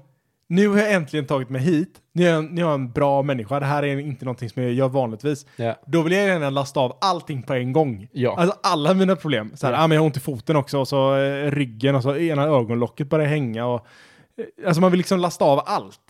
nu 0.48 0.68
har 0.68 0.78
jag 0.78 0.92
äntligen 0.92 1.26
tagit 1.26 1.50
mig 1.50 1.60
hit, 1.62 1.94
nu 2.12 2.26
är 2.26 2.30
jag, 2.32 2.44
nu 2.52 2.60
är 2.60 2.64
jag 2.66 2.74
en 2.74 2.92
bra 2.92 3.22
människa, 3.22 3.60
det 3.60 3.66
här 3.66 3.82
är 3.82 3.98
inte 3.98 4.24
någonting 4.24 4.50
som 4.50 4.62
jag 4.62 4.72
gör 4.72 4.88
vanligtvis. 4.88 5.46
Ja. 5.56 5.76
Då 5.86 6.02
vill 6.02 6.12
jag 6.12 6.26
gärna 6.26 6.50
lasta 6.50 6.80
av 6.80 6.98
allting 7.00 7.42
på 7.42 7.54
en 7.54 7.72
gång. 7.72 8.08
Ja. 8.12 8.34
Alltså 8.38 8.56
alla 8.62 8.94
mina 8.94 9.16
problem. 9.16 9.52
Så 9.54 9.66
här, 9.66 9.74
Ja. 9.74 9.78
ah, 9.84 9.86
men 9.86 9.94
jag 9.94 10.02
har 10.02 10.06
ont 10.06 10.16
i 10.16 10.20
foten 10.20 10.56
också, 10.56 10.78
och 10.78 10.88
så 10.88 11.16
eh, 11.16 11.50
ryggen, 11.50 11.94
och 11.94 12.02
så 12.02 12.16
ena 12.16 12.42
ögonlocket 12.44 13.08
börjar 13.08 13.26
hänga. 13.26 13.66
Och, 13.66 13.86
eh, 14.38 14.66
alltså 14.66 14.80
man 14.80 14.90
vill 14.90 14.98
liksom 14.98 15.20
lasta 15.20 15.44
av 15.44 15.62
allt 15.66 16.00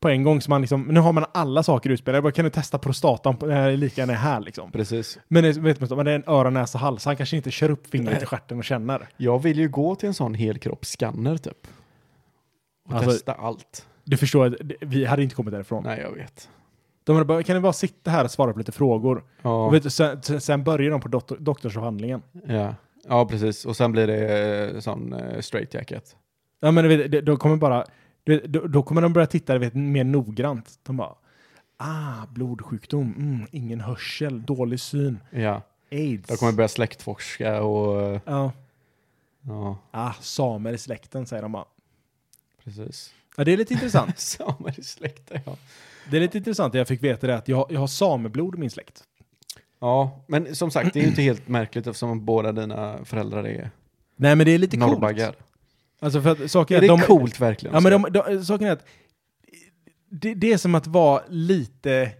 på 0.00 0.08
en 0.08 0.22
gång. 0.22 0.40
Så 0.40 0.50
man 0.50 0.60
liksom, 0.60 0.82
nu 0.82 1.00
har 1.00 1.12
man 1.12 1.24
alla 1.34 1.62
saker 1.62 1.90
utspelade. 1.90 2.16
Jag 2.16 2.22
bara, 2.24 2.32
kan 2.32 2.44
du 2.44 2.50
testa 2.50 2.78
prostatan 2.78 3.36
på, 3.36 3.46
när 3.46 3.70
jag 3.70 3.78
lika 3.78 4.00
gärna 4.00 4.12
här 4.12 4.40
liksom. 4.40 4.72
Precis. 4.72 5.18
Men 5.28 5.42
det, 5.44 5.52
vet 5.52 5.80
man, 5.80 5.96
men 5.96 6.04
det 6.04 6.10
är 6.12 6.16
en 6.16 6.24
öron, 6.26 6.54
näsa, 6.54 6.78
hals. 6.78 7.04
Han 7.04 7.16
kanske 7.16 7.36
inte 7.36 7.50
kör 7.50 7.70
upp 7.70 7.86
fingret 7.86 8.22
i 8.22 8.26
stjärten 8.26 8.58
och 8.58 8.64
känner. 8.64 9.08
Jag 9.16 9.42
vill 9.42 9.58
ju 9.58 9.68
gå 9.68 9.94
till 9.94 10.06
en 10.06 10.14
sån 10.14 10.34
helkroppsskanner 10.34 11.36
typ. 11.36 11.66
Och 12.88 12.94
Alltså- 12.94 13.10
testa 13.10 13.32
allt. 13.32 13.86
Du 14.04 14.16
förstår, 14.16 14.46
att 14.46 14.54
vi 14.80 15.04
hade 15.04 15.22
inte 15.22 15.34
kommit 15.34 15.52
därifrån. 15.52 15.82
Nej, 15.84 16.00
jag 16.00 16.10
vet. 16.12 16.48
De 17.04 17.26
bara, 17.26 17.42
kan 17.42 17.56
ni 17.56 17.60
bara 17.60 17.72
sitta 17.72 18.10
här 18.10 18.24
och 18.24 18.30
svara 18.30 18.52
på 18.52 18.58
lite 18.58 18.72
frågor? 18.72 19.24
Ja, 19.42 19.66
Och 19.66 19.74
vet, 19.74 19.92
sen, 19.92 20.22
sen- 20.22 20.64
börjar 20.64 20.90
de 20.90 21.00
på 21.00 21.08
doktor, 21.08 21.36
doktorsavhandlingen. 21.40 22.22
ja. 22.46 22.74
ja, 23.08 23.26
precis. 23.26 23.64
Och 23.64 23.76
sen 23.76 23.92
blir 23.92 24.06
det 24.06 24.70
eh, 24.74 24.80
sån 24.80 25.12
eh, 25.12 25.40
straight 25.40 25.74
jacket. 25.74 26.16
Ja 26.60 26.70
men 26.70 26.88
vet, 26.88 27.26
då 27.26 27.36
kommer 27.36 27.56
bara, 27.56 27.84
du 28.26 28.40
då, 28.46 28.66
då 28.66 28.82
kommer 28.82 29.02
de 29.02 29.12
börja 29.12 29.26
titta 29.26 29.58
vet, 29.58 29.74
mer 29.74 30.04
noggrant. 30.04 30.78
De 30.82 30.96
bara, 30.96 31.14
ah, 31.76 32.26
blodsjukdom, 32.30 33.14
mm, 33.18 33.46
ingen 33.50 33.80
hörsel, 33.80 34.42
dålig 34.42 34.80
syn, 34.80 35.18
Ja, 35.30 35.62
aids. 35.92 36.30
jag 36.30 36.38
kommer 36.38 36.52
börja 36.52 36.68
släktforska 36.68 37.62
och... 37.62 38.02
eh, 38.02 38.20
Ja, 38.24 38.52
Ja, 39.48 39.78
ah, 39.90 40.12
samer 40.20 40.72
i 40.72 40.78
släkten 40.78 41.26
säger 41.26 41.42
de 41.42 41.52
bara. 41.52 41.64
precis. 42.64 43.12
Ja, 43.36 43.44
det 43.44 43.52
är 43.52 43.56
lite 43.56 43.74
intressant. 43.74 44.18
Samer 44.18 44.80
i 44.80 44.82
släkten, 44.82 45.40
ja. 45.46 45.56
Det 46.10 46.16
är 46.16 46.20
lite 46.20 46.38
intressant, 46.38 46.74
jag 46.74 46.88
fick 46.88 47.02
veta 47.02 47.26
det 47.26 47.36
att 47.36 47.48
jag, 47.48 47.66
jag 47.70 47.80
har 47.80 47.86
sameblod 47.86 48.54
i 48.54 48.58
min 48.58 48.70
släkt. 48.70 49.04
Ja, 49.80 50.24
men 50.26 50.54
som 50.56 50.70
sagt, 50.70 50.92
det 50.94 51.00
är 51.00 51.02
ju 51.02 51.08
inte 51.08 51.22
helt 51.22 51.48
märkligt 51.48 51.86
eftersom 51.86 52.24
båda 52.24 52.52
dina 52.52 53.04
föräldrar 53.04 53.44
är 53.46 53.70
Nej 54.16 54.36
men 54.36 54.46
det 54.46 54.52
är 54.52 54.58
lite 54.58 54.76
coolt. 54.76 55.00
Alltså 56.00 56.20
för 56.22 56.30
att 56.44 56.50
saken 56.50 56.76
Är 56.76 56.82
är 56.82 56.86
det 56.88 56.94
att 56.94 57.00
de, 57.00 57.06
coolt 57.06 57.40
verkligen? 57.40 57.74
Ja 57.74 57.80
men 57.80 57.92
de, 58.02 58.12
de, 58.12 58.44
saken 58.44 58.66
är 58.66 58.72
att 58.72 58.86
det, 60.10 60.34
det 60.34 60.52
är 60.52 60.56
som 60.56 60.74
att 60.74 60.86
vara 60.86 61.22
lite, 61.28 62.12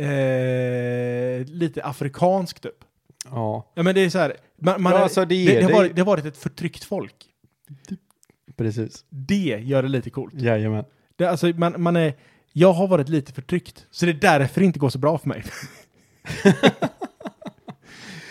eh, 0.00 1.46
lite 1.46 1.84
afrikansk 1.84 2.60
typ. 2.60 2.84
Ja, 3.24 3.72
Ja 3.74 3.82
men 3.82 3.94
det 3.94 4.00
är 4.00 4.10
så 4.10 4.18
här, 4.18 4.36
man, 4.60 4.82
man 4.82 4.92
Ja, 4.92 4.98
är- 4.98 5.02
alltså, 5.02 5.24
det 5.24 5.46
det, 5.46 5.54
det, 5.58 5.62
har 5.64 5.72
varit, 5.72 5.96
det 5.96 6.00
har 6.02 6.06
varit 6.06 6.24
ett 6.24 6.36
förtryckt 6.36 6.84
folk. 6.84 7.14
precis. 8.56 9.04
Det 9.08 9.60
gör 9.62 9.82
det 9.82 9.88
lite 9.88 10.10
coolt. 10.10 10.34
Jajamän. 10.34 10.84
Det, 11.16 11.26
alltså, 11.26 11.46
man, 11.46 11.82
man 11.82 11.96
är, 11.96 12.14
jag 12.52 12.72
har 12.72 12.86
varit 12.86 13.08
lite 13.08 13.32
förtryckt, 13.32 13.86
så 13.90 14.06
det 14.06 14.12
är 14.12 14.38
därför 14.38 14.60
det 14.60 14.64
inte 14.64 14.78
går 14.78 14.88
så 14.90 14.98
bra 14.98 15.18
för 15.18 15.28
mig. 15.28 15.44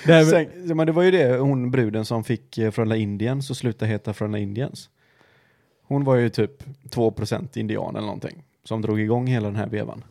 det 0.05 0.25
Sen, 0.25 0.77
men 0.77 0.87
det 0.87 0.91
var 0.93 1.03
ju 1.03 1.11
det, 1.11 1.37
hon 1.37 1.71
bruden 1.71 2.05
som 2.05 2.23
fick 2.23 2.57
eh, 2.57 2.71
Frölunda 2.71 2.95
Indians 2.95 3.49
och 3.49 3.57
slutade 3.57 3.91
heta 3.91 4.13
Frölunda 4.13 4.39
Indians. 4.39 4.89
Hon 5.83 6.03
var 6.03 6.15
ju 6.15 6.29
typ 6.29 6.63
2% 6.83 7.57
indian 7.57 7.95
eller 7.95 8.05
någonting. 8.05 8.43
Som 8.63 8.81
drog 8.81 8.99
igång 8.99 9.27
hela 9.27 9.47
den 9.47 9.55
här 9.55 9.67
vevan. 9.67 10.03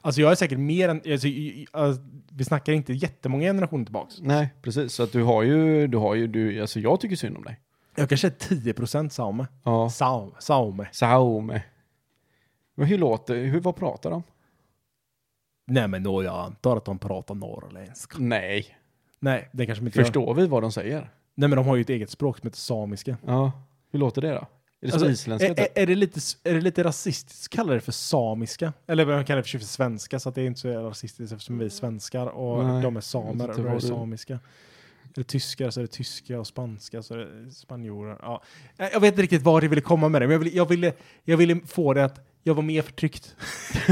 alltså 0.00 0.20
jag 0.20 0.30
är 0.30 0.34
säkert 0.34 0.58
mer 0.58 0.88
än, 0.88 0.96
alltså, 1.12 1.28
alltså, 1.70 2.02
vi 2.30 2.44
snackar 2.44 2.72
inte 2.72 2.92
jättemånga 2.92 3.44
generationer 3.44 3.84
tillbaks. 3.84 4.20
Nej, 4.20 4.48
precis. 4.62 4.92
Så 4.92 5.02
att 5.02 5.12
du 5.12 5.22
har 5.22 5.42
ju, 5.42 5.86
du 5.86 5.98
har 5.98 6.14
ju, 6.14 6.26
du, 6.26 6.60
alltså 6.60 6.80
jag 6.80 7.00
tycker 7.00 7.16
synd 7.16 7.36
om 7.36 7.42
dig. 7.42 7.60
Jag 7.94 8.08
kanske 8.08 8.26
är 8.26 8.30
10% 8.30 9.08
same. 9.08 9.46
Ja. 9.64 9.90
Saum, 9.90 10.32
saume. 10.38 10.88
Saume. 10.92 11.62
Men 12.74 12.86
hur 12.86 12.98
låter, 12.98 13.44
hur, 13.44 13.60
vad 13.60 13.76
pratar 13.76 14.10
de? 14.10 14.22
Nej 15.66 15.88
men 15.88 16.02
då 16.02 16.22
jag 16.22 16.34
antar 16.34 16.76
att 16.76 16.84
de 16.84 16.98
pratar 16.98 17.34
norrländska. 17.34 18.16
Nej. 18.18 18.76
Nej, 19.20 19.48
det 19.52 19.66
kanske 19.66 19.84
de 19.84 19.86
inte. 19.86 20.04
Förstår 20.04 20.34
vi 20.34 20.46
vad 20.46 20.62
de 20.62 20.72
säger? 20.72 21.10
Nej 21.34 21.48
men 21.48 21.56
de 21.56 21.66
har 21.66 21.76
ju 21.76 21.82
ett 21.82 21.90
eget 21.90 22.10
språk 22.10 22.38
som 22.38 22.46
heter 22.46 22.58
samiska. 22.58 23.16
Ja. 23.26 23.52
Hur 23.90 23.98
låter 23.98 24.22
det 24.22 24.28
då? 24.28 24.46
Är 24.80 24.86
det 24.86 24.92
Alltså, 24.92 25.10
isländska 25.10 25.48
är, 25.48 25.54
typ? 25.54 25.78
är, 25.78 25.86
det 25.86 25.94
lite, 25.94 26.20
är 26.44 26.54
det 26.54 26.60
lite 26.60 26.84
rasistiskt 26.84 27.44
att 27.44 27.56
kalla 27.56 27.74
det 27.74 27.80
för 27.80 27.92
samiska? 27.92 28.72
Eller 28.86 29.06
man 29.06 29.24
kallar 29.24 29.42
det 29.42 29.48
för, 29.48 29.58
svenska, 29.58 30.18
så 30.20 30.28
att 30.28 30.34
det 30.34 30.42
är 30.42 30.46
inte 30.46 30.60
så 30.60 30.68
rasistiskt 30.68 31.32
eftersom 31.32 31.58
vi 31.58 31.64
är 31.64 31.68
svenskar 31.68 32.26
och 32.26 32.64
Nej, 32.64 32.82
de 32.82 32.96
är 32.96 33.00
samer 33.00 33.50
och 33.50 33.62
då 33.62 33.68
är 33.68 33.78
samiska. 33.78 34.34
Är 34.34 34.40
det 35.14 35.24
tyskar 35.24 35.70
så 35.70 35.80
är 35.80 35.82
det 35.82 35.88
tyska 35.88 36.40
och 36.40 36.46
spanska 36.46 37.02
så 37.02 37.14
är 37.14 37.18
det 37.18 37.50
spanjorer. 37.52 38.16
Ja. 38.22 38.42
Jag 38.76 39.00
vet 39.00 39.12
inte 39.12 39.22
riktigt 39.22 39.42
var 39.42 39.62
jag 39.62 39.68
ville 39.68 39.82
komma 39.82 40.08
med 40.08 40.22
det, 40.22 40.26
men 40.26 40.32
jag 40.32 40.38
ville, 40.38 40.56
jag 40.56 40.66
ville, 40.68 40.92
jag 41.24 41.36
ville 41.36 41.60
få 41.66 41.94
det 41.94 42.04
att 42.04 42.26
jag 42.42 42.54
var 42.54 42.62
mer 42.62 42.82
förtryckt. 42.82 43.36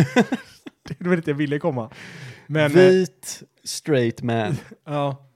det 0.99 1.09
var 1.09 1.16
dit 1.16 1.26
jag 1.26 1.34
ville 1.34 1.59
komma. 1.59 1.91
Men, 2.47 2.64
eh, 2.64 2.76
Vit, 2.76 3.43
straight 3.64 4.22
man. 4.22 4.57
ja, 4.84 5.26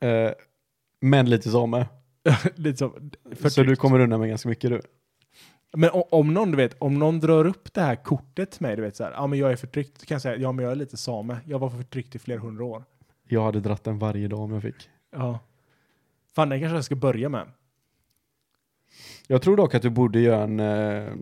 eh, 0.00 0.30
men 1.00 1.30
lite 1.30 1.50
same. 1.50 1.86
lite 2.54 2.78
så. 2.78 2.92
Så 3.48 3.62
du 3.62 3.76
kommer 3.76 4.00
undan 4.00 4.20
med 4.20 4.28
ganska 4.28 4.48
mycket 4.48 4.70
du. 4.70 4.80
Men 5.76 5.90
om 5.92 6.34
någon, 6.34 6.50
du 6.50 6.56
vet, 6.56 6.76
om 6.78 6.98
någon 6.98 7.20
drar 7.20 7.46
upp 7.46 7.74
det 7.74 7.80
här 7.80 7.96
kortet 7.96 8.50
till 8.50 8.62
mig, 8.62 8.76
du 8.76 8.82
vet 8.82 8.96
så 8.96 9.04
här, 9.04 9.12
ja 9.12 9.26
men 9.26 9.38
jag 9.38 9.52
är 9.52 9.56
förtryckt, 9.56 10.00
så 10.00 10.06
kan 10.06 10.14
jag 10.14 10.22
säga, 10.22 10.36
ja 10.36 10.52
men 10.52 10.62
jag 10.62 10.72
är 10.72 10.76
lite 10.76 10.96
same, 10.96 11.36
jag 11.46 11.58
var 11.58 11.70
förtryckt 11.70 12.14
i 12.14 12.18
flera 12.18 12.40
hundra 12.40 12.64
år. 12.64 12.84
Jag 13.28 13.42
hade 13.42 13.60
dratt 13.60 13.84
den 13.84 13.98
varje 13.98 14.28
dag 14.28 14.40
om 14.40 14.52
jag 14.52 14.62
fick. 14.62 14.90
Ja. 15.10 15.38
Fan, 16.34 16.48
det 16.48 16.60
kanske 16.60 16.74
jag 16.76 16.84
ska 16.84 16.94
börja 16.94 17.28
med. 17.28 17.46
Jag 19.26 19.42
tror 19.42 19.56
dock 19.56 19.74
att 19.74 19.82
du 19.82 19.90
borde 19.90 20.20
göra 20.20 20.42
en 20.42 20.60
eh, 20.60 21.12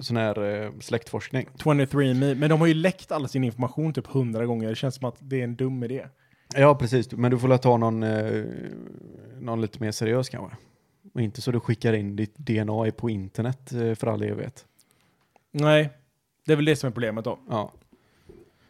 sån 0.00 0.16
här 0.16 0.64
eh, 0.64 0.70
släktforskning. 0.80 1.48
23andMe, 1.56 2.34
men 2.34 2.50
de 2.50 2.60
har 2.60 2.66
ju 2.66 2.74
läckt 2.74 3.12
all 3.12 3.28
sin 3.28 3.44
information 3.44 3.92
typ 3.92 4.06
hundra 4.06 4.46
gånger, 4.46 4.68
det 4.68 4.74
känns 4.74 4.94
som 4.94 5.08
att 5.08 5.16
det 5.18 5.40
är 5.40 5.44
en 5.44 5.56
dum 5.56 5.84
idé. 5.84 6.06
Ja, 6.54 6.74
precis. 6.74 7.12
Men 7.12 7.30
du 7.30 7.38
får 7.38 7.48
la 7.48 7.58
ta 7.58 7.76
någon, 7.76 8.02
eh, 8.02 8.44
någon 9.40 9.60
lite 9.60 9.82
mer 9.82 9.90
seriös 9.90 10.28
kanske. 10.28 10.56
Och 11.14 11.20
inte 11.20 11.40
så 11.40 11.50
du 11.50 11.60
skickar 11.60 11.92
in 11.92 12.16
ditt 12.16 12.36
DNA 12.36 12.90
på 12.96 13.10
internet 13.10 13.72
eh, 13.72 13.94
för 13.94 14.06
all 14.06 14.22
evighet. 14.22 14.66
Nej, 15.50 15.90
det 16.46 16.52
är 16.52 16.56
väl 16.56 16.64
det 16.64 16.76
som 16.76 16.86
är 16.86 16.90
problemet 16.90 17.24
då. 17.24 17.38
Ja. 17.50 17.72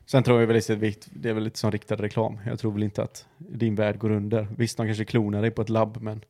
Sen 0.06 0.22
tror 0.22 0.40
jag 0.40 0.46
väl 0.46 0.56
att 0.56 0.66
det 1.10 1.28
är 1.28 1.34
väl 1.34 1.44
lite 1.44 1.58
som 1.58 1.70
riktad 1.70 1.96
reklam. 1.96 2.38
Jag 2.46 2.58
tror 2.58 2.72
väl 2.72 2.82
inte 2.82 3.02
att 3.02 3.26
din 3.38 3.74
värld 3.74 3.98
går 3.98 4.10
under. 4.10 4.48
Visst, 4.56 4.76
de 4.76 4.86
kanske 4.86 5.04
klonar 5.04 5.42
dig 5.42 5.50
på 5.50 5.62
ett 5.62 5.68
labb, 5.68 5.98
men... 6.00 6.24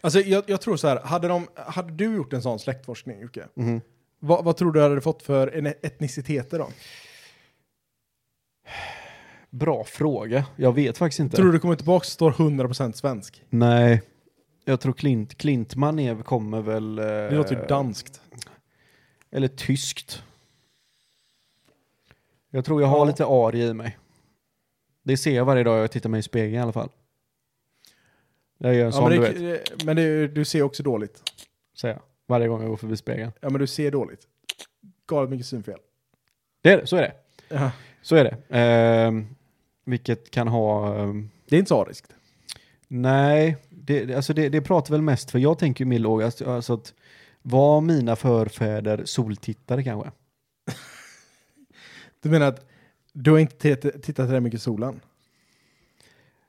Alltså 0.00 0.20
jag, 0.20 0.44
jag 0.46 0.60
tror 0.60 0.76
så 0.76 0.88
här, 0.88 1.00
hade, 1.00 1.28
de, 1.28 1.46
hade 1.54 1.92
du 1.92 2.14
gjort 2.16 2.32
en 2.32 2.42
sån 2.42 2.58
släktforskning 2.58 3.20
Jocke, 3.20 3.44
Mhm. 3.54 3.80
vad, 4.18 4.44
vad 4.44 4.56
tror 4.56 4.72
du 4.72 4.80
hade 4.82 5.00
fått 5.00 5.22
för 5.22 5.66
etniciteter 5.86 6.58
då? 6.58 6.68
Bra 9.50 9.84
fråga. 9.84 10.46
Jag 10.56 10.72
vet 10.72 10.98
faktiskt 10.98 11.20
inte. 11.20 11.36
Tror 11.36 11.52
du 11.52 11.58
kommer 11.58 11.74
tillbaka 11.76 11.96
och 11.96 12.06
står 12.06 12.30
100% 12.32 12.92
svensk? 12.96 13.42
Nej. 13.50 14.02
Jag 14.64 14.80
tror 14.80 14.92
Klint, 14.92 15.34
Klintman 15.38 15.98
är, 15.98 16.22
kommer 16.22 16.60
väl... 16.60 16.98
Eh, 16.98 17.04
Det 17.04 17.30
låter 17.36 17.56
ju 17.60 17.66
danskt. 17.66 18.20
Eller 19.30 19.48
tyskt. 19.48 20.22
Jag 22.50 22.64
tror 22.64 22.80
jag 22.80 22.88
har 22.88 22.98
Ja. 22.98 23.04
lite 23.04 23.24
ari 23.26 23.62
i 23.62 23.74
mig. 23.74 23.98
Det 25.02 25.16
ser 25.16 25.36
jag 25.36 25.44
varje 25.44 25.64
dag 25.64 25.78
jag 25.82 25.90
tittar 25.90 26.08
mig 26.10 26.20
i 26.20 26.22
spegeln 26.22 26.54
i 26.54 26.58
alla 26.60 26.72
fall. 26.72 26.88
Jag 28.62 28.74
gör 28.74 28.86
en 28.86 28.92
sån 28.92 29.02
men 29.08 29.12
du 29.12 29.26
det, 29.26 29.32
vet, 29.32 29.68
det- 29.78 29.84
men 29.84 29.96
det, 29.96 30.28
du 30.28 30.44
ser 30.44 30.62
också 30.62 30.82
dåligt. 30.82 31.22
säger 31.80 31.94
jag. 31.94 32.02
Varje 32.26 32.48
gång 32.48 32.60
jag 32.60 32.70
går 32.70 32.76
förbi 32.76 32.96
spegeln. 32.96 33.32
Ja, 33.40 33.50
men 33.50 33.60
du 33.60 33.66
ser 33.66 33.90
dåligt. 33.90 34.20
Galet 35.06 35.30
mycket 35.30 35.46
synfel. 35.46 35.78
Det 36.62 36.72
är 36.72 36.76
det, 36.80 36.86
så 36.86 36.96
är 36.96 37.02
det. 37.02 37.12
Ja. 37.48 37.70
Så 38.02 38.16
är 38.16 38.24
det. 38.24 38.36
Ehm, 38.58 39.26
vilket 39.84 40.30
kan 40.30 40.48
ha... 40.48 40.96
ehm, 40.98 41.30
Det 41.48 41.56
är 41.56 41.58
inte 41.58 41.68
så 41.68 41.82
ariskt. 41.82 42.12
nej, 42.88 43.56
det, 43.70 44.14
alltså 44.14 44.32
det, 44.34 44.48
det 44.48 44.60
pratar 44.60 44.90
väl 44.94 45.02
mest 45.02 45.30
för 45.30 45.38
jag 45.38 45.58
tänker 45.58 45.84
ju 45.84 45.88
min 45.88 46.02
låg, 46.02 46.22
alltså, 46.22 46.50
alltså 46.50 46.74
att 46.74 46.94
var 47.42 47.80
mina 47.80 48.16
förfäder 48.16 49.02
soltittare 49.04 49.84
kanske? 49.84 50.10
Du 52.20 52.28
menar 52.30 52.46
att 52.46 52.66
du 53.12 53.30
har 53.30 53.38
inte 53.38 53.56
tittat 53.56 54.02
tittat 54.02 54.28
där 54.30 54.40
mycket 54.40 54.60
i 54.60 54.62
solen? 54.62 55.00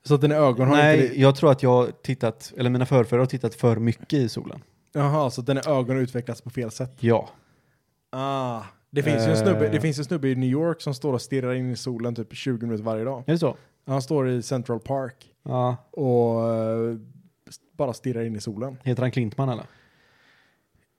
Så 0.08 0.14
att 0.14 0.20
dina 0.20 0.34
ögon 0.34 0.68
har 0.68 0.76
Nej, 0.76 1.04
inte... 1.06 1.20
jag 1.20 1.36
tror 1.36 1.50
att 1.50 1.62
jag 1.62 2.02
tittat, 2.02 2.52
eller 2.56 2.70
mina 2.70 2.86
förfäder 2.86 3.18
har 3.18 3.26
tittat 3.26 3.54
för 3.54 3.76
mycket 3.76 4.12
i 4.12 4.28
solen. 4.28 4.62
Jaha, 4.92 5.30
så 5.30 5.40
att 5.40 5.46
dina 5.46 5.60
ögon 5.66 5.96
har 5.96 6.02
utvecklats 6.02 6.40
på 6.40 6.50
fel 6.50 6.70
sätt? 6.70 6.96
Ja. 7.00 7.28
Ah. 8.10 8.62
Det 8.90 9.02
finns, 9.02 9.26
ju 9.26 9.30
en 9.30 9.36
snubbe, 9.36 9.66
Eh. 9.66 9.72
det 9.72 9.80
finns 9.80 9.98
en 9.98 10.04
snubbe 10.04 10.28
i 10.28 10.34
New 10.34 10.48
York 10.50 10.80
som 10.80 10.94
står 10.94 11.12
och 11.12 11.22
stirrar 11.22 11.54
in 11.54 11.70
i 11.70 11.76
solen 11.76 12.14
typ 12.14 12.34
20 12.34 12.66
minuter 12.66 12.84
varje 12.84 13.04
dag. 13.04 13.22
Är 13.26 13.32
det 13.32 13.38
så? 13.38 13.56
Han 13.86 14.02
står 14.02 14.28
i 14.28 14.42
Central 14.42 14.80
Park 14.80 15.30
Ja. 15.42 15.76
och 15.90 16.52
eh, 16.54 16.96
bara 17.72 17.92
stirrar 17.92 18.24
in 18.24 18.36
i 18.36 18.40
solen. 18.40 18.76
Heter 18.82 19.02
han 19.02 19.10
Klintman 19.10 19.48
eller? 19.48 19.64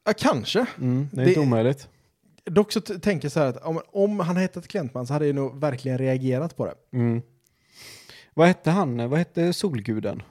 Ja, 0.06 0.14
kanske. 0.18 0.66
Mm, 0.78 1.08
det 1.12 1.22
är 1.22 1.26
Det- 1.26 1.30
inte 1.32 1.40
omöjligt. 1.42 1.90
Dock 2.44 2.72
så 2.72 2.82
tänker 2.82 3.26
jag 3.26 3.32
så 3.32 3.40
här 3.40 3.48
att 3.48 3.58
om, 3.58 3.82
om 3.92 4.20
han 4.20 4.38
hetat 4.38 4.68
Klintman 4.68 5.08
så 5.08 5.14
hade 5.14 5.26
jag 5.26 5.36
nog 5.36 5.60
verkligen 5.60 5.98
reagerat 5.98 6.58
på 6.58 6.66
det. 6.66 6.74
Mm. 6.98 7.22
Vad 8.38 8.48
hette 8.48 8.72
han? 8.72 9.10
Vad 9.10 9.20
hette 9.20 9.54
solguden? 9.54 10.22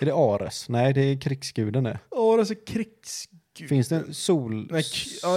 Är 0.00 0.06
det 0.06 0.14
Ares? 0.14 0.68
Nej, 0.68 0.92
det 0.92 1.00
är 1.00 1.20
krigsguden 1.20 1.84
det. 1.84 1.98
Det 2.10 2.16
är 2.16 2.44
så 2.44 2.54
krigsgud. 2.54 3.68
Finns 3.68 3.88
det 3.88 3.96
en 3.96 4.14
sol... 4.14 4.68
Nej, 4.70 4.82
k- 4.82 5.28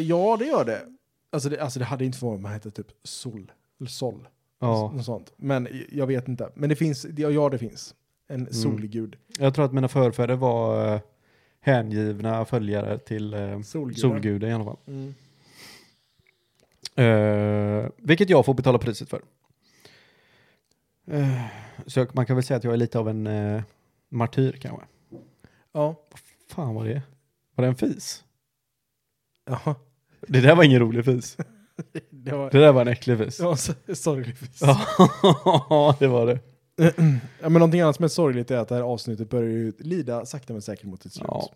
ja, 0.00 0.36
det 0.36 0.44
gör 0.46 0.64
det. 0.64 0.82
Alltså 1.30 1.48
det, 1.48 1.60
alltså 1.60 1.78
det 1.78 1.84
hade 1.84 2.04
inte 2.04 2.18
förvånat 2.18 2.38
om 2.38 2.44
han 2.44 2.54
hette 2.54 2.70
typ 2.70 2.86
Sol. 3.04 3.52
Eller 3.80 3.90
Sol. 3.90 4.28
Ja, 4.60 4.92
Något 4.96 5.04
sånt. 5.04 5.32
Men 5.36 5.68
jag 5.92 6.06
vet 6.06 6.28
inte. 6.28 6.50
Men 6.54 6.68
det 6.68 6.76
finns, 6.76 7.06
ja, 7.16 7.30
ja 7.30 7.48
det 7.48 7.58
finns. 7.58 7.94
En 8.28 8.40
Mm. 8.40 8.52
solgud. 8.52 9.16
jag 9.38 9.54
tror 9.54 9.64
att 9.64 9.72
mina 9.72 9.88
förfäder 9.88 10.36
var 10.36 10.94
eh, 10.94 11.00
hängivna 11.60 12.44
följare 12.44 12.98
till 12.98 13.34
eh, 13.34 13.60
Solguden. 13.60 14.00
solguden 14.00 14.50
i 14.50 14.52
alla 14.54 14.64
fall. 14.64 14.76
Mm. 14.86 15.14
Vilket 17.96 18.30
jag 18.30 18.44
får 18.46 18.54
betala 18.54 18.78
priset 18.78 19.08
för. 19.10 19.22
Eh, 21.10 21.44
så 21.86 22.00
jag, 22.00 22.14
man 22.14 22.26
kan 22.26 22.36
väl 22.36 22.42
säga 22.44 22.56
att 22.58 22.64
jag 22.64 22.72
är 22.72 22.76
lite 22.76 22.98
av 22.98 23.08
en 23.08 23.26
eh, 23.26 23.62
martyr 24.08 24.52
kanske. 24.60 24.86
Ja. 25.72 25.94
Fan 26.50 26.74
vad 26.74 26.86
det 26.86 26.92
är. 26.92 27.02
Var 27.54 27.62
det 27.62 27.68
en 27.68 27.76
fis? 27.76 28.24
Ja. 29.46 29.74
Det 30.20 30.40
där 30.40 30.54
var 30.56 30.64
ingen 30.64 30.80
rolig 30.80 31.04
fis. 31.04 31.36
Det 32.10 32.32
var, 32.32 32.50
Det 32.50 32.58
där 32.58 32.72
var 32.72 32.82
en 32.82 32.88
äcklig 32.88 33.18
fis. 33.18 33.36
det 33.36 33.44
var 33.44 33.56
så- 33.56 33.94
sorgligt. 33.94 34.60
Ja, 34.60 35.96
det 35.98 36.06
var 36.06 36.26
det. 36.26 36.40
Ja, 37.40 37.48
men 37.48 37.52
någonting 37.52 37.80
annat 37.80 37.96
som 37.96 38.04
är 38.04 38.08
sorgligt 38.08 38.50
är 38.50 38.56
att 38.58 38.68
det 38.68 38.74
här 38.74 38.82
avsnittet 38.82 39.30
börjar 39.30 39.50
ju 39.50 39.72
lida 39.78 40.26
sakta 40.26 40.52
men 40.52 40.62
säkert 40.62 40.84
mot 40.86 41.02
sitt 41.02 41.12
slut. 41.12 41.26
Ja, 41.28 41.50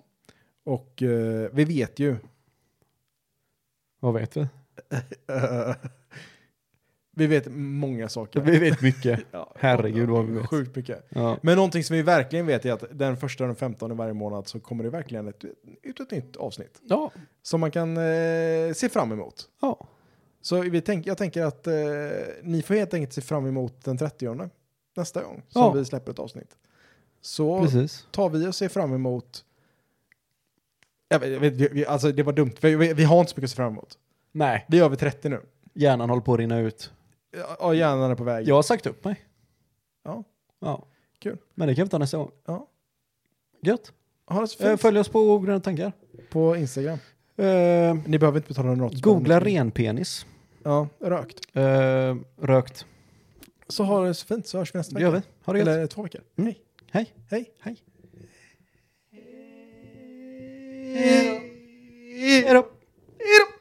Och 0.64 1.03
eh, 1.03 1.48
vi 1.53 1.64
vet 1.64 1.98
ju. 1.98 2.16
vad 4.00 4.14
vet 4.14 4.36
vi? 4.36 4.46
vi 7.14 7.26
vet 7.26 7.46
många 7.50 8.08
saker. 8.08 8.40
Vi 8.40 8.58
vet 8.58 8.80
mycket. 8.80 9.20
Ja, 9.30 9.52
Herregud, 9.58 10.08
vad 10.08 10.24
vi 10.26 10.32
vet. 10.38 10.46
Sjukt 10.50 10.76
mycket. 10.76 11.06
Ja. 11.08 11.38
Men 11.42 11.56
någonting 11.56 11.84
som 11.84 11.96
vi 11.96 12.02
verkligen 12.02 12.46
vet 12.46 12.64
är 12.66 12.72
att 12.72 12.84
den 12.92 13.16
första 13.16 13.44
och 13.44 13.48
den 13.48 13.56
femtonde 13.56 13.94
varje 13.94 14.12
månad 14.12 14.48
så 14.48 14.60
kommer 14.60 14.84
det 14.84 14.90
verkligen 14.90 15.28
ett, 15.28 15.44
ut 15.82 16.00
ett 16.00 16.10
nytt 16.10 16.36
avsnitt. 16.36 16.80
Ja. 16.82 17.12
Som 17.42 17.60
man 17.60 17.70
kan 17.70 17.96
eh, 17.96 18.72
se 18.74 18.88
fram 18.88 19.12
emot. 19.12 19.48
ja. 19.60 19.88
Så 20.44 20.60
vi 20.60 20.80
tänk, 20.80 21.06
jag 21.06 21.18
tänker 21.18 21.42
att 21.44 21.66
eh, 21.66 21.72
ni 22.42 22.62
får 22.62 22.74
helt 22.74 22.94
enkelt 22.94 23.12
se 23.12 23.20
fram 23.20 23.46
emot 23.46 23.84
den 23.84 23.98
30 23.98 24.50
nästa 24.96 25.22
gång 25.22 25.42
som 25.48 25.62
Ja. 25.62 25.72
vi 25.72 25.84
släpper 25.84 26.12
ett 26.12 26.18
avsnitt. 26.18 26.56
Så 27.20 27.60
Precis. 27.62 28.06
tar 28.10 28.28
vi 28.30 28.46
och 28.46 28.54
ser 28.54 28.68
fram 28.68 28.92
emot 28.94 29.44
jag 31.08 31.18
vet, 31.20 31.30
jag 31.32 31.40
vet, 31.40 31.52
vi, 31.54 31.68
vi, 31.72 31.86
alltså 31.86 32.12
det 32.12 32.22
var 32.22 32.32
dumt, 32.32 32.52
vi, 32.60 32.76
vi, 32.76 32.92
vi 32.94 33.04
har 33.04 33.20
inte 33.20 33.30
så 33.32 33.36
mycket 33.36 33.44
att 33.44 33.50
se 33.50 33.56
fram 33.56 33.72
emot. 33.72 33.98
Nej, 34.32 34.64
Vi 34.68 34.78
är 34.78 34.84
över 34.84 34.96
30 34.96 35.28
nu. 35.28 35.40
hjärnan 35.74 36.08
håller 36.10 36.22
på 36.22 36.32
att 36.34 36.38
rinna 36.40 36.58
ut. 36.60 36.92
Ja, 37.61 37.74
hjärnan 37.74 38.11
är 38.11 38.14
på 38.14 38.24
väg. 38.24 38.49
Jag 38.49 38.55
har 38.55 38.62
sagt 38.62 38.87
upp 38.87 39.05
mig. 39.05 39.20
Ja. 40.05 40.24
Ja. 40.61 40.87
Kul. 41.18 41.39
Men 41.55 41.68
det 41.68 41.74
kan 41.74 41.85
vi 41.85 41.91
ta 41.91 41.99
nästa 41.99 42.16
gång. 42.16 42.30
Ja. 42.47 42.68
Gött. 43.62 43.93
Ha 44.26 44.41
det 44.41 44.49
så 44.49 44.62
Eh, 44.64 44.68
fint. 44.70 44.80
Följ 44.80 44.99
oss 44.99 45.09
på 45.09 45.20
Ogröna 45.20 45.61
tankar. 45.61 45.93
på 46.30 46.57
Instagram. 46.57 46.99
Eh, 47.37 47.95
Ni 48.07 48.18
behöver 48.18 48.37
inte 48.39 48.49
betala 48.49 48.74
något. 48.74 49.01
googla 49.03 49.41
renpenis. 49.41 50.26
Ja, 50.62 50.89
rökt. 51.01 51.41
Eh, 51.57 52.16
rökt. 52.41 52.87
Så 53.68 53.85
ha 53.85 54.05
det 54.05 54.14
så 54.14 54.26
fint 54.26 54.47
så 54.47 54.59
hörs 54.59 54.74
vi 54.74 54.78
nästa 54.78 54.95
Det 54.95 55.03
gör 55.03 55.11
vi. 55.11 55.16
vecka. 55.16 55.28
Ha 55.45 55.53
det 55.53 55.59
gött. 55.59 55.68
Eller 55.68 55.87
två 55.87 56.03
veckor. 56.03 56.20
Mm. 56.37 56.55
Hej. 56.91 57.14
Hej. 57.30 57.51
Hej. 57.61 57.76
Hej 60.95 62.43
då. 62.55 62.66
Hej 63.18 63.39
då. 63.41 63.51